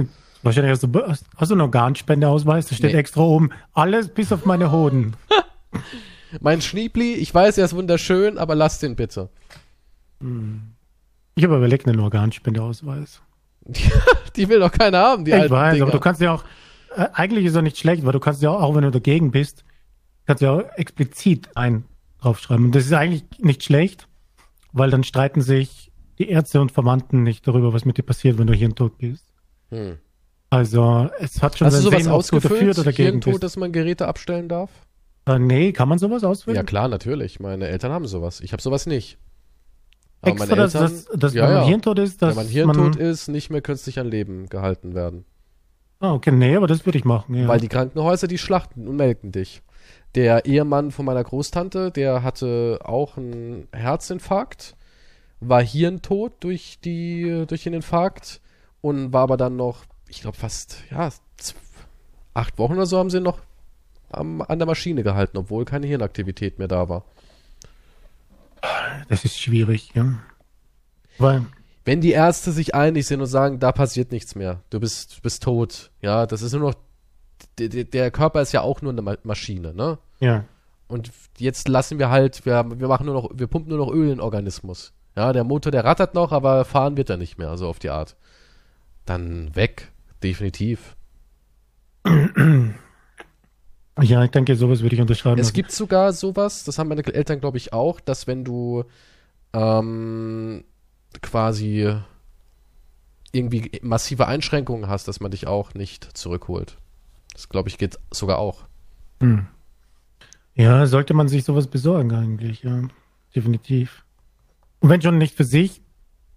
Wahrscheinlich 0.41 0.72
hast 0.72 0.84
du, 0.84 0.89
hast, 1.07 1.26
hast 1.38 1.49
du 1.49 1.55
einen 1.55 1.61
Organspendeausweis, 1.61 2.68
da 2.68 2.76
steht 2.76 2.91
Nee. 2.93 2.97
extra 2.99 3.22
oben, 3.22 3.51
alles 3.74 4.09
bis 4.09 4.32
auf 4.32 4.45
meine 4.45 4.72
Hoden. 4.72 5.16
Mein 6.41 6.61
Schniebli, 6.61 7.14
ich 7.14 7.32
weiß, 7.34 7.59
er 7.59 7.66
ist 7.66 7.76
wunderschön, 7.76 8.38
aber 8.39 8.55
lass 8.55 8.80
den 8.80 8.95
bitte. 8.95 9.30
Ich 11.36 11.43
habe 11.43 11.57
überlegt, 11.57 11.88
einen 11.88 11.99
Organspendeausweis. 11.99 13.22
Die 14.36 14.49
will 14.49 14.59
doch 14.59 14.72
keiner 14.72 14.97
haben, 14.99 15.26
die 15.26 15.32
ich 15.32 15.49
weiß, 15.49 15.74
Dinger. 15.76 15.84
aber 15.86 15.91
du 15.91 15.99
kannst 15.99 16.20
ja 16.22 16.34
auch, 16.34 16.43
äh, 16.95 17.07
eigentlich 17.14 17.45
ist 17.45 17.55
er 17.55 17.61
nicht 17.61 17.78
schlecht, 17.78 18.03
weil 18.05 18.11
du 18.14 18.20
kannst 18.20 18.41
ja 18.41 18.49
auch, 18.49 18.61
auch 18.61 18.76
wenn 18.76 18.84
du 18.84 18.91
dagegen 18.91 19.32
bist, 19.32 19.64
kannst 20.26 20.41
ja 20.41 20.51
auch 20.51 20.64
explizit 20.76 21.49
ein 21.55 21.86
draufschreiben. 22.20 22.66
Und 22.66 22.76
das 22.76 22.86
ist 22.86 22.93
eigentlich 22.93 23.24
nicht 23.39 23.64
schlecht, 23.64 24.07
weil 24.72 24.89
dann 24.89 25.03
streiten 25.03 25.41
sich 25.41 25.91
die 26.20 26.30
Ärzte 26.30 26.61
und 26.61 26.72
Verwandten 26.72 27.24
nicht 27.24 27.47
darüber, 27.47 27.74
was 27.74 27.86
mit 27.86 27.97
dir 27.97 28.03
passiert, 28.03 28.38
wenn 28.38 28.47
du 28.47 28.53
hirntot 28.53 28.97
bist. 28.97 29.26
hm. 29.70 29.97
Also, 30.49 31.09
es 31.20 31.41
hat 31.41 31.57
schon 31.57 31.66
Hast 31.66 31.78
du 31.78 31.82
sowas 31.82 32.03
dafür 32.03 32.14
ausgefüllt? 32.14 33.26
bist. 33.26 33.43
dass 33.43 33.57
man 33.57 33.72
Geräte 33.72 34.07
abstellen 34.07 34.47
darf? 34.47 34.70
Äh, 35.26 35.39
nee, 35.39 35.72
kann 35.72 35.89
man 35.89 35.97
sowas 35.97 36.24
auswählen? 36.24 36.57
Ja 36.57 36.64
klar, 36.64 36.88
natürlich. 36.89 37.39
Meine 37.39 37.68
Eltern 37.70 37.91
haben 37.91 38.05
sowas. 38.05 38.39
Ich 38.39 38.51
habe 38.51 38.61
sowas 38.61 38.86
nicht. 38.86 39.18
Aber 40.22 40.32
Extra, 40.32 40.55
dass, 40.55 40.74
dass, 40.74 41.05
dass 41.05 41.34
ja, 41.34 41.43
wenn 41.47 41.53
man 41.53 41.64
ja. 41.64 41.68
hirntot 41.68 41.99
ist, 41.99 42.22
dass 42.22 42.36
wenn 42.36 42.43
man 42.43 42.51
hirntot 42.51 42.95
man, 42.95 42.97
ist, 42.99 43.28
nicht 43.30 43.49
mehr 43.49 43.61
künstlich 43.61 43.99
an 43.99 44.07
Leben 44.07 44.47
gehalten 44.47 44.93
werden. 44.93 45.26
Ah, 45.99 46.14
okay, 46.14 46.32
nee, 46.32 46.55
aber 46.55 46.68
das 46.68 46.86
würde 46.86 46.97
ich 46.97 47.05
machen, 47.05 47.36
ja. 47.36 47.47
Weil 47.47 47.59
die 47.59 47.68
Krankenhäuser, 47.68 48.28
die 48.28 48.38
schlachten 48.38 48.88
und 48.88 48.95
melken 48.95 49.32
dich. 49.32 49.64
Der 50.16 50.45
Ehemann 50.45 50.91
von 50.91 51.05
meiner 51.05 51.24
Großtante, 51.24 51.91
der 51.91 52.24
hatte 52.24 52.80
auch 52.84 53.18
einen 53.18 53.68
Herzinfarkt, 53.74 54.76
war 55.50 55.62
hirntot 55.62 56.34
durch, 56.41 56.80
die, 56.84 57.46
durch 57.48 57.64
den 57.64 57.74
Infarkt 57.74 58.41
und 58.82 59.14
war 59.14 59.22
aber 59.24 59.38
dann 59.38 59.56
noch, 59.56 59.86
ich 60.08 60.22
glaube 60.22 60.38
fast, 60.38 60.78
ja, 60.91 61.10
acht 62.34 62.58
Wochen 62.58 62.74
oder 62.74 62.86
so 62.86 62.98
haben 62.98 63.10
sie 63.10 63.20
noch 63.20 63.39
am, 64.10 64.41
an 64.41 64.60
der 64.60 64.68
Maschine 64.68 65.04
gehalten, 65.04 65.38
obwohl 65.38 65.66
keine 65.66 65.88
Hirnaktivität 65.88 66.60
mehr 66.60 66.68
da 66.68 66.89
war. 66.89 67.06
Das 69.10 69.26
ist 69.26 69.39
schwierig, 69.39 69.91
ja. 69.94 70.20
Weil, 71.18 71.46
wenn 71.86 72.02
die 72.02 72.12
Ärzte 72.12 72.52
sich 72.52 72.74
einig 72.76 73.06
sind 73.08 73.20
und 73.22 73.28
sagen, 73.28 73.60
da 73.60 73.72
passiert 73.72 74.12
nichts 74.12 74.36
mehr, 74.36 74.62
du 74.70 74.80
bist, 74.80 75.22
bist 75.22 75.44
tot, 75.44 75.91
ja, 76.02 76.26
das 76.26 76.41
ist 76.41 76.54
nur 76.54 76.72
noch, 76.72 76.76
der, 77.58 77.84
der 77.84 78.12
Körper 78.12 78.41
ist 78.41 78.52
ja 78.52 78.62
auch 78.62 78.82
nur 78.82 78.94
eine 78.94 79.18
Maschine, 79.24 79.74
ne? 79.74 79.98
Ja. 80.20 80.46
Und 80.88 81.12
jetzt 81.38 81.68
lassen 81.68 82.00
wir 82.00 82.10
halt, 82.10 82.46
wir, 82.46 82.66
wir 82.80 82.88
machen 82.88 83.06
nur 83.06 83.16
noch, 83.16 83.32
wir 83.34 83.48
pumpen 83.48 83.70
nur 83.70 83.86
noch 83.86 83.91
Öl 83.91 84.04
in 84.04 84.10
den 84.10 84.20
Organismus. 84.22 84.94
Ja, 85.16 85.34
der 85.34 85.43
Motor, 85.43 85.72
der 85.72 85.86
rattert 85.86 86.16
noch, 86.16 86.32
aber 86.32 86.66
fahren 86.66 86.97
wird 86.97 87.09
er 87.09 87.18
nicht 87.18 87.38
mehr, 87.38 87.57
so 87.57 87.68
auf 87.68 87.80
die 87.80 87.89
Art. 87.89 88.16
Dann 89.05 89.55
weg, 89.55 89.91
definitiv. 90.22 90.95
Ja, 94.01 94.24
ich 94.24 94.32
denke, 94.32 94.55
sowas 94.55 94.82
würde 94.82 94.95
ich 94.95 95.01
unterschreiben. 95.01 95.39
Es 95.39 95.53
gibt 95.53 95.72
sogar 95.72 96.14
sowas, 96.14 96.64
das 96.64 96.80
haben 96.80 96.88
meine 96.88 97.05
Eltern, 97.05 97.39
glaube 97.39 97.57
ich, 97.57 97.74
auch, 97.74 97.99
dass 97.99 98.26
wenn 98.26 98.43
du 98.43 98.86
ähm, 99.53 100.64
quasi 101.22 101.95
irgendwie 103.32 103.72
massive 103.84 104.28
Einschränkungen 104.28 104.89
hast, 104.89 105.07
dass 105.07 105.20
man 105.20 105.30
dich 105.30 105.45
auch 105.45 105.76
nicht 105.76 106.18
zurückholt. 106.18 106.78
Das, 107.34 107.49
glaube 107.49 107.70
ich, 107.70 107.78
geht 107.78 107.99
sogar 108.11 108.39
auch. 108.39 108.64
Hm. 109.20 109.47
Ja, 110.55 110.86
sollte 110.86 111.14
man 111.14 111.28
sich 111.28 111.43
sowas 111.43 111.68
besorgen 111.68 112.14
eigentlich, 112.14 112.64
ja. 112.64 112.82
Definitiv. 113.36 114.03
Und 114.84 114.90
wenn 114.90 115.02
schon 115.02 115.18
nicht 115.18 115.34
für 115.34 115.46
sich, 115.46 115.82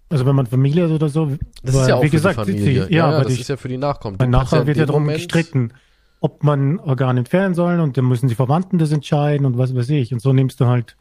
also 0.08 0.24
wenn 0.24 0.36
man 0.36 0.46
Familie 0.46 0.84
hat 0.84 0.92
oder 0.92 1.08
so. 1.08 1.32
Das 1.64 1.74
ist 1.74 1.88
ja 1.88 1.96
auch 1.96 2.02
wie 2.02 2.06
für 2.06 2.12
gesagt, 2.12 2.38
die 2.46 2.52
Familie. 2.52 2.86
Die, 2.86 2.94
ja, 2.94 3.10
ja 3.10 3.24
das 3.24 3.32
ich, 3.32 3.40
ist 3.40 3.48
ja 3.48 3.56
für 3.56 3.66
die 3.66 3.76
Nachkommen. 3.76 4.18
Mein 4.20 4.30
Nachbar 4.30 4.60
ja 4.60 4.66
wird 4.68 4.76
ja 4.76 4.86
darum 4.86 5.02
Moment 5.02 5.18
gestritten, 5.18 5.72
ob 6.20 6.44
man 6.44 6.78
Organe 6.78 7.18
entfernen 7.18 7.56
soll 7.56 7.80
und 7.80 7.96
dann 7.96 8.04
müssen 8.04 8.28
die 8.28 8.36
Verwandten 8.36 8.78
das 8.78 8.92
entscheiden 8.92 9.46
und 9.46 9.58
was 9.58 9.74
weiß 9.74 9.90
ich. 9.90 10.12
Und 10.12 10.20
so 10.20 10.32
nimmst 10.32 10.60
du 10.60 10.66
halt 10.66 10.96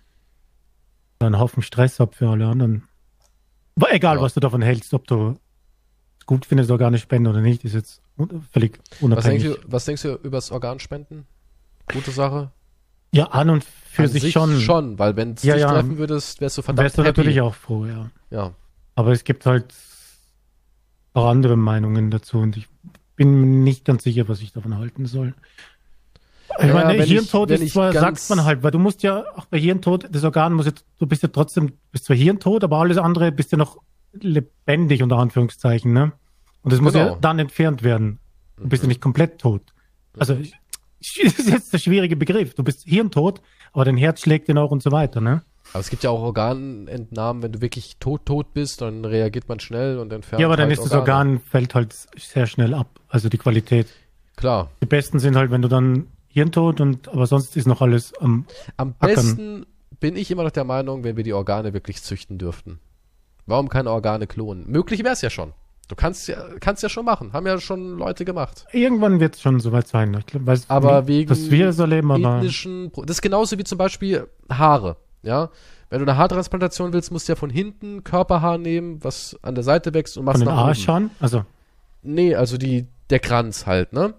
einen 1.19 1.37
Haufen 1.37 1.61
Stress 1.61 2.01
ab 2.01 2.15
für 2.15 2.29
alle 2.29 2.47
anderen. 2.47 2.87
Aber 3.75 3.93
egal, 3.93 4.15
ja. 4.15 4.23
was 4.23 4.33
du 4.33 4.39
davon 4.39 4.63
hältst, 4.63 4.95
ob 4.95 5.05
du 5.05 5.37
es 6.19 6.25
gut 6.25 6.47
findest, 6.47 6.71
Organspenden 6.71 7.31
oder 7.31 7.41
nicht, 7.41 7.63
ist 7.63 7.75
jetzt 7.75 8.01
völlig 8.53 8.79
unabhängig. 9.01 9.43
Was 9.43 9.51
denkst 9.51 9.61
du, 9.61 9.71
was 9.71 9.85
denkst 9.85 10.01
du 10.01 10.15
über 10.15 10.37
das 10.37 10.51
Organspenden? 10.51 11.27
Gute 11.93 12.09
Sache? 12.09 12.49
Ja, 13.15 13.27
an 13.27 13.49
und 13.49 13.63
für 13.63 14.03
an 14.03 14.07
sich, 14.09 14.21
sich 14.23 14.33
schon. 14.33 14.59
Schon, 14.59 14.99
weil 14.99 15.15
wenn 15.15 15.33
es 15.33 15.43
ja, 15.43 15.53
dich 15.53 15.61
ja. 15.61 15.71
treffen 15.71 15.97
würdest, 15.97 16.41
wärst 16.41 16.57
du 16.57 16.61
verdammt 16.61 16.83
Wärst 16.83 16.97
du 16.97 17.03
happy. 17.03 17.19
natürlich 17.19 17.41
auch 17.41 17.55
froh, 17.55 17.85
ja. 17.85 18.09
Ja. 18.29 18.53
Aber 18.95 19.11
es 19.11 19.23
gibt 19.23 19.45
halt 19.45 19.73
auch 21.13 21.27
andere 21.27 21.55
Meinungen 21.55 22.11
dazu 22.11 22.39
und 22.39 22.57
ich 22.57 22.67
bin 23.15 23.63
nicht 23.63 23.85
ganz 23.85 24.03
sicher, 24.03 24.27
was 24.27 24.41
ich 24.41 24.51
davon 24.51 24.77
halten 24.77 25.05
soll. 25.05 25.33
Ich 26.59 26.67
ja, 26.67 26.73
meine, 26.73 27.03
Hirntod 27.03 27.51
ich, 27.51 27.61
ist 27.61 27.73
zwar, 27.73 27.91
sagt 27.93 28.29
man 28.29 28.43
halt, 28.43 28.63
weil 28.63 28.71
du 28.71 28.79
musst 28.79 29.03
ja, 29.03 29.25
auch 29.35 29.45
bei 29.45 29.59
Hirntod, 29.59 30.07
das 30.11 30.23
Organ 30.23 30.53
muss 30.53 30.65
jetzt, 30.65 30.85
du 30.99 31.07
bist 31.07 31.23
ja 31.23 31.29
trotzdem, 31.29 31.73
bist 31.91 32.05
zwar 32.05 32.15
Hirntod, 32.15 32.63
aber 32.63 32.77
alles 32.77 32.97
andere 32.97 33.31
bist 33.31 33.51
ja 33.51 33.57
noch 33.57 33.81
lebendig, 34.13 35.03
unter 35.03 35.17
Anführungszeichen, 35.17 35.91
ne? 35.91 36.13
Und 36.63 36.73
das 36.73 36.81
muss 36.81 36.93
genau. 36.93 37.13
ja 37.13 37.17
dann 37.19 37.39
entfernt 37.39 37.83
werden. 37.83 38.19
Du 38.57 38.67
bist 38.69 38.83
ja 38.83 38.87
nicht 38.87 39.01
komplett 39.01 39.39
tot. 39.39 39.61
Also, 40.17 40.37
das 41.23 41.39
ist 41.39 41.49
jetzt 41.49 41.73
der 41.73 41.77
schwierige 41.77 42.15
Begriff. 42.15 42.53
Du 42.53 42.63
bist 42.63 42.83
Hirntod, 42.85 43.41
aber 43.73 43.85
dein 43.85 43.97
Herz 43.97 44.21
schlägt 44.21 44.47
ja 44.47 44.53
noch 44.53 44.71
und 44.71 44.81
so 44.81 44.91
weiter, 44.91 45.21
ne? 45.21 45.43
Aber 45.71 45.79
es 45.79 45.89
gibt 45.89 46.03
ja 46.03 46.09
auch 46.11 46.21
Organentnahmen, 46.21 47.41
wenn 47.43 47.51
du 47.51 47.61
wirklich 47.61 47.97
tot, 47.99 48.25
tot 48.25 48.53
bist, 48.53 48.81
dann 48.81 49.03
reagiert 49.03 49.49
man 49.49 49.59
schnell 49.59 49.97
und 49.97 50.13
entfernt. 50.13 50.39
Ja, 50.39 50.47
aber 50.47 50.57
dann 50.57 50.69
halt 50.69 50.79
ist 50.79 50.91
Organe. 50.91 50.99
das 51.01 51.09
Organ, 51.09 51.39
fällt 51.39 51.75
halt 51.75 51.95
sehr 52.17 52.45
schnell 52.47 52.73
ab, 52.73 52.99
also 53.09 53.29
die 53.29 53.37
Qualität. 53.37 53.87
Klar. 54.35 54.69
Die 54.81 54.85
besten 54.85 55.19
sind 55.19 55.35
halt, 55.35 55.51
wenn 55.51 55.61
du 55.61 55.67
dann 55.67 56.07
Hirntod 56.27 56.81
und, 56.81 57.07
aber 57.07 57.25
sonst 57.27 57.57
ist 57.57 57.67
noch 57.67 57.81
alles 57.81 58.13
am 58.19 58.45
Am 58.77 58.93
Ackern. 58.99 59.15
besten 59.15 59.65
bin 59.99 60.15
ich 60.15 60.29
immer 60.29 60.43
noch 60.43 60.51
der 60.51 60.65
Meinung, 60.65 61.03
wenn 61.03 61.17
wir 61.17 61.23
die 61.23 61.33
Organe 61.33 61.73
wirklich 61.73 62.03
züchten 62.03 62.37
dürften. 62.37 62.79
Warum 63.45 63.69
keine 63.69 63.91
Organe 63.91 64.27
klonen? 64.27 64.69
Möglich 64.69 65.03
wäre 65.03 65.13
es 65.13 65.21
ja 65.21 65.29
schon. 65.29 65.53
Du 65.87 65.95
kannst 65.95 66.27
ja, 66.27 66.37
kannst 66.59 66.81
ja 66.81 66.89
schon 66.89 67.05
machen. 67.05 67.33
Haben 67.33 67.45
ja 67.45 67.59
schon 67.59 67.97
Leute 67.97 68.25
gemacht. 68.25 68.65
Irgendwann 68.71 69.19
wird 69.19 69.35
es 69.35 69.41
schon 69.41 69.59
soweit 69.59 69.87
sein. 69.87 70.15
Ich 70.19 70.25
glaub, 70.25 70.45
weiß, 70.45 70.69
aber 70.69 71.07
wegen 71.07 71.29
dass 71.29 71.51
wir 71.51 71.73
so 71.73 71.85
leben, 71.85 72.11
aber 72.11 72.41
das 72.41 72.65
ist 73.09 73.21
genauso 73.21 73.57
wie 73.57 73.63
zum 73.63 73.77
Beispiel 73.77 74.27
Haare. 74.49 74.97
Ja, 75.21 75.49
wenn 75.89 75.99
du 75.99 76.05
eine 76.05 76.17
Haartransplantation 76.17 76.93
willst, 76.93 77.11
musst 77.11 77.27
du 77.27 77.33
ja 77.33 77.35
von 77.35 77.49
hinten 77.49 78.03
Körperhaar 78.03 78.57
nehmen, 78.57 79.03
was 79.03 79.37
an 79.41 79.55
der 79.55 79.63
Seite 79.63 79.93
wächst 79.93 80.17
und 80.17 80.25
machst 80.25 80.39
von 80.39 80.47
den 80.47 80.55
nach 80.55 80.65
Arschhaaren? 80.65 81.11
Also 81.19 81.45
nee, 82.01 82.35
also 82.35 82.57
die 82.57 82.87
der 83.09 83.19
Kranz 83.19 83.67
halt, 83.67 83.93
ne? 83.93 84.15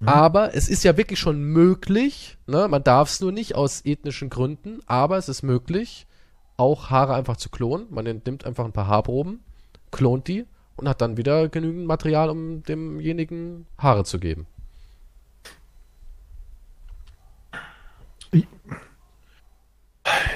Mhm. 0.00 0.08
Aber 0.08 0.54
es 0.54 0.68
ist 0.68 0.84
ja 0.84 0.96
wirklich 0.96 1.18
schon 1.18 1.42
möglich, 1.42 2.38
ne? 2.46 2.68
Man 2.68 2.84
darf 2.84 3.10
es 3.10 3.20
nur 3.20 3.32
nicht 3.32 3.56
aus 3.56 3.84
ethnischen 3.84 4.30
Gründen, 4.30 4.78
aber 4.86 5.16
es 5.16 5.28
ist 5.28 5.42
möglich, 5.42 6.06
auch 6.56 6.90
Haare 6.90 7.14
einfach 7.14 7.36
zu 7.36 7.50
klonen. 7.50 7.86
Man 7.90 8.04
nimmt 8.04 8.44
einfach 8.44 8.64
ein 8.64 8.72
paar 8.72 8.86
Haarproben, 8.86 9.40
klont 9.90 10.28
die 10.28 10.46
und 10.78 10.88
hat 10.88 11.00
dann 11.00 11.16
wieder 11.16 11.48
genügend 11.48 11.86
Material, 11.86 12.30
um 12.30 12.62
demjenigen 12.62 13.66
Haare 13.78 14.04
zu 14.04 14.18
geben. 14.18 14.46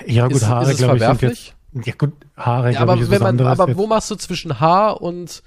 Ja, 0.06 0.26
gut, 0.26 0.36
ist, 0.36 0.46
Haare, 0.46 0.70
ist 0.70 0.80
es 0.80 0.84
verwerflich? 0.84 1.54
Jetzt, 1.72 1.86
ja, 1.86 1.94
gut, 1.96 2.12
Haare, 2.36 2.72
ja, 2.72 2.80
aber, 2.80 2.96
ich, 2.96 3.10
wenn 3.10 3.22
man, 3.22 3.40
aber 3.40 3.76
wo 3.76 3.86
machst 3.86 4.10
du 4.10 4.16
zwischen 4.16 4.60
Haar 4.60 5.00
und 5.00 5.42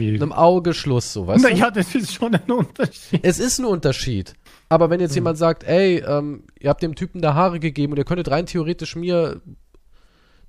einem 0.00 0.32
Auge 0.32 0.74
Schluss, 0.74 1.12
so, 1.12 1.26
weißt 1.26 1.44
Na, 1.44 1.50
du? 1.50 1.56
Ja, 1.56 1.70
das 1.70 1.94
ist 1.94 2.12
schon 2.12 2.34
ein 2.34 2.50
Unterschied. 2.50 3.20
Es 3.22 3.38
ist 3.38 3.58
ein 3.58 3.64
Unterschied. 3.64 4.34
Aber 4.68 4.90
wenn 4.90 5.00
jetzt 5.00 5.12
hm. 5.12 5.18
jemand 5.18 5.38
sagt, 5.38 5.64
ey, 5.64 5.98
ähm, 5.98 6.44
ihr 6.58 6.70
habt 6.70 6.82
dem 6.82 6.94
Typen 6.94 7.20
da 7.22 7.34
Haare 7.34 7.60
gegeben 7.60 7.92
und 7.92 7.98
ihr 7.98 8.04
könntet 8.04 8.30
rein 8.30 8.46
theoretisch 8.46 8.96
mir 8.96 9.40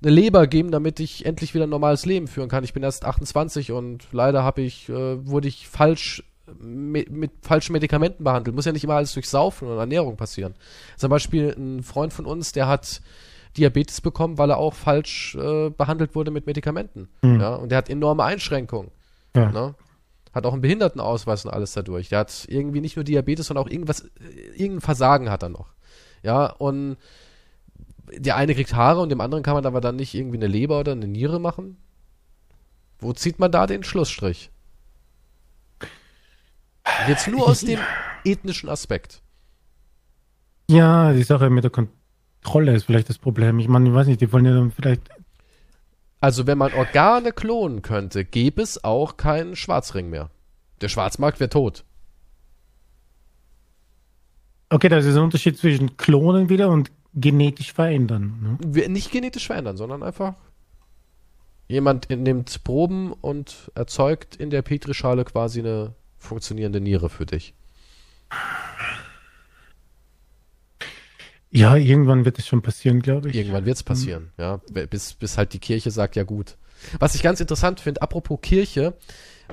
eine 0.04 0.14
Leber 0.14 0.46
geben, 0.46 0.70
damit 0.70 1.00
ich 1.00 1.26
endlich 1.26 1.54
wieder 1.54 1.66
ein 1.66 1.70
normales 1.70 2.06
Leben 2.06 2.28
führen 2.28 2.48
kann. 2.48 2.64
Ich 2.64 2.72
bin 2.72 2.82
erst 2.82 3.04
28 3.04 3.72
und 3.72 4.06
leider 4.12 4.42
habe 4.42 4.62
ich, 4.62 4.88
äh, 4.88 5.26
wurde 5.26 5.48
ich 5.48 5.68
falsch 5.68 6.22
mit, 6.60 7.10
mit, 7.10 7.30
falschen 7.42 7.72
Medikamenten 7.72 8.24
behandelt. 8.24 8.54
Muss 8.54 8.66
ja 8.66 8.72
nicht 8.72 8.84
immer 8.84 8.94
alles 8.94 9.14
durch 9.14 9.28
Saufen 9.28 9.68
und 9.68 9.78
Ernährung 9.78 10.16
passieren. 10.16 10.54
Zum 10.96 11.10
Beispiel 11.10 11.54
ein 11.56 11.82
Freund 11.82 12.12
von 12.12 12.26
uns, 12.26 12.52
der 12.52 12.68
hat 12.68 13.00
Diabetes 13.56 14.00
bekommen, 14.00 14.36
weil 14.36 14.50
er 14.50 14.58
auch 14.58 14.74
falsch 14.74 15.36
äh, 15.36 15.70
behandelt 15.70 16.14
wurde 16.14 16.30
mit 16.30 16.46
Medikamenten. 16.46 17.08
Mhm. 17.22 17.40
Ja, 17.40 17.54
und 17.54 17.70
der 17.70 17.78
hat 17.78 17.88
enorme 17.88 18.24
Einschränkungen. 18.24 18.90
Ja. 19.34 19.50
Ne? 19.50 19.74
Hat 20.32 20.46
auch 20.46 20.52
einen 20.52 20.62
Behindertenausweis 20.62 21.44
und 21.44 21.52
alles 21.52 21.72
dadurch. 21.72 22.08
Der 22.08 22.20
hat 22.20 22.46
irgendwie 22.48 22.80
nicht 22.80 22.96
nur 22.96 23.04
Diabetes, 23.04 23.46
sondern 23.46 23.64
auch 23.64 23.70
irgendwas, 23.70 24.00
äh, 24.00 24.08
irgendein 24.56 24.80
Versagen 24.80 25.30
hat 25.30 25.42
er 25.42 25.48
noch. 25.48 25.72
Ja, 26.22 26.46
und 26.46 26.96
der 28.12 28.36
eine 28.36 28.54
kriegt 28.54 28.74
Haare 28.74 29.00
und 29.00 29.08
dem 29.08 29.20
anderen 29.20 29.42
kann 29.42 29.54
man 29.54 29.66
aber 29.66 29.80
dann 29.80 29.96
nicht 29.96 30.14
irgendwie 30.14 30.38
eine 30.38 30.46
Leber 30.46 30.80
oder 30.80 30.92
eine 30.92 31.06
Niere 31.06 31.40
machen. 31.40 31.76
Wo 32.98 33.12
zieht 33.12 33.38
man 33.38 33.52
da 33.52 33.66
den 33.66 33.84
Schlussstrich? 33.84 34.50
Jetzt 37.08 37.28
nur 37.28 37.48
aus 37.48 37.60
dem 37.60 37.80
ethnischen 38.24 38.68
Aspekt. 38.68 39.22
Ja, 40.68 41.12
die 41.12 41.22
Sache 41.22 41.50
mit 41.50 41.64
der 41.64 41.70
Kontrolle 41.70 42.74
ist 42.74 42.84
vielleicht 42.84 43.08
das 43.08 43.18
Problem. 43.18 43.58
Ich 43.58 43.68
meine, 43.68 43.88
ich 43.88 43.94
weiß 43.94 44.06
nicht, 44.06 44.20
die 44.20 44.32
wollen 44.32 44.46
ja 44.46 44.54
dann 44.54 44.70
vielleicht. 44.70 45.02
Also, 46.20 46.46
wenn 46.46 46.56
man 46.56 46.72
Organe 46.72 47.32
klonen 47.32 47.82
könnte, 47.82 48.24
gäbe 48.24 48.62
es 48.62 48.82
auch 48.82 49.16
keinen 49.18 49.56
Schwarzring 49.56 50.08
mehr. 50.08 50.30
Der 50.80 50.88
Schwarzmarkt 50.88 51.40
wäre 51.40 51.50
tot. 51.50 51.84
Okay, 54.70 54.88
das 54.88 55.04
ist 55.04 55.16
ein 55.16 55.22
Unterschied 55.22 55.58
zwischen 55.58 55.96
Klonen 55.96 56.48
wieder 56.48 56.70
und 56.70 56.90
genetisch 57.14 57.72
verändern. 57.72 58.58
Ne? 58.62 58.88
Nicht 58.88 59.10
genetisch 59.10 59.46
verändern, 59.46 59.76
sondern 59.76 60.02
einfach 60.02 60.34
jemand 61.68 62.10
nimmt 62.10 62.62
Proben 62.64 63.12
und 63.12 63.70
erzeugt 63.74 64.36
in 64.36 64.50
der 64.50 64.62
Petrischale 64.62 65.24
quasi 65.24 65.60
eine 65.60 65.94
funktionierende 66.18 66.80
Niere 66.80 67.08
für 67.08 67.26
dich. 67.26 67.54
Ja, 71.50 71.76
irgendwann 71.76 72.24
wird 72.24 72.38
es 72.38 72.48
schon 72.48 72.62
passieren, 72.62 73.00
glaube 73.00 73.30
ich. 73.30 73.36
Irgendwann 73.36 73.64
wird 73.64 73.76
es 73.76 73.84
passieren, 73.84 74.32
mhm. 74.36 74.42
ja. 74.42 74.60
Bis, 74.90 75.14
bis 75.14 75.38
halt 75.38 75.52
die 75.52 75.60
Kirche 75.60 75.92
sagt, 75.92 76.16
ja 76.16 76.24
gut. 76.24 76.56
Was 76.98 77.14
ich 77.14 77.22
ganz 77.22 77.40
interessant 77.40 77.78
finde, 77.78 78.02
apropos 78.02 78.40
Kirche, 78.42 78.94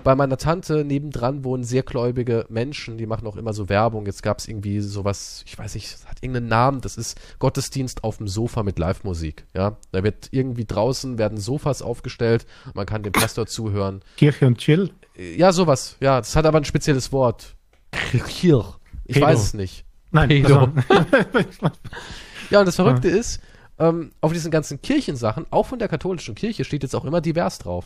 bei 0.04 0.16
meiner 0.16 0.38
Tante 0.38 0.84
nebendran 0.84 1.44
wohnen 1.44 1.64
sehr 1.64 1.84
gläubige 1.84 2.46
Menschen, 2.50 2.98
die 2.98 3.06
machen 3.06 3.28
auch 3.28 3.36
immer 3.36 3.54
so 3.54 3.70
Werbung. 3.70 4.06
Jetzt 4.06 4.24
gab 4.24 4.40
es 4.40 4.48
irgendwie 4.48 4.80
sowas, 4.80 5.44
ich 5.46 5.58
weiß 5.58 5.76
nicht, 5.76 5.98
hat 6.06 6.18
irgendeinen 6.22 6.48
Namen, 6.48 6.82
das 6.82 6.98
ist 6.98 7.20
Gottesdienst 7.40 8.04
auf 8.04 8.18
dem 8.18 8.28
Sofa 8.28 8.64
mit 8.64 8.80
Live-Musik. 8.80 9.46
Ja, 9.54 9.78
da 9.92 10.04
wird 10.04 10.30
irgendwie 10.32 10.66
draußen 10.66 11.18
werden 11.18 11.38
Sofas 11.38 11.82
aufgestellt, 11.82 12.46
man 12.74 12.86
kann 12.86 13.04
dem 13.04 13.14
Pastor 13.14 13.46
zuhören. 13.48 14.02
Kirche 14.18 14.48
und 14.48 14.58
Chill? 14.58 14.92
Ja, 15.16 15.52
sowas. 15.52 15.98
Ja, 16.00 16.20
das 16.20 16.36
hat 16.36 16.46
aber 16.46 16.58
ein 16.58 16.66
spezielles 16.66 17.12
Wort. 17.12 17.56
Kirch. 17.92 18.78
Ich 19.06 19.16
Pedo. 19.16 19.26
weiß 19.26 19.40
es 19.40 19.54
nicht. 19.54 19.86
Nein, 20.12 20.30
Pedo. 20.30 20.70
ja, 22.50 22.60
und 22.60 22.66
das 22.66 22.76
Verrückte 22.76 23.10
ja. 23.10 23.18
ist, 23.18 23.42
ähm, 23.78 24.12
auf 24.22 24.32
diesen 24.32 24.52
ganzen 24.52 24.82
Kirchensachen, 24.82 25.46
auch 25.50 25.66
von 25.66 25.80
der 25.80 25.88
katholischen 25.88 26.36
Kirche, 26.36 26.64
steht 26.64 26.84
jetzt 26.84 26.96
auch 26.96 27.06
immer 27.06 27.20
divers 27.20 27.60
drauf. 27.60 27.86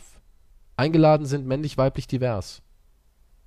Eingeladen 0.76 1.26
sind 1.26 1.46
männlich, 1.46 1.78
weiblich, 1.78 2.06
divers. 2.06 2.62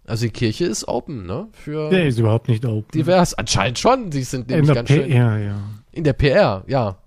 Also 0.05 0.25
die 0.25 0.32
Kirche 0.32 0.65
ist 0.65 0.88
open, 0.88 1.25
ne? 1.27 1.47
Für 1.51 1.89
nee, 1.91 2.07
ist 2.07 2.17
überhaupt 2.17 2.47
nicht 2.47 2.65
open. 2.65 2.89
Divers. 2.91 3.36
Anscheinend 3.36 3.77
schon. 3.77 4.09
Die 4.09 4.23
sind 4.23 4.49
nämlich 4.49 4.73
ganz 4.73 4.88
P 4.88 4.95
schön. 4.95 5.11
Ja, 5.11 5.38
ja. 5.38 5.59
In 5.91 6.03
der 6.03 6.13
PR, 6.13 6.63
ja. 6.67 6.97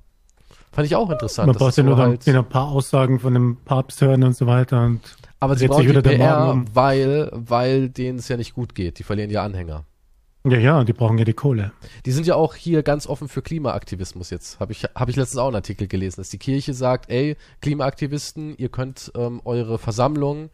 Fand 0.70 0.86
ich 0.86 0.94
auch 0.94 1.10
interessant. 1.10 1.48
Man 1.48 1.56
braucht 1.56 1.76
ja 1.76 1.82
nur 1.82 1.96
dann 1.96 2.10
halt- 2.10 2.28
ein 2.28 2.48
paar 2.48 2.68
Aussagen 2.68 3.18
von 3.18 3.34
dem 3.34 3.56
Papst 3.64 4.00
hören 4.00 4.22
und 4.22 4.36
so 4.36 4.46
weiter. 4.46 4.84
Und 4.84 5.00
aber 5.40 5.56
sie 5.56 5.66
brauchen 5.66 5.86
die 5.86 5.92
der 5.92 6.02
PR, 6.02 6.52
um. 6.52 6.64
weil, 6.72 7.28
weil 7.32 7.88
denen 7.88 8.20
es 8.20 8.28
ja 8.28 8.36
nicht 8.36 8.54
gut 8.54 8.74
geht. 8.74 9.00
Die 9.00 9.02
verlieren 9.02 9.30
ja 9.30 9.42
Anhänger. 9.42 9.84
Ja, 10.44 10.58
ja, 10.58 10.84
die 10.84 10.92
brauchen 10.92 11.18
ja 11.18 11.24
die 11.24 11.34
Kohle. 11.34 11.72
Die 12.04 12.12
sind 12.12 12.26
ja 12.26 12.34
auch 12.34 12.54
hier 12.54 12.82
ganz 12.82 13.06
offen 13.06 13.28
für 13.28 13.42
Klimaaktivismus 13.42 14.30
jetzt. 14.30 14.58
Habe 14.58 14.72
ich, 14.72 14.84
hab 14.84 15.08
ich 15.08 15.16
letztens 15.16 15.38
auch 15.38 15.46
einen 15.46 15.56
Artikel 15.56 15.86
gelesen, 15.86 16.20
dass 16.20 16.30
die 16.30 16.38
Kirche 16.38 16.74
sagt, 16.74 17.10
ey, 17.10 17.36
Klimaaktivisten, 17.60 18.56
ihr 18.56 18.68
könnt 18.68 19.12
ähm, 19.14 19.40
eure 19.44 19.78
Versammlungen 19.78 20.50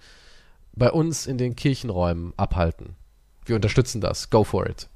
bei 0.75 0.91
uns 0.91 1.27
in 1.27 1.39
den 1.39 1.57
Kirchenräumen 1.57 2.35
abhalten. 2.37 2.97
Wir 3.47 3.57
unterstützen 3.57 4.01
das. 4.01 4.29
Go 4.31 4.45
for 4.45 4.69
it. 4.69 4.89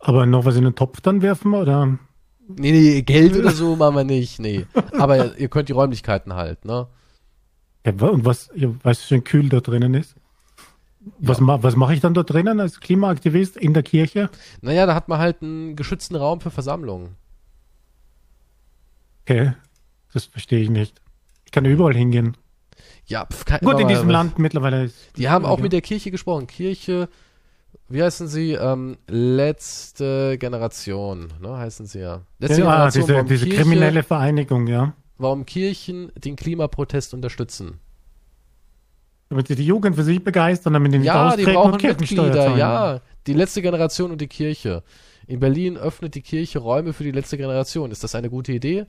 Aber 0.00 0.26
noch 0.26 0.44
was 0.44 0.56
in 0.56 0.64
den 0.64 0.74
Topf 0.74 1.00
dann 1.00 1.22
werfen 1.22 1.54
oder? 1.54 1.98
Nee, 2.48 2.72
nee, 2.72 3.02
Geld 3.02 3.36
oder 3.36 3.52
so 3.52 3.76
machen 3.76 3.94
wir 3.94 4.04
nicht, 4.04 4.40
nee. 4.40 4.66
Aber 4.98 5.38
ihr 5.38 5.48
könnt 5.48 5.68
die 5.68 5.72
Räumlichkeiten 5.72 6.34
halt, 6.34 6.64
ne? 6.64 6.88
Ja, 7.86 7.92
und 7.92 8.24
was, 8.24 8.50
ja, 8.54 8.68
weißt 8.82 9.02
du, 9.02 9.06
schön 9.06 9.24
kühl 9.24 9.48
da 9.48 9.60
drinnen 9.60 9.94
ist? 9.94 10.16
Was, 11.18 11.40
ma 11.40 11.62
was 11.62 11.76
mache 11.76 11.94
ich 11.94 12.00
dann 12.00 12.12
da 12.12 12.22
drinnen 12.22 12.60
als 12.60 12.80
Klimaaktivist 12.80 13.56
in 13.56 13.72
der 13.72 13.82
Kirche? 13.82 14.28
Naja, 14.60 14.84
da 14.84 14.94
hat 14.94 15.08
man 15.08 15.18
halt 15.18 15.42
einen 15.42 15.74
geschützten 15.74 16.14
Raum 16.14 16.40
für 16.40 16.50
Versammlungen. 16.50 17.16
Okay, 19.22 19.52
das 20.12 20.26
verstehe 20.26 20.60
ich 20.60 20.68
nicht. 20.70 21.00
Ich 21.46 21.52
kann 21.52 21.64
überall 21.64 21.94
hingehen. 21.94 22.36
Ja, 23.06 23.26
pf, 23.26 23.44
kann, 23.44 23.60
Gut, 23.60 23.80
in 23.80 23.88
diesem 23.88 24.10
Land 24.10 24.38
mittlerweile 24.38 24.84
ist. 24.84 25.16
Die 25.16 25.28
haben 25.28 25.44
auch 25.44 25.58
ja. 25.58 25.62
mit 25.62 25.72
der 25.72 25.80
Kirche 25.80 26.10
gesprochen. 26.10 26.46
Kirche, 26.46 27.08
wie 27.88 28.02
heißen 28.02 28.28
sie? 28.28 28.52
Ähm, 28.52 28.98
letzte 29.08 30.36
Generation, 30.38 31.32
ne? 31.40 31.56
Heißen 31.56 31.86
sie 31.86 32.00
ja. 32.00 32.22
Letzte 32.38 32.60
Ja, 32.60 32.68
ah, 32.68 32.90
diese, 32.90 33.24
diese 33.24 33.46
Kirche, 33.46 33.62
kriminelle 33.62 34.02
Vereinigung, 34.02 34.66
ja. 34.66 34.94
warum 35.18 35.46
Kirchen 35.46 36.12
den 36.14 36.36
Klimaprotest 36.36 37.14
unterstützen. 37.14 37.80
Damit 39.30 39.46
sie 39.48 39.54
die 39.54 39.64
Jugend 39.64 39.94
für 39.96 40.02
sich 40.02 40.22
begeistern, 40.22 40.72
damit 40.74 40.92
die 40.92 40.98
nicht 40.98 41.06
Ja, 41.06 41.36
die 41.36 41.44
brauchen 41.44 41.72
und 41.74 41.78
Kirchensteuer 41.78 42.32
zahlen. 42.32 42.58
ja. 42.58 43.00
Die 43.28 43.32
letzte 43.32 43.62
Generation 43.62 44.10
und 44.10 44.20
die 44.20 44.26
Kirche. 44.26 44.82
In 45.28 45.38
Berlin 45.38 45.76
öffnet 45.76 46.16
die 46.16 46.22
Kirche 46.22 46.58
Räume 46.58 46.92
für 46.92 47.04
die 47.04 47.12
letzte 47.12 47.36
Generation. 47.36 47.92
Ist 47.92 48.02
das 48.02 48.16
eine 48.16 48.28
gute 48.28 48.52
Idee? 48.52 48.86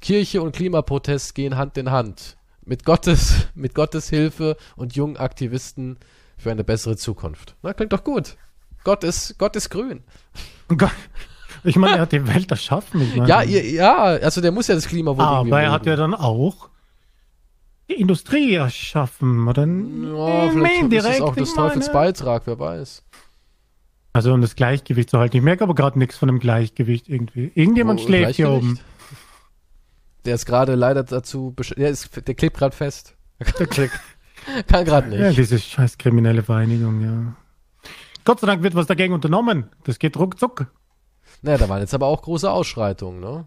Kirche 0.00 0.40
und 0.42 0.54
Klimaprotest 0.56 1.34
gehen 1.34 1.56
Hand 1.56 1.76
in 1.76 1.90
Hand. 1.90 2.36
Mit 2.64 2.84
Gottes, 2.84 3.48
mit 3.54 3.74
Gottes 3.74 4.08
Hilfe 4.08 4.56
und 4.76 4.94
jungen 4.96 5.16
Aktivisten 5.16 5.98
für 6.36 6.50
eine 6.50 6.64
bessere 6.64 6.96
Zukunft. 6.96 7.56
Na, 7.62 7.74
klingt 7.74 7.92
doch 7.92 8.04
gut. 8.04 8.36
Gott 8.84 9.04
ist, 9.04 9.36
Gott 9.38 9.56
ist 9.56 9.70
grün. 9.70 10.04
Gott, 10.68 10.90
Ich 11.64 11.76
meine, 11.76 11.96
er 11.96 12.02
hat 12.02 12.12
die 12.12 12.26
Welt 12.26 12.50
erschaffen. 12.50 13.02
Ich 13.02 13.16
meine, 13.16 13.28
Ja, 13.28 13.42
ja, 13.42 14.04
also 14.04 14.40
der 14.40 14.52
muss 14.52 14.68
ja 14.68 14.74
das 14.76 14.86
Klima 14.86 15.10
wohl 15.10 15.24
irgendwie 15.24 15.52
aber 15.52 15.60
er 15.62 15.72
hat 15.72 15.84
ja 15.84 15.96
dann 15.96 16.14
auch 16.14 16.70
Industrie 17.96 18.54
erschaffen, 18.54 19.48
oder? 19.48 19.66
Ja, 19.66 20.50
vielleicht 20.50 20.54
ist 20.54 20.62
das 20.62 20.80
indirekt, 20.80 21.20
auch 21.22 21.34
des. 21.34 21.54
Teufels 21.54 21.90
Beitrag, 21.92 22.42
wer 22.46 22.58
weiß. 22.58 23.02
Also 24.12 24.32
um 24.32 24.40
das 24.40 24.56
Gleichgewicht 24.56 25.10
zu 25.10 25.18
halten. 25.18 25.36
Ich 25.36 25.42
merke 25.42 25.64
aber 25.64 25.74
gerade 25.74 25.98
nichts 25.98 26.16
von 26.16 26.26
dem 26.28 26.38
Gleichgewicht 26.38 27.08
irgendwie. 27.08 27.50
Irgendjemand 27.54 28.00
Wo- 28.00 28.06
schläft 28.06 28.36
hier 28.36 28.50
oben. 28.50 28.78
Der 30.24 30.34
ist 30.34 30.44
gerade 30.46 30.74
leider 30.74 31.04
dazu, 31.04 31.54
der, 31.76 31.88
ist, 31.90 32.10
der 32.26 32.34
klebt 32.34 32.56
gerade 32.56 32.74
fest. 32.76 33.14
Kann 34.66 34.84
gerade 34.84 35.08
nicht. 35.08 35.20
Ja, 35.20 35.30
diese 35.32 35.58
scheiß 35.58 35.98
kriminelle 35.98 36.42
Vereinigung, 36.42 37.00
ja. 37.02 37.34
Gott 38.24 38.40
sei 38.40 38.46
Dank 38.46 38.62
wird 38.62 38.74
was 38.74 38.86
dagegen 38.86 39.14
unternommen. 39.14 39.70
Das 39.84 39.98
geht 39.98 40.16
ruckzuck. 40.18 40.66
Naja, 41.42 41.58
da 41.58 41.68
waren 41.68 41.80
jetzt 41.80 41.94
aber 41.94 42.06
auch 42.06 42.22
große 42.22 42.50
Ausschreitungen, 42.50 43.20
ne? 43.20 43.46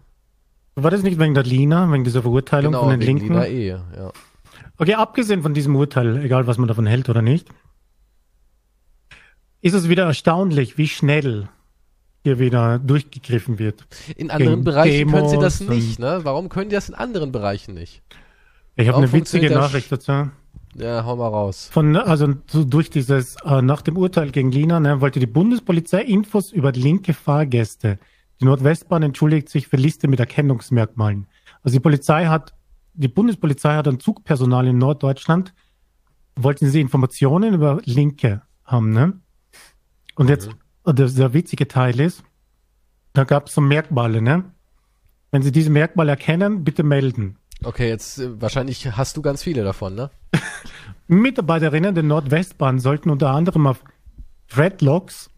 War 0.74 0.90
das 0.90 1.02
nicht 1.02 1.18
wegen 1.18 1.34
der 1.34 1.42
Lina, 1.44 1.90
wegen 1.92 2.04
dieser 2.04 2.22
Verurteilung 2.22 2.72
Genau, 2.72 2.84
von 2.84 2.98
den 2.98 3.00
wegen 3.06 3.18
Linken? 3.18 3.34
Lina 3.34 3.46
E. 3.46 3.68
Ja. 3.68 4.12
Okay, 4.78 4.94
abgesehen 4.94 5.42
von 5.42 5.54
diesem 5.54 5.76
Urteil, 5.76 6.24
egal 6.24 6.46
was 6.46 6.58
man 6.58 6.68
davon 6.68 6.86
hält 6.86 7.08
oder 7.08 7.22
nicht, 7.22 7.48
ist 9.60 9.74
es 9.74 9.88
wieder 9.88 10.04
erstaunlich, 10.04 10.76
wie 10.78 10.88
schnell 10.88 11.48
hier 12.24 12.38
wieder 12.38 12.78
durchgegriffen 12.78 13.58
wird. 13.58 13.84
In 14.16 14.30
anderen 14.30 14.64
Bereichen 14.64 15.10
können 15.10 15.28
sie 15.28 15.38
das 15.38 15.58
Demos 15.58 15.74
nicht, 15.74 15.98
ne? 15.98 16.20
Warum 16.22 16.48
können 16.48 16.70
die 16.70 16.74
das 16.74 16.88
in 16.88 16.94
anderen 16.94 17.32
Bereichen 17.32 17.74
nicht? 17.74 18.02
Ich 18.76 18.88
habe 18.88 18.98
eine 18.98 19.12
witzige 19.12 19.50
Nachricht 19.50 19.90
dazu. 19.90 20.30
Ja, 20.74 21.04
hau 21.04 21.16
mal 21.16 21.28
raus. 21.28 21.68
Von, 21.70 21.96
also 21.96 22.34
so 22.46 22.64
durch 22.64 22.88
dieses, 22.88 23.36
äh, 23.44 23.60
nach 23.60 23.82
dem 23.82 23.96
Urteil 23.98 24.30
gegen 24.30 24.50
Lina, 24.50 24.80
ne, 24.80 25.00
wollte 25.00 25.20
die 25.20 25.26
Bundespolizei 25.26 26.02
Infos 26.02 26.50
über 26.50 26.72
linke 26.72 27.12
Fahrgäste. 27.12 27.98
Die 28.40 28.46
Nordwestbahn 28.46 29.02
entschuldigt 29.02 29.50
sich 29.50 29.68
für 29.68 29.76
Liste 29.76 30.08
mit 30.08 30.18
Erkennungsmerkmalen. 30.18 31.26
Also 31.62 31.76
die 31.76 31.80
Polizei 31.80 32.26
hat, 32.26 32.54
die 32.94 33.08
Bundespolizei 33.08 33.74
hat 33.76 33.88
an 33.88 34.00
Zugpersonal 34.00 34.66
in 34.66 34.78
Norddeutschland, 34.78 35.54
wollten 36.36 36.68
sie 36.68 36.80
Informationen 36.80 37.54
über 37.54 37.80
Linke 37.84 38.42
haben, 38.64 38.90
ne? 38.90 39.20
Und 40.14 40.28
jetzt, 40.28 40.50
und 40.82 40.98
der, 40.98 41.08
der 41.08 41.32
witzige 41.32 41.68
Teil 41.68 41.98
ist, 42.00 42.22
da 43.12 43.24
gab 43.24 43.48
es 43.48 43.54
so 43.54 43.60
Merkmale, 43.60 44.22
ne? 44.22 44.44
Wenn 45.30 45.42
Sie 45.42 45.52
diese 45.52 45.70
Merkmale 45.70 46.10
erkennen, 46.10 46.62
bitte 46.62 46.82
melden. 46.82 47.38
Okay, 47.64 47.88
jetzt 47.88 48.18
äh, 48.18 48.40
wahrscheinlich 48.40 48.86
hast 48.96 49.16
du 49.16 49.22
ganz 49.22 49.42
viele 49.42 49.64
davon, 49.64 49.94
ne? 49.94 50.10
Mitarbeiterinnen 51.06 51.94
der 51.94 52.04
Nordwestbahn 52.04 52.78
sollten 52.78 53.10
unter 53.10 53.30
anderem 53.30 53.66
auf 53.66 53.82
Dreadlocks 54.48 55.30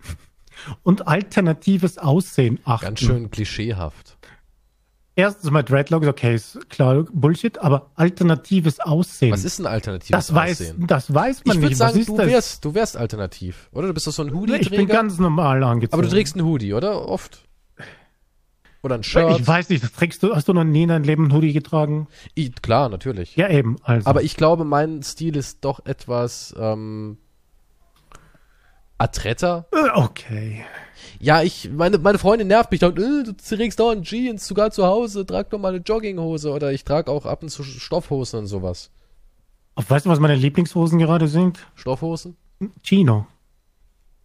und 0.83 1.07
alternatives 1.07 1.99
Aussehen 1.99 2.59
achten. 2.65 2.87
Ganz 2.87 3.01
schön 3.01 3.31
klischeehaft. 3.31 4.14
Erstens 5.17 5.49
mal 5.53 5.63
Dreadlocks, 5.63 6.09
okay, 6.09 6.35
ist 6.35 6.69
klar 6.71 7.05
Bullshit, 7.13 7.57
aber 7.59 7.91
alternatives 7.95 8.81
Aussehen. 8.81 9.31
Was 9.33 9.45
ist 9.45 9.61
ein 9.61 9.67
alternatives 9.67 10.11
das 10.11 10.35
weiß, 10.35 10.61
Aussehen? 10.61 10.87
das 10.89 11.15
weiß 11.15 11.45
man 11.45 11.57
Ich 11.57 11.63
würde 11.63 11.69
nicht. 11.69 11.79
sagen, 11.79 11.93
Was 11.95 12.01
ist 12.01 12.09
du 12.09 12.17
das? 12.17 12.27
wärst, 12.27 12.65
du 12.65 12.75
wärst 12.75 12.97
alternativ, 12.97 13.69
oder? 13.73 13.87
Du 13.89 13.95
bist 13.95 14.07
doch 14.09 14.13
so 14.13 14.23
ein 14.23 14.29
ich 14.29 14.33
bin 14.33 14.41
Hoodie-Träger. 14.41 14.93
ganz 14.93 15.19
normal 15.19 15.63
angezogen. 15.63 15.95
Aber 15.95 16.03
du 16.03 16.09
trägst 16.09 16.35
einen 16.35 16.45
Hoodie, 16.47 16.75
oder? 16.75 17.09
Oft. 17.09 17.47
Oder 18.83 18.97
ein 18.97 19.05
Shirt. 19.05 19.39
Ich 19.41 19.47
weiß 19.47 19.69
nicht, 19.71 19.85
das 19.85 19.93
trägst 19.93 20.23
du, 20.23 20.35
hast 20.35 20.49
du 20.49 20.53
noch 20.53 20.65
nie 20.65 20.83
in 20.83 20.89
deinem 20.89 21.05
Leben 21.05 21.25
einen 21.25 21.33
Hoodie 21.33 21.53
getragen? 21.53 22.09
I, 22.37 22.51
klar, 22.51 22.89
natürlich. 22.89 23.37
Ja, 23.37 23.49
eben, 23.49 23.77
also. 23.85 24.07
Aber 24.11 24.23
ich 24.23 24.37
glaube, 24.37 24.65
mein 24.65 25.03
Stil 25.05 25.37
ist 25.37 25.65
doch 25.65 25.87
etwas 25.87 26.55
ähm, 26.59 27.17
adretter. 28.99 29.67
Äh, 29.73 29.91
okay. 29.95 30.65
Ja, 31.25 31.43
ich, 31.43 31.71
meine, 31.71 31.97
meine 31.97 32.19
Freundin 32.19 32.49
nervt 32.49 32.71
mich 32.71 32.81
dann, 32.81 32.93
äh, 32.99 33.25
du 33.25 33.33
trägst 33.35 33.81
dauernd 33.81 34.05
Jeans, 34.07 34.47
sogar 34.47 34.71
zu 34.71 34.85
Hause, 34.85 35.25
trag 35.25 35.49
doch 35.49 35.59
mal 35.59 35.71
eine 35.75 35.79
Jogginghose 35.83 36.51
oder 36.51 36.71
ich 36.71 36.85
trage 36.85 37.11
auch 37.11 37.25
ab 37.25 37.43
und 37.43 37.49
zu 37.49 37.63
Stoffhosen 37.65 38.41
und 38.41 38.47
sowas. 38.47 38.91
Weißt 39.77 40.05
du, 40.05 40.11
was 40.11 40.21
meine 40.21 40.35
Lieblingshosen 40.35 40.99
gerade 40.99 41.27
sind? 41.27 41.67
Stoffhosen? 41.77 42.37
Chino. 42.83 43.27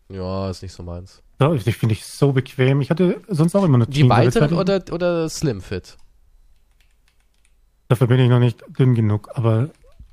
Ja, 0.10 0.50
ist 0.50 0.62
nicht 0.62 0.74
so 0.74 0.84
meins. 0.84 1.24
Ja, 1.40 1.54
die 1.56 1.72
finde 1.72 1.94
ich 1.94 2.06
so 2.06 2.34
bequem. 2.34 2.82
Ich 2.82 2.90
hatte 2.90 3.22
sonst 3.30 3.56
auch 3.56 3.64
immer 3.64 3.76
eine 3.76 3.88
Die 3.88 4.02
Chino. 4.02 4.10
weiteren 4.10 4.50
Das- 4.50 4.60
oder, 4.60 4.84
oder 4.94 5.30
Slim 5.30 5.62
Fit? 5.62 5.96
Dafür 7.88 8.08
bin 8.08 8.20
ich 8.20 8.30
noch 8.30 8.40
nicht 8.40 8.62
dünn 8.78 8.94
genug, 8.94 9.30
aber 9.36 9.70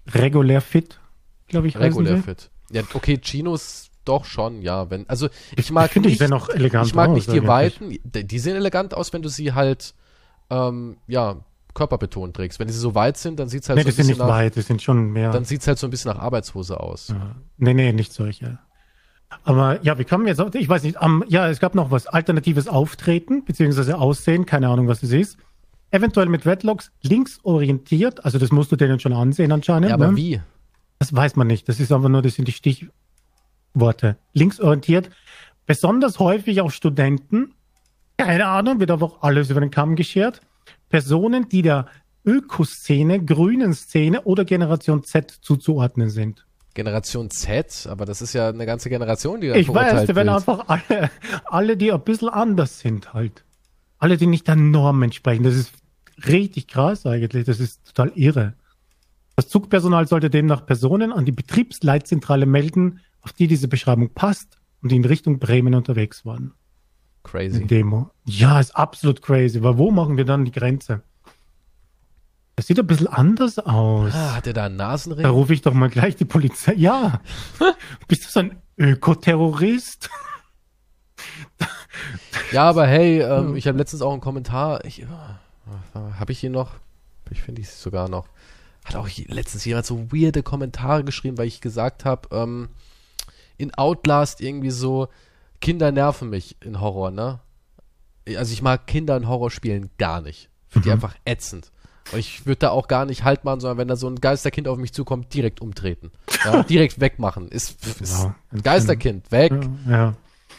regulär 0.06 0.60
fit, 0.60 1.00
glaube 1.48 1.66
ich. 1.66 1.76
Regulär. 1.76 2.22
Fit. 2.22 2.48
Ja, 2.70 2.82
okay, 2.94 3.18
Chinos 3.18 3.90
doch 4.08 4.24
schon, 4.24 4.62
ja. 4.62 4.90
Wenn, 4.90 5.08
also 5.08 5.28
ich 5.52 5.58
Ich, 5.58 5.70
mag 5.70 5.86
ich 5.86 5.92
finde, 5.92 6.08
ich 6.08 6.12
nicht, 6.14 6.18
sehe 6.18 6.28
noch 6.28 6.48
elegant 6.48 6.86
ich 6.86 6.94
mag 6.94 7.10
aus, 7.10 7.14
nicht 7.16 7.32
die 7.32 7.46
weiten, 7.46 7.90
die 8.04 8.26
die 8.26 8.38
sehen 8.38 8.56
elegant 8.56 8.94
aus, 8.94 9.12
wenn 9.12 9.22
du 9.22 9.28
sie 9.28 9.52
halt, 9.52 9.94
ähm, 10.50 10.96
ja, 11.06 11.36
körperbetont 11.74 12.34
trägst. 12.34 12.58
Wenn 12.58 12.68
sie 12.68 12.78
so 12.78 12.94
weit 12.94 13.16
sind, 13.18 13.38
dann 13.38 13.48
sieht's 13.48 13.68
halt 13.68 13.76
Nee, 13.76 13.82
so 13.82 13.88
ein 13.88 13.92
sind 13.92 13.96
bisschen 13.98 14.08
nicht 14.12 14.18
nach, 14.18 14.28
weit, 14.28 14.56
die 14.56 14.62
sind 14.62 14.82
schon 14.82 15.12
mehr. 15.12 15.30
dann 15.30 15.44
sieht's 15.44 15.66
halt 15.68 15.78
so 15.78 15.86
ein 15.86 15.90
bisschen 15.90 16.12
nach 16.12 16.20
Arbeitshose 16.20 16.80
aus. 16.80 17.08
ja. 17.08 17.36
Nee, 17.58 17.74
nee, 17.74 17.92
nicht 17.92 18.12
solche. 18.12 18.58
Aber 19.44 19.82
ja, 19.84 19.98
wie 19.98 20.04
kommen 20.04 20.24
wir 20.24 20.34
jetzt 20.34 20.54
ich 20.54 20.68
weiß 20.68 20.82
nicht, 20.84 20.96
am, 20.98 21.24
ja, 21.28 21.48
es 21.48 21.60
gab 21.60 21.74
noch 21.74 21.90
was, 21.90 22.06
alternatives 22.06 22.68
Auftreten, 22.68 23.44
beziehungsweise 23.44 23.98
Aussehen, 23.98 24.46
keine 24.46 24.68
Ahnung, 24.68 24.88
was 24.88 25.00
das 25.00 25.10
ist. 25.10 25.36
Eventuell 25.90 26.26
mit 26.26 26.46
Redlocks 26.46 26.90
linksorientiert, 27.02 28.24
also 28.24 28.38
das 28.38 28.50
musst 28.50 28.72
du 28.72 28.76
denen 28.76 28.98
schon 28.98 29.12
ansehen 29.12 29.52
anscheinend. 29.52 29.88
Ja, 29.88 29.94
aber 29.94 30.12
ne? 30.12 30.16
wie? 30.16 30.40
Das 30.98 31.14
weiß 31.14 31.36
man 31.36 31.46
nicht. 31.46 31.68
Das 31.68 31.78
ist 31.78 31.92
einfach 31.92 32.08
nur, 32.08 32.22
das 32.22 32.34
sind 32.34 32.48
die 32.48 32.52
Stichworte. 33.76 34.16
Linksorientiert. 34.32 35.10
Besonders 35.66 36.18
häufig 36.18 36.60
auch 36.60 36.70
Studenten. 36.70 37.52
Keine 38.16 38.46
Ahnung, 38.46 38.80
wird 38.80 38.90
einfach 38.90 39.20
alles 39.20 39.50
über 39.50 39.60
den 39.60 39.70
Kamm 39.70 39.96
geschert. 39.96 40.40
Personen, 40.88 41.48
die 41.48 41.62
der 41.62 41.86
Ökoszene, 42.24 43.22
grünen 43.24 43.74
Szene 43.74 44.22
oder 44.22 44.44
Generation 44.44 45.04
Z 45.04 45.30
zuzuordnen 45.42 46.08
sind. 46.08 46.46
Generation 46.74 47.30
Z, 47.30 47.86
aber 47.90 48.04
das 48.04 48.22
ist 48.22 48.32
ja 48.32 48.48
eine 48.48 48.66
ganze 48.66 48.88
Generation, 48.88 49.40
die 49.40 49.48
da 49.48 49.54
Ich 49.54 49.72
weiß, 49.72 50.06
die 50.06 50.14
werden 50.14 50.28
einfach 50.28 50.64
alle, 50.68 51.10
alle, 51.44 51.76
die 51.76 51.92
ein 51.92 52.00
bisschen 52.00 52.28
anders 52.28 52.80
sind 52.80 53.14
halt. 53.14 53.44
Alle, 53.98 54.16
die 54.16 54.26
nicht 54.26 54.46
der 54.48 54.56
Norm 54.56 55.02
entsprechen. 55.02 55.42
Das 55.42 55.54
ist 55.54 55.72
richtig 56.26 56.68
krass 56.68 57.06
eigentlich. 57.06 57.44
Das 57.44 57.60
ist 57.60 57.84
total 57.86 58.12
irre. 58.14 58.54
Das 59.36 59.48
Zugpersonal 59.48 60.06
sollte 60.06 60.30
demnach 60.30 60.64
Personen 60.66 61.12
an 61.12 61.24
die 61.24 61.32
Betriebsleitzentrale 61.32 62.46
melden, 62.46 63.00
auf 63.26 63.32
die 63.32 63.48
diese 63.48 63.66
Beschreibung 63.66 64.10
passt 64.10 64.56
und 64.82 64.92
die 64.92 64.96
in 64.96 65.04
Richtung 65.04 65.40
Bremen 65.40 65.74
unterwegs 65.74 66.24
waren. 66.24 66.52
Crazy. 67.24 67.66
Demo. 67.66 68.08
Ja, 68.24 68.60
ist 68.60 68.76
absolut 68.76 69.20
crazy. 69.20 69.58
Aber 69.58 69.78
wo 69.78 69.90
machen 69.90 70.16
wir 70.16 70.24
dann 70.24 70.44
die 70.44 70.52
Grenze? 70.52 71.02
Das 72.54 72.68
sieht 72.68 72.78
ein 72.78 72.86
bisschen 72.86 73.08
anders 73.08 73.58
aus. 73.58 74.12
Ah, 74.14 74.36
hat 74.36 74.46
er 74.46 74.52
da 74.52 74.66
einen 74.66 74.76
Nasenring? 74.76 75.24
Da 75.24 75.30
rufe 75.30 75.52
ich 75.52 75.60
doch 75.60 75.74
mal 75.74 75.90
gleich 75.90 76.14
die 76.14 76.24
Polizei. 76.24 76.74
Ja. 76.74 77.20
Bist 78.06 78.26
du 78.26 78.28
so 78.28 78.40
ein 78.40 78.62
Ökoterrorist? 78.78 80.08
ja, 82.52 82.62
aber 82.62 82.86
hey, 82.86 83.20
ähm, 83.22 83.56
ich 83.56 83.66
habe 83.66 83.76
letztens 83.76 84.02
auch 84.02 84.12
einen 84.12 84.20
Kommentar. 84.20 84.84
Ich, 84.84 85.02
äh, 85.02 85.06
habe 85.94 86.30
ich 86.30 86.44
ihn 86.44 86.52
noch? 86.52 86.74
Ich 87.32 87.42
finde 87.42 87.60
ich 87.60 87.70
sogar 87.70 88.08
noch. 88.08 88.28
Hat 88.84 88.94
auch 88.94 89.08
letztens 89.26 89.64
jemand 89.64 89.84
so 89.84 90.12
weirde 90.12 90.44
Kommentare 90.44 91.02
geschrieben, 91.02 91.38
weil 91.38 91.48
ich 91.48 91.60
gesagt 91.60 92.04
habe, 92.04 92.28
ähm, 92.30 92.68
in 93.58 93.74
Outlast 93.74 94.40
irgendwie 94.40 94.70
so, 94.70 95.08
Kinder 95.60 95.92
nerven 95.92 96.30
mich 96.30 96.56
in 96.62 96.80
Horror, 96.80 97.10
ne? 97.10 97.40
Also 98.36 98.52
ich 98.52 98.62
mag 98.62 98.86
Kinder 98.86 99.16
in 99.16 99.28
Horrorspielen 99.28 99.90
gar 99.98 100.20
nicht. 100.20 100.50
Finde 100.68 100.84
die 100.84 100.88
mhm. 100.88 100.94
einfach 100.94 101.14
ätzend. 101.24 101.70
Und 102.12 102.18
ich 102.18 102.46
würde 102.46 102.60
da 102.60 102.70
auch 102.70 102.88
gar 102.88 103.04
nicht 103.04 103.24
Halt 103.24 103.44
machen, 103.44 103.60
sondern 103.60 103.78
wenn 103.78 103.88
da 103.88 103.96
so 103.96 104.08
ein 104.08 104.16
Geisterkind 104.16 104.68
auf 104.68 104.78
mich 104.78 104.92
zukommt, 104.92 105.32
direkt 105.34 105.60
umtreten. 105.60 106.10
Ja, 106.44 106.62
direkt 106.68 107.00
wegmachen. 107.00 107.48
Ist, 107.48 107.84
ist 108.00 108.22
ja, 108.22 108.34
ein 108.52 108.62
Geisterkind, 108.62 109.30
weg. 109.32 109.52
Ja. 109.88 110.14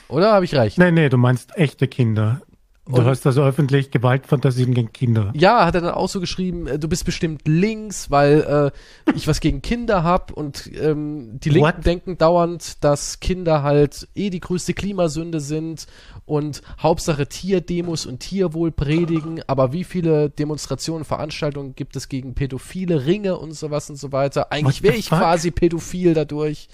Oder 0.09 0.33
habe 0.33 0.45
ich 0.45 0.55
recht? 0.55 0.77
Nee, 0.77 0.91
nee, 0.91 1.09
du 1.09 1.17
meinst 1.17 1.55
echte 1.57 1.87
Kinder. 1.87 2.41
Du 2.89 3.03
hast 3.03 3.25
also 3.25 3.43
öffentlich 3.43 3.91
Gewaltfantasien 3.91 4.73
gegen 4.73 4.91
Kinder. 4.93 5.31
Ja, 5.35 5.65
hat 5.65 5.75
er 5.75 5.81
dann 5.81 5.93
auch 5.93 6.09
so 6.09 6.19
geschrieben, 6.19 6.67
äh, 6.67 6.79
du 6.79 6.87
bist 6.87 7.05
bestimmt 7.05 7.47
links, 7.47 8.09
weil 8.09 8.71
äh, 9.05 9.11
ich 9.15 9.27
was 9.27 9.39
gegen 9.39 9.61
Kinder 9.61 10.03
hab 10.03 10.31
und 10.31 10.69
ähm, 10.79 11.39
die 11.39 11.49
Linken 11.49 11.77
What? 11.77 11.85
denken 11.85 12.17
dauernd, 12.17 12.83
dass 12.83 13.19
Kinder 13.19 13.63
halt 13.63 14.07
eh 14.15 14.29
die 14.29 14.39
größte 14.39 14.73
Klimasünde 14.73 15.39
sind 15.39 15.87
und 16.25 16.61
Hauptsache 16.79 17.27
Tierdemos 17.27 18.05
und 18.05 18.19
Tierwohl 18.19 18.71
predigen, 18.71 19.41
aber 19.47 19.73
wie 19.73 19.83
viele 19.83 20.29
Demonstrationen, 20.29 21.05
Veranstaltungen 21.05 21.75
gibt 21.75 21.95
es 21.95 22.09
gegen 22.09 22.35
pädophile 22.35 23.05
Ringe 23.05 23.37
und 23.37 23.53
sowas 23.53 23.89
und 23.89 23.97
so 23.97 24.11
weiter? 24.11 24.51
Eigentlich 24.51 24.83
wäre 24.83 24.95
ich 24.95 25.09
fuck? 25.09 25.19
quasi 25.19 25.51
pädophil 25.51 26.13
dadurch. 26.13 26.69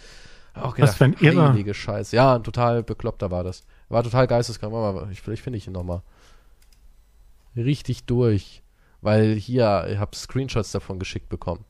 Auch 0.53 0.75
gedacht, 0.75 0.89
was 0.89 0.97
für 0.97 1.05
ein 1.05 1.15
Irrer. 1.19 1.73
Scheiß. 1.73 2.11
Ja, 2.11 2.35
ein 2.35 2.43
total 2.43 2.83
bekloppter 2.83 3.31
war 3.31 3.43
das. 3.43 3.63
War 3.89 4.03
total 4.03 4.27
geisteskrank. 4.27 4.73
Ich, 5.11 5.21
vielleicht 5.21 5.43
finde 5.43 5.57
ich 5.57 5.67
ihn 5.67 5.73
nochmal. 5.73 6.01
Richtig 7.55 8.05
durch. 8.05 8.63
Weil 9.01 9.35
hier, 9.35 9.87
ich 9.89 9.97
habe 9.97 10.15
Screenshots 10.15 10.71
davon 10.71 10.99
geschickt 10.99 11.29
bekommen. 11.29 11.65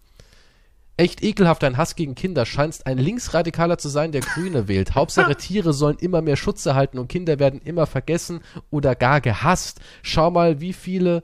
Echt 0.95 1.23
ekelhaft, 1.23 1.64
ein 1.64 1.77
Hass 1.77 1.95
gegen 1.95 2.14
Kinder. 2.14 2.45
Scheinst 2.45 2.85
ein 2.85 2.99
Linksradikaler 2.99 3.80
zu 3.80 3.90
sein, 3.90 4.11
der 4.11 4.22
Grüne 4.22 4.68
wählt. 4.68 4.94
Hauptsache 4.95 5.35
Tiere 5.35 5.73
sollen 5.73 5.98
immer 5.98 6.22
mehr 6.22 6.35
Schutz 6.35 6.65
erhalten 6.65 6.99
und 6.99 7.07
Kinder 7.07 7.40
werden 7.40 7.60
immer 7.61 7.88
vergessen 7.88 8.41
oder 8.69 8.94
gar 8.95 9.19
gehasst. 9.19 9.80
Schau 10.03 10.30
mal, 10.30 10.61
wie 10.61 10.73
viele 10.73 11.23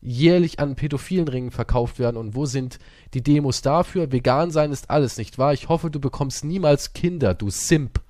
jährlich 0.00 0.60
an 0.60 0.76
pädophilen 0.76 1.28
Ringen 1.28 1.50
verkauft 1.50 1.98
werden 1.98 2.16
und 2.16 2.34
wo 2.34 2.46
sind 2.46 2.78
die 3.12 3.22
Demos 3.22 3.60
dafür? 3.60 4.12
Vegan 4.12 4.50
sein 4.50 4.72
ist 4.72 4.88
alles, 4.88 5.18
nicht 5.18 5.36
wahr? 5.36 5.52
Ich 5.52 5.68
hoffe, 5.68 5.90
du 5.90 6.00
bekommst 6.00 6.44
niemals 6.44 6.92
Kinder, 6.94 7.34
du 7.34 7.50
Simp. 7.50 8.00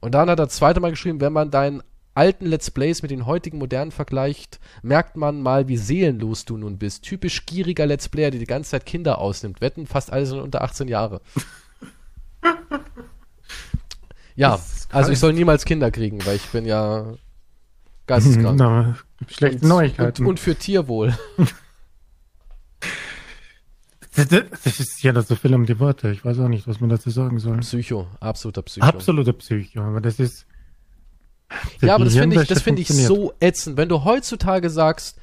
Und 0.00 0.14
dann 0.14 0.30
hat 0.30 0.38
er 0.38 0.46
das 0.46 0.56
zweite 0.56 0.80
Mal 0.80 0.90
geschrieben, 0.90 1.20
wenn 1.20 1.32
man 1.32 1.50
deinen 1.50 1.82
alten 2.14 2.46
Let's 2.46 2.70
Plays 2.70 3.02
mit 3.02 3.10
den 3.10 3.26
heutigen 3.26 3.58
modernen 3.58 3.92
vergleicht, 3.92 4.58
merkt 4.82 5.16
man 5.16 5.42
mal, 5.42 5.68
wie 5.68 5.76
seelenlos 5.76 6.46
du 6.46 6.56
nun 6.56 6.78
bist. 6.78 7.02
Typisch 7.04 7.44
gieriger 7.44 7.86
Let's 7.86 8.08
Player, 8.08 8.30
der 8.30 8.40
die 8.40 8.46
ganze 8.46 8.70
Zeit 8.70 8.86
Kinder 8.86 9.18
ausnimmt. 9.18 9.60
Wetten, 9.60 9.86
fast 9.86 10.12
alle 10.12 10.24
sind 10.24 10.40
unter 10.40 10.62
18 10.62 10.88
Jahre. 10.88 11.20
ja, 14.34 14.58
also 14.90 15.12
ich 15.12 15.18
soll 15.18 15.34
niemals 15.34 15.64
Kinder 15.64 15.90
kriegen, 15.90 16.24
weil 16.24 16.36
ich 16.36 16.46
bin 16.48 16.64
ja 16.64 17.14
geisteskrank. 18.06 18.58
Na, 18.58 18.96
schlechte 19.28 19.60
und, 19.62 19.68
Neuigkeiten. 19.68 20.22
Und, 20.22 20.30
und 20.30 20.40
für 20.40 20.54
Tierwohl. 20.54 21.16
Das, 24.16 24.80
ist 24.80 25.02
ja 25.02 25.12
das 25.12 25.28
so 25.28 25.34
viel 25.34 25.54
um 25.54 25.66
die 25.66 25.78
Worte. 25.78 26.10
Ich 26.10 26.24
weiß 26.24 26.38
auch 26.40 26.48
nicht, 26.48 26.66
was 26.66 26.80
man 26.80 26.88
dazu 26.88 27.10
sagen 27.10 27.38
soll. 27.38 27.58
Psycho, 27.58 28.06
absoluter 28.20 28.62
Psycho. 28.62 28.86
Absoluter 28.86 29.32
Psycho, 29.34 29.80
aber 29.80 30.00
das 30.00 30.18
ist. 30.18 30.46
Das 31.48 31.88
ja, 31.88 31.94
aber 31.94 32.04
das 32.04 32.16
finde 32.16 32.40
ich, 32.40 32.48
das 32.48 32.62
finde 32.62 32.82
ich 32.82 32.88
so 32.88 33.32
ätzend. 33.40 33.76
Wenn 33.76 33.88
du 33.88 34.04
heutzutage 34.04 34.70
sagst, 34.70 35.18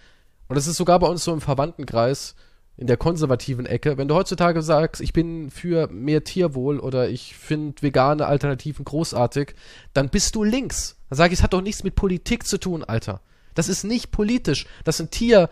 und 0.48 0.56
das 0.56 0.68
ist 0.68 0.78
sogar 0.78 0.99
bei 0.99 1.07
uns 1.07 1.24
so 1.24 1.34
im 1.34 1.41
Verwandtenkreis, 1.41 2.36
in 2.76 2.88
der 2.88 2.98
konservativen 2.98 3.65
Ecke, 3.65 3.98
wenn 3.98 4.07
du 4.07 4.15
heutzutage 4.15 4.61
sagst, 4.61 5.02
ich 5.02 5.14
bin 5.14 5.52
für 5.52 5.88
mehr 5.90 6.24
Tierwohl 6.24 6.80
oder 6.80 7.10
ich 7.10 7.36
finde 7.36 7.82
vegane 7.82 8.26
Alternativen 8.26 8.84
großartig, 8.84 9.53
dann 9.94 10.10
bist 10.10 10.36
du 10.36 10.44
links. 10.44 10.98
Dann 11.10 11.18
sage 11.18 11.34
ich, 11.34 11.40
es 11.40 11.44
hat 11.44 11.53
doch 11.53 11.61
nichts 11.61 11.84
mit 11.84 11.95
Politik 11.95 12.48
zu 12.48 12.57
tun, 12.57 12.84
Alter. 12.84 13.22
Das 13.53 13.70
ist 13.70 13.84
nicht 13.84 14.11
politisch. 14.11 14.65
Das 14.84 14.99
ein 14.99 15.11
Tier 15.11 15.49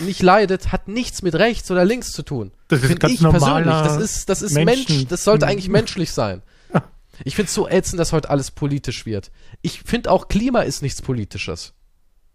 nicht 0.00 0.22
leidet, 0.22 0.72
hat 0.72 0.88
nichts 0.88 1.22
mit 1.22 1.34
rechts 1.34 1.70
oder 1.70 1.84
links 1.84 2.12
zu 2.12 2.22
tun. 2.22 2.52
Das 2.68 2.82
ist 2.82 3.00
ganz 3.00 3.14
ich 3.14 3.20
persönlich. 3.20 3.64
Das 3.66 3.96
ist, 3.96 4.28
das 4.28 4.42
ist 4.42 4.54
Mensch, 4.54 5.06
das 5.08 5.24
sollte 5.24 5.46
eigentlich 5.46 5.68
menschlich 5.68 6.12
sein. 6.12 6.42
Ich 7.24 7.34
finde 7.34 7.48
es 7.48 7.54
so 7.54 7.68
ätzend, 7.68 7.98
dass 7.98 8.12
heute 8.12 8.30
alles 8.30 8.52
politisch 8.52 9.04
wird. 9.04 9.32
Ich 9.60 9.80
finde 9.80 10.08
auch 10.12 10.28
Klima 10.28 10.60
ist 10.60 10.82
nichts 10.82 11.02
Politisches. 11.02 11.74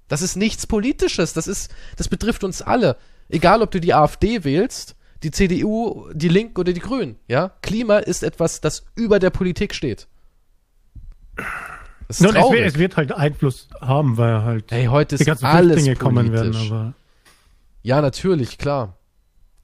Das 0.10 0.22
ist 0.22 0.36
nichts 0.36 0.68
Politisches. 0.68 1.32
Das 1.32 1.48
ist, 1.48 1.72
das 1.96 2.10
betrifft 2.10 2.44
uns 2.44 2.62
alle. 2.62 2.98
Egal, 3.30 3.62
ob 3.62 3.72
du 3.72 3.80
die 3.80 3.94
AfD 3.94 4.44
wählst, 4.44 4.96
die 5.24 5.32
CDU, 5.32 6.10
die 6.14 6.28
Linken 6.28 6.60
oder 6.60 6.74
die 6.74 6.82
Grünen. 6.82 7.16
Ja, 7.28 7.54
Klima 7.62 8.00
ist 8.00 8.24
etwas, 8.24 8.60
das 8.60 8.84
über 8.96 9.20
der 9.20 9.30
Politik 9.30 9.74
steht. 9.74 10.08
Ist 12.10 12.22
es, 12.22 12.34
wird, 12.34 12.36
es, 12.36 12.78
wird, 12.78 12.98
halt 12.98 13.12
Einfluss 13.14 13.70
haben, 13.80 14.18
weil 14.18 14.44
halt 14.44 14.72
hey, 14.72 14.86
heute 14.86 15.16
die 15.16 15.24
ganzen 15.24 15.46
alles 15.46 15.74
Flüchtlinge 15.74 15.96
kommen 15.96 16.32
werden. 16.32 16.56
Aber 16.56 16.94
ja, 17.84 18.02
natürlich, 18.02 18.58
klar. 18.58 18.98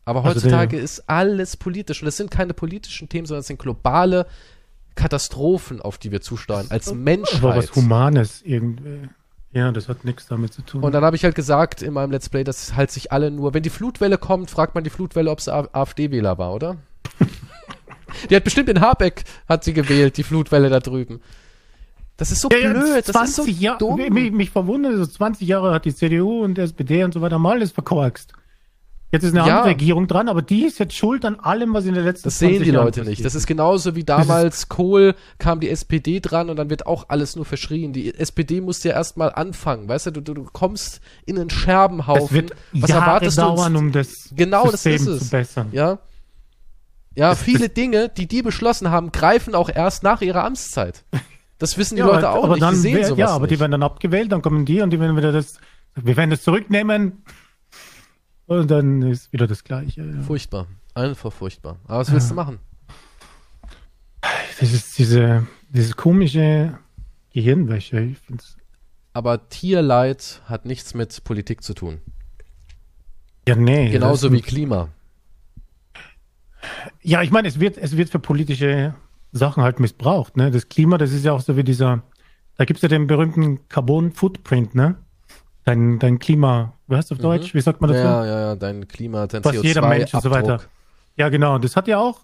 Aber 0.05 0.23
also 0.23 0.35
heutzutage 0.35 0.75
der, 0.75 0.83
ist 0.83 1.09
alles 1.09 1.57
politisch. 1.57 2.01
Und 2.01 2.07
es 2.07 2.17
sind 2.17 2.31
keine 2.31 2.53
politischen 2.53 3.09
Themen, 3.09 3.25
sondern 3.25 3.41
es 3.41 3.47
sind 3.47 3.59
globale 3.59 4.27
Katastrophen, 4.95 5.81
auf 5.81 5.97
die 5.97 6.11
wir 6.11 6.21
zusteuern. 6.21 6.67
Als 6.69 6.93
Menschheit. 6.93 7.43
Aber 7.43 7.55
was 7.55 7.73
Humanes 7.75 8.41
irgendwie. 8.43 9.09
Ja, 9.51 9.71
das 9.71 9.87
hat 9.87 10.05
nichts 10.05 10.27
damit 10.27 10.53
zu 10.53 10.61
tun. 10.61 10.83
Und 10.83 10.91
dann 10.91 11.03
habe 11.03 11.15
ich 11.15 11.23
halt 11.23 11.35
gesagt 11.35 11.81
in 11.81 11.93
meinem 11.93 12.11
Let's 12.11 12.29
Play, 12.29 12.43
dass 12.43 12.75
halt 12.75 12.91
sich 12.91 13.11
alle 13.11 13.31
nur, 13.31 13.53
wenn 13.53 13.63
die 13.63 13.71
Flutwelle 13.71 14.17
kommt, 14.17 14.51
fragt 14.51 14.75
man 14.75 14.83
die 14.83 14.91
Flutwelle, 14.91 15.31
ob 15.31 15.39
es 15.39 15.47
AfD-Wähler 15.49 16.37
war, 16.37 16.53
oder? 16.53 16.77
die 18.29 18.35
hat 18.35 18.43
bestimmt 18.43 18.69
in 18.69 18.81
Habeck, 18.81 19.23
hat 19.47 19.63
sie 19.63 19.73
gewählt, 19.73 20.17
die 20.17 20.23
Flutwelle 20.23 20.69
da 20.69 20.79
drüben. 20.79 21.21
Das 22.19 22.33
ist 22.33 22.41
so 22.41 22.49
ja, 22.51 22.73
blöd, 22.73 23.07
das 23.07 23.29
ist 23.29 23.35
so 23.37 23.45
Jahr, 23.45 23.77
dumm. 23.77 23.95
Mich, 24.09 24.33
mich 24.33 24.49
verwundert, 24.49 24.97
so 24.97 25.05
20 25.05 25.47
Jahre 25.47 25.73
hat 25.73 25.85
die 25.85 25.95
CDU 25.95 26.43
und 26.43 26.55
die 26.55 26.61
SPD 26.61 27.05
und 27.05 27.13
so 27.13 27.21
weiter 27.21 27.39
mal 27.39 27.53
alles 27.53 27.71
verkorkst. 27.71 28.33
Jetzt 29.11 29.23
ist 29.23 29.35
eine 29.35 29.47
ja. 29.47 29.57
andere 29.57 29.71
Regierung 29.71 30.05
dran, 30.05 30.27
aber 30.27 30.41
die 30.41 30.65
ist 30.65 30.79
jetzt 30.79 30.95
schuld 30.95 31.23
an 31.23 31.39
allem, 31.39 31.73
was 31.73 31.85
in 31.85 31.93
der 31.93 32.03
letzten 32.03 32.29
Zeit 32.29 32.31
Das 32.31 32.39
sehen 32.39 32.63
die 32.63 32.71
Leute 32.71 33.05
nicht. 33.05 33.23
Das 33.23 33.35
ist 33.35 33.47
genauso 33.47 33.95
wie 33.95 34.03
damals 34.03 34.67
Kohl 34.67 35.15
kam 35.37 35.61
die 35.61 35.69
SPD 35.69 36.19
dran 36.19 36.49
und 36.49 36.57
dann 36.57 36.69
wird 36.69 36.85
auch 36.85 37.05
alles 37.07 37.37
nur 37.37 37.45
verschrien. 37.45 37.93
Die 37.93 38.13
SPD 38.13 38.59
muss 38.59 38.83
ja 38.83 38.91
erstmal 38.91 39.31
anfangen, 39.31 39.87
weißt 39.87 40.07
du, 40.07 40.11
du, 40.11 40.33
du 40.33 40.43
kommst 40.43 40.99
in 41.25 41.39
einen 41.39 41.49
Scherbenhaufen. 41.49 42.35
Wird 42.35 42.51
was 42.73 42.89
Jahre 42.89 43.05
erwartest 43.05 43.37
dauern, 43.37 43.73
du? 43.73 43.79
um 43.79 43.91
das 43.93 44.29
genau, 44.35 44.69
System 44.69 44.91
das 44.91 45.01
ist 45.01 45.07
es. 45.07 45.23
zu 45.23 45.29
bessern. 45.31 45.69
Ja. 45.71 45.99
Ja, 47.15 47.29
das, 47.29 47.41
viele 47.41 47.69
Dinge, 47.69 48.09
die 48.09 48.27
die 48.27 48.41
beschlossen 48.41 48.91
haben, 48.91 49.13
greifen 49.13 49.55
auch 49.55 49.69
erst 49.69 50.03
nach 50.03 50.21
ihrer 50.21 50.43
Amtszeit. 50.43 51.05
Das 51.59 51.77
wissen 51.77 51.95
die 51.95 51.99
ja, 51.99 52.07
Leute 52.07 52.29
auch 52.29 52.45
aber 52.45 52.53
nicht. 52.53 52.63
Dann 52.63 52.73
die 52.73 52.79
sehen 52.79 52.95
wär, 52.95 53.05
sowas 53.05 53.19
ja, 53.19 53.27
aber 53.27 53.41
nicht. 53.41 53.51
die 53.51 53.59
werden 53.59 53.71
dann 53.71 53.83
abgewählt, 53.83 54.31
dann 54.31 54.41
kommen 54.41 54.65
die 54.65 54.81
und 54.81 54.89
die 54.89 54.99
werden 54.99 55.15
wieder 55.15 55.31
das, 55.31 55.59
wir 55.95 56.17
werden 56.17 56.31
das 56.31 56.41
zurücknehmen. 56.41 57.23
Und 58.47 58.71
dann 58.71 59.03
ist 59.03 59.31
wieder 59.31 59.45
das 59.45 59.63
Gleiche. 59.63 60.01
Ja. 60.01 60.21
Furchtbar. 60.21 60.65
Einfach 60.95 61.31
furchtbar. 61.31 61.77
Aber 61.85 61.99
was 61.99 62.11
willst 62.11 62.31
du 62.31 62.35
machen? 62.35 62.59
Das 64.59 64.73
ist 64.73 64.97
diese, 64.97 65.45
diese 65.69 65.93
komische 65.93 66.79
Gehirnwäsche. 67.31 67.99
Ich 68.01 68.17
find's 68.17 68.57
aber 69.13 69.49
Tierleid 69.49 70.41
hat 70.45 70.65
nichts 70.65 70.93
mit 70.93 71.23
Politik 71.23 71.63
zu 71.63 71.73
tun. 71.73 71.99
Ja, 73.47 73.55
nee. 73.55 73.89
Genauso 73.89 74.31
wie 74.31 74.41
Klima. 74.41 74.89
Ja, 77.01 77.21
ich 77.21 77.31
meine, 77.31 77.47
es 77.47 77.59
wird, 77.59 77.77
es 77.77 77.97
wird 77.97 78.09
für 78.09 78.19
politische 78.19 78.93
Sachen 79.31 79.63
halt 79.63 79.79
missbraucht. 79.79 80.37
Ne? 80.37 80.51
Das 80.51 80.69
Klima, 80.69 80.97
das 80.97 81.11
ist 81.11 81.25
ja 81.25 81.33
auch 81.33 81.41
so 81.41 81.55
wie 81.57 81.63
dieser, 81.63 82.03
da 82.57 82.65
gibt's 82.65 82.81
ja 82.81 82.89
den 82.89 83.07
berühmten 83.07 83.67
Carbon 83.67 84.11
Footprint, 84.11 84.75
ne? 84.75 84.95
Dein, 85.65 85.99
dein 85.99 86.19
Klima, 86.19 86.73
was 86.87 86.99
heißt 86.99 87.11
auf 87.11 87.17
mhm. 87.19 87.23
Deutsch? 87.23 87.53
Wie 87.53 87.61
sagt 87.61 87.81
man 87.81 87.91
das? 87.91 88.01
Ja, 88.01 88.25
ja, 88.25 88.39
ja, 88.39 88.55
dein 88.55 88.87
Klima, 88.87 89.27
dein 89.27 89.45
Was 89.45 89.55
CO2 89.55 89.63
jeder 89.63 89.87
Mensch 89.87 90.13
und 90.13 90.21
so 90.23 90.31
weiter. 90.31 90.61
Ja, 91.15 91.29
genau. 91.29 91.57
Das 91.59 91.75
hat 91.75 91.87
ja 91.87 91.99
auch, 91.99 92.21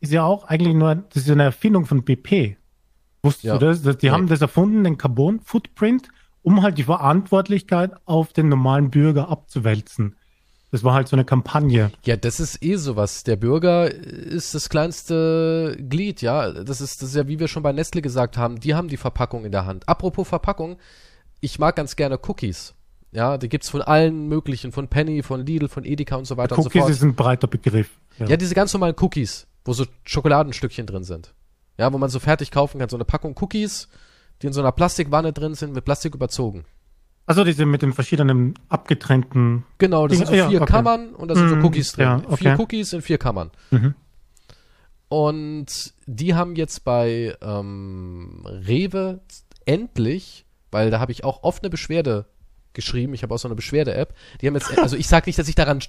ist 0.00 0.12
ja 0.12 0.24
auch 0.24 0.44
eigentlich 0.44 0.74
nur, 0.74 0.94
das 0.94 1.24
ist 1.24 1.30
eine 1.30 1.44
Erfindung 1.44 1.86
von 1.86 2.02
BP. 2.02 2.56
Wusstest 3.22 3.44
ja. 3.44 3.58
du 3.58 3.66
das? 3.66 3.82
Die 3.82 4.06
nee. 4.06 4.12
haben 4.12 4.26
das 4.26 4.40
erfunden, 4.40 4.84
den 4.84 4.98
Carbon 4.98 5.40
Footprint, 5.40 6.08
um 6.42 6.62
halt 6.62 6.78
die 6.78 6.84
Verantwortlichkeit 6.84 7.92
auf 8.04 8.32
den 8.32 8.48
normalen 8.48 8.90
Bürger 8.90 9.28
abzuwälzen. 9.28 10.16
Das 10.70 10.84
war 10.84 10.92
halt 10.92 11.08
so 11.08 11.16
eine 11.16 11.24
Kampagne. 11.24 11.90
Ja, 12.04 12.16
das 12.16 12.40
ist 12.40 12.62
eh 12.62 12.76
sowas. 12.76 13.24
Der 13.24 13.36
Bürger 13.36 13.90
ist 13.90 14.54
das 14.54 14.68
kleinste 14.68 15.76
Glied, 15.80 16.20
ja. 16.20 16.52
Das 16.52 16.80
ist, 16.80 17.00
das 17.00 17.10
ist 17.10 17.14
ja, 17.16 17.26
wie 17.26 17.38
wir 17.38 17.48
schon 17.48 17.62
bei 17.62 17.72
Nestle 17.72 18.02
gesagt 18.02 18.36
haben, 18.36 18.60
die 18.60 18.74
haben 18.74 18.88
die 18.88 18.98
Verpackung 18.98 19.44
in 19.44 19.52
der 19.52 19.64
Hand. 19.64 19.88
Apropos 19.88 20.28
Verpackung, 20.28 20.76
ich 21.40 21.58
mag 21.58 21.76
ganz 21.76 21.96
gerne 21.96 22.18
Cookies. 22.26 22.74
Ja, 23.12 23.38
die 23.38 23.48
gibt's 23.48 23.70
von 23.70 23.80
allen 23.80 24.28
möglichen, 24.28 24.70
von 24.70 24.88
Penny, 24.88 25.22
von 25.22 25.46
Lidl, 25.46 25.68
von 25.68 25.84
Edeka 25.84 26.16
und 26.16 26.26
so 26.26 26.36
weiter 26.36 26.58
Cookies 26.58 26.66
und 26.66 26.72
so 26.72 26.80
fort. 26.80 26.90
ist 26.90 27.02
ein 27.02 27.14
breiter 27.14 27.46
Begriff. 27.46 27.90
Ja. 28.18 28.36
diese 28.36 28.54
ganz 28.54 28.72
normalen 28.74 28.96
Cookies, 29.00 29.46
wo 29.64 29.72
so 29.72 29.86
Schokoladenstückchen 30.04 30.86
drin 30.86 31.04
sind. 31.04 31.32
Ja, 31.78 31.90
wo 31.92 31.96
man 31.96 32.10
so 32.10 32.18
fertig 32.18 32.50
kaufen 32.50 32.80
kann. 32.80 32.88
So 32.90 32.96
eine 32.96 33.04
Packung 33.04 33.34
Cookies, 33.40 33.88
die 34.42 34.48
in 34.48 34.52
so 34.52 34.60
einer 34.60 34.72
Plastikwanne 34.72 35.32
drin 35.32 35.54
sind, 35.54 35.72
mit 35.72 35.84
Plastik 35.84 36.14
überzogen. 36.14 36.66
Also 37.28 37.44
diese 37.44 37.66
mit 37.66 37.82
den 37.82 37.92
verschiedenen 37.92 38.54
abgetrennten. 38.70 39.64
Genau, 39.76 40.08
das 40.08 40.16
Dinge- 40.16 40.26
sind 40.26 40.34
so 40.34 40.42
ja, 40.42 40.48
vier 40.48 40.62
okay. 40.62 40.72
Kammern 40.72 41.14
und 41.14 41.28
da 41.28 41.34
sind 41.34 41.48
so 41.50 41.56
Mhm, 41.56 41.64
Cookies 41.66 41.92
drin. 41.92 42.04
ja, 42.06 42.16
okay. 42.26 42.36
Vier 42.36 42.58
Cookies 42.60 42.92
in 42.94 43.02
vier 43.02 43.18
Kammern. 43.18 43.50
Mhm. 43.70 43.94
Und 45.08 45.94
die 46.06 46.34
haben 46.34 46.54
jetzt 46.56 46.84
bei 46.84 47.36
ähm, 47.40 48.42
Rewe 48.46 49.20
endlich, 49.64 50.44
weil 50.70 50.90
da 50.90 51.00
habe 51.00 51.12
ich 51.12 51.24
auch 51.24 51.42
oft 51.42 51.62
eine 51.62 51.70
Beschwerde 51.70 52.26
geschrieben, 52.74 53.14
ich 53.14 53.22
habe 53.22 53.34
auch 53.34 53.38
so 53.38 53.48
eine 53.48 53.54
Beschwerde-App, 53.54 54.14
die 54.40 54.46
haben 54.46 54.54
jetzt, 54.54 54.76
also 54.82 54.96
ich 54.96 55.08
sage 55.08 55.28
nicht, 55.28 55.38
dass 55.38 55.48
ich 55.48 55.54
daran 55.54 55.80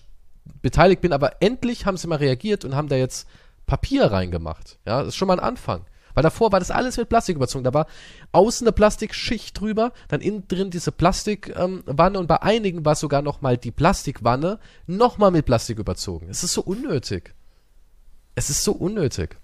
beteiligt 0.61 1.01
bin, 1.01 1.13
aber 1.13 1.41
endlich 1.41 1.85
haben 1.85 1.97
sie 1.97 2.07
mal 2.07 2.15
reagiert 2.17 2.65
und 2.65 2.75
haben 2.75 2.87
da 2.87 2.95
jetzt 2.95 3.27
Papier 3.65 4.05
reingemacht. 4.05 4.79
Ja, 4.85 4.99
das 4.99 5.09
ist 5.09 5.15
schon 5.15 5.27
mal 5.27 5.35
ein 5.39 5.45
Anfang. 5.45 5.85
Weil 6.13 6.23
davor 6.23 6.51
war 6.51 6.59
das 6.59 6.71
alles 6.71 6.97
mit 6.97 7.09
Plastik 7.09 7.35
überzogen. 7.35 7.63
Da 7.63 7.73
war 7.73 7.87
außen 8.31 8.65
eine 8.65 8.71
Plastikschicht 8.71 9.59
drüber, 9.59 9.93
dann 10.07 10.21
innen 10.21 10.47
drin 10.47 10.69
diese 10.69 10.91
Plastikwanne 10.91 12.17
ähm, 12.17 12.21
und 12.21 12.27
bei 12.27 12.41
einigen 12.41 12.85
war 12.85 12.95
sogar 12.95 13.21
noch 13.21 13.41
mal 13.41 13.57
die 13.57 13.71
Plastikwanne 13.71 14.59
noch 14.87 15.17
mal 15.17 15.31
mit 15.31 15.45
Plastik 15.45 15.79
überzogen. 15.79 16.27
Es 16.29 16.43
ist 16.43 16.53
so 16.53 16.61
unnötig. 16.61 17.33
Es 18.35 18.49
ist 18.49 18.63
so 18.63 18.71
unnötig. 18.71 19.37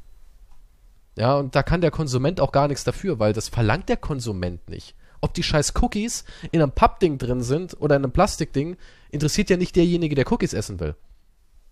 Ja, 1.17 1.37
und 1.37 1.55
da 1.55 1.63
kann 1.63 1.81
der 1.81 1.91
Konsument 1.91 2.41
auch 2.41 2.51
gar 2.51 2.67
nichts 2.67 2.83
dafür, 2.83 3.19
weil 3.19 3.33
das 3.33 3.49
verlangt 3.49 3.89
der 3.89 3.97
Konsument 3.97 4.69
nicht. 4.69 4.95
Ob 5.21 5.33
die 5.33 5.43
scheiß 5.43 5.73
Cookies 5.81 6.25
in 6.51 6.61
einem 6.61 6.71
Pappding 6.71 7.17
drin 7.17 7.41
sind 7.41 7.79
oder 7.79 7.95
in 7.95 8.03
einem 8.03 8.11
Plastikding, 8.11 8.77
interessiert 9.11 9.49
ja 9.49 9.57
nicht 9.57 9.75
derjenige, 9.75 10.13
der 10.13 10.29
Cookies 10.31 10.53
essen 10.53 10.79
will. 10.79 10.95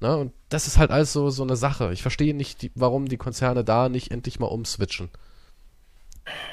Ne? 0.04 0.18
Und 0.18 0.34
das 0.50 0.68
ist 0.68 0.78
halt 0.78 0.92
alles 0.92 1.14
so, 1.14 1.30
so 1.30 1.44
eine 1.44 1.56
Sache. 1.56 1.94
Ich 1.94 2.02
verstehe 2.02 2.36
nicht, 2.36 2.62
die, 2.62 2.72
warum 2.76 3.08
die 3.08 3.16
Konzerne 3.16 3.64
da 3.64 3.88
nicht 3.88 4.12
endlich 4.12 4.38
mal 4.38 4.48
umswitchen. 4.48 5.10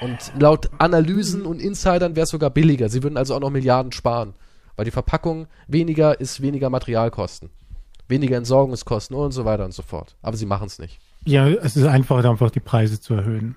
Und 0.00 0.32
laut 0.38 0.70
Analysen 0.78 1.42
und 1.42 1.60
Insidern 1.60 2.14
wäre 2.14 2.24
es 2.24 2.30
sogar 2.30 2.50
billiger. 2.50 2.88
Sie 2.88 3.02
würden 3.02 3.16
also 3.16 3.34
auch 3.34 3.40
noch 3.40 3.50
Milliarden 3.50 3.90
sparen. 3.90 4.34
Weil 4.76 4.84
die 4.84 4.92
Verpackung 4.92 5.48
weniger 5.66 6.20
ist 6.20 6.40
weniger 6.40 6.70
Materialkosten. 6.70 7.50
Weniger 8.06 8.36
Entsorgungskosten 8.36 9.16
und 9.16 9.32
so 9.32 9.44
weiter 9.44 9.64
und 9.64 9.74
so 9.74 9.82
fort. 9.82 10.14
Aber 10.22 10.36
sie 10.36 10.46
machen 10.46 10.68
es 10.68 10.78
nicht. 10.78 11.00
Ja, 11.24 11.48
es 11.48 11.76
ist 11.76 11.86
einfach, 11.86 12.24
einfach 12.24 12.50
die 12.52 12.60
Preise 12.60 13.00
zu 13.00 13.14
erhöhen. 13.14 13.56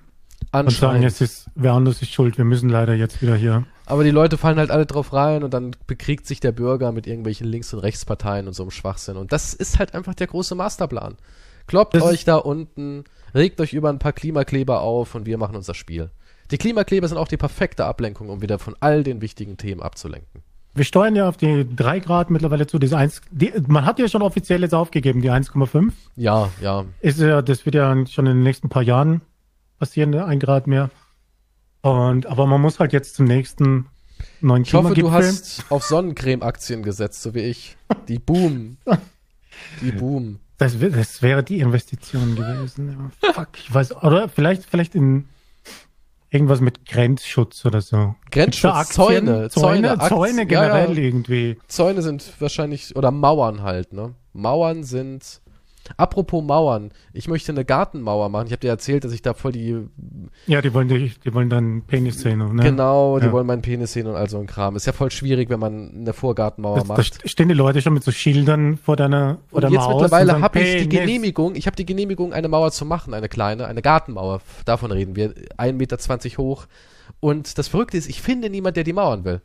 Und 0.50 0.50
sagen, 0.50 0.66
Anscheinend. 0.66 1.04
es 1.06 1.20
ist, 1.20 1.50
wer 1.54 1.72
anders 1.72 2.02
ist 2.02 2.12
schuld, 2.12 2.36
wir 2.36 2.44
müssen 2.44 2.68
leider 2.68 2.94
jetzt 2.94 3.22
wieder 3.22 3.36
hier. 3.36 3.64
Aber 3.86 4.04
die 4.04 4.10
Leute 4.10 4.38
fallen 4.38 4.58
halt 4.58 4.70
alle 4.70 4.86
drauf 4.86 5.12
rein 5.12 5.44
und 5.44 5.52
dann 5.52 5.76
bekriegt 5.86 6.26
sich 6.26 6.40
der 6.40 6.52
Bürger 6.52 6.92
mit 6.92 7.06
irgendwelchen 7.06 7.46
Links- 7.46 7.74
und 7.74 7.80
Rechtsparteien 7.80 8.46
und 8.46 8.54
so 8.54 8.62
einem 8.62 8.70
Schwachsinn. 8.70 9.16
Und 9.16 9.32
das 9.32 9.52
ist 9.52 9.78
halt 9.78 9.94
einfach 9.94 10.14
der 10.14 10.26
große 10.26 10.54
Masterplan. 10.54 11.16
Kloppt 11.66 11.94
Das 11.94 12.02
euch 12.02 12.24
da 12.24 12.36
unten, 12.36 13.04
regt 13.34 13.60
euch 13.60 13.72
über 13.72 13.90
ein 13.90 13.98
paar 13.98 14.12
Klimakleber 14.12 14.80
auf 14.80 15.14
und 15.14 15.26
wir 15.26 15.38
machen 15.38 15.56
unser 15.56 15.74
Spiel. 15.74 16.10
Die 16.50 16.58
Klimakleber 16.58 17.08
sind 17.08 17.18
auch 17.18 17.28
die 17.28 17.36
perfekte 17.36 17.84
Ablenkung, 17.84 18.28
um 18.28 18.42
wieder 18.42 18.58
von 18.58 18.76
all 18.80 19.02
den 19.02 19.20
wichtigen 19.20 19.56
Themen 19.56 19.82
abzulenken. 19.82 20.42
Wir 20.74 20.84
steuern 20.84 21.14
ja 21.14 21.28
auf 21.28 21.36
die 21.36 21.66
drei 21.74 22.00
Grad 22.00 22.30
mittlerweile 22.30 22.66
zu. 22.66 22.78
Diese 22.78 22.96
eins, 22.96 23.22
die, 23.30 23.52
man 23.68 23.86
hat 23.86 23.98
ja 23.98 24.08
schon 24.08 24.22
offiziell 24.22 24.62
jetzt 24.62 24.74
aufgegeben, 24.74 25.22
die 25.22 25.30
1,5. 25.30 25.92
Ja, 26.16 26.50
ja. 26.60 26.84
Ist 27.00 27.20
ja, 27.20 27.42
das 27.42 27.64
wird 27.64 27.76
ja 27.76 27.94
schon 28.08 28.26
in 28.26 28.38
den 28.38 28.42
nächsten 28.42 28.68
paar 28.68 28.82
Jahren 28.82 29.20
passieren, 29.78 30.14
ein 30.14 30.40
Grad 30.40 30.66
mehr. 30.66 30.90
Und, 31.84 32.24
aber 32.24 32.46
man 32.46 32.62
muss 32.62 32.80
halt 32.80 32.94
jetzt 32.94 33.14
zum 33.14 33.26
nächsten 33.26 33.84
neuen 34.40 34.62
Ich 34.62 34.72
hoffe, 34.72 34.94
du 34.94 35.12
hast 35.12 35.66
auf 35.68 35.84
Sonnencreme-Aktien 35.84 36.82
gesetzt, 36.82 37.20
so 37.20 37.34
wie 37.34 37.40
ich. 37.40 37.76
Die 38.08 38.18
Boom. 38.18 38.78
Die 39.82 39.92
Boom. 39.92 40.38
Das, 40.56 40.78
das 40.78 41.20
wäre 41.20 41.44
die 41.44 41.60
Investition 41.60 42.36
gewesen. 42.36 43.12
Fuck, 43.34 43.48
ich 43.58 43.74
weiß, 43.74 44.02
oder 44.02 44.30
vielleicht, 44.30 44.64
vielleicht 44.64 44.94
in 44.94 45.28
irgendwas 46.30 46.62
mit 46.62 46.86
Grenzschutz 46.86 47.66
oder 47.66 47.82
so. 47.82 48.14
Grenzschutz? 48.30 48.88
Zäune, 48.88 49.50
Zäune, 49.50 49.50
Zäune, 49.50 50.08
Zäune 50.08 50.46
generell 50.46 50.88
ja, 50.88 50.94
ja. 50.94 51.02
irgendwie. 51.02 51.58
Zäune 51.68 52.00
sind 52.00 52.32
wahrscheinlich, 52.40 52.96
oder 52.96 53.10
Mauern 53.10 53.62
halt, 53.62 53.92
ne? 53.92 54.14
Mauern 54.32 54.84
sind. 54.84 55.42
Apropos 55.96 56.42
Mauern, 56.42 56.90
ich 57.12 57.28
möchte 57.28 57.52
eine 57.52 57.64
Gartenmauer 57.64 58.28
machen. 58.30 58.46
Ich 58.46 58.52
habe 58.52 58.60
dir 58.60 58.68
erzählt, 58.68 59.04
dass 59.04 59.12
ich 59.12 59.20
da 59.22 59.34
voll 59.34 59.52
die. 59.52 59.86
Ja, 60.46 60.62
die 60.62 60.72
wollen, 60.72 60.88
die, 60.88 61.12
die 61.24 61.34
wollen 61.34 61.50
dann 61.50 61.82
Penis 61.86 62.20
sehen. 62.20 62.38
Ne? 62.38 62.62
Genau, 62.62 63.18
die 63.18 63.26
Ja. 63.26 63.32
wollen 63.32 63.46
meinen 63.46 63.60
Penis 63.62 63.92
sehen 63.92 64.06
und 64.06 64.14
all 64.16 64.28
so 64.30 64.38
ein 64.38 64.46
Kram. 64.46 64.76
Ist 64.76 64.86
ja 64.86 64.92
voll 64.92 65.10
schwierig, 65.10 65.50
wenn 65.50 65.60
man 65.60 65.90
eine 65.94 66.12
Vorgartenmauer 66.12 66.76
Das, 66.76 66.84
da 66.88 66.94
macht. 66.94 67.02
st- 67.02 67.28
stehen 67.28 67.48
die 67.48 67.54
Leute 67.54 67.82
schon 67.82 67.92
mit 67.94 68.02
so 68.02 68.10
Schildern 68.12 68.76
vor 68.78 68.96
deiner 68.96 69.38
vor 69.50 69.62
Und 69.62 69.70
jetzt 69.72 69.80
Maus 69.82 70.02
mittlerweile 70.02 70.40
habe 70.40 70.60
ich 70.60 70.82
die. 70.82 70.88
Genehmigung, 70.88 71.54
ich 71.54 71.66
habe 71.66 71.76
die 71.76 71.84
Genehmigung, 71.86 72.32
eine 72.32 72.48
Mauer 72.48 72.70
zu 72.72 72.84
machen, 72.86 73.12
eine 73.12 73.28
kleine, 73.28 73.66
eine 73.66 73.82
Gartenmauer. 73.82 74.40
Davon 74.64 74.90
reden 74.90 75.16
wir. 75.16 75.34
1,20 75.58 75.72
Meter 75.74 75.98
hoch. 76.38 76.66
Und 77.20 77.58
das 77.58 77.68
Verrückte 77.68 77.96
ist, 77.98 78.08
ich 78.08 78.22
finde 78.22 78.48
niemand, 78.48 78.76
der 78.76 78.84
die 78.84 78.92
Mauern 78.94 79.24
will. 79.24 79.42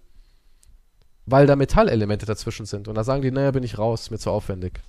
Weil 1.26 1.46
da 1.48 1.56
Metallelemente 1.56 2.26
dazwischen 2.26 2.66
sind. 2.66 2.88
Und 2.88 2.96
da 2.96 3.04
sagen 3.04 3.22
die, 3.22 3.30
naja, 3.32 3.52
bin 3.52 3.64
ich 3.64 3.78
raus, 3.78 4.02
ist 4.04 4.12
mir 4.12 4.18
zu 4.18 4.32
aufwendig. 4.32 4.80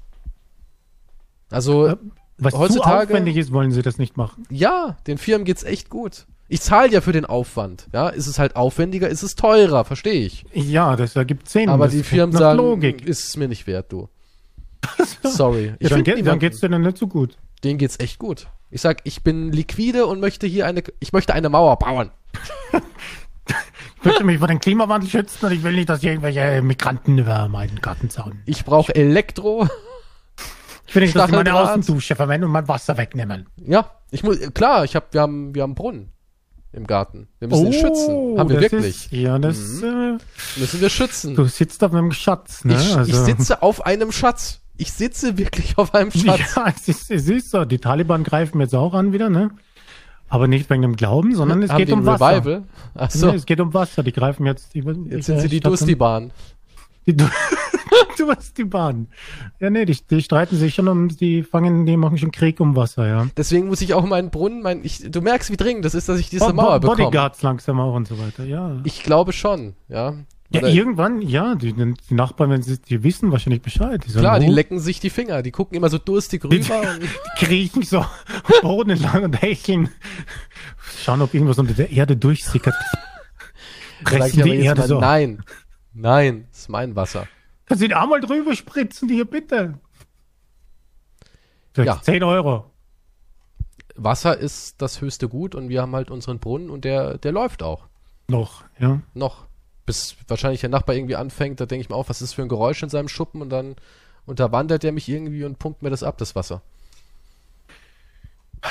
Also, 1.51 1.87
Äh, 1.89 1.97
Was 2.39 2.55
heutzutage- 2.55 3.07
zu 3.07 3.13
aufwendig 3.13 3.37
ist, 3.37 3.53
wollen 3.53 3.71
sie 3.73 3.83
das 3.83 3.99
nicht 3.99 4.17
machen. 4.17 4.45
ja, 4.51 4.97
den 5.07 5.19
Firmen 5.19 5.45
geht's 5.45 5.63
echt 5.63 5.91
gut. 5.91 6.27
Ich 6.49 6.63
zahle 6.63 6.91
ja 6.91 7.01
für 7.01 7.13
den 7.13 7.27
Aufwand. 7.27 7.87
Ja, 7.93 8.09
ist 8.09 8.27
es 8.27 8.39
halt 8.39 8.57
aufwendiger, 8.57 9.09
ist 9.09 9.23
es 9.23 9.35
teurer, 9.37 9.85
verstehe 9.85 10.25
ich. 10.25 10.45
Ja, 10.53 10.97
das 10.97 11.15
ergibt 11.15 11.49
Sinn. 11.49 11.69
Aber 11.69 11.85
das 11.85 11.95
die 11.95 12.03
Firmen 12.03 12.37
sagen, 12.37 12.57
Logik. 12.59 13.07
ist 13.07 13.29
es 13.29 13.37
mir 13.37 13.47
nicht 13.47 13.67
wert, 13.69 13.93
du. 13.93 14.09
Sorry. 15.23 15.75
Ja, 15.79 15.91
dann, 15.91 16.03
geht, 16.03 16.27
dann 16.27 16.39
geht's 16.39 16.61
dir 16.61 16.69
dann 16.69 16.83
nicht 16.83 16.99
so 16.99 17.07
gut. 17.07 17.37
denen 17.63 17.79
geht's 17.79 18.01
echt 18.01 18.19
gut. 18.19 18.49
Ich 18.71 18.81
sag, 18.81 19.01
ich 19.05 19.23
bin 19.23 19.53
liquide 19.53 20.07
und 20.07 20.19
möchte 20.21 20.47
hier 20.47 20.67
eine, 20.67 20.83
ich 21.01 21.13
möchte 21.13 21.35
eine 21.35 21.49
Mauer 21.51 21.77
bauen. 21.79 22.11
Ich 23.99 24.05
möchte 24.05 24.25
mich 24.25 24.39
vor 24.39 24.49
dem 24.49 24.61
Klimawandel 24.61 25.11
schützen 25.11 25.45
und 25.47 25.53
ich 25.53 25.63
will 25.63 25.75
nicht, 25.75 25.89
dass 25.91 26.03
irgendwelche 26.03 26.63
Migranten 26.63 27.19
über 27.19 27.49
meinen 27.49 27.81
Gartenzaun. 27.83 28.41
Ich 28.47 28.65
brauche 28.65 28.95
Elektro. 28.95 29.69
Ich 30.91 30.95
nicht, 30.97 31.17
dass 31.17 31.31
sie 31.31 31.37
meine. 31.37 31.55
Außendusche 31.55 32.17
verwenden 32.17 32.45
und 32.47 32.53
mein 32.53 32.69
Wasser 32.69 32.97
wegnehmen. 32.97 33.47
Ja, 33.57 33.91
ich 34.11 34.23
muss, 34.23 34.39
klar, 34.55 34.85
ich 34.85 34.97
hab, 34.97 35.13
wir 35.15 35.21
haben, 35.23 35.55
wir 35.55 35.63
haben 35.63 35.75
Brunnen 35.75 36.11
im 36.73 36.87
Garten. 36.87 37.29
Wir 37.39 37.49
müssen 37.49 37.67
ihn 37.67 37.73
schützen. 37.73 38.39
Haben 38.39 38.49
wir 38.49 38.59
Oh, 38.59 38.61
wirklich. 38.61 39.07
Ist, 39.07 39.13
ja, 39.13 39.39
das, 39.39 39.83
äh, 39.83 40.19
Müssen 40.57 40.81
wir 40.81 40.91
schützen. 40.91 41.35
du 41.35 41.45
sitzt 41.47 41.83
auf 41.83 41.93
einem 41.93 42.13
Schatz, 42.13 42.65
ne? 42.65 42.75
ich, 42.75 42.97
also, 42.97 43.11
ich 43.11 43.17
sitze 43.17 43.63
auf 43.63 43.85
einem 43.87 44.13
Schatz. 44.13 44.61
Ich 44.77 44.93
sitze 44.93 45.37
wirklich 45.37 45.77
auf 45.79 45.95
einem 45.95 46.11
Schatz. 46.13 46.55
Ja, 46.57 46.67
es 46.75 46.89
ist, 46.89 47.11
es 47.11 47.29
ist 47.29 47.51
so. 47.51 47.65
Die 47.65 47.79
Taliban 47.79 48.25
greifen 48.25 48.61
jetzt 48.61 48.75
auch 48.75 48.95
an 48.95 49.13
wieder, 49.13 49.29
ne? 49.31 49.51
Aber 50.29 50.47
nicht 50.47 50.71
wegen 50.71 50.83
dem 50.83 50.95
Glauben, 50.97 51.35
sondern 51.35 51.61
es 51.63 51.71
haben 51.71 51.79
geht 51.79 51.93
um 51.93 52.07
Wasser. 52.07 52.37
Revival? 52.37 52.63
Ach 52.95 53.11
so, 53.11 53.31
Nee, 53.31 53.37
es 53.37 53.47
geht 53.47 53.61
um 53.61 53.75
Wasser. 53.75 54.05
Die 54.05 54.13
greifen 54.13 54.47
jetzt. 54.47 54.73
Die, 54.75 54.79
jetzt 55.09 55.27
sind 55.27 55.41
sie 55.41 55.49
die 55.49 55.59
Dusti-Bahn. 55.61 56.31
Die, 57.07 57.17
du, 58.19 58.31
hast 58.31 58.59
die 58.59 58.65
Bahn. 58.65 59.09
Ja, 59.59 59.71
nee, 59.71 59.85
die, 59.85 59.97
die 60.09 60.23
streiten 60.23 60.57
sich 60.57 60.75
schon 60.75 60.89
um, 60.89 61.09
die 61.09 61.43
fangen, 61.43 61.87
die 61.87 61.97
machen 61.97 62.19
schon 62.19 62.31
Krieg 62.31 62.61
um 62.61 62.77
Wasser, 62.77 63.07
ja. 63.07 63.27
Deswegen 63.37 63.69
muss 63.69 63.81
ich 63.81 63.95
auch 63.95 64.05
meinen 64.05 64.31
Brunnen, 64.31 64.63
mein, 64.63 64.85
ich, 64.85 65.11
du 65.11 65.21
merkst, 65.21 65.51
wie 65.51 65.57
dringend 65.57 65.85
das 65.85 65.95
ist, 65.95 66.09
dass 66.09 66.19
ich 66.19 66.31
diese 66.31 66.47
Bo- 66.47 66.53
Mauer 66.53 66.81
bekomme. 66.81 67.05
Bodyguards 67.05 67.43
langsam 67.43 67.81
auch 67.81 67.95
und 67.95 68.09
so 68.09 68.19
weiter, 68.19 68.45
ja. 68.45 68.79
Ich 68.85 69.03
glaube 69.03 69.33
schon, 69.33 69.75
ja. 69.89 70.15
ja, 70.51 70.61
Oder- 70.61 70.69
irgendwann, 70.71 71.23
ja, 71.23 71.55
die, 71.55 71.73
die 71.73 72.15
Nachbarn, 72.15 72.51
wenn 72.51 72.63
sie, 72.63 72.79
die 72.81 73.03
wissen 73.03 73.33
wahrscheinlich 73.33 73.63
Bescheid. 73.63 74.03
Die 74.05 74.11
sagen, 74.11 74.25
Klar, 74.25 74.41
die 74.41 74.49
oh, 74.49 74.53
lecken 74.53 74.79
sich 74.79 75.01
die 75.01 75.11
Finger, 75.11 75.43
die 75.43 75.51
gucken 75.51 75.77
immer 75.77 75.89
so 75.89 75.99
durstig 75.99 76.45
rüber 76.45 76.81
und 76.81 77.03
die 77.41 77.45
kriechen 77.45 77.83
so 77.83 77.99
am 77.99 78.09
Boden 78.63 78.91
entlang 78.91 79.25
und 79.25 79.41
hecheln. 79.41 79.89
Schauen, 81.03 81.23
ob 81.23 81.35
irgendwas 81.35 81.59
unter 81.59 81.75
der 81.75 81.91
Erde 81.91 82.17
durchsickert. 82.17 82.75
aber 84.05 84.29
die 84.29 84.57
Erde 84.61 84.81
mal, 84.81 84.89
so. 84.89 85.01
nein, 85.01 85.43
nein, 85.93 86.47
ist 86.53 86.69
mein 86.69 86.97
Wasser. 86.97 87.27
Kannst 87.71 87.85
du 87.85 87.89
den 87.89 87.97
einmal 87.97 88.21
drüber 88.21 88.57
spritzen, 88.57 89.09
hier 89.09 89.25
bitte? 89.25 89.79
Sag, 91.77 91.87
Ja. 91.87 92.03
10 92.03 92.25
Euro. 92.25 92.69
Wasser 93.95 94.37
ist 94.37 94.83
das 94.83 95.01
höchste 95.01 95.29
Gut 95.29 95.55
und 95.55 95.69
wir 95.69 95.81
haben 95.81 95.95
halt 95.95 96.11
unseren 96.11 96.41
Brunnen 96.41 96.69
und 96.69 96.85
der, 96.85 97.19
der 97.19 97.31
läuft 97.31 97.63
auch. 97.63 97.85
Noch, 98.27 98.65
ja. 98.81 99.01
Noch. 99.15 99.47
Bis 99.87 100.17
wahrscheinlich 100.27 100.63
der 100.63 100.69
Nachbar 100.69 100.97
irgendwie 100.97 101.15
anfängt, 101.15 101.61
da 101.61 101.67
denke 101.67 101.83
ich 101.83 101.89
mir 101.89 101.95
auch, 101.95 102.09
was 102.09 102.21
ist 102.23 102.33
für 102.33 102.43
ein 102.43 102.49
Geräusch 102.49 102.83
in 102.83 102.89
seinem 102.89 103.07
Schuppen 103.07 103.41
und 103.41 103.51
dann 103.51 103.77
unterwandert 104.27 104.83
er 104.83 104.91
mich 104.91 105.09
irgendwie 105.09 105.45
und 105.45 105.61
pumpt 105.61 105.83
mir 105.83 105.91
das 105.91 106.03
ab, 106.03 106.19
das 106.19 106.35
Wasser. 106.35 106.63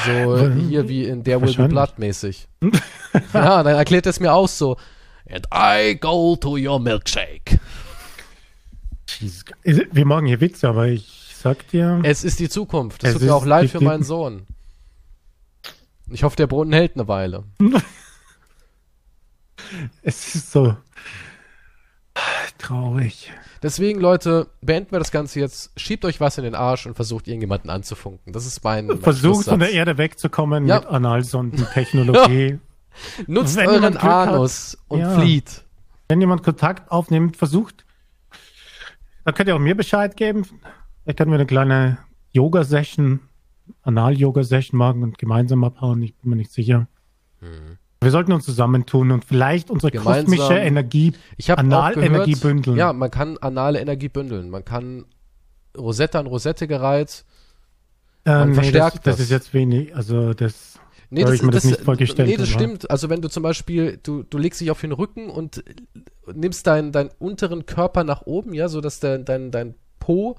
So 0.06 0.50
hier 0.52 0.90
wie 0.90 1.06
in 1.06 1.24
Der 1.24 1.42
Will 1.42 1.56
Be. 1.56 1.70
Blood 1.70 2.00
mäßig. 2.00 2.50
ja, 3.34 3.64
dann 3.64 3.76
erklärt 3.76 4.08
er 4.08 4.10
es 4.10 4.20
mir 4.20 4.34
auch 4.34 4.50
so. 4.50 4.76
And 5.30 5.48
I 5.54 5.96
go 5.98 6.36
to 6.36 6.58
your 6.58 6.80
milkshake. 6.82 7.49
Jesus. 9.20 9.46
Wir 9.64 10.06
machen 10.06 10.26
hier 10.26 10.42
Witze, 10.42 10.68
aber 10.70 10.88
ich 10.88 11.34
sag 11.36 11.68
dir. 11.70 12.00
Es 12.04 12.24
ist 12.24 12.40
die 12.40 12.50
Zukunft. 12.50 13.04
Das 13.04 13.10
Es 13.10 13.14
tut 13.16 13.22
mir 13.24 13.28
ist 13.28 13.34
auch 13.34 13.46
leid 13.46 13.70
für 13.70 13.82
meinen 13.82 14.04
Sohn. 14.04 14.46
Ich 16.12 16.24
hoffe, 16.24 16.36
der 16.36 16.48
Brunnen 16.48 16.74
hält 16.74 16.96
eine 16.96 17.08
Weile. 17.08 17.44
Es 20.02 20.34
ist 20.36 20.52
so 20.52 20.76
traurig. 22.58 23.32
Deswegen, 23.64 24.00
Leute, 24.02 24.48
beenden 24.62 24.92
wir 24.92 25.00
das 25.00 25.12
Ganze 25.12 25.40
jetzt. 25.40 25.72
Schiebt 25.80 26.04
euch 26.06 26.20
was 26.20 26.38
in 26.38 26.44
den 26.44 26.56
Arsch 26.56 26.86
und 26.86 26.96
versucht 26.96 27.28
irgendjemanden 27.28 27.70
anzufunken. 27.70 28.34
Das 28.34 28.46
ist 28.46 28.64
mein, 28.64 28.88
mein 28.88 29.00
Versucht 29.00 29.46
von 29.46 29.60
der. 29.60 29.72
Erde 29.72 29.98
wegzukommen 29.98 30.68
Ja. 30.68 30.80
mit 30.80 30.88
Analsondentechnologie. 30.88 32.60
Nutzt 33.28 33.56
Wenn 33.56 33.68
euren 33.68 33.92
Glück 33.92 34.04
hat- 34.04 34.30
Anus 34.30 34.78
und 34.88 35.00
Ja. 35.00 35.18
flieht. 35.20 35.64
Wenn 36.10 36.20
jemand 36.20 36.44
Kontakt 36.44 36.92
aufnimmt, 36.92 37.38
versucht, 37.38 37.86
dann 39.26 39.34
könnt 39.34 39.48
ihr 39.50 39.56
auch 39.56 39.60
mir 39.60 39.76
Bescheid 39.76 40.16
geben. 40.18 40.44
Vielleicht 41.04 41.18
können 41.18 41.32
wir 41.32 41.36
eine 41.38 41.46
kleine 41.46 41.98
Yoga-Session, 42.32 43.20
Anal-Yoga-Session 43.84 44.78
machen 44.78 45.04
und 45.04 45.18
gemeinsam 45.18 45.64
abhauen. 45.64 46.02
Ich 46.02 46.16
bin 46.16 46.30
mir 46.32 46.36
nicht 46.36 46.52
sicher. 46.52 46.88
Wir 48.02 48.12
sollten 48.12 48.32
uns 48.34 48.46
zusammentun 48.46 49.12
und 49.12 49.26
vielleicht 49.26 49.70
unsere. 49.72 49.92
Gemeinsam- 49.92 50.26
kosmische 50.38 50.60
Energie 50.60 51.14
Ich 51.38 51.52
Analenergie 51.58 52.36
bündeln. 52.36 52.78
ja, 52.78 52.94
man 52.94 53.10
kann 53.12 53.38
anale 53.38 53.80
Energie 53.80 54.10
bündeln. 54.10 54.50
Man 54.50 54.64
kann 54.66 55.06
Rosette 55.78 56.20
an 56.20 56.26
Rosette 56.28 56.68
gereiht. 56.68 57.24
äh, 58.26 58.32
man 58.32 58.50
nee, 58.50 58.56
das, 58.56 58.66
verstärkt 58.66 58.96
das 59.08 59.16
das. 59.16 59.20
ist 59.22 59.32
jetzt 59.32 59.54
wenig. 59.54 59.96
Also 59.96 60.34
das 60.34 60.69
Nee, 61.12 61.24
das, 61.24 61.34
ich 61.34 61.42
mir 61.42 61.52
das 61.52 61.64
das, 61.64 61.72
nicht 61.72 61.82
vorgestellt, 61.84 62.30
nee, 62.30 62.38
das 62.38 62.50
aber- 62.50 62.60
stimmt. 62.60 62.92
Also 62.92 63.10
wenn 63.10 63.22
du 63.22 63.30
zum 63.30 63.42
Beispiel, 63.44 64.00
du, 64.02 64.24
du 64.24 64.38
legst 64.38 64.62
dich 64.62 64.70
auf 64.70 64.82
den 64.82 64.92
Rücken 64.92 65.30
und 65.30 65.64
nimmst 66.32 66.68
deinen, 66.68 66.92
deinen 66.92 67.10
unteren 67.18 67.66
Körper 67.66 68.04
nach 68.04 68.24
oben, 68.24 68.54
ja, 68.54 68.70
so 68.70 68.80
dass 68.80 69.00
der, 69.00 69.18
dein, 69.18 69.50
dein 69.52 69.76
Po 70.00 70.38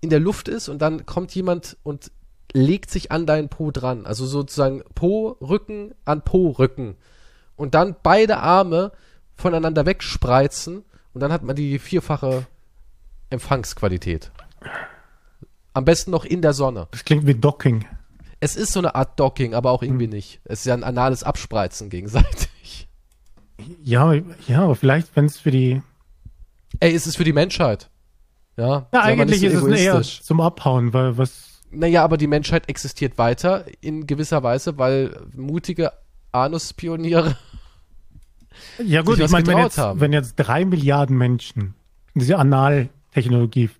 in 0.00 0.10
der 0.10 0.20
Luft 0.20 0.48
ist 0.48 0.68
und 0.68 0.80
dann 0.80 1.06
kommt 1.06 1.34
jemand 1.34 1.76
und 1.82 2.10
legt 2.52 2.90
sich 2.90 3.12
an 3.12 3.26
deinen 3.26 3.48
Po 3.48 3.70
dran. 3.70 4.06
Also 4.06 4.26
sozusagen 4.26 4.82
Po, 4.94 5.36
Rücken 5.40 5.94
an 6.04 6.22
Po, 6.22 6.50
Rücken. 6.50 6.96
Und 7.54 7.74
dann 7.74 7.94
beide 8.02 8.38
Arme 8.38 8.90
voneinander 9.36 9.86
wegspreizen 9.86 10.84
und 11.12 11.20
dann 11.20 11.32
hat 11.32 11.44
man 11.44 11.54
die 11.54 11.78
vierfache 11.78 12.46
Empfangsqualität. 13.28 14.32
Am 15.74 15.84
besten 15.84 16.10
noch 16.10 16.24
in 16.24 16.42
der 16.42 16.54
Sonne. 16.54 16.88
Das 16.90 17.04
klingt 17.04 17.26
wie 17.26 17.34
Docking. 17.34 17.86
Es 18.40 18.56
ist 18.56 18.72
so 18.72 18.80
eine 18.80 18.94
Art 18.94 19.20
Docking, 19.20 19.54
aber 19.54 19.70
auch 19.70 19.82
irgendwie 19.82 20.06
nicht. 20.06 20.40
Es 20.44 20.60
ist 20.60 20.66
ja 20.66 20.74
ein 20.74 20.84
anales 20.84 21.22
Abspreizen 21.22 21.90
gegenseitig. 21.90 22.88
Ja, 23.82 24.14
ja, 24.48 24.62
aber 24.62 24.74
vielleicht, 24.74 25.14
wenn 25.16 25.26
es 25.26 25.38
für 25.38 25.50
die. 25.50 25.82
Ey, 26.80 26.94
es 26.94 27.06
ist 27.06 27.16
für 27.16 27.24
die 27.24 27.32
Menschheit. 27.32 27.90
Ja, 28.56 28.88
Ja, 28.92 29.02
eigentlich 29.02 29.42
nicht 29.42 29.52
ist 29.52 29.60
so 29.60 29.68
es 29.68 29.80
eher 29.80 30.02
zum 30.02 30.40
Abhauen, 30.40 30.92
weil 30.92 31.18
was. 31.18 31.62
Naja, 31.70 32.02
aber 32.02 32.16
die 32.16 32.26
Menschheit 32.26 32.68
existiert 32.68 33.16
weiter 33.18 33.64
in 33.80 34.06
gewisser 34.06 34.42
Weise, 34.42 34.76
weil 34.78 35.16
mutige 35.36 35.92
Anuspioniere. 36.32 37.36
Ja 38.84 39.02
gut, 39.02 39.18
ich 39.18 39.30
meine, 39.30 39.46
wenn 39.46 40.00
wenn 40.00 40.12
jetzt 40.12 40.34
drei 40.34 40.64
Milliarden 40.64 41.16
Menschen 41.16 41.74
diese 42.14 42.36
Analtechnologie, 42.36 43.70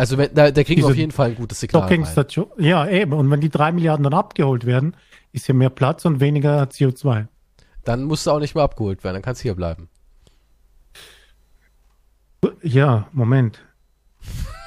Also 0.00 0.16
wenn, 0.16 0.34
da, 0.34 0.50
da 0.50 0.64
kriegen 0.64 0.80
wir 0.80 0.88
auf 0.88 0.96
jeden 0.96 1.12
Fall 1.12 1.28
ein 1.28 1.34
gutes 1.34 1.60
Signal. 1.60 1.82
Docking 1.82 2.04
Rein. 2.04 2.10
Station, 2.10 2.46
ja 2.56 2.88
eben, 2.88 3.12
und 3.12 3.30
wenn 3.30 3.42
die 3.42 3.50
drei 3.50 3.70
Milliarden 3.70 4.02
dann 4.02 4.14
abgeholt 4.14 4.64
werden, 4.64 4.96
ist 5.32 5.46
ja 5.46 5.52
mehr 5.52 5.68
Platz 5.68 6.06
und 6.06 6.20
weniger 6.20 6.62
CO2. 6.62 7.26
Dann 7.84 8.04
musst 8.04 8.26
du 8.26 8.30
auch 8.30 8.38
nicht 8.38 8.54
mehr 8.54 8.64
abgeholt 8.64 9.04
werden, 9.04 9.16
dann 9.16 9.22
kannst 9.22 9.42
du 9.42 9.48
hier 9.48 9.54
bleiben. 9.54 9.90
Ja, 12.62 13.08
Moment. 13.12 13.58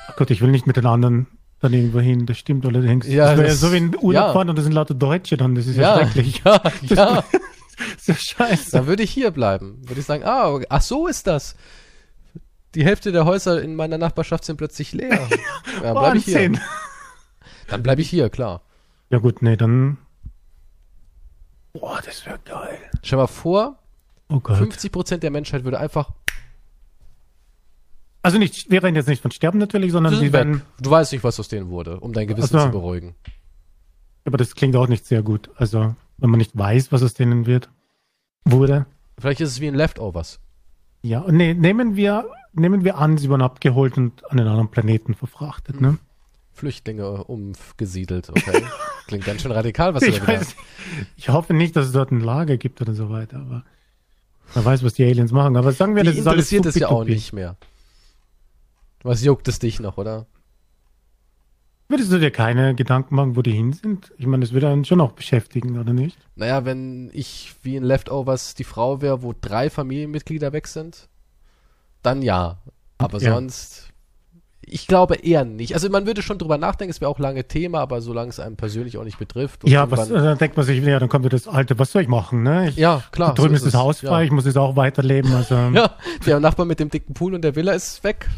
Ach 0.07 0.17
Gott, 0.17 0.29
ich 0.29 0.39
will 0.39 0.51
nicht 0.51 0.67
mit 0.67 0.77
den 0.77 0.85
anderen 0.85 1.25
dann 1.61 1.73
irgendwo 1.73 1.99
hin, 1.99 2.27
das 2.27 2.37
stimmt 2.37 2.67
allerdings. 2.67 3.07
Ja, 3.07 3.29
das 3.29 3.37
wäre 3.39 3.47
ja 3.47 3.55
so 3.55 3.73
wie 3.73 3.77
in 3.77 3.97
Urlaub 3.99 4.27
ja. 4.27 4.33
fahren 4.33 4.51
und 4.51 4.55
das 4.55 4.65
sind 4.65 4.73
lauter 4.73 4.93
Deutsche 4.93 5.35
dann, 5.35 5.55
das 5.55 5.65
ist 5.65 5.77
ja, 5.77 5.95
schrecklich. 5.95 6.43
ja, 6.45 6.61
ja. 6.83 7.23
Das 7.75 8.07
ist 8.07 8.07
ja 8.07 8.15
scheiße. 8.47 8.71
Dann 8.71 8.85
würde 8.85 9.01
ich 9.01 9.09
hier 9.09 9.31
bleiben. 9.31 9.81
Würde 9.87 9.99
ich 9.99 10.05
sagen, 10.05 10.23
ah, 10.25 10.59
ach 10.69 10.81
so 10.83 11.07
ist 11.07 11.25
das. 11.25 11.55
Die 12.75 12.83
Hälfte 12.85 13.11
der 13.11 13.25
Häuser 13.25 13.61
in 13.61 13.75
meiner 13.75 13.97
Nachbarschaft 13.97 14.45
sind 14.45 14.57
plötzlich 14.57 14.93
leer. 14.93 15.19
Ja, 15.81 15.93
dann 15.93 15.95
bleibe 15.95 16.17
ich 16.17 16.25
hier. 16.25 16.51
Dann 17.67 17.83
bleibe 17.83 18.01
ich 18.01 18.09
hier, 18.09 18.29
klar. 18.29 18.61
Ja 19.09 19.17
gut, 19.17 19.41
nee, 19.41 19.57
dann. 19.57 19.97
Boah, 21.73 21.99
das 22.05 22.25
wäre 22.25 22.39
geil. 22.45 22.77
Stell 23.01 23.17
mal 23.17 23.27
vor, 23.27 23.79
Oh 24.29 24.39
Gott. 24.39 24.57
50% 24.59 25.17
der 25.17 25.31
Menschheit 25.31 25.63
würde 25.63 25.79
einfach 25.79 26.11
Also 28.21 28.37
nicht, 28.37 28.69
wir 28.71 28.81
reden 28.83 28.95
jetzt 28.95 29.07
nicht 29.07 29.21
von 29.21 29.31
Sterben 29.31 29.57
natürlich, 29.59 29.91
sondern 29.91 30.15
Sie 30.15 30.31
werden. 30.31 30.61
Du 30.79 30.89
weißt 30.91 31.11
nicht, 31.11 31.23
was 31.23 31.39
aus 31.39 31.47
denen 31.49 31.69
wurde, 31.69 31.99
um 31.99 32.13
dein 32.13 32.27
Gewissen 32.27 32.55
Ach 32.55 32.61
so. 32.61 32.65
zu 32.67 32.71
beruhigen. 32.71 33.15
Aber 34.25 34.37
das 34.37 34.55
klingt 34.55 34.75
auch 34.75 34.87
nicht 34.87 35.05
sehr 35.05 35.21
gut. 35.23 35.49
Also, 35.55 35.95
wenn 36.17 36.29
man 36.29 36.37
nicht 36.37 36.57
weiß, 36.57 36.91
was 36.91 37.03
aus 37.03 37.13
denen 37.13 37.45
wird, 37.45 37.69
wurde. 38.45 38.85
Vielleicht 39.19 39.41
ist 39.41 39.49
es 39.49 39.59
wie 39.59 39.67
in 39.67 39.75
Leftovers. 39.75 40.39
Ja, 41.01 41.19
und 41.19 41.35
nee, 41.35 41.53
nehmen 41.53 41.95
wir, 41.95 42.29
nehmen 42.53 42.83
wir 42.83 42.97
an, 42.97 43.17
sie 43.17 43.29
wurden 43.29 43.41
abgeholt 43.41 43.97
und 43.97 44.23
an 44.31 44.39
einen 44.39 44.47
anderen 44.47 44.71
Planeten 44.71 45.13
verfrachtet, 45.13 45.81
ne? 45.81 45.97
Flüchtlinge 46.53 47.23
umgesiedelt, 47.23 48.29
okay? 48.29 48.63
Klingt 49.07 49.25
ganz 49.25 49.41
schön 49.41 49.51
radikal, 49.51 49.93
was 49.93 50.01
du 50.03 50.09
Ich, 50.09 50.19
da 50.19 50.27
wieder 50.27 50.39
weiß, 50.39 50.55
ich 51.17 51.29
hoffe 51.29 51.53
nicht, 51.53 51.75
dass 51.75 51.87
es 51.87 51.91
dort 51.91 52.11
ein 52.11 52.21
Lager 52.21 52.57
gibt 52.57 52.81
oder 52.81 52.93
so 52.93 53.09
weiter, 53.09 53.37
aber 53.37 53.63
man 54.55 54.65
weiß, 54.65 54.83
was 54.83 54.93
die 54.93 55.03
Aliens 55.03 55.31
machen. 55.31 55.57
Aber 55.57 55.71
sagen 55.71 55.95
wir, 55.95 56.03
Die 56.03 56.09
das 56.09 56.17
ist 56.17 56.27
alles 56.27 56.51
interessiert 56.51 56.75
es 56.75 56.81
ja 56.81 56.89
auch 56.89 57.05
nicht 57.05 57.33
mehr. 57.33 57.57
Was 59.01 59.23
juckt 59.23 59.47
es 59.47 59.59
dich 59.59 59.79
noch, 59.79 59.97
oder? 59.97 60.27
Würdest 61.89 62.11
du 62.11 62.19
dir 62.19 62.31
keine 62.31 62.75
Gedanken 62.75 63.15
machen, 63.15 63.35
wo 63.35 63.41
die 63.41 63.51
hin 63.51 63.73
sind? 63.73 64.13
Ich 64.17 64.25
meine, 64.25 64.41
das 64.41 64.53
würde 64.53 64.69
einen 64.69 64.85
schon 64.85 65.01
auch 65.01 65.11
beschäftigen, 65.11 65.77
oder 65.77 65.91
nicht? 65.93 66.17
Naja, 66.35 66.65
wenn 66.65 67.09
ich 67.13 67.53
wie 67.61 67.75
in 67.75 67.83
Leftovers 67.83 68.55
die 68.55 68.63
Frau 68.63 69.01
wäre, 69.01 69.21
wo 69.21 69.33
drei 69.39 69.69
Familienmitglieder 69.69 70.53
weg 70.53 70.67
sind, 70.67 71.09
dann 72.03 72.21
ja. 72.21 72.57
Aber 72.99 73.19
Ja. 73.19 73.33
sonst, 73.33 73.89
ich 74.65 74.87
glaube 74.87 75.15
eher 75.15 75.43
nicht. 75.45 75.73
Also 75.73 75.89
man 75.89 76.05
würde 76.05 76.21
schon 76.21 76.37
drüber 76.37 76.57
nachdenken, 76.57 76.91
es 76.91 77.01
wäre 77.01 77.09
auch 77.11 77.19
lange 77.19 77.47
Thema, 77.47 77.79
aber 77.81 78.01
solange 78.01 78.29
es 78.29 78.39
einem 78.39 78.55
persönlich 78.55 78.97
auch 78.97 79.03
nicht 79.03 79.17
betrifft. 79.19 79.67
Ja, 79.67 79.91
was, 79.91 80.07
dann 80.09 80.37
denkt 80.37 80.55
man 80.55 80.65
sich, 80.65 80.81
ja, 80.83 80.99
dann 80.99 81.09
kommt 81.09 81.31
das 81.33 81.47
Alte, 81.47 81.77
was 81.79 81.91
soll 81.91 82.01
ich 82.03 82.07
machen, 82.07 82.43
ne? 82.43 82.69
Ich, 82.69 82.77
ja, 82.77 83.01
klar. 83.11 83.33
drüben 83.33 83.57
so 83.57 83.65
ist 83.65 83.73
das 83.73 83.81
Haus 83.81 83.97
es. 84.01 84.07
frei, 84.07 84.19
Ja. 84.21 84.25
ich 84.25 84.31
muss 84.31 84.45
jetzt 84.45 84.57
auch 84.57 84.75
weiterleben, 84.75 85.33
also. 85.33 85.55
Ja, 85.73 85.95
der 86.25 86.39
Nachbar 86.39 86.65
mit 86.65 86.79
dem 86.79 86.89
dicken 86.89 87.13
Pool 87.13 87.33
und 87.33 87.41
der 87.41 87.55
Villa 87.55 87.73
ist 87.73 88.03
weg. 88.03 88.29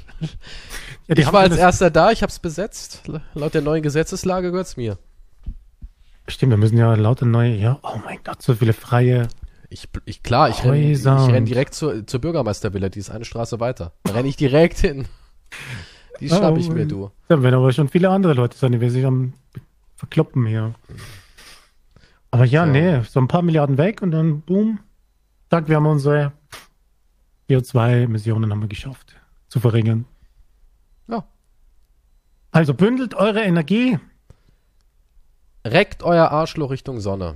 Ja, 1.08 1.16
ich 1.18 1.32
war 1.32 1.42
als 1.42 1.58
erster 1.58 1.92
da, 1.92 2.10
ich 2.12 2.24
hab's 2.24 2.40
besetzt. 2.40 3.04
Laut 3.36 3.54
der 3.54 3.62
neuen 3.62 3.84
Gesetzeslage 3.84 4.50
gehört's 4.50 4.78
mir. 4.78 4.98
Stimmt, 6.28 6.50
wir 6.52 6.58
müssen 6.58 6.78
ja 6.78 6.96
lauter 6.96 7.28
neue, 7.28 7.54
ja, 7.56 7.78
oh 7.84 8.00
mein 8.04 8.18
Gott, 8.24 8.42
so 8.42 8.56
viele 8.56 8.74
freie. 8.74 9.28
Ich, 9.76 9.90
ich 10.06 10.24
klar, 10.24 10.48
ich 10.50 10.64
renn, 10.64 10.74
ich 10.76 11.06
Häuser 11.06 11.28
renn 11.28 11.44
direkt 11.44 11.74
zur, 11.74 12.08
zur 12.08 12.22
Bürgermeistervilla, 12.22 12.88
die 12.88 13.00
ist 13.00 13.10
eine 13.10 13.26
Straße 13.26 13.60
weiter. 13.60 13.92
Da 14.04 14.14
renne 14.14 14.30
ich 14.30 14.38
direkt 14.38 14.78
hin. 14.80 15.06
Die 16.22 16.30
schnapp 16.30 16.54
Oh, 16.54 16.58
ich 16.58 16.70
mir, 16.70 16.86
du. 16.86 17.12
Da 17.28 17.44
werden 17.44 17.56
aber 17.56 17.74
schon 17.74 17.90
viele 17.90 18.10
andere 18.10 18.32
Leute 18.36 18.58
sein, 18.58 18.72
die 18.72 18.80
wir 18.80 18.90
sich 18.90 19.06
am 19.06 19.34
Verkloppen 19.98 20.46
hier. 20.46 20.74
Aber 22.32 22.46
ja, 22.46 22.66
So. 22.66 22.72
nee, 22.72 23.02
so 23.02 23.20
ein 23.20 23.28
paar 23.28 23.42
Milliarden 23.42 23.78
weg 23.78 24.02
und 24.02 24.12
dann 24.12 24.40
boom, 24.44 24.80
zack, 25.50 25.68
wir 25.68 25.76
haben 25.76 25.88
unsere 25.88 26.32
CO2-Emissionen 27.50 28.50
haben 28.52 28.62
wir 28.62 28.70
geschafft 28.70 29.18
zu 29.50 29.60
verringern. 29.60 30.06
Ja. 31.10 31.26
Also 32.52 32.74
bündelt 32.74 33.14
eure 33.14 33.42
Energie. 33.42 34.00
Reckt 35.66 36.02
euer 36.02 36.30
Arschloch 36.32 36.70
Richtung 36.72 37.02
Sonne. 37.02 37.36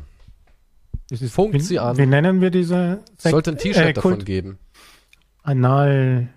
Das 1.09 1.21
ist, 1.21 1.33
Funkt 1.33 1.55
wie, 1.55 1.59
sie 1.59 1.79
an. 1.79 1.97
Wie 1.97 2.05
nennen 2.05 2.39
wir 2.41 2.51
diese 2.51 2.99
Es 3.17 3.23
Sekt- 3.23 3.31
sollte 3.31 3.51
ein 3.51 3.57
T-Shirt 3.57 3.83
äh, 3.85 3.93
davon 3.93 4.23
geben. 4.23 4.59
Anal 5.43 6.27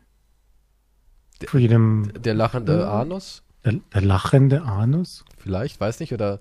Freedom. 1.47 2.11
Der 2.23 2.35
lachende 2.35 2.81
Ja. 2.81 3.01
Anus? 3.01 3.43
Der, 3.65 3.75
der 3.93 4.01
lachende 4.03 4.63
Anus. 4.63 5.25
Vielleicht, 5.39 5.81
weiß 5.81 6.01
nicht, 6.01 6.13
oder. 6.13 6.41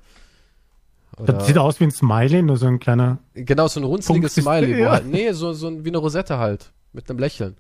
Das 1.18 1.22
oder 1.30 1.40
sieht 1.42 1.58
aus 1.58 1.80
wie 1.80 1.86
ein 1.86 1.92
Smiley, 1.92 2.42
nur 2.42 2.58
so 2.58 2.68
ein 2.68 2.80
kleiner. 2.80 3.18
genau, 3.34 3.68
so 3.68 3.80
ein 3.80 3.84
runzliges 3.84 4.36
Smiley. 4.36 4.80
Ja. 4.80 4.92
halt, 4.92 5.08
nee, 5.08 5.32
so, 5.34 5.54
so 5.54 5.68
ein, 5.68 5.84
wie 5.84 5.90
eine 5.90 5.98
Rosette 5.98 6.38
halt. 6.38 6.72
Mit 6.94 7.10
einem 7.10 7.20
Lächeln. 7.20 7.58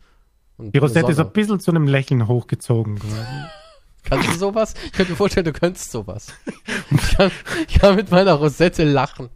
Und 0.58 0.74
Die 0.74 0.78
Rosette 0.80 1.12
ist 1.12 1.20
ein 1.20 1.32
bisschen 1.32 1.60
zu 1.60 1.72
einem 1.72 1.88
Lächeln 1.88 2.28
hochgezogen. 2.28 3.00
quasi. 3.00 3.16
Kannst 4.04 4.30
du 4.30 4.34
sowas? 4.38 4.74
Ich 4.86 4.92
könnte 4.94 5.12
mir 5.12 5.16
vorstellen, 5.18 5.46
du 5.46 5.54
könntest 5.54 5.92
sowas. 5.92 6.28
Ich 6.92 7.16
kann, 7.18 7.32
ich 7.68 7.80
kann 7.80 7.96
mit 7.96 8.12
meiner 8.12 8.34
Rosette 8.34 8.84
lachen. 8.84 9.30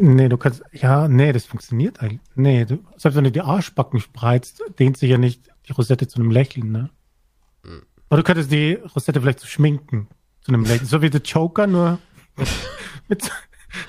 Nee, 0.00 0.28
du 0.28 0.36
kannst, 0.36 0.62
ja, 0.72 1.08
nee, 1.08 1.32
das 1.32 1.46
funktioniert 1.46 2.00
eigentlich. 2.00 2.20
Nee, 2.34 2.64
du, 2.66 2.84
selbst 2.96 3.16
wenn 3.16 3.24
du 3.24 3.32
die 3.32 3.40
Arschbacken 3.40 4.00
spreizt, 4.00 4.62
dehnt 4.78 4.98
sich 4.98 5.10
ja 5.10 5.18
nicht 5.18 5.48
die 5.66 5.72
Rosette 5.72 6.06
zu 6.08 6.18
einem 6.20 6.30
Lächeln, 6.30 6.70
ne? 6.72 6.90
Hm. 7.64 7.82
Oder 8.10 8.18
du 8.18 8.22
könntest 8.24 8.52
die 8.52 8.74
Rosette 8.74 9.20
vielleicht 9.20 9.40
so 9.40 9.46
schminken 9.46 10.08
zu 10.42 10.52
einem 10.52 10.64
Lächeln. 10.64 10.86
So 10.86 11.00
wie 11.00 11.08
der 11.10 11.22
Joker, 11.22 11.66
nur 11.66 11.98
mit, 13.08 13.30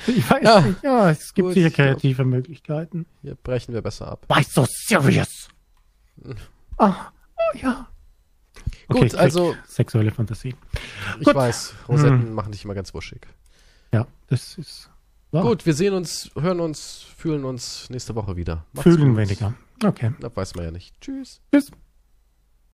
ich 0.08 0.30
weiß 0.30 0.44
Ja. 0.44 0.62
nicht, 0.62 0.84
ja, 0.84 1.10
es 1.10 1.34
gibt 1.34 1.48
Gut, 1.48 1.54
sicher 1.56 1.72
kreative 1.72 2.24
Möglichkeiten. 2.24 3.06
Hier 3.22 3.36
brechen 3.36 3.74
wir 3.74 3.82
besser 3.82 4.08
ab. 4.10 4.26
Why 4.30 4.44
so 4.44 4.66
serious? 4.70 5.50
Hm. 6.24 6.36
Ah, 6.78 7.12
oh 7.38 7.58
ja. 7.60 7.88
Okay, 8.88 9.02
Gut, 9.02 9.16
also 9.16 9.56
sexuelle 9.68 10.10
Fantasie. 10.12 10.56
ich 11.20 11.26
Gut. 11.26 11.36
weiß, 11.36 11.76
Rosetten 11.88 12.34
machen 12.34 12.52
dich 12.52 12.66
immer 12.66 12.74
ganz 12.74 12.94
wuschig. 12.96 13.22
Ja, 13.94 14.08
das 14.28 14.58
ist 14.58 14.90
wahr. 15.34 15.44
Gut, 15.44 15.66
wir 15.66 15.74
sehen 15.74 15.94
uns, 15.94 16.32
hören 16.36 16.60
uns, 16.60 17.06
fühlen 17.18 17.44
uns 17.46 17.90
nächste 17.90 18.16
Woche 18.16 18.36
wieder. 18.36 18.66
Macht's 18.74 18.90
Fühlen 18.90 19.10
gut. 19.10 19.18
weniger. 19.18 19.54
Okay. 19.84 20.12
Das 20.20 20.36
weiß 20.36 20.56
man 20.56 20.66
ja 20.66 20.72
nicht. 20.72 21.00
Tschüss. 21.02 21.42
Tschüss. 21.52 21.72